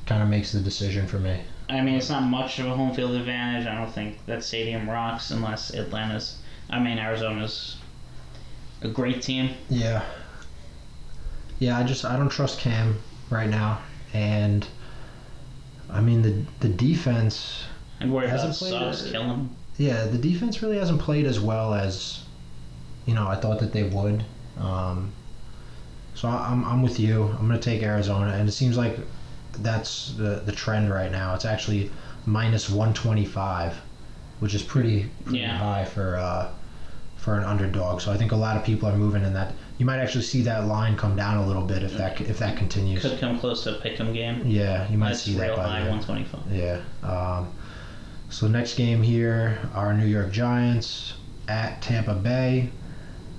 kind 0.08 0.24
of 0.24 0.30
makes 0.30 0.52
the 0.52 0.60
decision 0.60 1.08
for 1.08 1.20
me. 1.20 1.42
I 1.70 1.82
mean, 1.82 1.96
it's 1.96 2.10
not 2.10 2.24
much 2.24 2.60
of 2.60 2.68
a 2.68 2.76
home 2.76 2.94
field 2.94 3.12
advantage. 3.16 3.66
I 3.66 3.76
don't 3.76 3.92
think 3.92 4.24
that 4.28 4.44
stadium 4.44 4.90
rocks 4.90 5.32
unless 5.32 5.74
Atlanta's. 5.74 6.38
I 6.70 6.80
mean, 6.80 6.98
Arizona's 7.00 7.78
a 8.82 8.88
great 8.88 9.22
team. 9.22 9.50
Yeah. 9.70 10.04
Yeah, 11.60 11.78
I 11.78 11.84
just 11.84 12.06
I 12.06 12.18
don't 12.18 12.30
trust 12.30 12.60
Cam 12.60 13.00
right 13.30 13.50
now, 13.50 13.80
and 14.14 14.68
I 15.90 16.02
mean 16.02 16.22
the 16.22 16.44
the 16.60 16.70
defense. 16.70 17.64
And 18.00 18.12
about 18.12 18.28
Hasn't 18.28 18.56
played 18.56 18.72
Suggs 18.72 19.08
a- 19.08 19.12
kill 19.12 19.24
him. 19.24 19.50
Yeah, 19.78 20.06
the 20.06 20.18
defense 20.18 20.62
really 20.62 20.78
hasn't 20.78 21.02
played 21.02 21.26
as 21.26 21.40
well 21.40 21.74
as 21.74 22.24
you 23.06 23.14
know 23.16 23.28
I 23.28 23.36
thought 23.36 23.60
that 23.60 23.72
they 23.74 23.84
would. 23.84 24.24
Um, 24.60 25.12
so 26.14 26.28
I- 26.28 26.50
I'm, 26.52 26.64
I'm 26.66 26.82
with 26.82 27.00
you. 27.00 27.24
I'm 27.24 27.48
going 27.48 27.60
to 27.60 27.64
take 27.72 27.82
Arizona, 27.84 28.34
and 28.34 28.48
it 28.50 28.52
seems 28.54 28.78
like 28.78 28.98
that's 29.64 30.14
the, 30.18 30.42
the 30.46 30.52
trend 30.52 30.90
right 30.90 31.12
now. 31.12 31.34
It's 31.36 31.46
actually 31.46 31.90
minus 32.26 32.70
125, 32.70 33.76
which 34.40 34.54
is 34.54 34.62
pretty, 34.64 35.10
pretty 35.24 35.40
Yeah. 35.40 35.58
high 35.58 35.86
for 35.86 36.18
uh, 36.18 36.50
for 37.18 37.38
an 37.38 37.44
underdog. 37.44 38.02
So 38.02 38.12
I 38.12 38.18
think 38.18 38.32
a 38.32 38.36
lot 38.36 38.56
of 38.56 38.64
people 38.64 38.88
are 38.88 38.96
moving 38.96 39.24
in 39.24 39.34
that. 39.34 39.54
You 39.78 39.86
might 39.86 39.98
actually 40.00 40.24
see 40.24 40.42
that 40.44 40.68
line 40.68 40.96
come 40.96 41.16
down 41.16 41.38
a 41.38 41.46
little 41.46 41.64
bit 41.64 41.82
if 41.84 41.98
that 41.98 42.22
if 42.22 42.38
that 42.40 42.58
continues. 42.58 43.02
Could 43.02 43.20
come 43.20 43.40
close 43.40 43.64
to 43.64 43.78
a 43.78 43.82
pick'em 43.82 44.14
game. 44.14 44.44
Yeah, 44.46 44.88
you 44.90 44.98
might 44.98 45.10
That's 45.10 45.24
see 45.24 45.34
that 45.34 45.48
real 45.48 45.56
by 45.58 45.64
high, 45.68 45.80
then. 45.84 45.98
125. 45.98 46.52
Yeah. 46.56 46.82
Um, 47.08 47.52
so 48.30 48.48
next 48.48 48.76
game 48.76 49.02
here, 49.02 49.58
our 49.74 49.94
New 49.94 50.06
York 50.06 50.32
Giants 50.32 51.14
at 51.48 51.82
Tampa 51.82 52.14
Bay, 52.16 52.70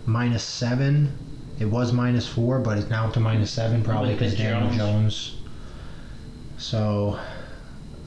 minus 0.04 0.42
seven. 0.42 1.16
It 1.58 1.64
was 1.66 1.92
minus 1.92 2.28
four, 2.28 2.58
but 2.60 2.76
it's 2.78 2.90
now 2.90 3.06
up 3.06 3.14
to 3.14 3.20
minus 3.20 3.50
seven, 3.50 3.82
probably 3.82 4.12
because 4.14 4.36
Daniel 4.36 4.68
Jones. 4.70 4.76
Jones. 4.76 5.35
So, 6.58 7.18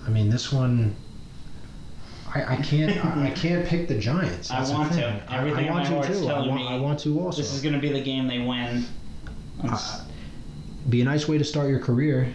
I 0.06 0.10
mean, 0.10 0.30
this 0.30 0.52
one, 0.52 0.96
I, 2.34 2.54
I 2.54 2.56
can't, 2.58 3.04
I, 3.06 3.28
I 3.28 3.30
can't 3.36 3.66
pick 3.66 3.88
the 3.88 3.98
Giants. 3.98 4.50
I 4.52 4.58
That's 4.58 4.70
the 4.72 4.76
want 4.78 4.90
to. 4.94 4.96
thing. 4.98 5.22
I- 5.28 5.38
Everything 5.38 5.66
I, 5.66 5.68
in 5.68 5.74
want 5.74 5.84
my 5.84 5.90
to 5.90 5.96
heart's 5.96 6.20
too. 6.20 6.26
I 6.26 6.28
telling 6.28 6.50
want, 6.50 6.62
me 6.62 6.68
I 6.68 6.80
want 6.80 7.00
to 7.02 7.20
also. 7.20 7.42
This 7.42 7.54
is 7.54 7.62
going 7.62 7.76
to 7.76 7.80
be 7.82 7.92
the 7.92 8.02
game 8.02 8.28
they 8.28 8.40
win. 8.40 8.86
Uh, 9.64 10.06
be 10.90 11.02
a 11.02 11.06
nice 11.06 11.28
way 11.28 11.38
to 11.38 11.44
start 11.44 11.70
your 11.70 11.80
career, 11.80 12.34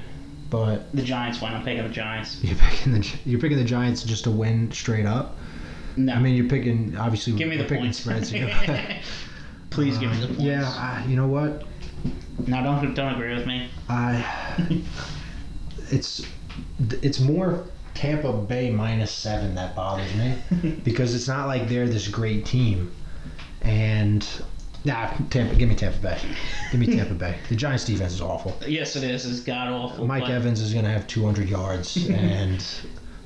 but 0.51 0.93
the 0.95 1.03
Giants 1.03 1.41
win. 1.41 1.53
I'm 1.53 1.65
picking 1.65 1.83
the 1.83 1.89
Giants. 1.93 2.39
you're 2.45 2.57
picking 2.57 2.93
the 2.93 3.13
you're 3.25 3.41
picking 3.41 3.57
the 3.57 3.65
Giants 3.65 4.03
just 4.05 4.25
to 4.25 4.31
win 4.31 4.71
straight 4.73 5.07
up. 5.07 5.37
No. 5.97 6.13
I 6.13 6.19
mean, 6.21 6.35
you're 6.37 6.49
picking 6.49 6.97
obviously. 6.97 7.33
give 7.35 7.49
me 7.49 7.57
the 7.57 7.65
picking 7.65 7.79
points. 7.85 7.99
spreads. 7.99 8.29
here. 8.31 9.01
Please 9.71 9.97
give 9.99 10.11
me 10.11 10.19
the 10.19 10.25
Uh, 10.25 10.29
points. 10.29 10.43
Yeah, 10.43 10.69
uh, 11.05 11.09
you 11.09 11.17
know 11.17 11.27
what? 11.27 11.65
No, 12.47 12.63
don't 12.63 12.95
don't 12.95 13.15
agree 13.15 13.35
with 13.35 13.47
me. 13.47 13.69
I 13.89 14.25
it's 15.91 16.27
it's 17.03 17.21
more 17.21 17.65
Tampa 17.95 18.33
Bay 18.33 18.71
minus 18.71 19.11
seven 19.11 19.55
that 19.55 19.75
bothers 19.77 20.13
me 20.17 20.35
because 20.85 21.15
it's 21.15 21.29
not 21.29 21.47
like 21.47 21.69
they're 21.69 21.87
this 21.89 22.09
great 22.09 22.45
team, 22.45 22.91
and 23.63 24.27
nah, 24.85 25.11
Tampa, 25.31 25.55
give 25.55 25.69
me 25.69 25.75
Tampa 25.75 25.99
Bay, 25.99 26.19
give 26.71 26.81
me 26.81 26.87
Tampa 26.95 27.15
Bay. 27.15 27.37
The 27.49 27.57
Giants 27.57 27.85
defense 27.85 28.13
is 28.15 28.21
awful. 28.21 28.57
yes, 28.67 28.97
it 28.97 29.05
is. 29.05 29.27
It's 29.27 29.41
god 29.41 29.69
awful. 29.69 30.07
Mike 30.07 30.25
but 30.25 30.33
Evans 30.33 30.61
is 30.61 30.75
gonna 30.75 30.91
have 30.91 31.07
200 31.07 31.49
yards, 31.49 32.09
and 32.11 32.65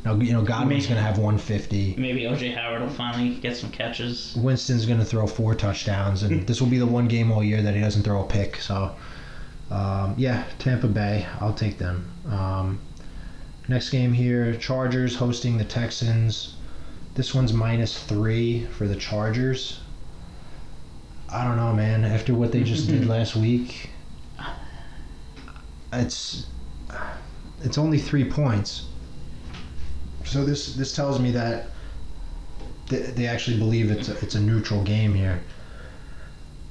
now 0.05 0.15
you 0.15 0.33
know 0.33 0.43
Godwin's 0.43 0.85
Maybe- 0.85 0.95
gonna 0.95 1.07
have 1.07 1.19
150. 1.19 1.95
Maybe 1.99 2.23
OJ 2.23 2.55
Howard 2.55 2.83
will 2.83 2.89
finally 2.91 3.37
get 3.37 3.57
some 3.57 3.71
catches. 3.71 4.37
Winston's 4.37 4.87
going 4.87 4.99
to 5.01 5.05
throw 5.05 5.27
four 5.27 5.55
touchdowns, 5.55 6.23
and 6.23 6.47
this 6.47 6.61
will 6.61 6.69
be 6.69 6.79
the 6.79 6.87
one 6.87 7.09
game 7.09 7.33
all 7.33 7.43
year 7.43 7.63
that 7.63 7.75
he 7.75 7.81
doesn't 7.81 8.03
throw 8.05 8.23
a 8.23 8.27
pick. 8.27 8.57
So, 8.57 8.95
um, 9.71 10.15
yeah, 10.17 10.45
Tampa 10.59 10.87
Bay, 10.87 11.27
I'll 11.41 11.53
take 11.55 11.79
them. 11.79 12.09
Um, 12.29 12.81
next 13.69 13.91
game 13.91 14.13
here 14.13 14.55
Chargers 14.57 15.17
hosting 15.17 15.59
the 15.59 15.65
Texans. 15.65 16.55
This 17.15 17.35
one's 17.35 17.53
minus 17.53 18.03
three 18.03 18.67
for 18.67 18.87
the 18.87 18.97
Chargers. 18.97 19.81
I 21.31 21.45
don't 21.45 21.57
know, 21.57 21.75
man. 21.75 22.05
After 22.05 22.35
what 22.35 22.53
they 22.53 22.63
just 22.63 22.87
did 22.87 23.07
last 23.09 23.37
week, 23.37 23.91
it's 25.93 26.47
it's 27.63 27.79
only 27.79 27.99
three 27.99 28.25
points. 28.25 28.87
So 30.25 30.45
this 30.45 30.75
this 30.75 30.95
tells 30.95 31.19
me 31.19 31.31
that 31.33 31.67
they, 32.89 32.99
they 32.99 33.27
actually 33.27 33.59
believe 33.59 33.91
it's 33.91 34.09
a, 34.09 34.19
it's 34.19 34.35
a 34.35 34.41
neutral 34.41 34.83
game 34.83 35.15
here. 35.15 35.41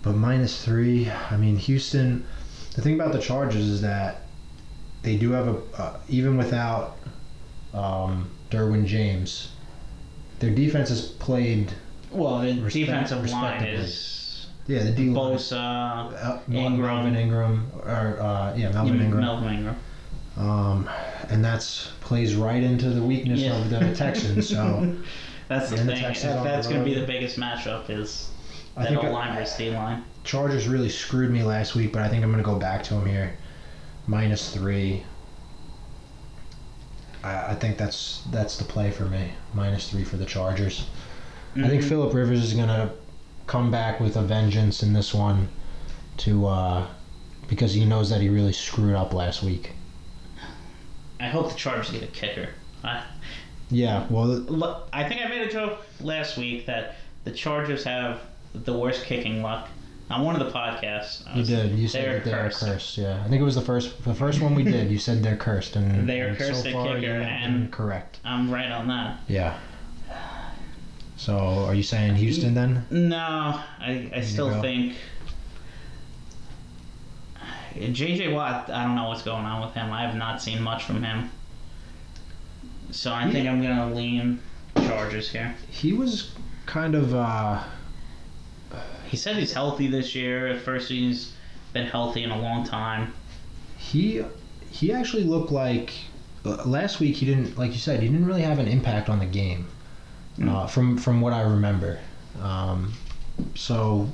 But 0.02 0.16
minus 0.16 0.64
three, 0.64 1.10
I 1.10 1.38
mean 1.38 1.58
Houston. 1.58 2.26
The 2.76 2.82
thing 2.82 2.94
about 2.94 3.12
the 3.12 3.20
Chargers 3.20 3.68
is 3.68 3.82
that 3.82 4.27
they 5.04 5.16
do 5.18 5.32
have 5.32 5.48
a 5.48 5.58
uh, 5.82 6.00
even 6.10 6.38
without 6.38 6.98
um, 7.74 8.30
Derwin 8.50 8.86
James, 8.86 9.52
their 10.40 10.52
defense 10.52 10.90
has 10.90 11.02
played. 11.08 11.72
Well, 12.12 12.40
the 12.40 12.54
Respect- 12.62 12.74
defensive 12.74 13.30
line 13.30 13.64
is 13.64 14.48
Yeah, 14.68 14.84
the 14.84 14.92
D 14.92 15.10
line. 15.10 15.36
Bosa, 15.36 15.56
Uh, 16.14 16.40
Ingram. 16.52 16.82
Melvin 16.82 17.16
Ingram, 17.16 17.72
or 17.84 18.20
uh, 18.22 18.56
yeah, 18.56 18.72
Melvin 18.72 19.02
Ingram. 19.02 19.22
Melvin 19.22 19.54
Ingram. 19.54 19.76
Um, 20.38 20.90
and 21.30 21.44
that's 21.44 21.90
plays 22.02 22.36
right 22.36 22.62
into 22.64 22.90
the 22.92 23.02
weakness 23.02 23.40
Yeah. 23.40 23.58
of 23.58 23.70
the 23.70 23.96
Texans. 23.96 24.50
So 24.50 24.96
That's 25.48 25.70
the 25.70 25.78
And 25.78 25.90
the 25.90 25.94
thing. 25.96 26.04
That's 26.44 26.68
going 26.68 26.80
to 26.80 26.86
be 26.86 26.94
the 26.94 27.08
biggest 27.08 27.40
matchup 27.40 27.90
is 27.90 28.30
I 28.76 28.84
that 28.84 28.90
think 28.90 29.04
O 29.04 29.12
line 29.12 29.36
versus 29.36 29.58
D 29.58 29.72
line. 29.72 30.04
Chargers 30.24 30.68
really 30.68 30.90
screwed 30.90 31.32
me 31.32 31.42
last 31.42 31.74
week, 31.74 31.92
but 31.94 32.02
I 32.02 32.10
think 32.10 32.22
I'm 32.24 32.32
going 32.32 32.44
to 32.44 32.50
go 32.50 32.60
back 32.60 32.84
to 32.84 32.94
them 32.96 33.06
here. 33.06 33.34
Minus 34.08 34.54
three. 34.54 35.04
I, 37.24 37.52
I 37.52 37.56
think 37.56 37.78
that's 37.78 38.24
that's 38.32 38.58
the 38.58 38.64
play 38.64 38.92
for 38.92 39.06
me. 39.06 39.32
Minus 39.54 39.90
three 39.90 40.04
for 40.04 40.18
the 40.18 40.26
Chargers. 40.26 40.88
I 41.56 41.68
think 41.68 41.84
Mhm. 41.84 41.90
Philip 41.90 42.14
Rivers 42.14 42.44
is 42.44 42.54
going 42.54 42.68
to 42.68 42.92
come 43.48 43.72
back 43.72 44.00
with 44.00 44.16
a 44.18 44.22
vengeance 44.22 44.84
in 44.84 44.94
this 44.94 45.14
one, 45.14 45.50
to 46.18 46.46
uh, 46.48 46.88
because 47.48 47.74
he 47.74 47.84
knows 47.86 48.10
that 48.10 48.22
he 48.22 48.30
really 48.30 48.54
screwed 48.54 48.96
up 48.96 49.14
last 49.14 49.42
week. 49.44 49.72
I 51.20 51.28
hope 51.28 51.50
the 51.50 51.56
Chargers 51.58 51.90
get 51.90 52.04
a 52.04 52.08
kicker. 52.08 52.50
I, 52.84 53.04
Yeah, 53.72 54.06
well, 54.10 54.88
I 54.94 55.10
think 55.10 55.20
I 55.26 55.28
made 55.30 55.48
a 55.48 55.52
joke 55.52 55.80
last 56.00 56.38
week 56.38 56.68
that 56.68 56.96
the 57.24 57.32
Chargers 57.32 57.84
have 57.86 58.22
the 58.54 58.78
worst 58.78 59.04
kicking 59.04 59.42
luck 59.42 59.68
on 60.10 60.24
one 60.24 60.40
of 60.40 60.46
the 60.46 60.52
podcasts. 60.58 61.28
I 61.28 61.34
you 61.34 61.40
was- 61.40 61.50
did. 61.50 61.78
You 61.78 61.88
said 61.88 62.06
they're 62.06 62.20
they 62.22 62.32
cursed. 62.32 62.60
cursed. 62.62 62.98
Yeah, 62.98 63.22
I 63.24 63.28
think 63.28 63.42
it 63.42 63.44
was 63.46 63.56
the 63.56 63.62
first 63.62 64.04
the 64.04 64.14
first 64.14 64.42
one 64.42 64.56
we 64.56 64.64
did. 64.64 64.90
You 64.92 64.98
said 65.00 65.22
they're 65.24 65.36
cursed, 65.38 65.76
and 65.76 66.08
They 66.10 66.22
are 66.22 66.28
and 66.28 66.38
cursed 66.38 66.64
so 66.64 66.72
far, 66.72 66.96
kicker, 66.96 67.12
and- 67.12 67.72
correct. 67.72 68.20
I'm 68.24 68.52
right 68.52 68.72
on 68.72 68.88
that. 68.88 69.20
Yeah. 69.28 69.58
So, 71.20 71.36
are 71.66 71.74
you 71.74 71.82
saying 71.84 72.14
Houston 72.16 72.54
then? 72.54 72.86
No, 72.92 73.18
I, 73.80 74.12
I 74.16 74.22
still 74.22 74.62
think 74.62 74.96
JJ 77.76 78.34
Watt. 78.34 78.70
I 78.70 78.84
don't 78.84 78.96
know 78.96 79.10
what's 79.10 79.24
going 79.24 79.46
on 79.46 79.62
with 79.66 79.74
him. 79.74 79.92
I 79.92 80.02
have 80.04 80.16
not 80.16 80.42
seen 80.42 80.62
much 80.62 80.84
from 80.84 81.04
him. 81.04 81.32
So 82.92 83.12
I 83.14 83.30
think 83.32 83.48
I'm 83.48 83.62
gonna 83.62 83.94
lean 83.94 84.40
Chargers 84.76 85.30
here. 85.32 85.56
He 85.70 85.92
was 85.94 86.32
kind 86.66 86.96
of. 86.96 87.14
uh 87.14 87.64
He 89.08 89.18
said 89.18 89.36
he's 89.38 89.54
healthy 89.54 89.88
this 89.88 90.16
year. 90.16 90.48
At 90.48 90.62
first, 90.62 90.90
he's 90.90 91.34
been 91.74 91.88
healthy 91.88 92.24
in 92.24 92.32
a 92.32 92.40
long 92.40 92.66
time. 92.66 93.14
He 93.78 94.24
he 94.70 94.94
actually 94.94 95.24
looked 95.24 95.52
like 95.52 95.92
uh, 96.46 96.64
last 96.66 97.00
week. 97.00 97.16
He 97.16 97.26
didn't 97.26 97.58
like 97.58 97.72
you 97.72 97.80
said. 97.80 98.02
He 98.02 98.08
didn't 98.08 98.26
really 98.26 98.42
have 98.44 98.60
an 98.60 98.68
impact 98.68 99.10
on 99.10 99.20
the 99.20 99.26
game. 99.26 99.68
Uh, 100.42 100.68
from 100.68 100.98
from 100.98 101.20
what 101.22 101.34
I 101.34 101.42
remember. 101.42 102.00
Um, 102.42 102.94
so. 103.56 104.10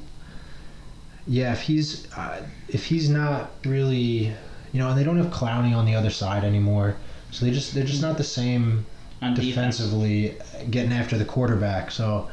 Yeah, 1.26 1.54
if 1.54 1.62
he's 1.62 2.12
uh, 2.18 2.46
if 2.68 2.86
he's 2.86 3.10
not 3.10 3.52
really, 3.66 4.34
you 4.74 4.80
know, 4.80 4.90
and 4.90 4.98
they 5.00 5.06
don't 5.06 5.18
have 5.18 5.28
Clowney 5.28 5.74
on 5.74 5.86
the 5.86 5.96
other 5.96 6.10
side 6.10 6.44
anymore, 6.44 6.98
so 7.32 7.46
they 7.46 7.52
just 7.52 7.74
they're 7.74 7.86
just 7.86 8.02
not 8.02 8.18
the 8.18 8.26
same 8.26 8.86
defense. 9.22 9.40
defensively 9.40 10.36
getting 10.70 10.92
after 10.92 11.18
the 11.18 11.24
quarterback. 11.24 11.92
So 11.92 12.30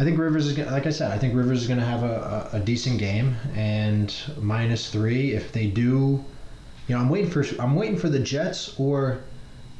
I 0.00 0.04
think 0.04 0.18
Rivers 0.18 0.46
is 0.46 0.56
like 0.56 0.86
I 0.86 0.90
said, 0.90 1.12
I 1.12 1.18
think 1.18 1.34
Rivers 1.34 1.60
is 1.60 1.68
going 1.68 1.78
to 1.78 1.84
have 1.84 2.02
a, 2.02 2.48
a, 2.52 2.56
a 2.56 2.60
decent 2.60 2.98
game 2.98 3.36
and 3.54 4.12
minus 4.40 4.90
three. 4.90 5.32
If 5.32 5.52
they 5.52 5.66
do, 5.66 6.24
you 6.88 6.94
know, 6.94 6.98
I'm 7.02 7.10
waiting 7.10 7.30
for 7.30 7.44
I'm 7.60 7.74
waiting 7.76 7.98
for 7.98 8.08
the 8.08 8.18
Jets 8.18 8.74
or 8.80 9.20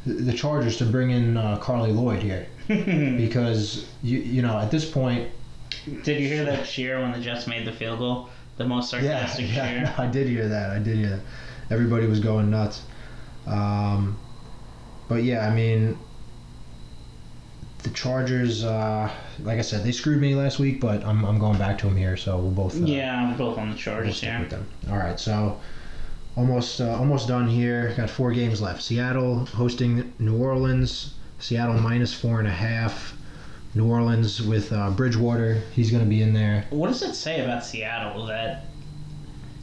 the- 0.05 0.34
Chargers 0.34 0.76
to 0.76 0.84
bring 0.84 1.10
in 1.10 1.38
uh, 1.38 1.59
Carli 1.59 1.90
Lloyd 1.94 2.22
here 2.22 2.47
because 2.68 3.86
you 4.02 4.18
you 4.18 4.42
know 4.42 4.59
at 4.59 4.70
this 4.70 4.88
point, 4.88 5.30
Did 6.02 6.20
you 6.20 6.28
hear 6.28 6.44
that 6.44 6.66
cheer 6.66 7.01
when 7.01 7.12
the 7.12 7.20
Jets 7.20 7.47
made 7.47 7.66
the 7.66 7.72
field 7.72 7.98
goal? 7.98 8.28
The 8.59 8.66
most 8.66 8.92
yeah, 8.92 9.01
sarcastic 9.26 9.55
yeah, 9.55 9.70
cheer. 9.70 9.82
no, 9.84 9.94
I 10.05 10.06
did 10.06 10.28
hear 10.28 10.48
that. 10.48 10.68
I 10.68 10.78
did 10.80 10.98
hear 10.98 11.10
that. 11.16 11.20
Everybody 11.70 12.06
was 12.06 12.20
going 12.20 12.51
nuts. 12.51 12.82
Um, 13.47 14.18
but 15.09 15.22
yeah, 15.24 15.48
I 15.48 15.55
mean, 15.55 15.98
the 17.82 17.90
Chargers, 17.90 18.65
uh, 18.65 19.11
like 19.43 19.59
I 19.59 19.62
said, 19.62 19.85
they 19.85 19.93
screwed 19.93 20.20
me 20.20 20.35
last 20.35 20.59
week, 20.59 20.81
but 20.81 21.05
I'm, 21.05 21.24
I'm 21.24 21.39
going 21.39 21.59
back 21.59 21.78
to 21.78 21.86
them 21.86 21.97
here, 21.97 22.16
so 22.16 22.36
we'll 22.39 22.51
both. 22.51 22.81
Uh, 22.81 22.85
Yeah, 22.85 23.16
I'm 23.16 23.36
both 23.36 23.59
on 23.59 23.70
the 23.70 23.74
we'll 23.74 23.82
Chargers 23.82 24.19
stick 24.19 24.31
here. 24.31 24.65
All 24.90 24.98
right, 24.98 25.19
so 25.19 25.59
almost 26.36 26.81
uh, 26.81 26.90
almost 26.97 27.28
done 27.28 27.48
here. 27.48 27.94
Got 27.97 28.11
four 28.11 28.32
games 28.32 28.61
left. 28.61 28.82
Seattle 28.82 29.47
hosting 29.47 30.12
New 30.19 30.36
Orleans. 30.36 31.15
Seattle 31.39 31.78
minus 31.81 32.12
four 32.12 32.39
and 32.39 32.48
a 32.48 32.52
half. 32.52 33.16
New 33.74 33.89
Orleans 33.89 34.43
with 34.43 34.73
uh, 34.73 34.90
Bridgewater. 34.90 35.62
He's 35.73 35.90
going 35.90 36.02
to 36.02 36.09
be 36.09 36.23
in 36.23 36.32
there. 36.35 36.66
What 36.70 36.89
does 36.89 37.02
it 37.02 37.15
say 37.15 37.43
about 37.44 37.65
Seattle 37.65 38.27
that 38.27 38.65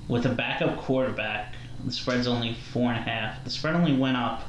with 0.07 0.25
a 0.25 0.29
backup 0.29 0.77
quarterback, 0.79 1.55
the 1.85 1.91
spread's 1.91 2.25
only 2.25 2.55
four 2.71 2.91
and 2.91 2.99
a 2.99 3.01
half? 3.09 3.43
The 3.43 3.49
spread 3.49 3.75
only 3.75 3.95
went 3.95 4.17
up 4.17 4.43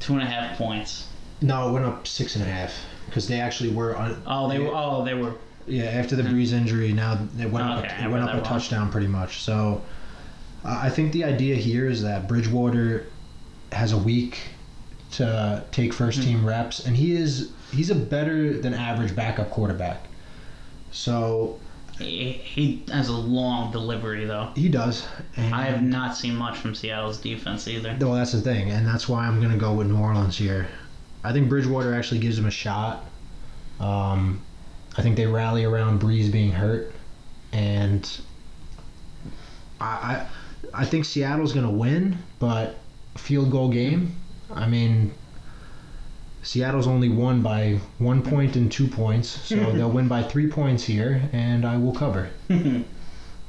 two 0.00 0.14
and 0.14 0.22
a 0.22 0.26
half 0.26 0.58
points. 0.58 1.06
No, 1.40 1.68
it 1.68 1.72
went 1.72 1.84
up 1.84 2.06
six 2.06 2.34
and 2.36 2.44
a 2.44 2.48
half 2.48 2.72
because 3.06 3.28
they 3.28 3.40
actually 3.40 3.70
were 3.70 3.96
on. 3.96 4.20
Oh, 4.26 4.48
they 4.48 4.58
were. 4.58 4.70
Oh, 4.72 5.04
they 5.04 5.14
were. 5.14 5.34
Yeah, 5.66 5.84
after 5.84 6.16
the 6.16 6.22
Brees 6.22 6.52
injury, 6.52 6.92
now 6.92 7.18
it 7.38 7.50
went 7.50 7.66
up. 7.66 7.84
Okay, 7.84 8.04
it 8.04 8.10
went 8.10 8.24
up 8.24 8.30
a 8.30 8.34
wrong. 8.36 8.44
touchdown 8.44 8.90
pretty 8.90 9.06
much. 9.06 9.42
So, 9.42 9.82
uh, 10.64 10.80
I 10.82 10.88
think 10.88 11.12
the 11.12 11.24
idea 11.24 11.54
here 11.56 11.88
is 11.88 12.02
that 12.02 12.26
Bridgewater 12.26 13.06
has 13.72 13.92
a 13.92 13.98
week 13.98 14.38
to 15.12 15.62
take 15.70 15.92
first 15.92 16.22
team 16.22 16.44
reps, 16.46 16.86
and 16.86 16.96
he 16.96 17.12
is 17.14 17.52
he's 17.70 17.90
a 17.90 17.94
better 17.94 18.58
than 18.58 18.72
average 18.74 19.14
backup 19.14 19.50
quarterback. 19.50 20.06
So 20.90 21.58
He, 21.98 22.32
he 22.32 22.82
has 22.90 23.08
a 23.08 23.12
long 23.12 23.70
delivery 23.70 24.24
though. 24.24 24.50
he 24.56 24.68
does. 24.70 25.06
And 25.36 25.54
I 25.54 25.64
have 25.64 25.82
not 25.82 26.16
seen 26.16 26.34
much 26.34 26.56
from 26.56 26.74
Seattle's 26.74 27.18
defense 27.18 27.68
either. 27.68 27.94
Well, 28.00 28.14
that's 28.14 28.32
the 28.32 28.40
thing, 28.40 28.70
and 28.70 28.86
that's 28.86 29.06
why 29.08 29.26
I'm 29.26 29.38
going 29.40 29.52
to 29.52 29.58
go 29.58 29.74
with 29.74 29.88
New 29.88 29.98
Orleans 29.98 30.36
here. 30.38 30.66
I 31.24 31.32
think 31.32 31.48
Bridgewater 31.48 31.94
actually 31.94 32.20
gives 32.20 32.38
him 32.38 32.46
a 32.46 32.50
shot. 32.50 33.04
Um, 33.80 34.42
I 34.96 35.02
think 35.02 35.16
they 35.16 35.26
rally 35.26 35.64
around 35.64 36.00
Brees 36.00 36.30
being 36.30 36.52
hurt, 36.52 36.92
and 37.52 38.08
I 39.80 39.86
I, 39.86 40.26
I 40.74 40.84
think 40.84 41.04
Seattle's 41.04 41.52
going 41.52 41.66
to 41.66 41.72
win, 41.72 42.18
but 42.38 42.76
field 43.16 43.50
goal 43.50 43.68
game. 43.68 44.16
I 44.52 44.66
mean, 44.66 45.12
Seattle's 46.42 46.86
only 46.86 47.08
won 47.08 47.42
by 47.42 47.80
one 47.98 48.22
point 48.22 48.56
and 48.56 48.70
two 48.70 48.88
points, 48.88 49.28
so 49.28 49.56
they'll 49.72 49.90
win 49.90 50.08
by 50.08 50.22
three 50.22 50.48
points 50.48 50.84
here, 50.84 51.28
and 51.32 51.64
I 51.64 51.76
will 51.76 51.94
cover. 51.94 52.30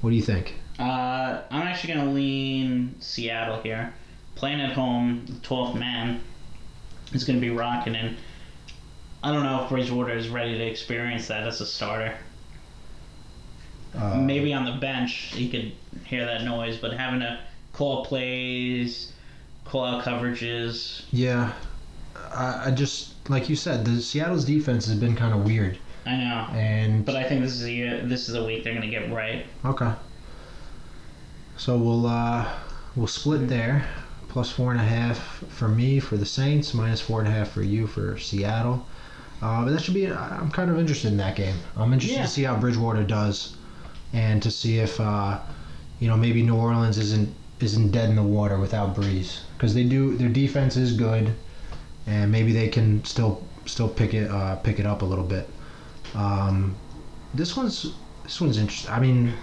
What 0.02 0.12
do 0.12 0.16
you 0.16 0.22
think? 0.22 0.56
Uh, 0.80 1.42
I'm 1.52 1.68
actually 1.68 1.94
going 1.94 2.06
to 2.06 2.14
lean 2.14 2.96
Seattle 3.02 3.62
here. 3.62 3.94
Playing 4.36 4.62
at 4.62 4.72
home, 4.72 5.26
the 5.26 5.34
12th 5.34 5.78
man 5.78 6.22
is 7.14 7.24
going 7.24 7.38
to 7.40 7.42
be 7.42 7.50
rocking, 7.50 7.96
and 7.96 8.16
I 9.24 9.32
don't 9.34 9.44
know 9.44 9.64
if 9.64 9.70
Bridgewater 9.70 10.12
is 10.16 10.30
ready 10.30 10.58
to 10.58 10.64
experience 10.66 11.28
that 11.28 11.46
as 11.48 11.62
a 11.62 11.66
starter. 11.66 12.16
Uh, 13.98 14.18
Maybe 14.18 14.54
on 14.54 14.66
the 14.66 14.74
bench 14.80 15.32
he 15.34 15.50
could 15.50 15.72
hear 16.06 16.26
that 16.26 16.44
noise, 16.44 16.78
but 16.78 16.94
having 16.94 17.20
to 17.22 17.40
call 17.74 18.06
plays, 18.06 19.12
call 19.66 19.84
out 19.86 20.04
coverages, 20.04 21.04
Yeah, 21.12 21.54
I, 22.32 22.66
I 22.68 22.72
just 22.72 23.14
like 23.30 23.50
you 23.50 23.56
said, 23.56 23.86
the 23.86 24.00
Seattle's 24.02 24.46
defense 24.46 24.86
has 24.86 24.96
been 24.96 25.16
kind 25.16 25.34
of 25.34 25.44
weird, 25.46 25.78
I 26.06 26.16
know. 26.18 26.48
and 26.54 27.04
But 27.06 27.16
I 27.16 27.24
think 27.28 27.42
this 27.42 27.54
is 27.54 27.64
a 27.68 28.02
this 28.06 28.30
is 28.30 28.36
a 28.36 28.44
week 28.46 28.64
they're 28.64 28.74
going 28.76 28.90
to 28.90 28.92
get 28.92 29.12
right. 29.12 29.46
okay. 29.66 29.92
So 31.58 31.78
we'll 31.78 32.06
uh, 32.08 32.48
we'll 32.96 33.08
split 33.08 33.48
there, 33.50 33.86
plus 34.30 34.50
four 34.52 34.72
and 34.72 34.80
a 34.80 34.84
half 34.84 35.18
for 35.50 35.68
me 35.68 36.00
for 36.00 36.16
the 36.18 36.26
Saints, 36.26 36.74
minus 36.74 37.02
four 37.02 37.20
and 37.20 37.28
a 37.28 37.32
half 37.32 37.50
for 37.52 37.62
you 37.64 37.88
for 37.88 38.18
Seattle. 38.18 38.86
Uh, 39.42 39.64
but 39.66 39.72
that 39.72 39.82
should 39.82 39.94
be. 39.94 40.08
I'm 40.12 40.52
kind 40.52 40.70
of 40.70 40.78
interested 40.80 41.12
in 41.12 41.18
that 41.18 41.36
game. 41.36 41.56
I'm 41.78 41.92
interested 41.94 42.18
Yeah. 42.18 42.24
to 42.24 42.28
see 42.30 42.44
how 42.44 42.56
Bridgewater 42.58 43.04
does, 43.04 43.56
and 44.14 44.42
to 44.44 44.52
see 44.52 44.80
if 44.80 45.00
uh, 45.00 45.40
you 46.00 46.08
know 46.08 46.18
maybe 46.18 46.42
New 46.44 46.56
Orleans 46.56 46.98
isn't 46.98 47.34
isn't 47.62 47.92
dead 47.92 48.10
in 48.10 48.16
the 48.16 48.24
water 48.24 48.58
without 48.60 48.96
Brees 48.96 49.40
because 49.58 49.74
they 49.74 49.84
do 49.84 50.16
their 50.18 50.30
defense 50.30 50.76
is 50.78 50.94
good, 50.94 51.34
and 52.08 52.32
maybe 52.32 52.52
they 52.54 52.68
can 52.68 53.04
still 53.06 53.42
still 53.66 53.88
pick 53.90 54.14
it 54.14 54.30
uh, 54.30 54.56
pick 54.58 54.80
it 54.80 54.86
up 54.86 55.02
a 55.02 55.06
little 55.06 55.26
bit. 55.26 55.50
Um, 56.16 56.76
this 57.34 57.56
one's 57.56 57.94
this 58.24 58.42
one's 58.42 58.58
interesting. 58.58 58.92
I 58.92 59.00
mean, 59.00 59.34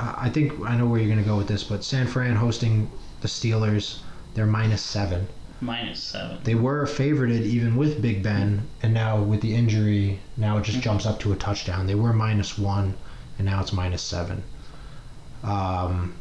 I 0.00 0.14
I 0.26 0.28
think 0.30 0.52
I 0.64 0.76
know 0.76 0.86
where 0.86 0.98
you're 0.98 1.10
gonna 1.14 1.26
go 1.26 1.36
with 1.36 1.48
this, 1.48 1.62
but 1.62 1.84
San 1.84 2.06
Fran 2.06 2.36
hosting 2.36 2.90
the 3.20 3.28
Steelers, 3.28 3.98
they're 4.34 4.46
minus 4.46 4.82
seven. 4.82 5.28
Minus 5.60 6.02
seven. 6.02 6.38
They 6.42 6.54
were 6.54 6.86
favorited 6.86 7.42
even 7.42 7.76
with 7.76 8.02
Big 8.02 8.22
Ben, 8.22 8.68
and 8.82 8.92
now 8.92 9.22
with 9.22 9.40
the 9.40 9.54
injury, 9.54 10.20
now 10.36 10.58
it 10.58 10.64
just 10.64 10.80
jumps 10.80 11.06
up 11.06 11.20
to 11.20 11.32
a 11.32 11.36
touchdown. 11.36 11.86
They 11.86 11.94
were 11.94 12.12
minus 12.12 12.58
one, 12.58 12.94
and 13.38 13.46
now 13.46 13.60
it's 13.60 13.72
minus 13.72 14.02
seven. 14.02 14.42
Um, 15.42 16.14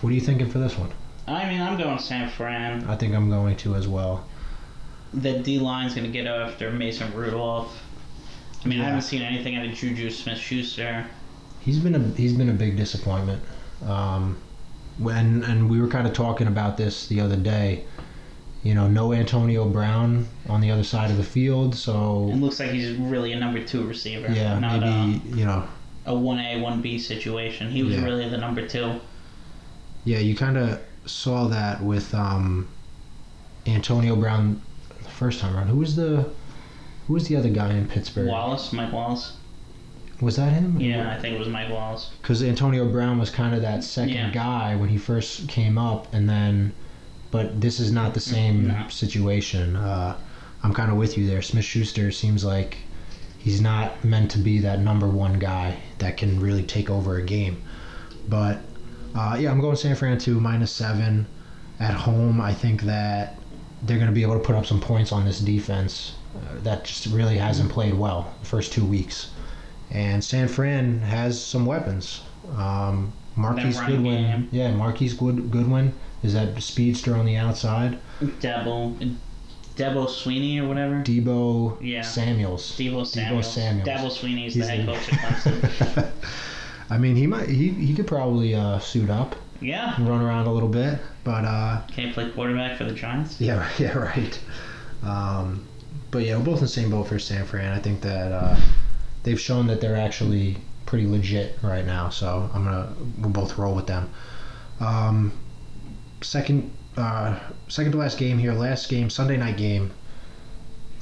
what 0.00 0.10
are 0.10 0.14
you 0.14 0.20
thinking 0.20 0.50
for 0.50 0.58
this 0.58 0.76
one? 0.76 0.90
I 1.26 1.48
mean, 1.48 1.60
I'm 1.60 1.78
going 1.78 1.98
San 1.98 2.28
Fran. 2.28 2.84
I 2.84 2.96
think 2.96 3.14
I'm 3.14 3.30
going 3.30 3.56
to 3.58 3.74
as 3.74 3.86
well. 3.86 4.26
The 5.14 5.38
D 5.38 5.58
line's 5.58 5.94
going 5.94 6.06
to 6.06 6.12
get 6.12 6.26
after 6.26 6.70
Mason 6.70 7.12
Rudolph. 7.14 7.82
I 8.64 8.68
mean, 8.68 8.80
I 8.80 8.84
haven't 8.84 9.02
seen 9.02 9.22
anything 9.22 9.56
out 9.56 9.64
of 9.64 9.72
Juju 9.72 10.10
Smith 10.10 10.38
Schuster. 10.38 11.06
He's 11.60 11.78
been 11.78 11.94
a 11.94 12.00
he's 12.16 12.32
been 12.32 12.48
a 12.48 12.54
big 12.54 12.76
disappointment. 12.76 13.42
Um, 13.86 14.38
when 15.00 15.42
and 15.44 15.68
we 15.70 15.80
were 15.80 15.88
kind 15.88 16.06
of 16.06 16.12
talking 16.12 16.46
about 16.46 16.76
this 16.76 17.06
the 17.08 17.20
other 17.20 17.36
day. 17.36 17.84
You 18.62 18.74
know, 18.74 18.86
no 18.88 19.14
Antonio 19.14 19.64
Brown 19.66 20.28
on 20.46 20.60
the 20.60 20.70
other 20.70 20.84
side 20.84 21.10
of 21.10 21.16
the 21.16 21.24
field, 21.24 21.74
so 21.74 22.28
It 22.30 22.36
looks 22.36 22.60
like 22.60 22.72
he's 22.72 22.94
really 22.98 23.32
a 23.32 23.40
number 23.40 23.64
two 23.64 23.86
receiver. 23.86 24.30
yeah, 24.30 24.58
not 24.58 24.80
maybe 24.80 25.22
you 25.38 25.46
know, 25.46 25.66
a, 26.04 26.12
a 26.12 26.14
1A, 26.14 26.60
1B 26.60 27.00
situation. 27.00 27.70
He 27.70 27.82
was 27.82 27.94
Yeah. 27.96 28.04
really 28.04 28.28
the 28.28 28.36
number 28.36 28.68
two. 28.68 29.00
yeah, 30.04 30.18
you 30.18 30.36
kind 30.36 30.58
of 30.58 30.78
saw 31.06 31.48
that 31.48 31.82
with 31.82 32.12
um, 32.14 32.68
Antonio 33.66 34.14
Brown 34.14 34.60
the 35.02 35.08
first 35.08 35.40
time 35.40 35.56
around. 35.56 35.68
Who 35.68 35.78
was 35.78 35.96
the 35.96 36.28
who 37.06 37.14
was 37.14 37.28
the 37.28 37.36
other 37.36 37.48
guy 37.48 37.72
in 37.72 37.88
Pittsburgh? 37.88 38.28
Wallace, 38.28 38.74
Mike 38.74 38.92
Wallace. 38.92 39.32
Was 40.20 40.36
that 40.36 40.52
him? 40.52 40.78
Yeah, 40.80 41.10
I 41.10 41.18
think 41.18 41.34
it 41.34 41.38
was 41.38 41.48
Mike 41.48 41.70
Wallace. 41.70 42.10
because 42.20 42.42
Antonio 42.42 42.86
Brown 42.90 43.18
was 43.18 43.30
kind 43.30 43.54
of 43.54 43.62
that 43.62 43.82
second 43.82 44.14
Yeah. 44.14 44.30
guy 44.30 44.74
when 44.76 44.88
he 44.90 44.98
first 44.98 45.48
came 45.48 45.78
up, 45.78 46.12
and 46.12 46.28
then, 46.28 46.72
but 47.30 47.60
this 47.60 47.80
is 47.80 47.90
not 47.90 48.12
the 48.14 48.20
same 48.20 48.68
No. 48.68 48.86
situation. 48.88 49.76
Uh, 49.76 50.16
I'm 50.62 50.74
kind 50.74 50.90
of 50.90 50.98
with 50.98 51.16
you 51.16 51.26
there. 51.26 51.40
Smith 51.40 51.64
Schuster 51.64 52.10
seems 52.10 52.44
like 52.44 52.78
he's 53.38 53.62
not 53.62 54.04
meant 54.04 54.30
to 54.32 54.38
be 54.38 54.58
that 54.58 54.80
number 54.80 55.08
one 55.08 55.38
guy 55.38 55.76
that 56.00 56.18
can 56.18 56.38
really 56.38 56.62
take 56.64 56.90
over 56.90 57.16
a 57.16 57.22
game. 57.22 57.62
But 58.28 58.60
uh, 59.14 59.38
yeah, 59.40 59.50
I'm 59.50 59.60
going 59.60 59.76
San 59.76 59.96
Fran 59.96 60.18
too, 60.18 60.38
minus 60.38 60.70
seven 60.70 61.26
at 61.80 61.94
home. 61.94 62.40
I 62.42 62.52
think 62.52 62.82
that 62.82 63.38
they're 63.82 63.96
going 63.96 64.08
to 64.10 64.14
be 64.14 64.22
able 64.22 64.34
to 64.34 64.44
put 64.44 64.54
up 64.54 64.66
some 64.66 64.80
points 64.80 65.10
on 65.12 65.24
this 65.24 65.40
defense 65.40 66.12
uh, 66.36 66.60
that 66.62 66.84
just 66.84 67.06
really 67.06 67.38
hasn't 67.38 67.70
played 67.70 67.94
well 67.94 68.34
the 68.40 68.46
first 68.46 68.72
two 68.74 68.84
weeks. 68.84 69.30
And 69.90 70.22
San 70.22 70.48
Fran 70.48 71.00
has 71.00 71.42
some 71.42 71.66
weapons. 71.66 72.22
Um, 72.56 73.12
Marquise 73.36 73.80
Goodwin, 73.80 74.22
game. 74.22 74.48
yeah, 74.52 74.70
Marquise 74.72 75.14
Good, 75.14 75.50
Goodwin 75.50 75.92
is 76.22 76.34
that 76.34 76.60
speedster 76.62 77.16
on 77.16 77.24
the 77.26 77.36
outside. 77.36 77.98
Debo, 78.20 79.16
Debo 79.76 80.06
Swinney 80.06 80.60
or 80.60 80.68
whatever. 80.68 80.96
Debo 81.02 81.78
Yeah. 81.80 82.02
Samuels. 82.02 82.76
Deebo 82.76 83.06
Samuels. 83.06 83.46
Deebo 83.46 83.52
Samuels. 83.54 83.88
Dabo 83.88 84.10
Swinney's 84.10 84.54
He's 84.54 84.66
the 84.66 84.70
head 84.72 84.86
coach 84.86 85.12
at 85.12 85.18
Clemson. 85.18 86.10
I 86.90 86.98
mean, 86.98 87.16
he 87.16 87.26
might 87.26 87.48
he, 87.48 87.68
he 87.70 87.94
could 87.94 88.06
probably 88.06 88.54
uh, 88.54 88.78
suit 88.80 89.10
up 89.10 89.36
yeah. 89.60 89.94
and 89.96 90.08
run 90.08 90.20
around 90.22 90.46
a 90.48 90.52
little 90.52 90.68
bit, 90.68 90.98
but 91.24 91.44
uh, 91.44 91.82
Can't 91.88 92.12
play 92.12 92.28
quarterback 92.30 92.76
for 92.76 92.84
the 92.84 92.92
Giants. 92.92 93.40
yeah, 93.40 93.68
yeah, 93.78 93.96
right. 93.96 94.38
Um, 95.02 95.66
but 96.10 96.24
yeah, 96.24 96.36
we're 96.36 96.44
both 96.44 96.56
in 96.58 96.62
the 96.64 96.68
same 96.68 96.90
boat 96.90 97.04
for 97.06 97.18
San 97.18 97.46
Fran. 97.46 97.72
I 97.72 97.80
think 97.80 98.00
that 98.02 98.32
uh, 98.32 98.60
they've 99.22 99.40
shown 99.40 99.66
that 99.68 99.80
they're 99.80 99.96
actually 99.96 100.56
pretty 100.86 101.06
legit 101.06 101.58
right 101.62 101.86
now. 101.86 102.08
So 102.08 102.50
I'm 102.52 102.64
gonna 102.64 102.92
we'll 103.18 103.30
both 103.30 103.58
roll 103.58 103.74
with 103.74 103.86
them. 103.86 104.10
Um, 104.80 105.32
second, 106.20 106.70
uh, 106.96 107.38
second 107.68 107.92
to 107.92 107.98
last 107.98 108.18
game 108.18 108.38
here. 108.38 108.52
Last 108.52 108.88
game, 108.88 109.10
Sunday 109.10 109.36
night 109.36 109.56
game. 109.56 109.92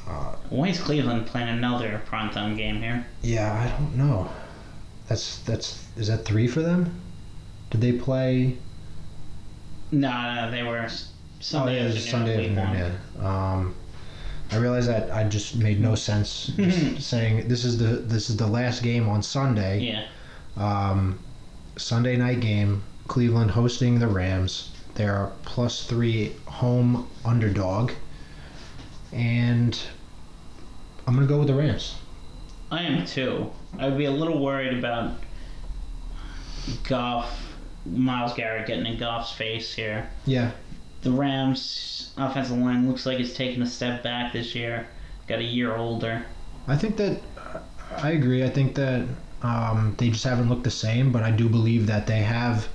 Uh, 0.06 0.34
Why 0.50 0.68
is 0.68 0.80
Cleveland 0.80 1.26
playing 1.26 1.48
another 1.48 2.02
primetime 2.08 2.56
game 2.56 2.80
here? 2.80 3.06
yeah, 3.22 3.52
I 3.52 3.78
don't 3.78 3.96
know. 3.96 4.30
That's 5.08 5.38
that's 5.40 5.86
is 5.96 6.08
that 6.08 6.24
three 6.24 6.48
for 6.48 6.60
them? 6.60 7.00
Did 7.70 7.80
they 7.80 7.92
play? 7.92 8.56
No, 9.90 10.34
no, 10.34 10.50
they 10.50 10.62
were 10.62 10.86
Sunday 11.40 11.78
oh, 11.78 11.82
yeah, 11.82 11.88
afternoon. 11.88 12.10
Sunday 12.10 12.50
afternoon. 12.50 12.98
Yeah. 13.20 13.52
Um, 13.52 13.74
I 14.50 14.56
realize 14.56 14.86
that 14.86 15.10
I 15.10 15.24
just 15.24 15.56
made 15.56 15.80
no 15.80 15.94
sense 15.94 16.46
just 16.56 17.02
saying 17.02 17.48
this 17.48 17.64
is 17.64 17.76
the 17.78 17.96
this 17.96 18.30
is 18.30 18.36
the 18.36 18.46
last 18.46 18.82
game 18.82 19.08
on 19.08 19.22
Sunday. 19.22 19.80
Yeah. 19.80 20.06
Um, 20.56 21.18
Sunday 21.76 22.16
night 22.16 22.40
game. 22.40 22.82
Cleveland 23.08 23.50
hosting 23.50 23.98
the 23.98 24.06
Rams. 24.08 24.70
They're 24.94 25.30
plus 25.42 25.84
three 25.86 26.34
home 26.46 27.08
underdog, 27.24 27.92
and 29.12 29.78
I'm 31.06 31.14
gonna 31.14 31.26
go 31.26 31.38
with 31.38 31.48
the 31.48 31.54
Rams. 31.54 31.96
I 32.70 32.82
am 32.82 33.06
too. 33.06 33.50
I 33.78 33.88
would 33.88 33.96
be 33.96 34.04
a 34.06 34.10
little 34.10 34.42
worried 34.42 34.76
about 34.78 35.12
Goff, 36.86 37.54
Myles 37.86 38.34
Garrett 38.34 38.66
getting 38.66 38.86
in 38.86 38.98
Goff's 38.98 39.32
face 39.32 39.74
here. 39.74 40.10
Yeah, 40.26 40.50
The 41.02 41.10
Rams' 41.12 41.97
offensive 42.18 42.56
line 42.58 42.88
looks 42.88 43.06
like 43.06 43.18
it's 43.20 43.34
taken 43.34 43.62
a 43.62 43.66
step 43.66 44.02
back 44.02 44.32
this 44.32 44.54
year. 44.54 44.86
Got 45.26 45.38
a 45.40 45.44
year 45.44 45.76
older. 45.76 46.24
I 46.66 46.76
think 46.76 46.96
that 46.96 47.20
I 47.96 48.10
agree. 48.10 48.44
I 48.44 48.50
think 48.50 48.74
that 48.74 49.06
um, 49.42 49.94
they 49.98 50.10
just 50.10 50.24
haven't 50.24 50.48
looked 50.48 50.64
the 50.64 50.70
same, 50.70 51.12
but 51.12 51.22
I 51.22 51.30
do 51.30 51.48
believe 51.48 51.86
that 51.86 52.06
they 52.06 52.18
have 52.20 52.68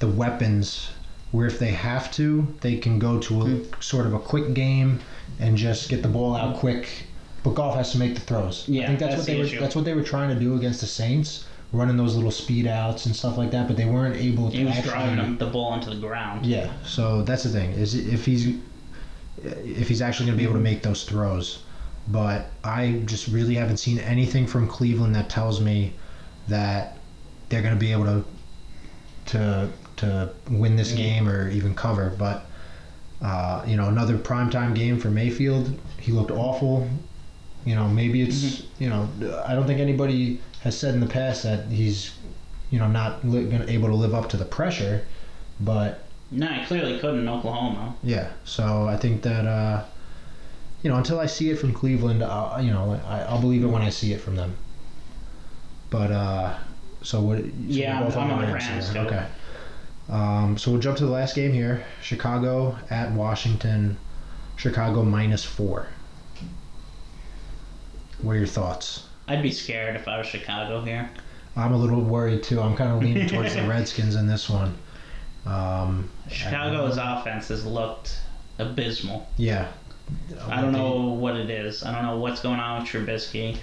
the 0.00 0.08
weapons 0.08 0.90
where 1.30 1.46
if 1.46 1.58
they 1.58 1.72
have 1.72 2.10
to, 2.12 2.46
they 2.60 2.76
can 2.76 2.98
go 2.98 3.18
to 3.20 3.42
a 3.42 3.82
sort 3.82 4.06
of 4.06 4.14
a 4.14 4.18
quick 4.18 4.54
game 4.54 5.00
and 5.40 5.56
just 5.56 5.88
get 5.90 6.02
the 6.02 6.08
ball 6.08 6.34
out 6.34 6.56
quick 6.56 6.88
but 7.44 7.54
Goff 7.54 7.76
has 7.76 7.92
to 7.92 7.98
make 7.98 8.14
the 8.14 8.20
throws. 8.20 8.64
I 8.68 8.72
Yeah, 8.72 8.86
think 8.88 8.98
that's, 8.98 9.14
that's 9.14 9.20
what 9.20 9.26
they 9.26 9.32
the 9.34 9.38
were. 9.38 9.44
issue. 9.46 9.60
That's 9.60 9.76
what 9.76 9.84
they 9.84 9.94
were 9.94 10.02
trying 10.02 10.34
to 10.34 10.40
do 10.40 10.56
against 10.56 10.80
the 10.80 10.86
Saints, 10.88 11.46
running 11.72 11.96
those 11.96 12.16
little 12.16 12.32
speed 12.32 12.66
outs 12.66 13.06
and 13.06 13.14
stuff 13.14 13.38
like 13.38 13.52
that. 13.52 13.68
But 13.68 13.76
they 13.76 13.84
weren't 13.84 14.16
able 14.16 14.50
to 14.50 14.56
He 14.56 14.64
was 14.64 14.74
actually. 14.74 14.90
driving 14.90 15.38
the 15.38 15.46
ball 15.46 15.74
into 15.74 15.88
the 15.90 15.96
ground. 15.96 16.44
Yeah, 16.44 16.72
so 16.84 17.22
that's 17.22 17.44
the 17.44 17.50
thing 17.50 17.70
is 17.72 17.94
if 17.94 18.26
he's 18.26 18.56
if 19.44 19.88
he's 19.88 20.02
actually 20.02 20.26
going 20.26 20.38
to 20.38 20.42
be 20.42 20.48
able 20.48 20.58
to 20.58 20.64
make 20.64 20.82
those 20.82 21.04
throws. 21.04 21.62
But 22.08 22.50
I 22.64 23.02
just 23.04 23.28
really 23.28 23.54
haven't 23.54 23.76
seen 23.76 23.98
anything 23.98 24.46
from 24.46 24.66
Cleveland 24.66 25.14
that 25.14 25.28
tells 25.28 25.60
me 25.60 25.92
that 26.48 26.96
they're 27.48 27.62
going 27.62 27.74
to 27.74 27.80
be 27.80 27.92
able 27.92 28.04
to 28.04 28.24
to 29.26 29.68
to 29.96 30.32
win 30.50 30.76
this 30.76 30.92
game 30.92 31.28
or 31.28 31.50
even 31.50 31.74
cover. 31.74 32.14
But 32.18 32.46
uh, 33.20 33.64
you 33.66 33.76
know, 33.76 33.88
another 33.88 34.16
primetime 34.16 34.74
game 34.74 34.98
for 34.98 35.10
Mayfield. 35.10 35.78
He 36.00 36.12
looked 36.12 36.30
awful. 36.30 36.88
You 37.64 37.74
know, 37.74 37.88
maybe 37.88 38.22
it's 38.22 38.62
you 38.78 38.88
know 38.88 39.08
I 39.46 39.54
don't 39.54 39.66
think 39.66 39.80
anybody 39.80 40.40
has 40.62 40.78
said 40.78 40.94
in 40.94 41.00
the 41.00 41.06
past 41.06 41.42
that 41.42 41.66
he's 41.66 42.14
you 42.70 42.78
know 42.78 42.88
not 42.88 43.26
li- 43.26 43.50
able 43.68 43.88
to 43.88 43.94
live 43.94 44.14
up 44.14 44.28
to 44.30 44.36
the 44.36 44.44
pressure, 44.44 45.04
but 45.60 46.07
No, 46.30 46.46
I 46.46 46.64
clearly 46.66 46.98
couldn't 46.98 47.20
in 47.20 47.28
Oklahoma. 47.28 47.94
yeah, 48.02 48.30
so 48.44 48.86
I 48.86 48.96
think 48.98 49.22
that 49.22 49.46
uh, 49.46 49.84
you 50.82 50.90
know 50.90 50.96
until 50.96 51.18
I 51.20 51.26
see 51.26 51.50
it 51.50 51.56
from 51.58 51.72
Cleveland, 51.72 52.22
I'll, 52.22 52.62
you 52.62 52.70
know 52.70 53.00
I, 53.06 53.20
I'll 53.22 53.40
believe 53.40 53.64
it 53.64 53.68
when 53.68 53.82
I 53.82 53.90
see 53.90 54.12
it 54.12 54.20
from 54.20 54.36
them. 54.36 54.56
But 55.90 56.10
uh, 56.12 56.54
so 57.02 57.20
what? 57.22 57.38
So 57.38 57.44
Yeah, 57.66 58.00
I'm- 58.02 58.12
I'm 58.12 58.30
on 58.32 58.40
the 58.42 58.52
Rams 58.52 58.64
Rams, 58.68 58.90
here. 58.92 59.02
too. 59.02 59.08
Okay. 59.08 59.24
Um, 60.10 60.56
so 60.58 60.70
we'll 60.70 60.80
jump 60.80 60.98
to 60.98 61.06
the 61.06 61.10
last 61.12 61.34
game 61.34 61.52
here: 61.52 61.84
Chicago 62.02 62.76
at 62.90 63.10
Washington. 63.12 63.96
Chicago 64.56 65.02
minus 65.04 65.44
four. 65.44 65.86
What 68.20 68.32
are 68.32 68.38
your 68.38 68.46
thoughts? 68.46 69.06
I'd 69.28 69.42
be 69.42 69.52
scared 69.52 69.94
if 69.96 70.08
I 70.08 70.18
was 70.18 70.26
Chicago 70.26 70.80
here. 70.82 71.08
I'm 71.56 71.72
a 71.72 71.76
little 71.76 72.00
worried 72.00 72.42
too. 72.42 72.60
I'm 72.60 72.74
kind 72.76 72.90
of 72.92 73.00
leaning 73.02 73.28
towards 73.28 73.54
the 73.54 73.62
Redskins 73.68 74.14
in 74.16 74.26
this 74.26 74.48
one. 74.50 74.76
Um, 75.48 76.10
Chicago's 76.30 76.98
offense 76.98 77.48
has 77.48 77.64
looked 77.64 78.18
abysmal. 78.58 79.28
yeah. 79.36 79.68
I 80.48 80.60
don't 80.62 80.72
know 80.72 81.00
what 81.02 81.36
it 81.36 81.50
is. 81.50 81.82
I 81.84 81.92
don't 81.92 82.02
know 82.02 82.16
what's 82.18 82.40
going 82.40 82.60
on 82.60 82.80
with 82.82 82.90
Trubisky. 82.90 83.58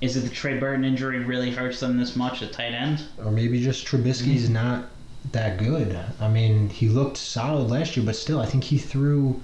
Is 0.00 0.16
it 0.16 0.20
the 0.22 0.28
Trey 0.30 0.58
Burton 0.58 0.84
injury 0.84 1.20
really 1.20 1.50
hurts 1.52 1.78
them 1.80 1.96
this 1.96 2.16
much 2.16 2.42
at 2.42 2.52
tight 2.52 2.72
end? 2.72 3.04
or 3.24 3.30
maybe 3.30 3.60
just 3.62 3.86
Trubisky's 3.86 4.44
Mm-hmm. 4.44 4.54
not 4.54 4.84
that 5.32 5.58
good. 5.58 5.96
I 6.20 6.26
mean, 6.28 6.68
he 6.70 6.88
looked 6.88 7.16
solid 7.18 7.70
last 7.70 7.96
year, 7.96 8.04
but 8.06 8.16
still, 8.16 8.40
I 8.40 8.46
think 8.46 8.64
he 8.64 8.78
threw, 8.78 9.40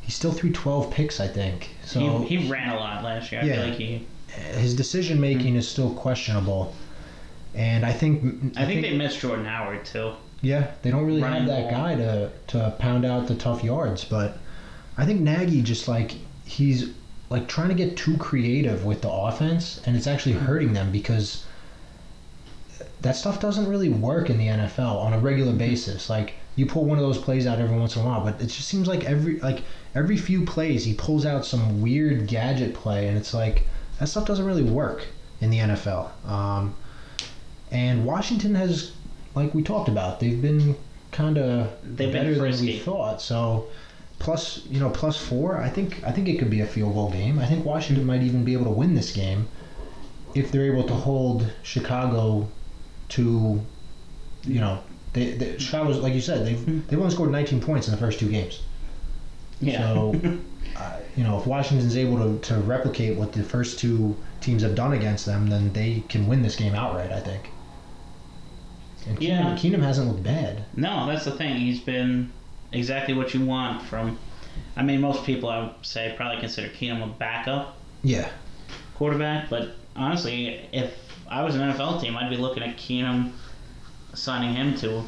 he 0.00 0.10
still 0.10 0.32
threw 0.32 0.50
12 0.52 0.90
picks. 0.90 1.20
I 1.20 1.28
think 1.28 1.68
so. 1.84 2.00
he, 2.20 2.38
he 2.38 2.48
ran 2.50 2.70
a 2.70 2.76
lot 2.76 3.02
last 3.04 3.30
year. 3.32 3.42
I 3.42 3.44
Yeah. 3.44 3.54
feel 3.56 3.64
like 3.68 3.74
he. 3.78 4.06
his 4.58 4.74
decision 4.74 5.20
making 5.20 5.56
is 5.56 5.68
still 5.68 5.92
questionable, 5.94 6.74
and 7.54 7.84
I 7.84 7.92
think 7.92 8.56
I, 8.56 8.64
think, 8.64 8.80
they 8.82 8.96
missed 8.96 9.18
Jordan 9.20 9.44
Howard 9.44 9.84
too. 9.84 10.12
Yeah 10.42 10.70
they 10.82 10.90
don't 10.90 11.06
really 11.06 11.20
have 11.20 11.46
that 11.46 11.70
ball. 11.70 11.70
guy 11.70 11.94
to 11.96 12.30
to 12.46 12.74
pound 12.78 13.04
out 13.04 13.26
the 13.26 13.34
tough 13.34 13.64
yards. 13.64 14.04
But 14.04 14.38
I 14.98 15.04
think 15.04 15.20
Nagy 15.20 15.62
just 15.62 15.88
like 15.88 16.14
he's 16.44 16.90
like 17.28 17.48
trying 17.48 17.68
to 17.68 17.74
get 17.74 17.96
too 17.96 18.16
creative 18.16 18.84
with 18.84 19.02
the 19.02 19.10
offense, 19.10 19.80
and 19.86 19.96
it's 19.96 20.06
actually 20.06 20.34
hurting 20.34 20.72
them 20.72 20.92
because 20.92 21.44
that 23.00 23.16
stuff 23.16 23.40
doesn't 23.40 23.68
really 23.68 23.88
work 23.88 24.30
in 24.30 24.38
the 24.38 24.46
NFL 24.46 24.96
on 24.96 25.12
a 25.12 25.18
regular 25.18 25.52
basis. 25.52 26.08
Like 26.08 26.34
you 26.56 26.66
pull 26.66 26.84
one 26.84 26.98
of 26.98 27.04
those 27.04 27.18
plays 27.18 27.46
out 27.46 27.58
every 27.58 27.76
once 27.76 27.96
in 27.96 28.02
a 28.02 28.04
while, 28.04 28.24
but 28.24 28.40
it 28.40 28.46
just 28.46 28.68
seems 28.68 28.88
like 28.88 29.04
every 29.04 29.38
like 29.40 29.62
every 29.94 30.16
few 30.16 30.44
plays 30.44 30.84
he 30.84 30.94
pulls 30.94 31.26
out 31.26 31.44
some 31.44 31.80
weird 31.82 32.26
gadget 32.26 32.74
play, 32.74 33.08
and 33.08 33.16
it's 33.16 33.34
like 33.34 33.66
that 33.98 34.08
stuff 34.08 34.26
doesn't 34.26 34.44
really 34.44 34.62
work 34.62 35.06
in 35.40 35.50
the 35.50 35.58
NFL. 35.58 36.10
Um, 36.28 36.74
and 37.70 38.04
Washington 38.04 38.54
has, 38.54 38.92
like 39.36 39.54
we 39.54 39.62
talked 39.62 39.88
about, 39.88 40.18
they've 40.18 40.40
been 40.40 40.74
kind 41.12 41.38
of 41.38 41.70
They've 41.84 42.10
been 42.10 42.12
better 42.12 42.34
than 42.34 42.60
we 42.60 42.78
thought. 42.78 43.20
So 43.22 43.68
plus 44.18 44.64
you 44.66 44.80
know 44.80 44.90
plus 44.90 45.16
four, 45.16 45.58
I 45.58 45.68
think 45.68 46.02
I 46.02 46.10
think 46.10 46.28
it 46.28 46.38
could 46.38 46.50
be 46.50 46.60
a 46.60 46.66
field 46.66 46.94
goal 46.94 47.10
game. 47.10 47.38
I 47.38 47.46
think 47.46 47.64
Washington 47.64 48.04
might 48.06 48.22
even 48.22 48.44
be 48.44 48.54
able 48.54 48.64
to 48.64 48.70
win 48.70 48.94
this 48.94 49.12
game 49.12 49.46
if 50.34 50.50
they're 50.50 50.66
able 50.66 50.84
to 50.84 50.94
hold 50.94 51.50
Chicago 51.62 52.48
to, 53.08 53.64
you 54.44 54.60
know, 54.60 54.82
they, 55.12 55.32
they 55.32 55.58
Chicago's 55.58 55.98
like 55.98 56.14
you 56.14 56.20
said 56.20 56.46
they've 56.46 56.88
they've 56.88 56.98
only 56.98 57.12
scored 57.12 57.30
19 57.30 57.60
points 57.60 57.88
in 57.88 57.92
the 57.92 57.98
first 57.98 58.18
two 58.18 58.30
games. 58.30 58.62
Yeah. 59.60 59.78
So, 59.78 60.20
uh, 60.76 60.96
you 61.14 61.24
know, 61.24 61.38
if 61.38 61.46
Washington's 61.46 61.96
able 61.96 62.18
to, 62.18 62.38
to 62.48 62.60
replicate 62.60 63.16
what 63.16 63.32
the 63.32 63.42
first 63.42 63.78
two 63.78 64.16
teams 64.40 64.62
have 64.62 64.74
done 64.74 64.92
against 64.92 65.24
them, 65.26 65.48
then 65.48 65.72
they 65.72 66.02
can 66.08 66.26
win 66.26 66.42
this 66.42 66.56
game 66.56 66.74
outright. 66.74 67.12
I 67.12 67.20
think. 67.20 67.50
And 69.06 69.18
Keenum, 69.18 69.20
Yeah. 69.20 69.56
Keenum 69.56 69.82
hasn't 69.82 70.08
looked 70.08 70.22
bad. 70.22 70.64
no, 70.74 71.06
that's 71.06 71.24
the 71.24 71.32
thing. 71.32 71.56
He's 71.56 71.80
been 71.80 72.30
exactly 72.72 73.14
what 73.14 73.34
you 73.34 73.44
want 73.44 73.82
from. 73.82 74.18
I 74.76 74.82
mean, 74.82 75.00
most 75.00 75.24
people 75.24 75.48
I 75.48 75.60
would 75.60 75.74
say 75.82 76.14
probably 76.16 76.40
consider 76.40 76.68
Keenum 76.68 77.02
a 77.02 77.06
backup 77.06 77.76
Yeah. 78.02 78.28
quarterback, 78.96 79.48
but 79.50 79.76
honestly, 79.94 80.68
if 80.72 80.94
I 81.28 81.42
was 81.42 81.54
an 81.54 81.62
NFL 81.62 82.00
team, 82.00 82.16
I'd 82.16 82.30
be 82.30 82.36
looking 82.36 82.62
at 82.62 82.76
Keenum, 82.76 83.32
signing 84.14 84.54
him 84.54 84.74
to 84.78 85.04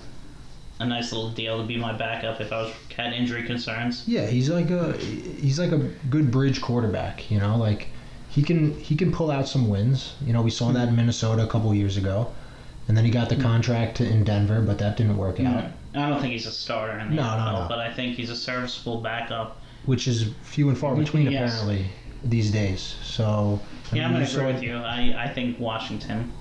a 0.81 0.87
nice 0.87 1.13
little 1.13 1.31
deal 1.31 1.59
to 1.59 1.67
be 1.67 1.77
my 1.77 1.93
backup 1.93 2.41
if 2.41 2.53
I 2.53 2.63
was 2.63 2.73
had 2.97 3.13
injury 3.13 3.45
concerns. 3.45 4.05
Yeah, 4.07 4.27
he's 4.27 4.49
like 4.51 4.71
a 4.71 4.97
he's 4.97 5.59
like 5.59 5.73
a 5.73 5.79
good 6.11 6.31
bridge 6.31 6.61
quarterback. 6.61 7.31
You 7.31 7.39
know, 7.39 7.57
like 7.57 7.89
he 8.29 8.43
can 8.43 8.79
he 8.81 8.97
can 8.97 9.13
pull 9.13 9.31
out 9.31 9.49
some 9.49 9.69
wins. 9.69 10.15
You 10.25 10.33
know, 10.33 10.43
we 10.43 10.51
saw 10.51 10.69
hmm. 10.69 10.75
that 10.75 10.89
in 10.89 10.97
Minnesota 10.97 11.45
a 11.45 11.47
couple 11.47 11.75
years 11.75 11.97
ago, 11.97 12.33
and 12.89 12.97
then 12.97 13.05
he 13.05 13.11
got 13.11 13.29
the 13.29 13.37
contract 13.37 14.01
in 14.01 14.25
Denver, 14.25 14.61
but 14.63 14.79
that 14.79 14.97
didn't 14.97 15.17
work 15.17 15.39
out. 15.41 15.65
I 15.95 16.09
don't 16.09 16.21
think 16.21 16.33
he's 16.33 16.47
a 16.47 16.51
starter 16.53 16.99
in 16.99 17.11
the 17.11 17.15
No, 17.17 17.23
no, 17.23 17.29
NFL, 17.29 17.53
no. 17.63 17.67
but 17.69 17.79
I 17.79 17.93
think 17.93 18.17
he's 18.17 18.31
a 18.31 18.37
serviceable 18.37 19.01
backup. 19.01 19.61
Which 19.87 20.09
is 20.09 20.31
few 20.43 20.69
and 20.69 20.77
far 20.79 20.95
between 20.97 21.31
Yes. 21.31 21.53
apparently 21.61 21.91
these 22.25 22.51
days. 22.51 22.97
So 23.03 23.61
I 23.93 23.97
Yeah, 23.97 24.05
I'm 24.07 24.13
mean, 24.13 24.21
gonna 24.21 24.25
you 24.25 24.27
saw- 24.31 24.41
agree 24.41 24.53
with 24.55 24.63
you. 24.63 24.77
I, 24.77 25.15
I 25.19 25.29
think 25.29 25.59
Washington 25.61 26.33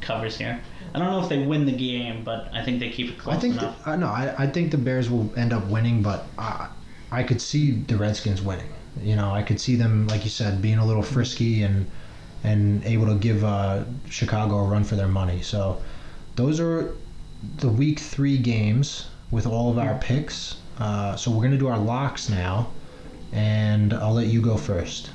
covers 0.00 0.36
here. 0.38 0.60
I 0.94 0.98
don't 0.98 1.08
know 1.10 1.20
if 1.22 1.28
they 1.28 1.44
win 1.44 1.64
the 1.66 1.72
game, 1.72 2.22
but 2.24 2.48
I 2.52 2.62
think 2.64 2.78
they 2.80 2.90
keep 2.90 3.10
it 3.10 3.18
close 3.18 3.36
I 3.36 3.38
think 3.40 3.54
enough. 3.56 3.82
the, 3.84 3.90
I 3.90 3.96
no, 3.96 4.06
I, 4.06 4.34
I 4.38 4.46
think 4.46 4.70
the 4.70 4.78
Bears 4.78 5.10
will 5.10 5.32
end 5.36 5.52
up 5.52 5.66
winning, 5.66 6.02
but 6.02 6.26
I, 6.38 6.68
I 7.10 7.22
could 7.24 7.40
see 7.40 7.72
the 7.72 7.96
Redskins 7.96 8.40
winning. 8.42 8.68
You 9.02 9.16
know, 9.16 9.32
I 9.32 9.42
could 9.42 9.60
see 9.60 9.74
them, 9.74 10.06
like 10.06 10.22
you 10.24 10.30
said, 10.30 10.62
being 10.62 10.78
a 10.78 10.86
little 10.86 11.02
frisky 11.02 11.62
and 11.62 11.90
and 12.44 12.84
able 12.84 13.06
to 13.06 13.14
give 13.16 13.42
uh, 13.42 13.84
Chicago 14.10 14.58
a 14.58 14.64
run 14.64 14.84
for 14.84 14.96
their 14.96 15.08
money. 15.08 15.40
So 15.42 15.80
those 16.36 16.60
are 16.60 16.94
the 17.58 17.68
week 17.68 17.98
three 17.98 18.38
games 18.38 19.08
with 19.30 19.46
all 19.46 19.70
of 19.70 19.78
our 19.78 19.98
picks. 19.98 20.56
Uh, 20.78 21.16
so 21.16 21.30
we're 21.30 21.42
gonna 21.42 21.58
do 21.58 21.68
our 21.68 21.78
locks 21.78 22.28
now, 22.28 22.70
and 23.32 23.92
I'll 23.92 24.14
let 24.14 24.26
you 24.26 24.40
go 24.40 24.56
first. 24.56 25.10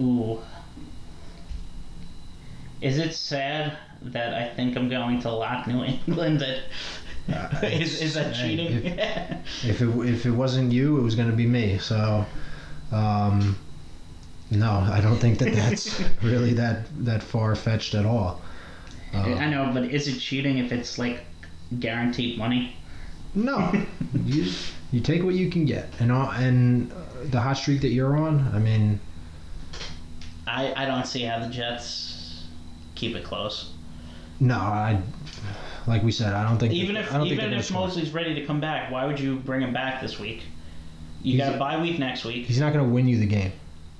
Ooh. 0.00 0.40
Is 2.80 2.98
it 2.98 3.12
sad 3.14 3.76
that 4.02 4.34
I 4.34 4.48
think 4.54 4.76
I'm 4.76 4.88
going 4.88 5.20
to 5.22 5.30
lock 5.30 5.66
New 5.66 5.82
England? 5.84 6.42
At, 6.42 6.62
Uh, 7.30 7.66
is, 7.66 8.00
is 8.00 8.14
that 8.14 8.34
cheating? 8.34 8.98
If 9.62 9.82
it 9.82 9.88
if 10.08 10.24
it 10.26 10.30
wasn't 10.30 10.72
you, 10.72 10.98
it 10.98 11.02
was 11.02 11.14
gonna 11.14 11.32
be 11.36 11.46
me. 11.46 11.78
So, 11.78 12.24
um, 12.92 13.58
no, 14.50 14.70
I 14.70 15.00
don't 15.00 15.18
think 15.18 15.38
that 15.40 15.52
that's 15.52 16.00
really 16.22 16.54
that 16.54 16.86
that 17.04 17.22
far 17.22 17.54
fetched 17.54 17.94
at 17.94 18.06
all. 18.06 18.40
Uh, 19.14 19.18
I 19.34 19.48
know, 19.48 19.70
but 19.72 19.84
is 19.84 20.06
it 20.08 20.18
cheating 20.18 20.58
if 20.58 20.72
it's 20.72 20.98
like 20.98 21.20
guaranteed 21.80 22.38
money? 22.38 22.76
no, 23.34 23.72
you 24.24 24.50
you 24.90 25.00
take 25.00 25.22
what 25.22 25.34
you 25.34 25.50
can 25.50 25.64
get, 25.64 25.88
and 26.00 26.10
all, 26.10 26.30
and 26.30 26.90
uh, 26.92 26.96
the 27.24 27.40
hot 27.40 27.54
streak 27.58 27.80
that 27.82 27.88
you're 27.90 28.16
on. 28.16 28.50
I 28.54 28.58
mean, 28.58 28.98
I, 30.46 30.72
I 30.74 30.86
don't 30.86 31.06
see 31.06 31.22
how 31.22 31.38
the 31.40 31.48
Jets 31.48 32.44
keep 32.94 33.14
it 33.14 33.24
close. 33.24 33.72
no, 34.40 34.56
I 34.56 35.00
like 35.86 36.02
we 36.02 36.12
said, 36.12 36.32
I 36.34 36.42
don't 36.46 36.58
think 36.58 36.72
Even 36.74 36.96
if 36.96 37.12
I 37.12 37.18
don't 37.18 37.28
think 37.28 37.40
even 37.40 37.54
if. 37.54 37.70
Mosley's 37.70 38.10
ready 38.12 38.34
to 38.34 38.44
come 38.46 38.60
back, 38.60 38.90
why 38.90 39.06
would 39.06 39.18
you 39.20 39.36
bring 39.36 39.62
him 39.62 39.72
back 39.72 40.00
this 40.00 40.18
week? 40.18 40.42
You 41.22 41.32
He's 41.32 41.40
got 41.40 41.54
a 41.54 41.58
bye 41.58 41.80
week 41.80 41.98
next 41.98 42.24
week. 42.24 42.46
he's 42.46 42.60
not 42.60 42.72
gonna 42.72 42.88
win 42.88 43.08
you 43.08 43.18
the 43.18 43.26
game. 43.26 43.52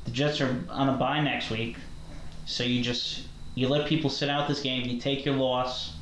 The 0.04 0.10
Jets 0.10 0.40
are 0.40 0.56
on 0.70 0.88
a 0.88 0.96
bye 0.96 1.20
next 1.20 1.50
week, 1.50 1.76
so 2.46 2.64
you 2.64 2.82
just 2.82 3.22
you 3.58 3.68
let 3.68 3.86
people 3.88 4.08
sit 4.08 4.28
out 4.28 4.46
this 4.48 4.60
game. 4.60 4.86
You 4.88 5.00
take 5.00 5.24
your 5.24 5.34
loss, 5.34 5.94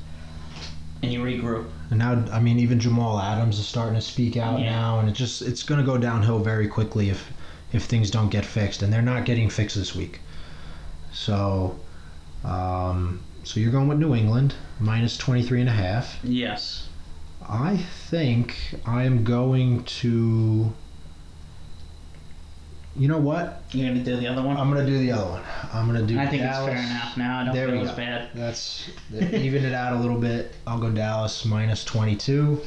and 1.01 1.11
you 1.11 1.19
regroup. 1.21 1.67
And 1.89 1.99
now, 1.99 2.23
I 2.31 2.39
mean, 2.39 2.59
even 2.59 2.79
Jamal 2.79 3.19
Adams 3.19 3.57
is 3.59 3.67
starting 3.67 3.95
to 3.95 4.01
speak 4.01 4.37
out 4.37 4.59
Yeah. 4.59 4.69
now, 4.71 4.99
and 4.99 5.09
it 5.09 5.13
just 5.13 5.41
it's 5.41 5.63
going 5.63 5.79
to 5.79 5.85
go 5.85 5.97
downhill 5.97 6.39
very 6.39 6.67
quickly 6.67 7.09
if 7.09 7.31
if 7.73 7.83
things 7.83 8.09
don't 8.11 8.29
get 8.29 8.45
fixed, 8.45 8.81
and 8.81 8.93
they're 8.93 9.01
not 9.01 9.25
getting 9.25 9.49
fixed 9.49 9.75
this 9.75 9.93
week. 9.95 10.19
So, 11.11 11.77
um, 12.45 13.21
so 13.43 13.59
you're 13.59 13.71
going 13.71 13.87
with 13.87 13.97
New 13.97 14.13
England 14.15 14.53
minus 14.79 15.17
23 15.17 15.61
and 15.61 15.69
a 15.69 15.73
half. 15.73 16.19
Yes. 16.23 16.87
I 17.49 17.77
think 18.09 18.55
I 18.85 19.03
am 19.03 19.23
going 19.23 19.83
to 20.01 20.73
you 22.97 23.07
know 23.07 23.19
what? 23.19 23.61
You're 23.71 23.89
gonna 23.89 24.03
do 24.03 24.17
the 24.17 24.27
other 24.27 24.41
one? 24.41 24.57
I'm 24.57 24.69
gonna 24.69 24.85
do 24.85 24.97
the 24.97 25.11
other 25.11 25.29
one. 25.29 25.43
I'm 25.71 25.85
gonna 25.85 26.03
do. 26.03 26.17
I 26.17 26.25
think 26.25 26.41
Dallas. 26.41 26.73
it's 26.73 26.79
fair 26.79 26.91
enough 26.91 27.17
now. 27.17 27.39
I 27.39 27.45
don't 27.45 27.55
There 27.55 27.67
feel 27.67 27.87
as 27.87 27.91
bad. 27.91 28.29
That's 28.33 28.89
even 29.13 29.65
it 29.65 29.73
out 29.73 29.93
a 29.93 29.99
little 29.99 30.19
bit. 30.19 30.55
I'll 30.65 30.79
go 30.79 30.89
Dallas 30.89 31.45
minus 31.45 31.83
22. 31.85 32.61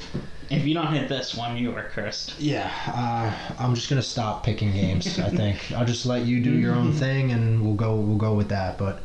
If 0.50 0.64
you 0.64 0.74
don't 0.74 0.92
hit 0.92 1.08
this 1.08 1.34
one, 1.34 1.56
you 1.56 1.74
are 1.76 1.84
cursed. 1.84 2.38
Yeah, 2.40 2.70
uh, 2.86 3.32
I'm 3.58 3.74
just 3.74 3.88
gonna 3.88 4.02
stop 4.02 4.44
picking 4.44 4.72
games. 4.72 5.18
I 5.18 5.30
think 5.30 5.72
I'll 5.76 5.86
just 5.86 6.06
let 6.06 6.26
you 6.26 6.40
do 6.40 6.52
your 6.52 6.74
own 6.74 6.92
thing, 6.92 7.32
and 7.32 7.62
we'll 7.64 7.74
go 7.74 7.96
we'll 7.96 8.16
go 8.16 8.34
with 8.34 8.48
that. 8.50 8.78
But 8.78 9.00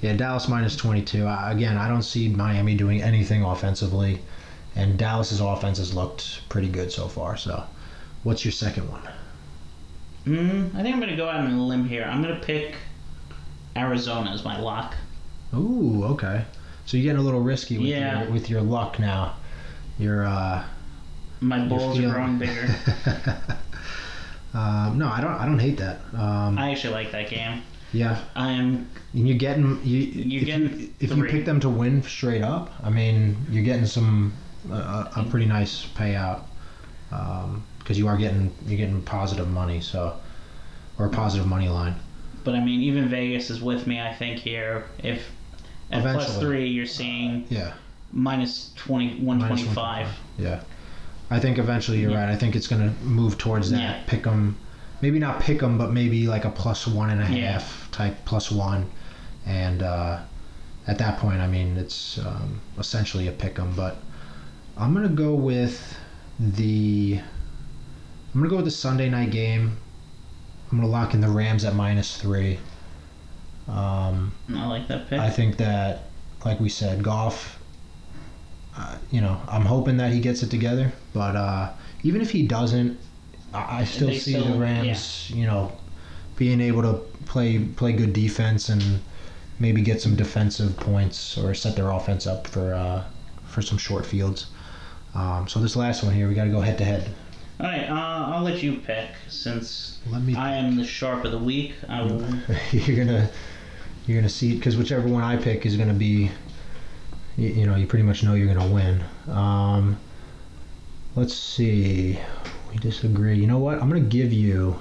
yeah, 0.00 0.14
Dallas 0.14 0.48
minus 0.48 0.74
22. 0.76 1.24
I, 1.24 1.52
again, 1.52 1.76
I 1.76 1.88
don't 1.88 2.02
see 2.02 2.28
Miami 2.28 2.74
doing 2.74 3.00
anything 3.00 3.44
offensively, 3.44 4.20
and 4.74 4.98
Dallas's 4.98 5.40
offense 5.40 5.78
has 5.78 5.94
looked 5.94 6.48
pretty 6.48 6.68
good 6.68 6.90
so 6.90 7.06
far. 7.06 7.36
So, 7.36 7.62
what's 8.24 8.44
your 8.44 8.52
second 8.52 8.90
one? 8.90 9.02
Mm, 10.26 10.74
I 10.74 10.82
think 10.82 10.94
I'm 10.94 11.00
gonna 11.00 11.16
go 11.16 11.28
out 11.28 11.40
on 11.44 11.52
a 11.52 11.66
limb 11.66 11.86
here. 11.86 12.04
I'm 12.04 12.22
gonna 12.22 12.40
pick 12.40 12.74
Arizona 13.76 14.30
as 14.30 14.44
my 14.44 14.58
lock. 14.60 14.94
Ooh, 15.54 16.04
okay. 16.04 16.44
So 16.86 16.96
you're 16.96 17.04
getting 17.04 17.20
a 17.20 17.24
little 17.24 17.40
risky 17.40 17.78
with 17.78 17.88
Yeah. 17.88 18.22
your 18.22 18.32
with 18.32 18.48
your 18.50 18.62
luck 18.62 18.98
now. 18.98 19.36
You're 19.98 20.24
uh, 20.26 20.64
My 21.40 21.66
balls 21.66 21.98
are 21.98 22.10
growing 22.10 22.38
bigger. 22.38 22.66
um, 24.54 24.98
no, 24.98 25.08
I 25.08 25.20
don't. 25.20 25.32
I 25.34 25.44
don't 25.46 25.58
hate 25.58 25.76
that. 25.78 26.00
Um, 26.16 26.58
I 26.58 26.70
actually 26.70 26.94
like 26.94 27.12
that 27.12 27.28
game. 27.30 27.62
yeah, 27.92 28.20
I 28.34 28.50
am. 28.52 28.88
And 29.12 29.28
you're 29.28 29.38
getting 29.38 29.80
you. 29.84 29.98
You're 30.00 30.40
if 30.42 30.46
getting 30.46 30.80
you, 30.80 30.90
if 31.00 31.16
you 31.16 31.24
pick 31.24 31.44
them 31.44 31.60
to 31.60 31.68
win 31.68 32.02
straight 32.02 32.42
up, 32.42 32.72
I 32.82 32.90
mean, 32.90 33.36
you're 33.50 33.64
getting 33.64 33.86
some 33.86 34.32
uh, 34.70 35.04
a 35.16 35.24
pretty 35.24 35.46
nice 35.46 35.86
payout 35.94 36.42
because 37.84 37.98
you 37.98 38.08
are 38.08 38.16
getting 38.16 38.50
you're 38.66 38.78
getting 38.78 39.02
positive 39.02 39.48
money, 39.48 39.80
so 39.80 40.16
or 40.98 41.06
a 41.06 41.10
positive 41.10 41.46
money 41.46 41.68
line. 41.68 41.94
But 42.42 42.54
I 42.54 42.60
mean, 42.64 42.80
even 42.80 43.08
Vegas 43.08 43.50
is 43.50 43.62
with 43.62 43.86
me. 43.86 44.00
I 44.00 44.12
think 44.14 44.38
here, 44.40 44.84
if 44.98 45.30
at 45.90 46.00
Eventually. 46.00 46.40
three, 46.40 46.66
you're 46.68 46.86
seeing 46.86 47.44
Yeah, 47.50 47.72
minus 48.12 48.72
20, 48.76 49.20
125. 49.20 50.08
yeah. 50.38 50.60
I 51.30 51.38
think 51.40 51.58
eventually 51.58 52.00
you're 52.00 52.10
Yeah. 52.10 52.20
right. 52.24 52.28
I 52.30 52.36
think 52.36 52.54
it's 52.56 52.66
gonna 52.66 52.92
move 53.02 53.38
towards 53.38 53.70
that 53.70 53.78
Yeah. 53.80 54.00
pick 54.06 54.26
'em, 54.26 54.56
maybe 55.02 55.18
not 55.18 55.40
pick 55.40 55.62
'em, 55.62 55.78
but 55.78 55.92
maybe 55.92 56.26
like 56.26 56.44
a 56.44 56.50
plus 56.50 56.86
one 56.86 57.10
and 57.10 57.20
a 57.20 57.24
half 57.26 57.36
Yeah. 57.36 57.62
type 57.92 58.24
plus 58.24 58.50
one, 58.50 58.86
and 59.46 59.82
uh, 59.82 60.18
at 60.86 60.98
that 60.98 61.18
point, 61.18 61.40
I 61.40 61.46
mean, 61.46 61.76
it's 61.76 62.18
um, 62.18 62.60
essentially 62.78 63.26
a 63.28 63.32
pick 63.32 63.58
'em. 63.58 63.72
But 63.74 63.96
I'm 64.76 64.92
gonna 64.94 65.08
go 65.08 65.34
with 65.34 65.96
the. 66.38 67.20
I'm 68.34 68.40
gonna 68.40 68.50
go 68.50 68.56
with 68.56 68.64
the 68.64 68.70
Sunday 68.70 69.08
night 69.08 69.30
game. 69.30 69.76
I'm 70.72 70.78
gonna 70.78 70.90
lock 70.90 71.14
in 71.14 71.20
the 71.20 71.28
Rams 71.28 71.64
at 71.64 71.74
minus 71.74 72.16
three. 72.16 72.58
Um, 73.68 74.32
I 74.54 74.66
like 74.66 74.88
that 74.88 75.08
pick. 75.08 75.20
I 75.20 75.30
think 75.30 75.56
that, 75.58 76.02
like 76.44 76.58
we 76.60 76.68
said, 76.68 77.02
Goff. 77.02 77.58
Uh, 78.76 78.96
you 79.12 79.20
know, 79.20 79.40
I'm 79.48 79.64
hoping 79.64 79.98
that 79.98 80.12
he 80.12 80.18
gets 80.20 80.42
it 80.42 80.50
together, 80.50 80.92
but 81.12 81.36
uh, 81.36 81.72
even 82.02 82.20
if 82.20 82.30
he 82.32 82.44
doesn't, 82.44 82.98
I, 83.52 83.80
I 83.80 83.84
still 83.84 84.08
They 84.08 84.18
see 84.18 84.32
still- 84.32 84.52
the 84.52 84.58
Rams. 84.58 85.30
You 85.32 85.46
know, 85.46 85.72
being 86.36 86.60
able 86.60 86.82
to 86.82 86.94
play 87.26 87.58
play 87.60 87.92
good 87.92 88.12
defense 88.12 88.68
and 88.68 88.82
maybe 89.60 89.80
get 89.80 90.02
some 90.02 90.16
defensive 90.16 90.76
points 90.76 91.38
or 91.38 91.54
set 91.54 91.76
their 91.76 91.90
offense 91.90 92.26
up 92.26 92.48
for 92.48 92.74
uh, 92.74 93.04
for 93.46 93.62
some 93.62 93.78
short 93.78 94.04
fields. 94.04 94.46
Um, 95.14 95.46
so 95.46 95.60
this 95.60 95.76
last 95.76 96.02
one 96.02 96.12
here, 96.12 96.28
we 96.28 96.34
got 96.34 96.44
to 96.44 96.50
go 96.50 96.60
head 96.60 96.76
to 96.78 96.84
head. 96.84 97.08
All 97.64 97.70
right, 97.70 97.88
uh, 97.88 98.34
I'll 98.34 98.42
let 98.42 98.62
you 98.62 98.76
pick 98.76 99.08
since 99.28 99.98
Let 100.10 100.20
me. 100.20 100.36
I 100.36 100.54
am 100.54 100.76
the 100.76 100.84
sharp 100.84 101.24
of 101.24 101.30
the 101.30 101.38
week. 101.38 101.72
I 101.88 102.02
will. 102.02 102.22
you're 102.72 103.06
gonna 103.06 103.30
you're 104.06 104.18
gonna 104.18 104.28
see 104.28 104.54
because 104.54 104.76
whichever 104.76 105.08
one 105.08 105.22
I 105.22 105.38
pick 105.38 105.64
is 105.64 105.74
gonna 105.74 105.94
be 105.94 106.30
you, 107.38 107.48
you 107.48 107.66
know 107.66 107.74
you 107.74 107.86
pretty 107.86 108.02
much 108.02 108.22
know 108.22 108.34
you're 108.34 108.52
gonna 108.52 108.70
win. 108.70 109.02
Um, 109.34 109.98
let's 111.16 111.32
see. 111.32 112.18
We 112.70 112.76
disagree. 112.80 113.38
You 113.38 113.46
know 113.46 113.60
what? 113.60 113.80
I'm 113.80 113.88
gonna 113.88 114.00
give 114.00 114.30
you. 114.30 114.78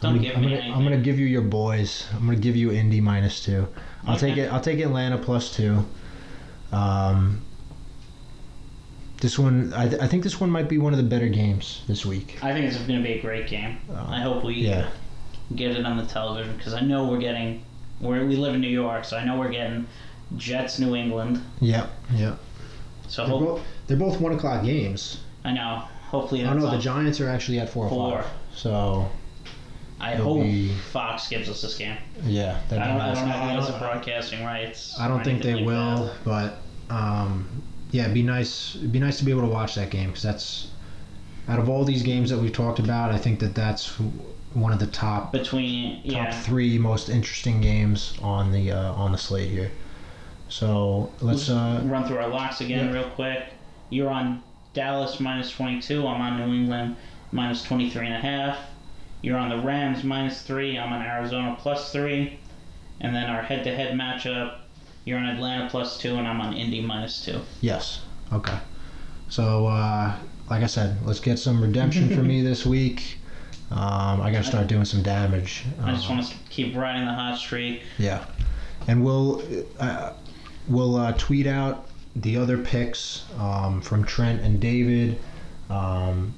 Don't 0.00 0.12
I'm 0.12 0.16
gonna, 0.18 0.28
give 0.28 0.36
I'm 0.36 0.42
me 0.42 0.48
gonna, 0.50 0.60
anything. 0.60 0.74
I'm 0.74 0.84
gonna 0.84 0.98
give 0.98 1.18
you 1.18 1.26
your 1.26 1.42
boys. 1.42 2.06
I'm 2.14 2.26
gonna 2.26 2.36
give 2.36 2.54
you 2.54 2.70
Indy 2.70 3.00
minus 3.00 3.44
two. 3.44 3.66
I'll 4.06 4.16
take 4.16 4.36
it. 4.36 4.52
I'll 4.52 4.60
take 4.60 4.78
Atlanta 4.78 5.18
plus 5.18 5.52
two. 5.52 5.84
Um, 6.70 7.42
this 9.20 9.38
one, 9.38 9.72
I, 9.74 9.88
th- 9.88 10.00
I 10.00 10.06
think 10.06 10.22
this 10.22 10.40
one 10.40 10.50
might 10.50 10.68
be 10.68 10.78
one 10.78 10.92
of 10.92 10.96
the 10.98 11.04
better 11.04 11.28
games 11.28 11.82
this 11.88 12.06
week. 12.06 12.38
I 12.42 12.52
think 12.52 12.66
it's 12.66 12.76
going 12.78 13.00
to 13.02 13.06
be 13.06 13.14
a 13.14 13.20
great 13.22 13.48
game. 13.48 13.78
Uh, 13.90 14.04
I 14.08 14.20
hope 14.20 14.44
we 14.44 14.54
Yeah, 14.54 14.88
get 15.54 15.72
it 15.72 15.84
on 15.84 15.96
the 15.96 16.06
television 16.06 16.56
because 16.56 16.74
I 16.74 16.80
know 16.80 17.06
we're 17.08 17.18
getting. 17.18 17.62
We're, 18.00 18.24
we 18.26 18.36
live 18.36 18.54
in 18.54 18.60
New 18.60 18.68
York, 18.68 19.04
so 19.04 19.16
I 19.16 19.24
know 19.24 19.36
we're 19.38 19.50
getting 19.50 19.86
Jets 20.36 20.78
New 20.78 20.94
England. 20.94 21.42
yep, 21.60 21.90
yep. 22.14 22.38
So 23.08 23.22
They're 23.22 23.30
hope, 23.30 23.40
both, 23.40 23.62
they're 23.88 23.96
both 23.96 24.20
one 24.20 24.32
o'clock 24.34 24.64
games. 24.64 25.20
I 25.44 25.52
know. 25.52 25.82
Hopefully 26.10 26.42
Oh 26.42 26.50
that's 26.52 26.64
no, 26.64 26.70
the 26.70 26.78
Giants 26.78 27.20
are 27.20 27.28
actually 27.28 27.58
at 27.58 27.68
four 27.68 27.88
Four. 27.88 28.18
o'clock. 28.20 28.30
So 28.54 29.10
I 30.00 30.14
hope 30.14 30.42
be- 30.42 30.72
Fox 30.92 31.28
gives 31.28 31.48
us 31.48 31.60
this 31.62 31.76
game. 31.76 31.96
yeah, 32.24 32.60
that'd 32.68 32.82
I 32.84 32.88
don't, 32.88 33.00
I 33.00 33.14
don't 33.14 33.26
know 33.28 33.32
who 33.34 33.38
I 33.40 33.52
has 33.54 33.66
the 33.66 33.72
don't, 33.72 33.80
broadcasting 33.80 34.44
rights. 34.44 34.94
I 35.00 35.08
don't 35.08 35.24
think 35.24 35.42
they 35.42 35.54
like 35.54 35.66
will, 35.66 36.04
that. 36.04 36.24
but 36.88 36.94
um, 36.94 37.48
yeah, 37.90 38.02
it'd 38.02 38.14
be 38.14 38.22
nice. 38.22 38.76
It'd 38.76 38.92
be 38.92 39.00
nice 39.00 39.18
to 39.18 39.24
be 39.24 39.30
able 39.30 39.42
to 39.42 39.48
watch 39.48 39.74
that 39.76 39.90
game 39.90 40.08
because 40.08 40.22
that's 40.22 40.68
out 41.48 41.58
of 41.58 41.68
all 41.68 41.84
these 41.84 42.02
games 42.02 42.30
that 42.30 42.38
we've 42.38 42.52
talked 42.52 42.78
about, 42.78 43.10
I 43.10 43.18
think 43.18 43.40
that 43.40 43.54
that's 43.54 43.94
one 44.54 44.72
of 44.72 44.78
the 44.78 44.86
top 44.86 45.32
Between 45.32 46.02
top 46.02 46.12
yeah, 46.12 46.40
three 46.42 46.78
most 46.78 47.08
interesting 47.08 47.60
games 47.60 48.18
on 48.22 48.52
the 48.52 48.72
uh, 48.72 48.92
on 48.92 49.12
the 49.12 49.18
slate 49.18 49.50
here. 49.50 49.70
So 50.48 51.12
let's 51.20 51.48
uh, 51.48 51.82
run 51.84 52.06
through 52.06 52.18
our 52.18 52.28
locks 52.28 52.60
again 52.60 52.86
yeah. 52.86 53.00
real 53.00 53.10
quick. 53.10 53.44
You're 53.90 54.10
on 54.10 54.42
Dallas 54.74 55.20
minus 55.20 55.50
22. 55.50 56.06
I'm 56.06 56.20
on 56.20 56.38
New 56.38 56.54
England 56.54 56.96
minus 57.32 57.62
23 57.62 58.06
and 58.06 58.14
a 58.14 58.18
half. 58.18 58.58
You're 59.22 59.38
on 59.38 59.48
the 59.48 59.58
Rams 59.58 60.04
minus 60.04 60.42
three. 60.42 60.78
I'm 60.78 60.92
on 60.92 61.02
Arizona 61.02 61.56
plus 61.58 61.92
three. 61.92 62.38
And 63.00 63.14
then 63.14 63.30
our 63.30 63.42
head-to-head 63.42 63.94
matchup, 63.94 64.58
you're 65.08 65.18
on 65.18 65.24
Atlanta 65.26 65.68
plus 65.70 65.98
two, 65.98 66.16
and 66.16 66.28
I'm 66.28 66.40
on 66.40 66.52
Indy 66.54 66.80
minus 66.82 67.24
two. 67.24 67.40
yes, 67.62 68.02
okay. 68.32 68.58
So 69.30 69.66
uh, 69.66 70.14
like 70.50 70.62
I 70.62 70.66
said, 70.66 70.98
let's 71.06 71.20
get 71.20 71.38
some 71.38 71.60
redemption 71.62 72.14
for 72.14 72.22
me 72.22 72.42
this 72.50 72.64
week. 72.66 73.18
Um, 73.70 74.20
I 74.22 74.30
got 74.32 74.38
to 74.44 74.48
start 74.48 74.66
doing 74.66 74.84
some 74.84 75.02
damage. 75.02 75.64
I 75.82 75.92
just 75.92 76.08
Um, 76.08 76.16
want 76.18 76.28
to 76.28 76.34
keep 76.50 76.74
riding 76.76 77.04
the 77.06 77.12
hot 77.12 77.38
streak. 77.38 77.82
Yeah, 77.98 78.24
and 78.86 79.04
we'll 79.04 79.42
uh, 79.80 80.12
we'll 80.68 80.96
uh, 80.96 81.12
tweet 81.18 81.46
out 81.46 81.86
the 82.16 82.36
other 82.36 82.58
picks 82.58 83.24
um, 83.38 83.80
from 83.80 84.04
Trent 84.04 84.40
and 84.42 84.60
David. 84.60 85.18
Um, 85.70 86.34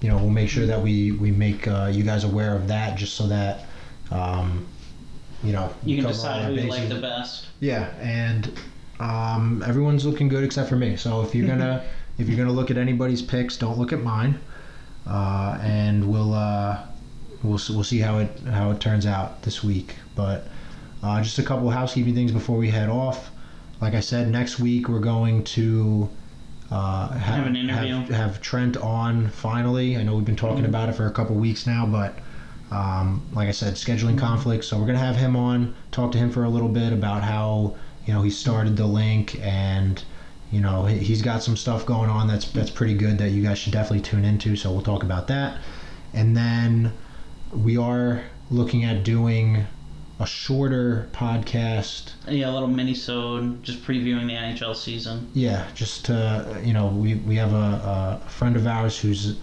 you 0.00 0.08
know, 0.08 0.16
we'll 0.16 0.30
make 0.30 0.48
sure 0.48 0.66
that 0.66 0.80
we 0.80 1.12
we 1.12 1.30
make 1.32 1.66
uh, 1.68 1.90
you 1.92 2.02
guys 2.02 2.24
aware 2.24 2.54
of 2.56 2.66
that, 2.68 2.96
just 2.98 3.14
so 3.14 3.26
that 3.28 3.66
um, 4.10 4.66
you 5.42 5.52
know 5.52 5.72
You 5.84 5.96
can 5.96 6.06
decide 6.06 6.44
who 6.46 6.54
you 6.54 6.68
like 6.70 6.88
the 6.88 7.00
best. 7.00 7.46
Yeah, 7.60 7.92
and 8.00 8.52
um, 9.00 9.62
everyone's 9.66 10.04
looking 10.06 10.28
good 10.28 10.44
except 10.44 10.68
for 10.68 10.76
me. 10.76 10.96
So 10.96 11.22
if 11.22 11.34
you're 11.34 11.46
gonna 11.46 11.84
if 12.18 12.28
you're 12.28 12.36
gonna 12.38 12.52
look 12.52 12.70
at 12.70 12.78
anybody's 12.78 13.22
picks, 13.22 13.56
don't 13.56 13.78
look 13.78 13.92
at 13.92 14.02
mine, 14.02 14.40
uh, 15.06 15.58
and 15.60 16.08
we'll 16.10 16.34
uh, 16.34 16.78
we'll 17.42 17.60
we'll 17.70 17.84
see 17.84 17.98
how 17.98 18.18
it 18.18 18.38
how 18.50 18.70
it 18.70 18.80
turns 18.80 19.06
out 19.06 19.42
this 19.42 19.62
week. 19.62 19.96
But 20.14 20.48
uh, 21.02 21.22
just 21.22 21.38
a 21.38 21.42
couple 21.42 21.68
of 21.68 21.74
housekeeping 21.74 22.14
things 22.14 22.32
before 22.32 22.56
we 22.56 22.70
head 22.70 22.88
off. 22.88 23.30
Like 23.80 23.94
I 23.94 24.00
said, 24.00 24.30
next 24.30 24.58
week 24.58 24.88
we're 24.88 25.00
going 25.00 25.44
to 25.44 26.08
uh, 26.70 27.08
have, 27.10 27.20
Have 27.20 27.46
an 27.46 27.56
interview. 27.56 27.94
Have, 27.94 28.08
have 28.08 28.40
Trent 28.40 28.76
on 28.78 29.28
finally. 29.28 29.96
I 29.98 30.02
know 30.02 30.16
we've 30.16 30.24
been 30.24 30.34
talking 30.34 30.64
Mhm. 30.64 30.68
about 30.68 30.88
it 30.88 30.94
for 30.94 31.06
a 31.06 31.10
couple 31.12 31.36
weeks 31.36 31.66
now, 31.66 31.84
but 31.84 32.14
um, 32.70 33.22
like 33.32 33.48
I 33.48 33.52
said, 33.52 33.74
scheduling 33.74 34.18
conflicts. 34.18 34.66
So 34.68 34.78
we're 34.78 34.86
gonna 34.86 34.98
have 34.98 35.16
him 35.16 35.36
on, 35.36 35.74
talk 35.92 36.12
to 36.12 36.18
him 36.18 36.30
for 36.30 36.44
a 36.44 36.48
little 36.48 36.68
bit 36.68 36.92
about 36.92 37.22
how 37.22 37.76
you 38.06 38.12
know 38.12 38.22
he 38.22 38.30
started 38.30 38.76
the 38.76 38.84
Lynq 38.84 39.38
and 39.40 40.02
you 40.52 40.60
know 40.60 40.84
he- 40.86 40.98
he's 40.98 41.22
got 41.22 41.42
some 41.42 41.56
stuff 41.56 41.84
going 41.86 42.08
on 42.10 42.28
that's 42.28 42.50
that's 42.50 42.70
pretty 42.70 42.94
good 42.94 43.18
that 43.18 43.30
you 43.30 43.42
guys 43.42 43.58
should 43.58 43.72
definitely 43.72 44.00
tune 44.02 44.24
into. 44.24 44.56
So 44.56 44.70
we'll 44.72 44.82
talk 44.82 45.02
about 45.02 45.28
that, 45.28 45.58
and 46.12 46.36
then 46.36 46.92
we 47.52 47.76
are 47.76 48.24
looking 48.50 48.84
at 48.84 49.02
doing 49.04 49.66
a 50.18 50.26
shorter 50.26 51.08
podcast. 51.12 52.12
Yeah, 52.26 52.50
a 52.50 52.52
little 52.52 52.68
mini-sode, 52.68 53.62
just 53.62 53.82
previewing 53.84 54.26
the 54.26 54.32
NHL 54.34 54.74
season. 54.74 55.28
Yeah, 55.34 55.66
just 55.74 56.06
to 56.06 56.60
you 56.64 56.72
know, 56.72 56.86
we 56.86 57.14
we 57.16 57.36
have 57.36 57.52
a, 57.52 58.20
a 58.26 58.28
friend 58.30 58.56
of 58.56 58.66
ours 58.66 58.98
who's 58.98 59.36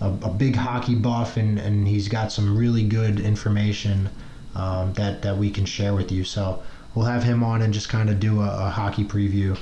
a, 0.00 0.06
a 0.08 0.30
big 0.30 0.56
hockey 0.56 0.94
buff, 0.94 1.36
and, 1.36 1.58
and 1.58 1.86
he's 1.88 2.08
got 2.08 2.32
some 2.32 2.56
really 2.56 2.84
good 2.84 3.20
information 3.20 4.08
um, 4.54 4.92
that 4.94 5.22
that 5.22 5.36
we 5.36 5.50
can 5.50 5.64
share 5.64 5.94
with 5.94 6.10
you. 6.12 6.24
So 6.24 6.62
we'll 6.94 7.06
have 7.06 7.22
him 7.24 7.42
on 7.42 7.62
and 7.62 7.72
just 7.74 7.88
kind 7.88 8.08
of 8.10 8.20
do 8.20 8.40
a, 8.40 8.66
a 8.66 8.70
hockey 8.70 9.04
preview, 9.04 9.58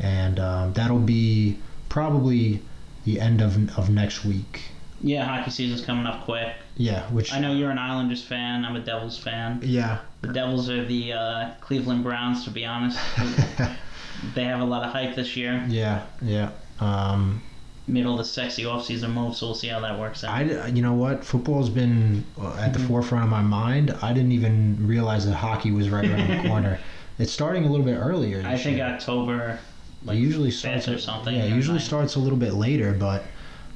and 0.00 0.38
um, 0.40 0.72
that'll 0.74 0.98
be 0.98 1.58
probably 1.88 2.62
the 3.04 3.20
end 3.20 3.40
of 3.40 3.78
of 3.78 3.90
next 3.90 4.24
week. 4.24 4.62
Yeah, 5.02 5.24
hockey 5.24 5.50
season's 5.50 5.84
coming 5.84 6.06
up 6.06 6.24
quick. 6.24 6.54
Yeah, 6.76 7.02
which 7.10 7.32
I 7.32 7.38
know 7.38 7.52
you're 7.52 7.70
an 7.70 7.78
Islanders 7.78 8.24
fan. 8.24 8.64
I'm 8.64 8.74
a 8.74 8.80
Devils 8.80 9.18
fan. 9.18 9.60
yeah, 9.62 9.98
The 10.22 10.28
Devils 10.32 10.70
are 10.70 10.84
the 10.84 11.12
uh, 11.12 11.50
Cleveland 11.60 12.02
Browns, 12.02 12.44
to 12.44 12.50
be 12.50 12.64
honest. 12.64 12.98
they 14.34 14.44
have 14.44 14.60
a 14.60 14.64
lot 14.64 14.82
of 14.82 14.92
hype 14.92 15.14
this 15.14 15.36
year. 15.36 15.64
yeah, 15.68 16.06
yeah. 16.22 16.50
Um, 16.80 17.42
Middle 17.86 18.12
of 18.12 18.18
the 18.18 18.24
sexy 18.24 18.62
offseason 18.62 19.12
move, 19.12 19.36
so 19.36 19.46
we'll 19.46 19.54
see 19.54 19.68
how 19.68 19.78
that 19.80 19.98
works 19.98 20.24
out. 20.24 20.30
I, 20.34 20.68
you 20.68 20.80
know 20.80 20.94
what? 20.94 21.22
Football's 21.22 21.68
been 21.68 22.24
uh, 22.40 22.54
at 22.58 22.72
the 22.72 22.78
Mhm. 22.78 22.86
forefront 22.88 23.24
of 23.24 23.30
my 23.30 23.42
mind. 23.42 23.94
I 24.00 24.14
didn't 24.14 24.32
even 24.32 24.78
realize 24.86 25.26
that 25.26 25.34
hockey 25.34 25.70
was 25.70 25.90
right 25.90 26.08
around 26.08 26.28
the 26.30 26.48
corner. 26.48 26.78
It's 27.18 27.30
starting 27.30 27.64
a 27.66 27.70
little 27.70 27.84
bit 27.84 27.96
earlier. 27.96 28.42
I 28.46 28.56
think 28.56 28.78
year. 28.78 28.86
October, 28.86 29.58
like 30.02 30.16
it 30.16 30.20
usually 30.20 30.50
starts 30.50 30.88
or 30.88 30.98
something. 30.98 31.34
Yeah, 31.34 31.44
it 31.44 31.50
usually 31.52 31.76
ninth. 31.76 31.86
starts 31.86 32.14
a 32.14 32.20
little 32.20 32.38
bit 32.38 32.54
later, 32.54 32.92
but 32.92 33.24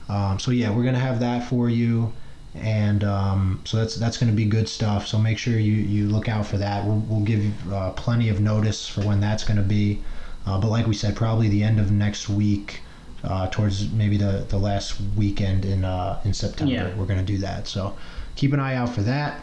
um, 0.08 0.38
so 0.38 0.52
yeah, 0.52 0.70
we're 0.70 0.84
gonna 0.84 0.98
have 0.98 1.20
that 1.20 1.46
for 1.46 1.68
you, 1.68 2.10
and 2.54 3.04
um, 3.04 3.60
so 3.64 3.76
that's 3.76 3.94
that's 3.96 4.16
gonna 4.16 4.32
be 4.32 4.46
good 4.46 4.70
stuff. 4.70 5.06
So 5.06 5.18
make 5.18 5.36
sure 5.36 5.58
you 5.58 5.74
you 5.74 6.08
look 6.08 6.30
out 6.30 6.46
for 6.46 6.56
that. 6.56 6.82
We'll, 6.86 7.00
we'll 7.08 7.24
give 7.26 7.44
you 7.44 7.52
uh, 7.70 7.90
plenty 7.90 8.30
of 8.30 8.40
notice 8.40 8.88
for 8.88 9.02
when 9.02 9.20
that's 9.20 9.44
gonna 9.44 9.60
be, 9.62 10.00
uh, 10.46 10.58
but 10.58 10.70
like 10.70 10.86
we 10.86 10.94
said, 10.94 11.14
probably 11.14 11.48
the 11.50 11.62
end 11.62 11.78
of 11.78 11.90
next 11.92 12.30
week. 12.30 12.80
Uh, 13.24 13.48
towards 13.48 13.90
maybe 13.92 14.16
the, 14.16 14.46
the 14.48 14.56
last 14.58 15.00
weekend 15.16 15.64
in 15.64 15.84
uh, 15.84 16.20
in 16.24 16.32
September, 16.32 16.72
Yeah. 16.72 16.94
we're 16.94 17.04
gonna 17.06 17.22
do 17.24 17.38
that. 17.38 17.66
So 17.66 17.96
keep 18.36 18.52
an 18.52 18.60
eye 18.60 18.76
out 18.76 18.90
for 18.90 19.02
that. 19.02 19.40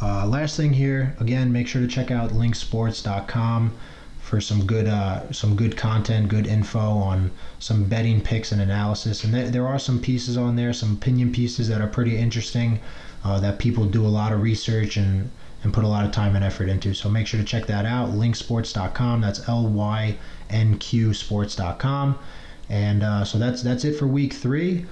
Uh, 0.00 0.26
last 0.26 0.56
thing 0.56 0.72
here, 0.72 1.14
again, 1.20 1.52
make 1.52 1.68
sure 1.68 1.80
to 1.82 1.86
check 1.88 2.10
out 2.10 2.30
lynqsports.com 2.30 3.72
for 4.20 4.40
some 4.40 4.64
good 4.66 4.86
uh, 4.88 5.30
some 5.32 5.54
good 5.56 5.76
content, 5.76 6.28
good 6.28 6.46
info 6.46 6.78
on 6.80 7.30
some 7.58 7.84
betting 7.84 8.20
picks 8.22 8.50
and 8.52 8.60
analysis. 8.62 9.24
And 9.24 9.34
there, 9.34 9.50
there 9.50 9.66
are 9.66 9.78
some 9.78 10.00
pieces 10.00 10.36
on 10.38 10.56
there, 10.56 10.72
some 10.72 10.92
opinion 10.94 11.32
pieces 11.32 11.68
that 11.68 11.80
are 11.82 11.86
pretty 11.86 12.16
interesting 12.16 12.80
uh, 13.24 13.38
that 13.40 13.58
people 13.58 13.84
do 13.84 14.04
a 14.06 14.08
lot 14.08 14.32
of 14.32 14.40
research 14.42 14.96
and 14.96 15.30
and 15.62 15.72
put 15.72 15.84
a 15.84 15.88
lot 15.88 16.04
of 16.04 16.12
time 16.12 16.34
and 16.36 16.44
effort 16.44 16.68
into. 16.68 16.92
So 16.94 17.08
make 17.10 17.26
sure 17.26 17.40
to 17.40 17.46
check 17.46 17.66
that 17.66 17.84
out. 17.86 18.10
Lynqsports.com. 18.10 19.20
That's 19.20 19.46
L 19.48 19.66
Y 19.68 20.16
N 20.50 20.78
Q 20.78 21.12
Sports.com. 21.14 22.18
And 22.68 23.02
uh, 23.02 23.24
so 23.24 23.38
that's 23.38 23.62
that's 23.62 23.84
it 23.84 23.94
for 23.96 24.06
week 24.06 24.32
three. 24.32 24.86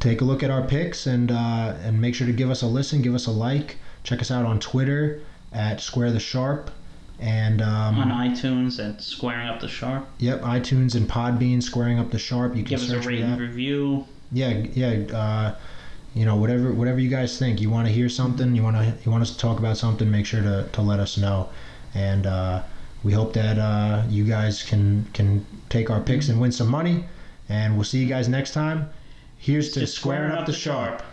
Take 0.00 0.20
a 0.22 0.24
look 0.24 0.42
at 0.42 0.50
our 0.50 0.62
picks 0.62 1.06
and 1.06 1.30
uh, 1.30 1.74
and 1.82 2.00
make 2.00 2.14
sure 2.14 2.26
to 2.26 2.32
give 2.32 2.50
us 2.50 2.62
a 2.62 2.66
listen, 2.66 3.02
give 3.02 3.14
us 3.14 3.26
a 3.26 3.30
like. 3.30 3.76
Check 4.02 4.20
us 4.20 4.30
out 4.30 4.46
on 4.46 4.58
Twitter 4.58 5.20
at 5.52 5.80
Square 5.80 6.12
the 6.12 6.20
Sharp. 6.20 6.70
And 7.18 7.60
um, 7.60 7.98
on 7.98 8.08
iTunes 8.08 8.78
and 8.78 8.98
squaring 9.00 9.46
up 9.46 9.60
the 9.60 9.68
sharp. 9.68 10.08
Yep, 10.18 10.40
iTunes 10.40 10.94
and 10.94 11.06
Podbean, 11.06 11.62
squaring 11.62 11.98
up 11.98 12.10
the 12.10 12.18
sharp. 12.18 12.56
You 12.56 12.62
can 12.62 12.70
Give 12.70 12.82
us 12.82 12.90
a 12.90 12.96
and 12.96 13.38
review. 13.38 14.06
Yeah, 14.32 14.64
yeah. 14.72 15.14
Uh, 15.14 15.54
you 16.14 16.24
know, 16.24 16.36
whatever, 16.36 16.72
whatever 16.72 16.98
you 16.98 17.10
guys 17.10 17.38
think. 17.38 17.60
You 17.60 17.68
want 17.68 17.86
to 17.88 17.92
hear 17.92 18.08
something? 18.08 18.56
You 18.56 18.62
want 18.62 18.76
to, 18.76 18.96
you 19.04 19.10
want 19.10 19.22
us 19.22 19.32
to 19.32 19.38
talk 19.38 19.58
about 19.58 19.76
something? 19.76 20.10
Make 20.10 20.24
sure 20.24 20.40
to, 20.40 20.68
to 20.72 20.80
let 20.80 20.98
us 20.98 21.18
know. 21.18 21.50
And 21.94 22.26
uh, 22.26 22.62
we 23.02 23.12
hope 23.12 23.32
that 23.32 23.58
uh, 23.58 24.02
you 24.08 24.24
guys 24.24 24.62
can 24.62 25.06
can 25.12 25.46
take 25.68 25.90
our 25.90 26.00
picks 26.00 26.28
and 26.28 26.40
win 26.40 26.52
some 26.52 26.68
money. 26.68 27.04
And 27.48 27.74
we'll 27.74 27.84
see 27.84 27.98
you 27.98 28.06
guys 28.06 28.28
next 28.28 28.52
time. 28.52 28.90
Here's 29.36 29.72
to 29.72 29.86
squaring 29.86 30.32
up 30.32 30.46
the 30.46 30.52
sharp. 30.52 30.98
sharp. 31.00 31.10